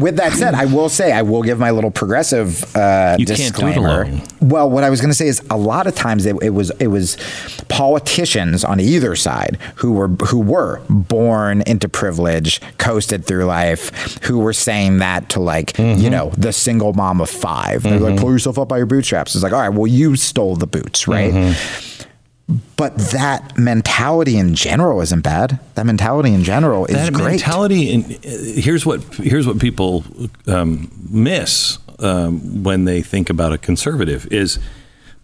with 0.00 0.16
that 0.16 0.32
said, 0.32 0.54
I 0.54 0.64
will 0.64 0.88
say 0.88 1.12
I 1.12 1.20
will 1.20 1.42
give 1.42 1.58
my 1.58 1.70
little 1.70 1.90
progressive 1.90 2.64
uh, 2.74 3.16
You 3.18 3.26
can't 3.26 3.38
do 3.54 3.66
it 3.66 3.74
disclaimer. 3.74 4.08
Well, 4.40 4.70
what 4.70 4.84
I 4.84 4.90
was 4.90 5.00
going 5.02 5.10
to 5.10 5.14
say 5.14 5.26
is 5.26 5.42
a 5.50 5.56
lot 5.58 5.86
of 5.86 5.94
times 5.94 6.24
it, 6.24 6.34
it 6.42 6.50
was 6.50 6.70
it 6.80 6.86
was 6.86 7.18
politicians 7.68 8.64
on 8.64 8.80
either 8.80 9.14
side 9.16 9.58
who 9.76 9.92
were 9.92 10.08
who 10.28 10.40
were 10.40 10.80
born 10.88 11.62
into 11.66 11.88
privilege, 11.88 12.60
coasted 12.78 13.26
through 13.26 13.44
life, 13.44 14.22
who 14.24 14.38
were 14.38 14.52
saying 14.54 14.98
that 14.98 15.28
to 15.30 15.40
like 15.40 15.74
Mm-hmm. 15.74 16.00
you 16.00 16.08
know 16.08 16.30
the 16.38 16.52
single 16.52 16.92
mom 16.92 17.20
of 17.20 17.28
5 17.28 17.82
They're 17.82 17.98
like, 17.98 18.18
pull 18.18 18.30
yourself 18.30 18.58
up 18.58 18.68
by 18.68 18.76
your 18.76 18.86
bootstraps. 18.86 19.34
It's 19.34 19.42
like, 19.42 19.52
all 19.52 19.58
right, 19.60 19.68
well, 19.68 19.86
you 19.88 20.14
stole 20.16 20.54
the 20.56 20.66
boots, 20.68 21.08
right? 21.08 21.32
Mm-hmm. 21.32 21.93
But 22.76 22.98
that 22.98 23.56
mentality 23.56 24.36
in 24.36 24.54
general 24.54 25.00
isn't 25.00 25.22
bad. 25.22 25.60
That 25.76 25.86
mentality 25.86 26.34
in 26.34 26.44
general 26.44 26.84
is 26.84 26.94
that 26.94 27.12
great. 27.12 27.24
mentality 27.24 28.04
uh, 28.04 28.60
here's 28.60 28.84
what 28.84 29.02
here's 29.14 29.46
what 29.46 29.58
people 29.58 30.04
um, 30.46 30.90
miss 31.08 31.78
um, 32.00 32.62
when 32.62 32.84
they 32.84 33.00
think 33.00 33.30
about 33.30 33.54
a 33.54 33.58
conservative 33.58 34.26
is 34.30 34.58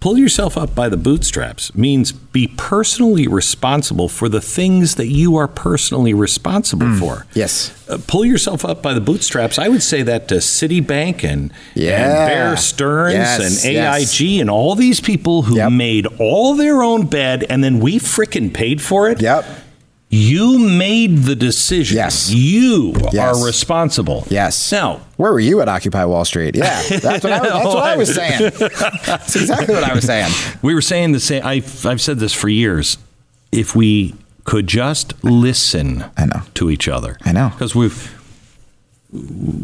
pull 0.00 0.16
yourself 0.18 0.56
up 0.56 0.74
by 0.74 0.88
the 0.88 0.96
bootstraps 0.96 1.74
means 1.74 2.10
be 2.12 2.46
personally 2.56 3.28
responsible 3.28 4.08
for 4.08 4.28
the 4.28 4.40
things 4.40 4.94
that 4.94 5.08
you 5.08 5.36
are 5.36 5.46
personally 5.46 6.14
responsible 6.14 6.94
for 6.96 7.26
yes. 7.34 7.70
uh, 7.88 7.98
pull 8.06 8.24
yourself 8.24 8.64
up 8.64 8.82
by 8.82 8.94
the 8.94 9.00
bootstraps. 9.00 9.58
I 9.58 9.68
would 9.68 9.82
say 9.82 10.02
that 10.02 10.26
to 10.28 10.36
Citibank 10.36 11.22
and, 11.22 11.52
Yeah. 11.74 12.04
and 12.04 12.28
Bear 12.28 12.56
Stearns 12.56 13.12
Yes, 13.14 13.64
and 13.64 13.74
yes. 13.74 14.20
AIG 14.20 14.40
and 14.40 14.48
all 14.50 14.74
these 14.74 15.00
people 15.00 15.42
who 15.42 15.56
Yep. 15.56 15.72
made 15.72 16.06
all 16.18 16.54
their 16.54 16.82
own 16.82 17.06
bed 17.06 17.44
and 17.50 17.62
then 17.62 17.78
we 17.80 17.98
frickin' 17.98 18.54
paid 18.54 18.80
for 18.80 19.08
it. 19.10 19.20
Yep. 19.20 19.44
You 20.12 20.58
made 20.58 21.18
the 21.18 21.36
decision. 21.36 21.96
Yes. 21.96 22.30
You 22.32 22.92
Yes. 23.12 23.14
are 23.36 23.46
responsible. 23.46 24.26
Yes. 24.28 24.72
Now, 24.72 25.02
Where 25.16 25.32
were 25.32 25.38
you 25.40 25.60
at 25.60 25.68
Occupy 25.68 26.04
Wall 26.04 26.24
Street? 26.24 26.56
Yeah, 26.56 26.82
that's 26.88 27.22
what 27.22 27.32
I, 27.32 27.38
that's 27.38 27.64
what 27.64 27.76
I 27.78 27.96
was 27.96 28.12
saying. 28.14 28.50
That's 29.06 29.36
exactly 29.36 29.72
what 29.74 29.84
I 29.84 29.94
was 29.94 30.04
saying. 30.04 30.32
we 30.62 30.74
were 30.74 30.80
saying 30.82 31.12
the 31.12 31.20
same. 31.20 31.46
I've, 31.46 31.86
I've 31.86 32.00
said 32.00 32.18
this 32.18 32.32
for 32.32 32.48
years. 32.48 32.98
If 33.52 33.76
we 33.76 34.14
could 34.44 34.66
just 34.66 35.22
listen 35.22 36.04
I 36.16 36.26
know. 36.26 36.42
to 36.54 36.70
each 36.70 36.88
other. 36.88 37.16
I 37.22 37.30
know. 37.32 37.50
Because 37.50 37.74
we've 37.76 38.16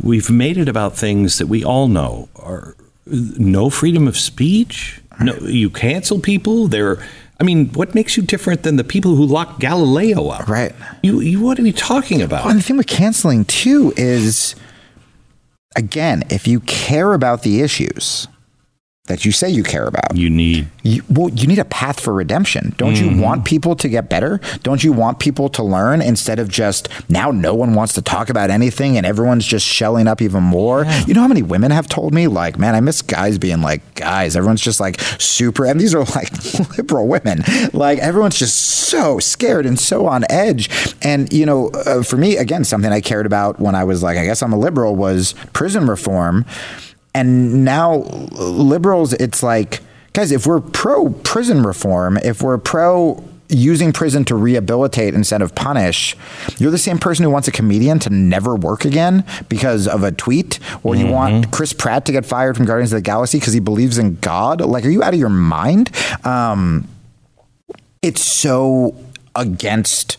we've 0.02 0.30
made 0.30 0.58
it 0.58 0.68
about 0.68 0.96
things 0.96 1.38
that 1.38 1.46
we 1.46 1.64
all 1.64 1.88
know 1.88 2.28
are 2.36 2.76
no 3.06 3.70
freedom 3.70 4.06
of 4.06 4.16
speech. 4.16 5.00
No, 5.20 5.34
you 5.38 5.70
cancel 5.70 6.20
people. 6.20 6.68
They're. 6.68 7.04
I 7.38 7.44
mean, 7.44 7.68
what 7.70 7.94
makes 7.94 8.16
you 8.16 8.22
different 8.22 8.62
than 8.62 8.76
the 8.76 8.84
people 8.84 9.14
who 9.14 9.26
locked 9.26 9.60
Galileo 9.60 10.28
up? 10.28 10.48
Right. 10.48 10.74
You. 11.02 11.20
you 11.20 11.40
what 11.40 11.58
are 11.58 11.62
you 11.62 11.72
talking 11.72 12.22
about? 12.22 12.44
Well, 12.44 12.50
and 12.50 12.60
the 12.60 12.62
thing 12.62 12.76
with 12.76 12.86
canceling 12.86 13.44
too 13.44 13.92
is, 13.96 14.54
again, 15.76 16.24
if 16.30 16.46
you 16.46 16.60
care 16.60 17.12
about 17.12 17.42
the 17.42 17.60
issues, 17.60 18.26
that 19.06 19.24
you 19.24 19.32
say 19.32 19.48
you 19.48 19.62
care 19.62 19.86
about. 19.86 20.16
You 20.16 20.28
need 20.30 20.68
You, 20.82 21.02
well, 21.08 21.28
you 21.28 21.46
need 21.46 21.58
a 21.58 21.64
path 21.64 22.00
for 22.00 22.12
redemption. 22.12 22.74
Don't 22.76 22.94
Mm-hmm. 22.94 23.16
you 23.16 23.22
want 23.22 23.44
people 23.44 23.76
to 23.76 23.88
get 23.88 24.08
better? 24.08 24.40
Don't 24.62 24.82
you 24.82 24.92
want 24.92 25.18
people 25.18 25.48
to 25.50 25.62
learn 25.62 26.00
instead 26.02 26.38
of 26.38 26.48
just 26.48 26.88
now 27.10 27.30
no 27.30 27.54
one 27.54 27.74
wants 27.74 27.92
to 27.94 28.02
talk 28.02 28.30
about 28.30 28.50
anything 28.50 28.96
and 28.96 29.04
everyone's 29.04 29.46
just 29.46 29.66
shelling 29.66 30.06
up 30.08 30.22
even 30.22 30.42
more? 30.42 30.84
You 31.06 31.14
know 31.14 31.20
how 31.20 31.28
many 31.28 31.42
women 31.42 31.70
have 31.72 31.88
told 31.88 32.14
me, 32.14 32.26
like, 32.26 32.58
man, 32.58 32.74
I 32.74 32.80
miss 32.80 33.02
guys 33.02 33.38
being 33.38 33.60
like, 33.62 33.94
guys, 33.94 34.34
everyone's 34.36 34.60
just 34.62 34.80
like 34.80 35.00
super, 35.18 35.66
and 35.66 35.80
these 35.80 35.94
are 35.94 36.04
like 36.16 36.30
liberal 36.78 37.06
women. 37.06 37.42
Like, 37.72 37.98
everyone's 37.98 38.38
just 38.38 38.56
so 38.58 39.18
scared 39.18 39.66
and 39.66 39.78
so 39.78 40.06
on 40.06 40.24
edge. 40.30 40.94
And, 41.02 41.32
you 41.32 41.44
know, 41.46 41.68
uh, 41.70 42.02
for 42.02 42.16
me, 42.16 42.36
again, 42.38 42.64
something 42.64 42.90
I 42.92 43.00
cared 43.00 43.26
about 43.26 43.60
when 43.60 43.74
I 43.74 43.84
was 43.84 44.02
like, 44.02 44.16
I 44.16 44.24
guess 44.24 44.42
I'm 44.42 44.52
a 44.52 44.58
liberal 44.58 44.96
was 44.96 45.34
prison 45.52 45.86
reform. 45.86 46.44
And 47.16 47.64
now 47.64 48.00
liberals, 48.32 49.14
it's 49.14 49.42
like, 49.42 49.80
guys, 50.12 50.32
if 50.32 50.46
we're 50.46 50.60
pro 50.60 51.08
prison 51.08 51.62
reform, 51.62 52.18
if 52.18 52.42
we're 52.42 52.58
pro 52.58 53.24
using 53.48 53.90
prison 53.90 54.22
to 54.26 54.34
rehabilitate 54.34 55.14
instead 55.14 55.40
of 55.40 55.54
punish, 55.54 56.14
you're 56.58 56.70
the 56.70 56.76
same 56.76 56.98
person 56.98 57.24
who 57.24 57.30
wants 57.30 57.48
a 57.48 57.52
comedian 57.52 57.98
to 58.00 58.10
never 58.10 58.54
work 58.54 58.84
again 58.84 59.24
because 59.48 59.88
of 59.88 60.02
a 60.02 60.12
tweet, 60.12 60.58
or 60.82 60.94
you 60.94 61.06
want 61.06 61.50
Chris 61.52 61.72
Pratt 61.72 62.04
to 62.04 62.12
get 62.12 62.26
fired 62.26 62.54
from 62.54 62.66
Guardians 62.66 62.92
of 62.92 62.98
the 62.98 63.02
Galaxy 63.02 63.38
because 63.38 63.54
he 63.54 63.60
believes 63.60 63.96
in 63.96 64.16
God. 64.16 64.60
Like, 64.60 64.84
are 64.84 64.90
you 64.90 65.02
out 65.02 65.14
of 65.14 65.18
your 65.18 65.30
mind? 65.30 65.90
Um, 66.26 66.86
it's 68.02 68.20
so 68.20 68.94
against 69.34 70.18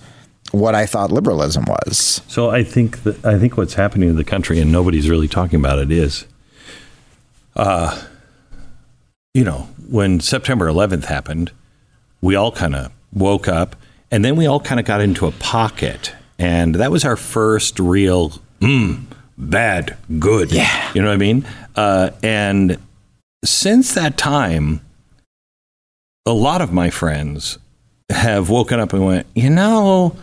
what 0.52 0.74
I 0.74 0.88
thought 0.88 1.11
liberalism 1.11 1.65
was. 1.65 2.22
So 2.28 2.49
I 2.49 2.64
think 2.64 3.03
that 3.03 3.24
I 3.24 3.38
think 3.38 3.56
what's 3.56 3.76
happening 3.76 4.10
in 4.10 4.15
the 4.15 4.24
country, 4.24 4.60
and 4.60 4.72
nobody's 4.72 5.10
really 5.11 5.28
talking 5.28 5.60
about 5.60 5.78
it, 5.78 5.91
is, 5.91 6.26
uh, 7.58 8.02
you 9.34 9.44
know, 9.44 9.68
when 9.90 10.20
September 10.20 10.68
11th 10.68 11.06
happened, 11.06 11.52
we 12.22 12.36
all 12.36 12.52
kind 12.52 12.76
of 12.76 12.92
woke 13.12 13.48
up, 13.48 13.76
and 14.10 14.24
then 14.24 14.36
we 14.36 14.46
all 14.46 14.60
kind 14.60 14.80
of 14.80 14.86
got 14.86 15.02
into 15.02 15.28
a 15.28 15.32
pocket, 15.34 16.14
and 16.40 16.76
that 16.76 16.92
was 16.92 17.04
our 17.04 17.16
first 17.16 17.80
real 17.80 18.32
mm, 18.60 19.04
bad, 19.38 19.98
good. 20.20 20.52
Yeah. 20.52 20.92
you 20.94 21.02
know 21.02 21.08
what 21.08 21.16
I 21.16 21.18
mean. 21.18 21.46
Uh, 21.76 22.12
and 22.24 22.78
since 23.44 23.94
that 23.96 24.18
time, 24.18 24.82
a 26.26 26.34
lot 26.34 26.62
of 26.62 26.72
my 26.72 26.90
friends 26.90 27.58
have 28.10 28.50
woken 28.50 28.80
up 28.80 28.94
and 28.94 29.06
went, 29.06 29.28
you 29.36 29.50
know, 29.50 30.16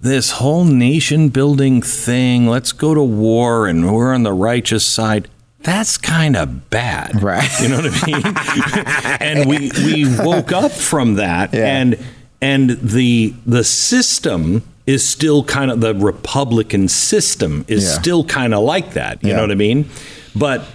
this 0.00 0.32
whole 0.32 0.64
nation 0.64 1.28
building 1.28 1.80
thing, 1.80 2.46
let's 2.46 2.72
go 2.72 2.94
to 2.94 3.02
war 3.02 3.66
and 3.66 3.90
we're 3.92 4.12
on 4.12 4.22
the 4.22 4.32
righteous 4.32 4.84
side. 4.84 5.28
That's 5.64 5.96
kind 5.96 6.36
of 6.36 6.70
bad. 6.70 7.22
Right. 7.22 7.48
You 7.60 7.68
know 7.70 7.80
what 7.80 7.90
I 7.92 8.06
mean? 8.06 9.16
and 9.20 9.48
we 9.48 9.70
we 9.84 10.16
woke 10.24 10.52
up 10.52 10.72
from 10.72 11.14
that 11.14 11.52
Yeah. 11.54 11.64
and 11.78 11.98
and 12.40 12.70
the 12.70 13.34
the 13.46 13.64
system 13.64 14.62
is 14.86 15.06
still 15.08 15.42
kind 15.44 15.70
of 15.70 15.80
the 15.80 15.94
Republican 15.94 16.88
system 16.88 17.64
is 17.68 17.84
Yeah. 17.84 17.98
still 17.98 18.24
kind 18.24 18.52
of 18.54 18.62
like 18.62 18.92
that. 18.92 19.22
You 19.22 19.30
Yeah. 19.30 19.36
know 19.36 19.42
what 19.42 19.50
I 19.52 19.54
mean? 19.54 19.88
But 20.36 20.66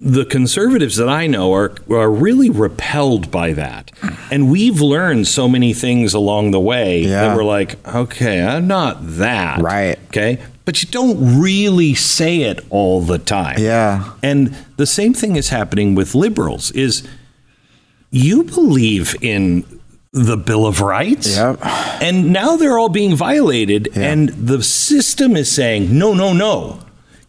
the 0.00 0.24
conservatives 0.26 0.96
that 0.96 1.08
I 1.08 1.26
know 1.26 1.52
are 1.54 1.72
are 1.90 2.10
really 2.10 2.50
repelled 2.50 3.30
by 3.30 3.52
that, 3.54 3.90
and 4.30 4.50
we've 4.50 4.80
learned 4.80 5.26
so 5.26 5.48
many 5.48 5.72
things 5.72 6.12
along 6.14 6.50
the 6.50 6.60
way 6.60 7.00
Yeah. 7.02 7.28
that 7.28 7.36
we're 7.36 7.44
like, 7.44 7.76
okay, 7.86 8.42
I'm 8.42 8.66
not 8.66 8.98
that, 9.18 9.60
Right. 9.62 9.98
Okay, 10.08 10.38
but 10.66 10.82
you 10.82 10.88
don't 10.90 11.40
really 11.40 11.94
say 11.94 12.42
it 12.42 12.60
all 12.68 13.00
the 13.00 13.18
time, 13.18 13.56
Yeah. 13.58 14.10
And 14.22 14.54
the 14.76 14.86
same 14.86 15.14
thing 15.14 15.36
is 15.36 15.48
happening 15.48 15.94
with 15.94 16.14
liberals. 16.14 16.70
Is 16.72 17.02
you 18.10 18.44
believe 18.44 19.16
in 19.22 19.64
the 20.12 20.36
Bill 20.36 20.66
of 20.66 20.80
Rights, 20.80 21.36
Yep. 21.36 21.58
and 22.02 22.32
now 22.32 22.56
they're 22.56 22.78
all 22.78 22.88
being 22.90 23.14
violated, 23.16 23.88
and 23.94 24.28
the 24.30 24.62
system 24.62 25.36
is 25.36 25.50
saying, 25.50 25.96
no, 25.98 26.12
no, 26.14 26.32
no. 26.34 26.80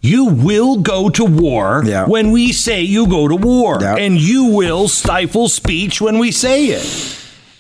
You 0.08 0.26
will 0.26 0.78
go 0.78 1.10
to 1.10 1.26
war 1.26 1.84
Yeah. 1.86 2.06
when 2.08 2.32
we 2.32 2.54
say 2.54 2.82
you 2.82 3.08
go 3.08 3.28
to 3.28 3.36
war, 3.36 3.78
Yep. 3.82 3.98
and 4.00 4.18
you 4.18 4.46
will 4.46 4.88
stifle 4.88 5.50
speech 5.50 6.00
when 6.02 6.18
we 6.20 6.32
say 6.32 6.68
it. 6.68 6.86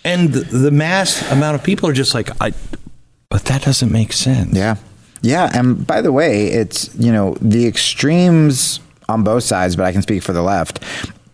And 0.05 0.31
the, 0.33 0.39
the 0.57 0.71
mass 0.71 1.21
amount 1.31 1.55
of 1.55 1.63
people 1.63 1.89
are 1.89 1.93
just 1.93 2.13
like, 2.13 2.29
I, 2.39 2.53
but 3.29 3.43
that 3.45 3.63
doesn't 3.63 3.91
make 3.91 4.13
sense. 4.13 4.53
Yeah. 4.55 4.75
Yeah. 5.21 5.49
And 5.53 5.85
by 5.85 6.01
the 6.01 6.11
way, 6.11 6.47
it's, 6.47 6.93
you 6.95 7.11
know, 7.11 7.35
the 7.41 7.67
extremes 7.67 8.79
on 9.09 9.23
both 9.23 9.43
sides, 9.43 9.75
but 9.75 9.85
I 9.85 9.91
can 9.91 10.01
speak 10.01 10.23
for 10.23 10.33
the 10.33 10.41
left, 10.43 10.79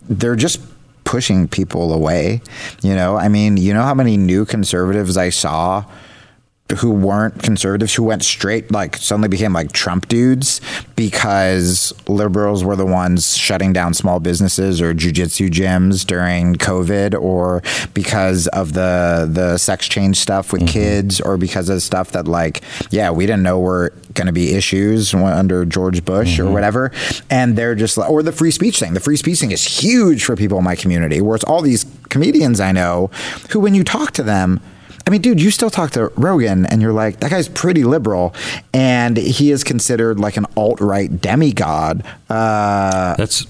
they're 0.10 0.36
just 0.36 0.60
pushing 1.04 1.48
people 1.48 1.94
away. 1.94 2.42
You 2.82 2.96
know, 2.96 3.18
I 3.18 3.28
mean, 3.28 3.58
you 3.58 3.74
know 3.74 3.84
how 3.84 3.94
many 3.94 4.18
new 4.18 4.46
conservatives 4.46 5.18
I 5.18 5.30
saw 5.30 5.84
who 6.78 6.92
weren't 6.92 7.44
conservatives 7.44 7.94
who 7.94 8.04
went 8.04 8.24
straight 8.24 8.72
like 8.72 8.96
suddenly 8.96 9.28
became 9.28 9.54
like 9.54 9.72
Trump 9.74 10.08
dudes 10.08 10.62
because 10.96 11.94
liberals 12.08 12.64
were 12.64 12.76
the 12.76 12.86
ones 12.86 13.38
shutting 13.38 13.74
down 13.74 13.94
small 13.94 14.20
businesses 14.20 14.82
or 14.82 14.94
jujitsu 14.94 15.50
gyms 15.50 16.06
during 16.06 16.56
COVID 16.56 17.20
or 17.20 17.62
because 17.94 18.48
of 18.48 18.74
the 18.74 19.30
the 19.32 19.58
sex 19.58 19.88
change 19.88 20.18
stuff 20.18 20.54
with 20.54 20.62
mm-hmm. 20.62 20.72
kids 20.72 21.22
or 21.22 21.38
because 21.38 21.70
of 21.70 21.82
stuff 21.84 22.12
that 22.12 22.28
like 22.28 22.62
yeah 22.92 23.12
we 23.12 23.26
didn't 23.26 23.44
know 23.44 23.60
were 23.60 23.94
going 24.14 24.28
to 24.28 24.34
be 24.34 24.54
issues 24.54 25.14
under 25.14 25.66
George 25.66 26.06
Bush 26.06 26.40
or 26.40 26.44
mm-hmm. 26.44 26.54
whatever. 26.54 26.92
And 27.30 27.58
they're 27.58 27.76
just 27.76 27.98
like 27.98 28.10
or 28.10 28.24
the 28.24 28.32
free 28.32 28.52
speech 28.52 28.80
thing. 28.80 28.94
The 28.94 29.00
free 29.00 29.18
speech 29.18 29.40
thing 29.40 29.52
is 29.52 29.64
huge 29.64 30.24
for 30.24 30.36
people 30.36 30.58
in 30.58 30.64
my 30.64 30.76
community 30.76 31.22
where 31.22 31.36
it's 31.36 31.44
all 31.44 31.62
these 31.62 31.86
comedians 32.10 32.60
I 32.60 32.72
know 32.72 33.10
who 33.50 33.60
when 33.60 33.74
you 33.76 33.84
talk 33.84 34.12
to 34.12 34.24
them 34.24 34.62
I 35.06 35.10
mean, 35.10 35.22
dude, 35.22 35.42
you 35.42 35.52
still 35.52 35.70
talk 35.70 35.92
to 35.92 36.08
Rogan 36.16 36.66
and 36.66 36.82
you're 36.82 36.94
like, 36.94 37.20
that 37.20 37.30
guy's 37.30 37.50
pretty 37.50 37.84
liberal. 37.84 38.34
And 38.74 39.18
he 39.18 39.52
is 39.52 39.64
considered 39.64 40.20
like 40.20 40.38
an 40.38 40.46
alt 40.56 40.80
right 40.80 41.20
demigod. 41.22 42.04
Uh, 42.30 43.16
That's 43.16 43.46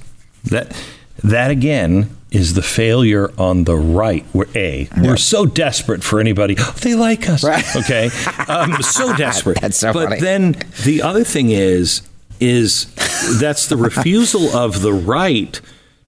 that. 0.46 0.76
That 1.24 1.52
again 1.52 2.10
is 2.32 2.56
the 2.56 2.62
failure 2.64 3.32
on 3.38 3.64
the 3.66 3.76
right. 3.78 4.26
We're 4.34 4.48
a 4.56 4.90
we're 4.98 5.16
so 5.16 5.46
desperate 5.46 6.04
for 6.04 6.20
anybody. 6.20 6.56
"Oh, 6.60 6.76
they 6.82 6.96
like 6.96 7.30
us, 7.30 7.44
Right. 7.44 7.64
okay? 7.76 8.10
Um, 8.48 8.82
so 8.82 9.14
desperate. 9.18 9.62
That's 9.62 9.78
so 9.78 9.94
but 9.94 10.10
funny. 10.10 10.20
then 10.22 10.56
the 10.84 11.02
other 11.04 11.24
thing 11.24 11.52
is 11.52 12.02
is 12.40 12.94
that's 13.40 13.68
the 13.68 13.78
refusal 13.90 14.50
of 14.58 14.82
the 14.82 14.92
right 14.92 15.62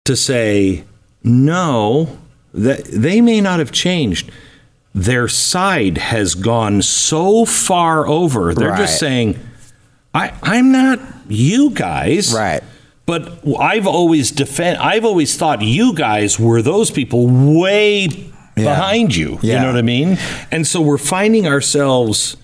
to 0.06 0.16
say 0.16 0.84
no. 1.24 2.18
That 2.54 2.86
they 2.86 3.22
may 3.22 3.40
not 3.42 3.60
have 3.60 3.72
changed. 3.72 4.32
Their 4.98 5.28
side 5.28 5.98
has 5.98 6.36
gone 6.36 6.82
so 6.82 7.44
far 7.44 8.08
over. 8.08 8.54
They're 8.54 8.70
Right. 8.70 8.78
just 8.80 8.98
saying, 8.98 9.38
I, 10.14 10.32
I'm 10.42 10.72
not 10.72 11.00
you 11.28 11.70
guys. 11.72 12.34
Right. 12.34 12.64
But 13.06 13.44
I've 13.60 13.86
always 13.86 14.32
defend. 14.32 14.78
I've 14.78 15.04
always 15.04 15.36
thought 15.36 15.62
you 15.62 15.94
guys 15.94 16.40
were 16.40 16.62
those 16.62 16.90
people 16.92 17.28
way 17.28 18.08
behind 18.56 19.14
you. 19.16 19.38
You 19.42 19.56
know 19.56 19.68
what 19.68 19.76
I 19.78 19.82
mean? 19.82 20.18
And 20.50 20.66
so 20.66 20.80
we're 20.82 20.98
finding 20.98 21.46
ourselves 21.46 22.38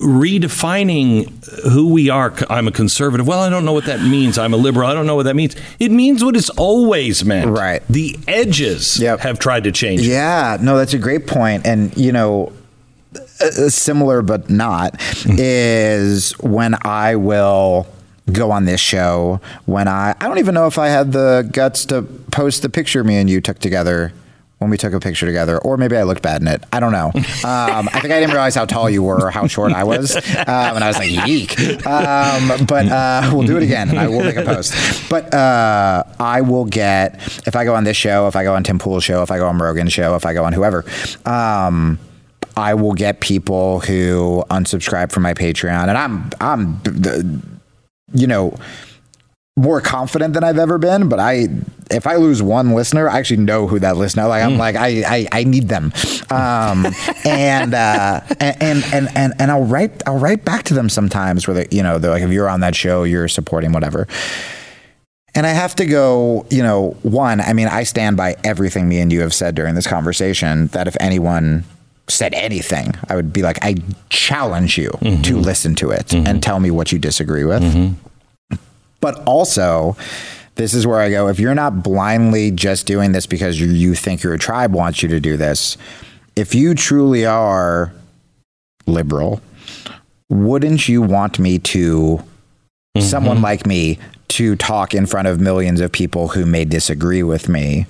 redefining 0.00 1.44
who 1.70 1.92
we 1.92 2.10
are. 2.10 2.34
I'm 2.50 2.66
a 2.66 2.72
conservative. 2.72 3.26
Well, 3.26 3.40
I 3.40 3.48
don't 3.48 3.64
know 3.64 3.72
what 3.72 3.86
that 3.86 4.00
means. 4.02 4.38
I'm 4.38 4.52
a 4.52 4.56
liberal. 4.56 4.88
I 4.88 4.94
don't 4.94 5.06
know 5.06 5.14
what 5.14 5.24
that 5.24 5.36
means. 5.36 5.54
It 5.78 5.90
means 5.90 6.24
what 6.24 6.36
it's 6.36 6.50
always 6.50 7.24
meant. 7.24 7.50
Right. 7.50 7.82
The 7.88 8.18
edges 8.26 8.98
Yep. 8.98 9.20
have 9.20 9.38
tried 9.38 9.64
to 9.64 9.72
change. 9.72 10.02
it. 10.02 10.06
yeah, 10.06 10.58
no, 10.60 10.76
that's 10.76 10.94
a 10.94 10.98
great 10.98 11.26
point. 11.26 11.64
And, 11.66 11.96
you 11.96 12.12
know, 12.12 12.52
similar 13.68 14.22
but 14.22 14.50
not 14.50 15.00
hmm. 15.00 15.36
is 15.38 16.32
when 16.38 16.76
I 16.82 17.16
will 17.16 17.86
go 18.32 18.50
on 18.50 18.64
this 18.64 18.80
show 18.80 19.38
when 19.66 19.86
I 19.86 20.14
I 20.18 20.28
don't 20.28 20.38
even 20.38 20.54
know 20.54 20.66
if 20.66 20.78
I 20.78 20.88
had 20.88 21.12
the 21.12 21.48
guts 21.52 21.84
to 21.86 22.02
post 22.02 22.62
the 22.62 22.70
picture 22.70 23.04
me 23.04 23.16
and 23.16 23.28
you 23.28 23.40
took 23.40 23.58
together 23.58 24.12
when 24.64 24.70
we 24.70 24.78
took 24.78 24.94
a 24.94 25.00
picture 25.00 25.26
together, 25.26 25.58
or 25.58 25.76
maybe 25.76 25.96
I 25.96 26.02
looked 26.04 26.22
bad 26.22 26.40
in 26.40 26.48
it. 26.48 26.64
I 26.72 26.80
don't 26.80 26.92
know. 26.92 27.12
Um, 27.44 27.88
I 27.92 28.00
think 28.00 28.12
I 28.12 28.20
didn't 28.20 28.30
realize 28.30 28.54
how 28.54 28.64
tall 28.64 28.88
you 28.88 29.02
were 29.02 29.26
or 29.26 29.30
how 29.30 29.46
short 29.46 29.72
I 29.72 29.84
was, 29.84 30.16
um, 30.16 30.22
and 30.26 30.82
I 30.82 30.88
was 30.88 30.96
like, 30.96 31.10
"Yeek!" 31.26 31.86
Um, 31.86 32.64
but 32.66 32.88
uh, 32.88 33.30
we'll 33.32 33.46
do 33.46 33.56
it 33.58 33.62
again, 33.62 33.90
and 33.90 33.98
I 33.98 34.08
will 34.08 34.24
make 34.24 34.36
a 34.36 34.44
post. 34.44 34.72
But 35.10 35.32
uh, 35.34 36.04
I 36.18 36.40
will 36.40 36.64
get 36.64 37.16
if 37.46 37.54
I 37.54 37.64
go 37.64 37.74
on 37.74 37.84
this 37.84 37.96
show, 37.96 38.26
if 38.26 38.36
I 38.36 38.44
go 38.44 38.54
on 38.54 38.64
Tim 38.64 38.78
Pool's 38.78 39.04
show, 39.04 39.22
if 39.22 39.30
I 39.30 39.38
go 39.38 39.46
on 39.46 39.58
Rogan's 39.58 39.92
show, 39.92 40.16
if 40.16 40.24
I 40.24 40.32
go 40.32 40.44
on 40.44 40.52
whoever. 40.52 40.84
Um, 41.26 41.98
I 42.56 42.74
will 42.74 42.94
get 42.94 43.20
people 43.20 43.80
who 43.80 44.44
unsubscribe 44.50 45.12
from 45.12 45.24
my 45.24 45.34
Patreon, 45.34 45.88
and 45.88 45.98
I'm 45.98 46.30
I'm 46.40 47.60
you 48.12 48.26
know 48.26 48.56
more 49.56 49.80
confident 49.80 50.34
than 50.34 50.44
I've 50.44 50.58
ever 50.58 50.78
been. 50.78 51.08
But 51.08 51.20
I, 51.20 51.48
if 51.90 52.06
I 52.06 52.16
lose 52.16 52.42
one 52.42 52.74
listener, 52.74 53.08
I 53.08 53.18
actually 53.18 53.38
know 53.38 53.66
who 53.66 53.78
that 53.80 53.96
listener. 53.96 54.26
Like 54.26 54.42
I'm 54.42 54.58
like 54.58 54.76
I 54.76 55.02
I, 55.06 55.28
I 55.32 55.44
need 55.44 55.68
them, 55.68 55.92
um, 56.30 56.86
and, 57.24 57.74
uh, 57.74 58.20
and 58.40 58.84
and 58.92 59.08
and 59.14 59.32
and 59.38 59.50
I'll 59.50 59.64
write 59.64 60.02
I'll 60.06 60.18
write 60.18 60.44
back 60.44 60.64
to 60.64 60.74
them 60.74 60.88
sometimes 60.88 61.46
where 61.46 61.54
they 61.54 61.68
you 61.70 61.82
know 61.82 61.98
they're 61.98 62.10
like 62.10 62.22
if 62.22 62.30
you're 62.30 62.48
on 62.48 62.60
that 62.60 62.74
show 62.74 63.04
you're 63.04 63.28
supporting 63.28 63.72
whatever. 63.72 64.06
And 65.36 65.46
I 65.46 65.50
have 65.50 65.74
to 65.76 65.86
go, 65.86 66.46
you 66.48 66.62
know, 66.62 66.96
one, 67.02 67.40
I 67.40 67.54
mean, 67.54 67.66
I 67.66 67.82
stand 67.82 68.16
by 68.16 68.36
everything 68.44 68.88
me 68.88 69.00
and 69.00 69.12
you 69.12 69.20
have 69.22 69.34
said 69.34 69.56
during 69.56 69.74
this 69.74 69.86
conversation 69.86 70.68
that 70.68 70.86
if 70.86 70.96
anyone 71.00 71.64
said 72.08 72.34
anything, 72.34 72.94
I 73.08 73.16
would 73.16 73.32
be 73.32 73.42
like, 73.42 73.58
I 73.62 73.74
challenge 74.10 74.78
you 74.78 74.90
mm-hmm. 74.90 75.22
to 75.22 75.36
listen 75.36 75.74
to 75.76 75.90
it 75.90 76.06
mm-hmm. 76.06 76.26
and 76.26 76.42
tell 76.42 76.60
me 76.60 76.70
what 76.70 76.92
you 76.92 77.00
disagree 77.00 77.44
with. 77.44 77.62
Mm-hmm. 77.62 78.56
But 79.00 79.24
also, 79.24 79.96
this 80.56 80.74
is 80.74 80.86
where 80.86 81.00
I 81.00 81.10
go 81.10 81.28
if 81.28 81.38
you're 81.38 81.54
not 81.54 81.82
blindly 81.82 82.50
just 82.50 82.86
doing 82.86 83.12
this 83.12 83.26
because 83.26 83.60
you, 83.60 83.68
you 83.68 83.94
think 83.94 84.22
your 84.22 84.36
tribe 84.36 84.72
wants 84.72 85.02
you 85.02 85.08
to 85.08 85.20
do 85.20 85.36
this, 85.36 85.76
if 86.36 86.54
you 86.54 86.74
truly 86.74 87.26
are 87.26 87.92
liberal, 88.86 89.40
wouldn't 90.28 90.88
you 90.88 91.02
want 91.02 91.38
me 91.38 91.58
to, 91.58 92.22
someone 92.98 93.36
mm-hmm. 93.36 93.44
like 93.44 93.66
me, 93.66 93.98
to 94.28 94.56
talk 94.56 94.94
in 94.94 95.06
front 95.06 95.28
of 95.28 95.40
millions 95.40 95.80
of 95.80 95.92
people 95.92 96.28
who 96.28 96.44
may 96.44 96.64
disagree 96.64 97.22
with 97.22 97.48
me 97.48 97.86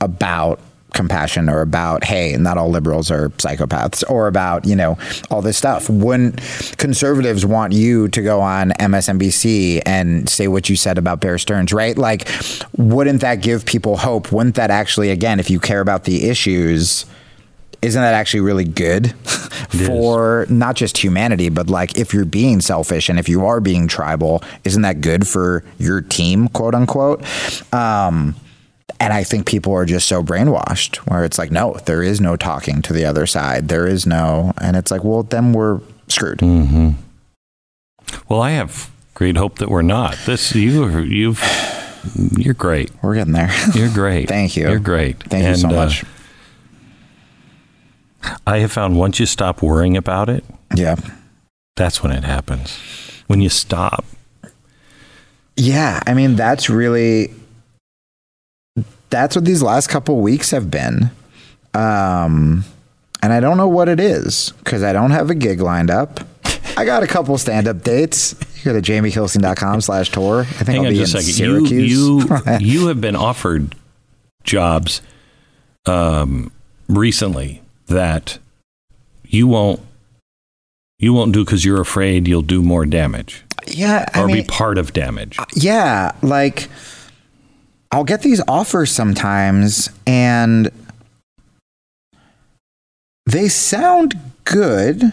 about 0.00 0.60
compassion 0.96 1.48
or 1.48 1.60
about 1.60 2.02
hey 2.02 2.36
not 2.36 2.58
all 2.58 2.70
liberals 2.70 3.10
are 3.10 3.28
psychopaths 3.30 4.02
or 4.10 4.26
about 4.26 4.64
you 4.64 4.74
know 4.74 4.98
all 5.30 5.42
this 5.42 5.56
stuff. 5.56 5.88
Wouldn't 5.88 6.40
conservatives 6.78 7.44
want 7.46 7.72
you 7.72 8.08
to 8.08 8.22
go 8.22 8.40
on 8.40 8.70
msnbc 8.70 9.82
and 9.86 10.28
say 10.28 10.48
what 10.48 10.68
you 10.68 10.76
said 10.76 10.98
about 10.98 11.20
bear 11.20 11.38
stearns 11.38 11.72
right? 11.72 11.96
Like 11.96 12.28
wouldn't 12.76 13.20
that 13.20 13.42
give 13.42 13.66
people 13.66 13.98
hope? 13.98 14.32
Wouldn't 14.32 14.56
that 14.56 14.70
actually 14.70 15.10
again 15.10 15.38
if 15.38 15.50
you 15.50 15.60
care 15.60 15.80
about 15.80 16.04
the 16.04 16.28
issues 16.28 17.04
isn't 17.82 18.00
that 18.00 18.14
actually 18.14 18.40
really 18.40 18.64
good 18.64 19.14
for 19.86 20.46
not 20.48 20.76
just 20.76 20.98
humanity, 20.98 21.48
but 21.48 21.68
like 21.68 21.96
if 21.96 22.12
you're 22.12 22.24
being 22.24 22.60
selfish 22.60 23.08
and 23.08 23.18
if 23.18 23.28
you 23.28 23.44
are 23.46 23.60
being 23.60 23.86
tribal, 23.86 24.42
isn't 24.64 24.82
that 24.82 25.00
good 25.00 25.26
for 25.26 25.62
your 25.78 26.00
team, 26.00 26.48
quote 26.48 26.74
unquote? 26.74 27.22
Um, 27.72 28.34
and 29.00 29.12
I 29.12 29.24
think 29.24 29.46
people 29.46 29.72
are 29.74 29.84
just 29.84 30.08
so 30.08 30.22
brainwashed 30.22 30.96
where 31.08 31.24
it's 31.24 31.38
like, 31.38 31.50
no, 31.50 31.74
there 31.86 32.02
is 32.02 32.20
no 32.20 32.36
talking 32.36 32.82
to 32.82 32.92
the 32.92 33.04
other 33.04 33.26
side. 33.26 33.68
There 33.68 33.86
is 33.86 34.06
no, 34.06 34.52
and 34.60 34.76
it's 34.76 34.90
like, 34.90 35.04
well, 35.04 35.22
then 35.22 35.52
we're 35.52 35.80
screwed. 36.08 36.38
Mm-hmm. 36.38 36.90
Well, 38.28 38.40
I 38.40 38.52
have 38.52 38.90
great 39.14 39.36
hope 39.36 39.58
that 39.58 39.68
we're 39.68 39.82
not. 39.82 40.16
This 40.26 40.54
you 40.54 40.88
you've 41.00 41.42
you're 42.36 42.54
great. 42.54 42.90
We're 43.02 43.14
getting 43.14 43.32
there. 43.32 43.50
You're 43.74 43.92
great. 43.92 44.28
Thank 44.28 44.56
you. 44.56 44.68
You're 44.68 44.78
great. 44.78 45.22
Thank 45.24 45.44
and, 45.44 45.56
you 45.56 45.62
so 45.62 45.68
much. 45.68 46.04
Uh, 46.04 46.06
I 48.46 48.58
have 48.58 48.72
found 48.72 48.96
once 48.96 49.20
you 49.20 49.26
stop 49.26 49.62
worrying 49.62 49.96
about 49.96 50.28
it, 50.28 50.44
yeah, 50.74 50.96
that's 51.74 52.02
when 52.02 52.12
it 52.12 52.24
happens. 52.24 52.78
When 53.26 53.40
you 53.40 53.48
stop. 53.48 54.04
Yeah, 55.56 56.00
I 56.06 56.14
mean 56.14 56.36
that's 56.36 56.70
really 56.70 57.32
that's 59.10 59.36
what 59.36 59.44
these 59.44 59.62
last 59.62 59.88
couple 59.88 60.20
weeks 60.20 60.50
have 60.50 60.70
been. 60.70 61.10
Um, 61.74 62.64
and 63.22 63.32
I 63.32 63.40
don't 63.40 63.56
know 63.56 63.68
what 63.68 63.88
it 63.88 64.00
is 64.00 64.52
because 64.64 64.82
I 64.82 64.92
don't 64.92 65.10
have 65.10 65.30
a 65.30 65.34
gig 65.34 65.60
lined 65.60 65.90
up. 65.90 66.20
I 66.76 66.84
got 66.84 67.02
a 67.02 67.06
couple 67.06 67.36
stand 67.38 67.68
up 67.68 67.82
dates. 67.82 68.34
You 68.58 68.72
go 68.72 68.80
to 68.80 68.92
jamiekilstein.com 68.92 69.80
slash 69.80 70.10
tour. 70.10 70.40
I 70.40 70.44
think 70.44 70.68
Hang 70.68 70.86
I'll 70.86 70.90
be 70.90 70.98
in 70.98 71.02
a 71.04 71.06
second. 71.06 71.32
Syracuse. 71.32 71.92
You, 71.92 72.20
you, 72.20 72.58
you 72.60 72.86
have 72.88 73.00
been 73.00 73.16
offered 73.16 73.74
jobs 74.44 75.02
um, 75.86 76.52
recently 76.88 77.62
that 77.86 78.38
you 79.24 79.46
won't 79.46 79.80
you 80.98 81.12
won't 81.12 81.32
do 81.32 81.44
because 81.44 81.64
you're 81.64 81.80
afraid 81.80 82.26
you'll 82.26 82.42
do 82.42 82.62
more 82.62 82.86
damage. 82.86 83.44
Yeah, 83.66 84.08
I 84.14 84.22
or 84.22 84.26
mean, 84.26 84.36
be 84.36 84.42
part 84.44 84.78
of 84.78 84.92
damage. 84.92 85.38
Yeah, 85.54 86.12
like 86.22 86.68
I'll 87.90 88.04
get 88.04 88.22
these 88.22 88.42
offers 88.48 88.90
sometimes, 88.90 89.90
and 90.06 90.70
they 93.26 93.48
sound 93.48 94.14
good, 94.44 95.12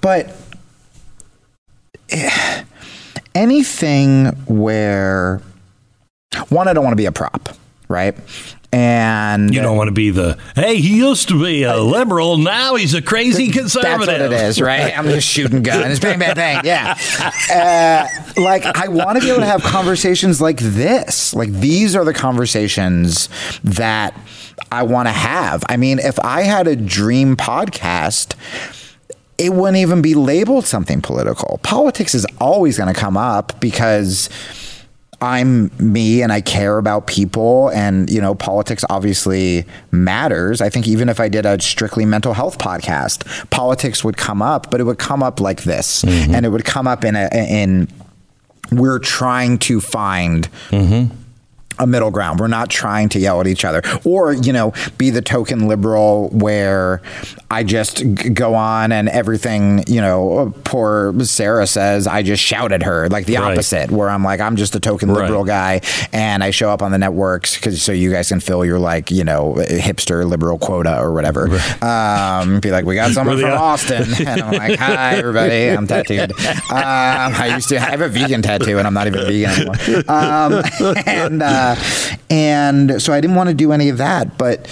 but 0.00 0.34
anything 3.34 4.26
where 4.46 5.40
one, 6.48 6.68
I 6.68 6.72
don't 6.72 6.84
want 6.84 6.92
to 6.92 6.96
be 6.96 7.06
a 7.06 7.12
prop, 7.12 7.50
right? 7.88 8.16
And 8.74 9.54
you 9.54 9.62
don't 9.62 9.76
want 9.76 9.88
to 9.88 9.92
be 9.92 10.10
the 10.10 10.38
hey, 10.54 10.76
he 10.76 10.96
used 10.96 11.28
to 11.28 11.42
be 11.42 11.62
a 11.62 11.76
liberal, 11.76 12.38
now 12.38 12.74
he's 12.74 12.92
a 12.94 13.02
crazy 13.02 13.50
conservative. 13.50 14.06
That's 14.06 14.20
what 14.20 14.20
it 14.20 14.32
is, 14.32 14.60
right? 14.60 14.96
I'm 14.96 15.06
just 15.06 15.28
shooting 15.28 15.62
guns, 15.62 16.00
bang, 16.00 16.18
bang, 16.18 16.34
bang. 16.34 16.62
Yeah. 16.64 16.98
Uh, 17.52 18.40
like 18.40 18.64
I 18.64 18.88
want 18.88 19.18
to 19.18 19.24
be 19.24 19.30
able 19.30 19.40
to 19.40 19.46
have 19.46 19.62
conversations 19.62 20.40
like 20.40 20.58
this. 20.58 21.34
Like 21.34 21.50
these 21.50 21.94
are 21.94 22.04
the 22.04 22.14
conversations 22.14 23.28
that 23.62 24.18
I 24.72 24.82
want 24.82 25.06
to 25.08 25.12
have. 25.12 25.64
I 25.68 25.76
mean, 25.76 25.98
if 26.00 26.18
I 26.18 26.42
had 26.42 26.66
a 26.66 26.74
dream 26.74 27.36
podcast 27.36 28.34
it 29.36 29.52
wouldn't 29.52 29.76
even 29.78 30.00
be 30.00 30.14
labeled 30.14 30.64
something 30.64 31.00
political. 31.00 31.58
Politics 31.62 32.14
is 32.14 32.24
always 32.40 32.78
going 32.78 32.92
to 32.92 32.98
come 32.98 33.16
up 33.16 33.58
because 33.60 34.28
I'm 35.24 35.70
me 35.78 36.22
and 36.22 36.30
I 36.30 36.42
care 36.42 36.76
about 36.76 37.06
people 37.06 37.70
and 37.70 38.10
you 38.10 38.20
know 38.20 38.34
politics 38.34 38.84
obviously 38.90 39.64
matters. 39.90 40.60
I 40.60 40.68
think 40.68 40.86
even 40.86 41.08
if 41.08 41.18
I 41.18 41.28
did 41.28 41.46
a 41.46 41.58
strictly 41.60 42.04
mental 42.04 42.34
health 42.34 42.58
podcast, 42.58 43.48
politics 43.50 44.04
would 44.04 44.18
come 44.18 44.42
up, 44.42 44.70
but 44.70 44.80
it 44.80 44.84
would 44.84 44.98
come 44.98 45.22
up 45.22 45.40
like 45.40 45.62
this 45.62 46.02
mm-hmm. 46.02 46.34
and 46.34 46.44
it 46.44 46.50
would 46.50 46.66
come 46.66 46.86
up 46.86 47.04
in 47.04 47.16
a 47.16 47.28
in 47.32 47.88
we're 48.70 48.98
trying 48.98 49.58
to 49.58 49.80
find 49.80 50.50
mm-hmm 50.68 51.23
a 51.78 51.86
middle 51.86 52.10
ground. 52.10 52.40
We're 52.40 52.48
not 52.48 52.70
trying 52.70 53.08
to 53.10 53.18
yell 53.18 53.40
at 53.40 53.46
each 53.46 53.64
other 53.64 53.82
or, 54.04 54.32
you 54.32 54.52
know, 54.52 54.72
be 54.98 55.10
the 55.10 55.22
token 55.22 55.68
liberal 55.68 56.28
where 56.30 57.02
I 57.50 57.64
just 57.64 57.98
g- 57.98 58.30
go 58.30 58.54
on 58.54 58.92
and 58.92 59.08
everything, 59.08 59.84
you 59.86 60.00
know, 60.00 60.52
poor 60.64 61.14
Sarah 61.24 61.66
says, 61.66 62.06
I 62.06 62.22
just 62.22 62.42
shout 62.42 62.72
at 62.72 62.82
her, 62.82 63.08
like 63.08 63.26
the 63.26 63.36
right. 63.36 63.52
opposite, 63.52 63.90
where 63.90 64.10
I'm 64.10 64.24
like, 64.24 64.40
I'm 64.40 64.56
just 64.56 64.74
a 64.74 64.80
token 64.80 65.12
liberal 65.12 65.44
guy 65.44 65.80
and 66.12 66.42
I 66.42 66.50
show 66.50 66.70
up 66.70 66.82
on 66.82 66.90
the 66.90 66.98
networks 66.98 67.54
because 67.56 67.82
so 67.82 67.92
you 67.92 68.10
guys 68.10 68.28
can 68.28 68.40
fill 68.40 68.64
your, 68.64 68.78
like, 68.78 69.10
you 69.10 69.24
know, 69.24 69.54
hipster 69.54 70.26
liberal 70.28 70.58
quota 70.58 70.98
or 71.00 71.12
whatever. 71.12 71.46
Right. 71.46 71.82
Um, 71.82 72.60
be 72.60 72.70
like, 72.70 72.84
we 72.84 72.94
got 72.94 73.10
someone 73.14 73.38
from 73.38 73.52
Austin. 73.52 74.04
And 74.24 74.40
I'm 74.40 74.54
like, 74.54 74.78
hi, 74.78 75.16
everybody. 75.16 75.68
I'm 75.68 75.86
tattooed. 75.86 76.32
Um, 76.32 76.38
I 76.70 77.52
used 77.54 77.68
to 77.68 77.76
I 77.76 77.90
have 77.90 78.00
a 78.00 78.08
vegan 78.08 78.42
tattoo 78.42 78.78
and 78.78 78.86
I'm 78.86 78.94
not 78.94 79.06
even 79.06 79.20
vegan 79.26 79.50
anymore. 79.50 79.76
Um, 80.08 80.62
and, 81.06 81.42
uh, 81.42 81.63
and 82.30 83.00
so 83.02 83.12
I 83.12 83.20
didn't 83.20 83.36
want 83.36 83.48
to 83.48 83.54
do 83.54 83.72
any 83.72 83.88
of 83.88 83.98
that. 83.98 84.38
But 84.38 84.68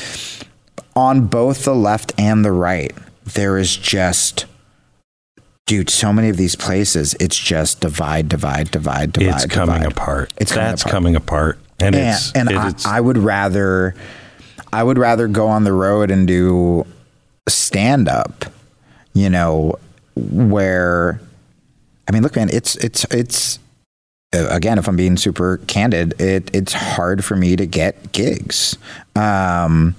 on 0.95 1.27
both 1.27 1.65
the 1.65 1.75
left 1.75 2.13
and 2.19 2.45
the 2.45 2.53
right, 2.53 2.93
there 3.25 3.59
is 3.59 3.77
just 3.77 4.47
dude, 5.67 5.89
so 5.89 6.13
many 6.13 6.29
of 6.29 6.37
these 6.37 6.57
places, 6.57 7.15
it's 7.21 7.39
just 7.39 7.81
divide, 7.81 8.29
divide, 8.29 8.71
divide, 8.71 9.13
divide. 9.13 9.35
It's 9.37 9.47
coming 9.47 9.77
divide. 9.77 9.93
apart. 9.93 10.33
It's 10.37 10.55
That's 10.55 10.85
coming 10.85 11.17
apart. 11.17 11.59
And, 11.81 11.95
and 11.95 12.15
it's 12.15 12.33
and 12.33 12.51
it's, 12.51 12.87
I, 12.87 12.99
I, 12.99 13.01
would 13.01 13.19
rather 13.19 13.95
I 14.73 14.83
would 14.83 14.99
rather 14.99 15.29
go 15.29 15.49
on 15.49 15.65
the 15.65 15.73
road 15.73 16.11
and 16.11 16.29
do 16.29 16.87
stand 17.49 18.09
up, 18.09 18.45
you 19.15 19.31
know, 19.31 19.79
where 20.15 21.21
I 22.07 22.13
mean, 22.13 22.23
look, 22.23 22.37
man, 22.37 22.51
it's 22.53 22.77
it's 22.77 23.05
it's 23.07 23.59
again, 24.33 24.79
if 24.79 24.89
I'm 24.89 24.97
being 24.97 25.17
super 25.17 25.59
candid, 25.67 26.21
it, 26.21 26.51
it's 26.55 26.73
hard 26.73 27.25
for 27.25 27.37
me 27.37 27.57
to 27.57 27.67
get 27.67 28.13
gigs. 28.13 28.77
Um, 29.15 29.95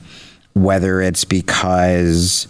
whether 0.54 1.02
it's 1.02 1.24
because 1.24 2.48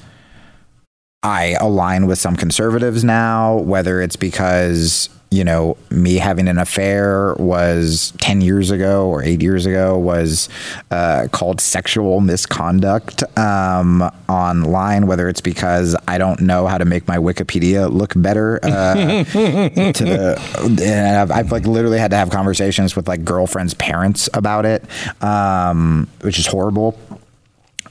I 1.23 1.55
align 1.59 2.05
with 2.07 2.19
some 2.19 2.35
conservatives 2.35 3.03
now, 3.03 3.55
whether 3.57 4.01
it's 4.01 4.15
because 4.15 5.09
you 5.33 5.43
know, 5.43 5.75
me 5.89 6.15
having 6.15 6.47
an 6.47 6.59
affair 6.59 7.33
was 7.39 8.13
10 8.19 8.41
years 8.41 8.69
ago 8.69 9.07
or 9.07 9.23
eight 9.23 9.41
years 9.41 9.65
ago 9.65 9.97
was 9.97 10.47
uh, 10.91 11.27
called 11.31 11.59
sexual 11.59 12.21
misconduct 12.21 13.23
um, 13.37 14.03
online, 14.29 15.07
whether 15.07 15.27
it's 15.27 15.41
because 15.41 15.95
I 16.07 16.19
don't 16.19 16.41
know 16.41 16.67
how 16.67 16.77
to 16.77 16.85
make 16.85 17.07
my 17.07 17.17
Wikipedia 17.17 17.91
look 17.91 18.13
better. 18.15 18.59
Uh, 18.61 18.93
to 19.23 20.03
the, 20.03 20.77
and 20.83 21.17
I've, 21.17 21.31
I've, 21.31 21.51
like 21.51 21.65
literally 21.65 21.97
had 21.97 22.11
to 22.11 22.17
have 22.17 22.29
conversations 22.29 22.95
with 22.95 23.07
like 23.07 23.25
girlfriends' 23.25 23.73
parents 23.73 24.29
about 24.35 24.65
it, 24.65 24.83
um, 25.23 26.07
which 26.21 26.37
is 26.37 26.45
horrible. 26.45 26.97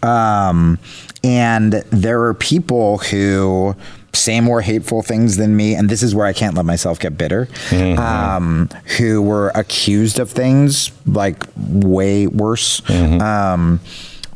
Um, 0.05 0.79
and 1.25 1.73
there 1.73 2.23
are 2.23 2.35
people 2.35 2.99
who, 2.99 3.75
say 4.15 4.41
more 4.41 4.61
hateful 4.61 5.03
things 5.03 5.37
than 5.37 5.57
me, 5.57 5.75
and 5.75 5.89
this 5.89 6.03
is 6.03 6.15
where 6.15 6.27
I 6.27 6.33
can't 6.33 6.55
let 6.55 6.65
myself 6.65 6.99
get 7.01 7.17
bitter, 7.17 7.47
mm-hmm. 7.71 7.99
um, 7.99 8.69
who 8.99 9.23
were 9.23 9.51
accused 9.55 10.19
of 10.19 10.31
things 10.31 10.93
like 11.07 11.45
way 11.57 12.27
worse, 12.27 12.81
mm-hmm. 12.83 13.21
um, 13.23 13.81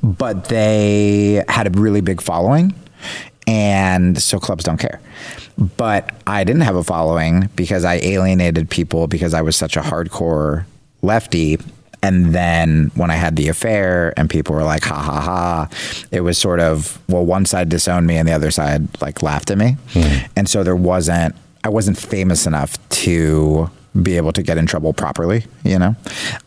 but 0.03 0.47
they 0.47 1.44
had 1.48 1.66
a 1.66 1.78
really 1.78 2.01
big 2.01 2.20
following. 2.20 2.74
and 3.47 4.20
so 4.20 4.39
clubs 4.39 4.65
don't 4.65 4.78
care. 4.78 5.01
But 5.77 6.11
I 6.27 6.44
didn't 6.44 6.62
have 6.62 6.77
a 6.77 6.85
following 6.85 7.48
because 7.55 7.85
I 7.85 7.94
alienated 8.03 8.69
people 8.69 9.07
because 9.07 9.35
I 9.35 9.43
was 9.43 9.57
such 9.57 9.77
a 9.77 9.81
hardcore 9.81 10.65
lefty. 11.03 11.59
And 12.06 12.32
then 12.32 12.92
when 12.94 13.10
I 13.10 13.16
had 13.16 13.34
the 13.34 13.48
affair 13.48 14.14
and 14.16 14.30
people 14.30 14.54
were 14.54 14.62
like, 14.62 14.84
ha 14.84 14.94
ha 14.94 15.20
ha, 15.20 15.68
it 16.12 16.20
was 16.20 16.38
sort 16.38 16.60
of, 16.60 17.00
well, 17.08 17.26
one 17.26 17.46
side 17.46 17.68
disowned 17.68 18.06
me 18.06 18.16
and 18.16 18.28
the 18.28 18.32
other 18.32 18.52
side 18.52 18.86
like 19.02 19.24
laughed 19.24 19.50
at 19.50 19.58
me. 19.58 19.76
And 20.36 20.48
so 20.48 20.62
there 20.62 20.76
wasn't, 20.76 21.34
I 21.64 21.68
wasn't 21.68 21.98
famous 21.98 22.46
enough 22.46 22.78
to 23.06 23.68
be 24.00 24.16
able 24.16 24.32
to 24.34 24.42
get 24.42 24.56
in 24.56 24.66
trouble 24.66 24.92
properly, 24.92 25.46
you 25.64 25.80
know, 25.80 25.96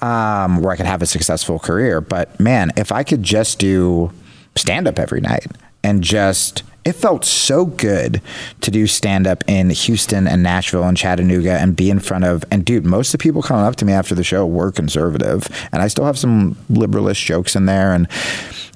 um, 0.02 0.62
where 0.62 0.72
I 0.72 0.78
could 0.78 0.86
have 0.86 1.02
a 1.02 1.06
successful 1.06 1.60
career. 1.60 2.00
But 2.00 2.40
man, 2.40 2.72
if 2.78 2.94
I 2.94 3.04
could 3.04 3.22
just 3.22 3.60
do 3.60 4.14
stand 4.56 4.88
up 4.88 4.98
every 4.98 5.20
night 5.20 5.48
and 5.84 6.02
just 6.02 6.64
it 6.86 6.94
felt 6.94 7.26
so 7.26 7.66
good 7.66 8.22
to 8.62 8.72
do 8.72 8.88
stand 8.88 9.28
up 9.28 9.44
in 9.48 9.70
Houston 9.70 10.28
and 10.28 10.42
Nashville 10.42 10.84
and 10.84 10.98
Chattanooga 10.98 11.54
and 11.54 11.76
be 11.76 11.90
in 11.90 12.00
front 12.00 12.26
of 12.26 12.44
and 12.52 12.66
dude, 12.66 12.86
most 12.86 13.10
of 13.10 13.20
the 13.20 13.24
people 13.24 13.42
coming 13.42 13.66
up 13.66 13.76
to 13.78 13.86
me 13.86 13.94
after 13.94 14.16
the 14.16 14.24
show 14.24 14.46
were 14.46 14.72
conservative 14.72 15.48
and 15.72 15.82
I 15.82 15.88
still 15.88 16.06
have 16.06 16.18
some 16.18 16.56
liberalist 16.72 17.24
jokes 17.26 17.56
in 17.56 17.66
there 17.66 17.94
and 17.94 18.08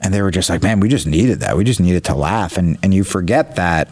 and 0.02 0.14
they 0.14 0.22
were 0.22 0.32
just 0.32 0.50
like, 0.50 0.62
"Man, 0.62 0.82
we 0.82 0.90
just 0.90 1.08
needed 1.08 1.40
that. 1.40 1.56
We 1.56 1.64
just 1.64 1.80
needed 1.80 2.04
to 2.06 2.16
laugh." 2.16 2.58
And 2.58 2.78
and 2.84 2.94
you 2.94 3.06
forget 3.06 3.56
that 3.56 3.90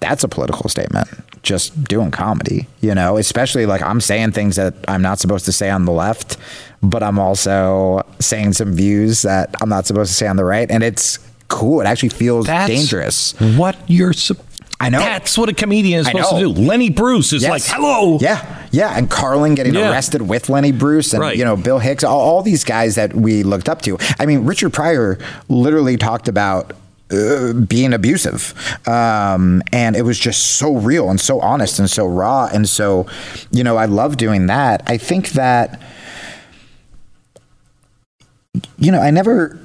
that's 0.00 0.24
a 0.24 0.28
political 0.28 0.68
statement 0.68 1.08
just 1.42 1.84
doing 1.84 2.10
comedy 2.10 2.66
you 2.82 2.94
know 2.94 3.16
especially 3.16 3.64
like 3.64 3.80
i'm 3.80 4.00
saying 4.00 4.30
things 4.30 4.56
that 4.56 4.74
i'm 4.88 5.00
not 5.00 5.18
supposed 5.18 5.46
to 5.46 5.52
say 5.52 5.70
on 5.70 5.86
the 5.86 5.92
left 5.92 6.36
but 6.82 7.02
i'm 7.02 7.18
also 7.18 8.02
saying 8.18 8.52
some 8.52 8.74
views 8.74 9.22
that 9.22 9.54
i'm 9.62 9.68
not 9.68 9.86
supposed 9.86 10.10
to 10.10 10.14
say 10.14 10.26
on 10.26 10.36
the 10.36 10.44
right 10.44 10.70
and 10.70 10.82
it's 10.82 11.18
cool 11.50 11.82
it 11.82 11.86
actually 11.86 12.08
feels 12.08 12.46
That's 12.46 12.70
dangerous 12.72 13.34
What 13.58 13.76
you're 13.86 14.14
sup- 14.14 14.38
I 14.82 14.88
know. 14.88 14.98
That's 14.98 15.36
what 15.36 15.50
a 15.50 15.52
comedian 15.52 16.00
is 16.00 16.06
supposed 16.06 16.30
to 16.30 16.38
do. 16.38 16.48
Lenny 16.48 16.88
Bruce 16.88 17.34
is 17.34 17.42
Yes. 17.42 17.50
like, 17.50 17.62
hello. 17.64 18.16
Yeah, 18.18 18.42
yeah. 18.70 18.94
And 18.96 19.10
Carlin 19.10 19.54
getting 19.54 19.74
Yeah. 19.74 19.90
arrested 19.90 20.22
with 20.22 20.48
Lenny 20.48 20.72
Bruce 20.72 21.12
and, 21.12 21.20
Right. 21.20 21.36
you 21.36 21.44
know, 21.44 21.54
Bill 21.54 21.78
Hicks, 21.80 22.02
all, 22.02 22.18
all 22.18 22.40
these 22.42 22.64
guys 22.64 22.94
that 22.94 23.14
we 23.14 23.42
looked 23.42 23.68
up 23.68 23.82
to. 23.82 23.98
I 24.18 24.24
mean, 24.24 24.46
Richard 24.46 24.72
Pryor 24.72 25.18
literally 25.50 25.98
talked 25.98 26.28
about 26.28 26.72
uh, 27.12 27.52
being 27.52 27.92
abusive. 27.92 28.54
Um, 28.88 29.62
and 29.70 29.96
it 29.96 30.02
was 30.02 30.18
just 30.18 30.52
so 30.56 30.74
real 30.76 31.10
and 31.10 31.20
so 31.20 31.40
honest 31.40 31.78
and 31.78 31.90
so 31.90 32.06
raw. 32.06 32.48
And 32.50 32.66
so, 32.66 33.04
you 33.50 33.62
know, 33.62 33.76
I 33.76 33.84
love 33.84 34.16
doing 34.16 34.46
that. 34.46 34.82
I 34.86 34.96
think 34.96 35.30
that, 35.32 35.78
you 38.78 38.90
know, 38.90 39.00
I 39.00 39.10
never 39.10 39.58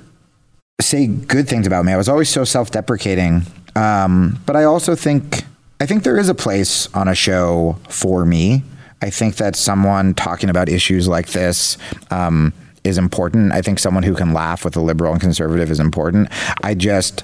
say 0.82 1.08
good 1.08 1.48
things 1.48 1.66
about 1.66 1.86
me. 1.86 1.94
I 1.94 1.98
was 1.98 2.10
always 2.10 2.30
so 2.30 2.44
self-deprecating. 2.44 3.44
Um, 3.76 4.40
but 4.46 4.56
I 4.56 4.64
also 4.64 4.96
think 4.96 5.44
I 5.82 5.86
think 5.86 6.04
there 6.04 6.18
is 6.18 6.30
a 6.30 6.36
place 6.36 6.94
on 6.94 7.08
a 7.08 7.16
show 7.16 7.78
for 7.90 8.26
me. 8.26 8.64
I 9.02 9.10
think 9.10 9.36
that 9.36 9.56
someone 9.56 10.14
talking 10.14 10.50
about 10.50 10.70
issues 10.70 11.08
like 11.08 11.28
this 11.28 11.78
um, 12.12 12.54
is 12.86 12.98
important. 12.98 13.52
I 13.52 13.62
think 13.62 13.80
someone 13.80 14.04
who 14.04 14.16
can 14.16 14.34
laugh 14.34 14.64
with 14.64 14.78
a 14.78 14.82
liberal 14.82 15.12
and 15.12 15.22
conservative 15.22 15.70
is 15.70 15.82
important. 15.82 16.30
I 16.64 16.76
just 16.76 17.24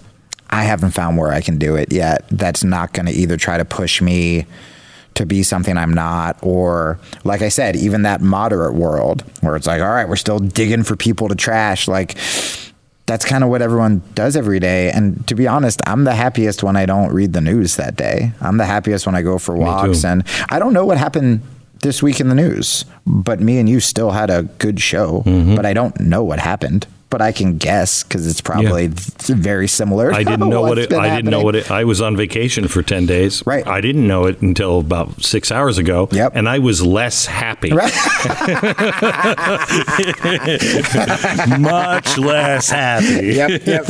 I 0.49 0.64
haven't 0.64 0.91
found 0.91 1.18
where 1.18 1.32
I 1.32 1.40
can 1.40 1.57
do 1.57 1.76
it 1.76 1.94
yet. 1.94 2.26
That's 2.30 2.64
not 2.64 2.91
going 2.91 3.06
to 3.06 3.14
either 3.14 3.38
try 3.38 3.57
to 3.57 3.65
push 3.65 4.02
me 4.02 4.45
to 5.14 5.26
be 5.26 5.44
something 5.44 5.78
I'm 5.78 5.94
not, 5.94 6.38
or 6.41 6.99
like 7.23 7.41
I 7.41 7.49
said, 7.49 7.76
even 7.76 8.03
that 8.03 8.22
moderate 8.22 8.73
world 8.73 9.23
where 9.41 9.56
it's 9.56 9.68
like, 9.68 9.82
all 9.82 9.90
right, 9.90 10.07
we're 10.07 10.15
still 10.15 10.40
digging 10.40 10.84
for 10.84 10.95
people 10.95 11.28
to 11.30 11.36
trash. 11.36 11.88
Like, 11.88 12.18
that's 13.12 13.26
kind 13.26 13.44
of 13.44 13.50
what 13.50 13.62
everyone 13.62 14.02
does 14.16 14.38
every 14.38 14.62
day. 14.62 14.90
And 14.90 15.28
to 15.28 15.36
be 15.36 15.46
honest, 15.46 15.82
I'm 15.86 16.06
the 16.06 16.16
happiest 16.16 16.64
when 16.64 16.78
I 16.78 16.86
don't 16.86 17.12
read 17.14 17.34
the 17.34 17.42
news 17.42 17.76
that 17.76 17.98
day. 17.98 18.32
I'm 18.40 18.56
the 18.56 18.66
happiest 18.66 19.06
when 19.06 19.16
I 19.16 19.22
go 19.22 19.38
for 19.38 19.54
walks. 19.56 20.06
And 20.06 20.24
I 20.50 20.60
don't 20.60 20.72
know 20.72 20.86
what 20.86 20.98
happened 20.98 21.42
this 21.82 22.02
week 22.02 22.22
in 22.22 22.30
the 22.30 22.36
news, 22.36 22.86
but 23.06 23.42
me 23.42 23.58
and 23.58 23.68
you 23.68 23.82
still 23.82 24.12
had 24.12 24.30
a 24.30 24.44
good 24.44 24.80
show. 24.80 25.24
Mm-hmm. 25.26 25.56
But 25.56 25.66
I 25.66 25.74
don't 25.74 26.00
know 26.00 26.24
what 26.24 26.40
happened. 26.40 26.88
But 27.12 27.22
I 27.22 27.34
can 27.34 27.58
guess 27.58 28.04
because 28.04 28.26
it's 28.26 28.40
probably 28.42 28.88
th- 28.88 29.38
very 29.38 29.68
similar. 29.68 30.12
I 30.14 30.24
didn't 30.24 30.48
know 30.50 30.62
what 30.62 30.70
what's 30.78 30.84
it. 30.86 30.90
been 30.92 31.00
I 31.02 31.14
didn't 31.14 31.30
know 31.30 31.44
what 31.44 31.56
it. 31.56 31.70
I 31.70 31.84
was 31.84 32.00
on 32.02 32.16
vacation 32.16 32.70
for 32.70 32.82
ten 32.82 33.06
days. 33.06 33.46
Right. 33.46 33.68
I 33.68 33.82
didn't 33.82 34.08
know 34.08 34.26
it 34.28 34.42
until 34.42 34.80
about 34.80 35.22
six 35.22 35.52
hours 35.52 35.78
ago. 35.78 36.08
Yep. 36.14 36.32
And 36.36 36.48
I 36.48 36.60
was 36.60 36.84
less 36.86 37.26
happy. 37.26 37.72
Much 41.60 42.18
less 42.18 42.70
happy. 42.70 43.34
Yep, 43.36 43.66
yep. 43.66 43.86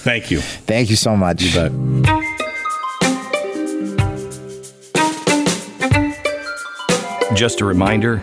Thank 0.00 0.30
you. 0.30 0.40
Thank 0.40 0.88
you 0.88 0.96
so 0.96 1.14
much. 1.16 1.54
But 1.54 1.70
just 7.34 7.60
a 7.60 7.64
reminder. 7.64 8.22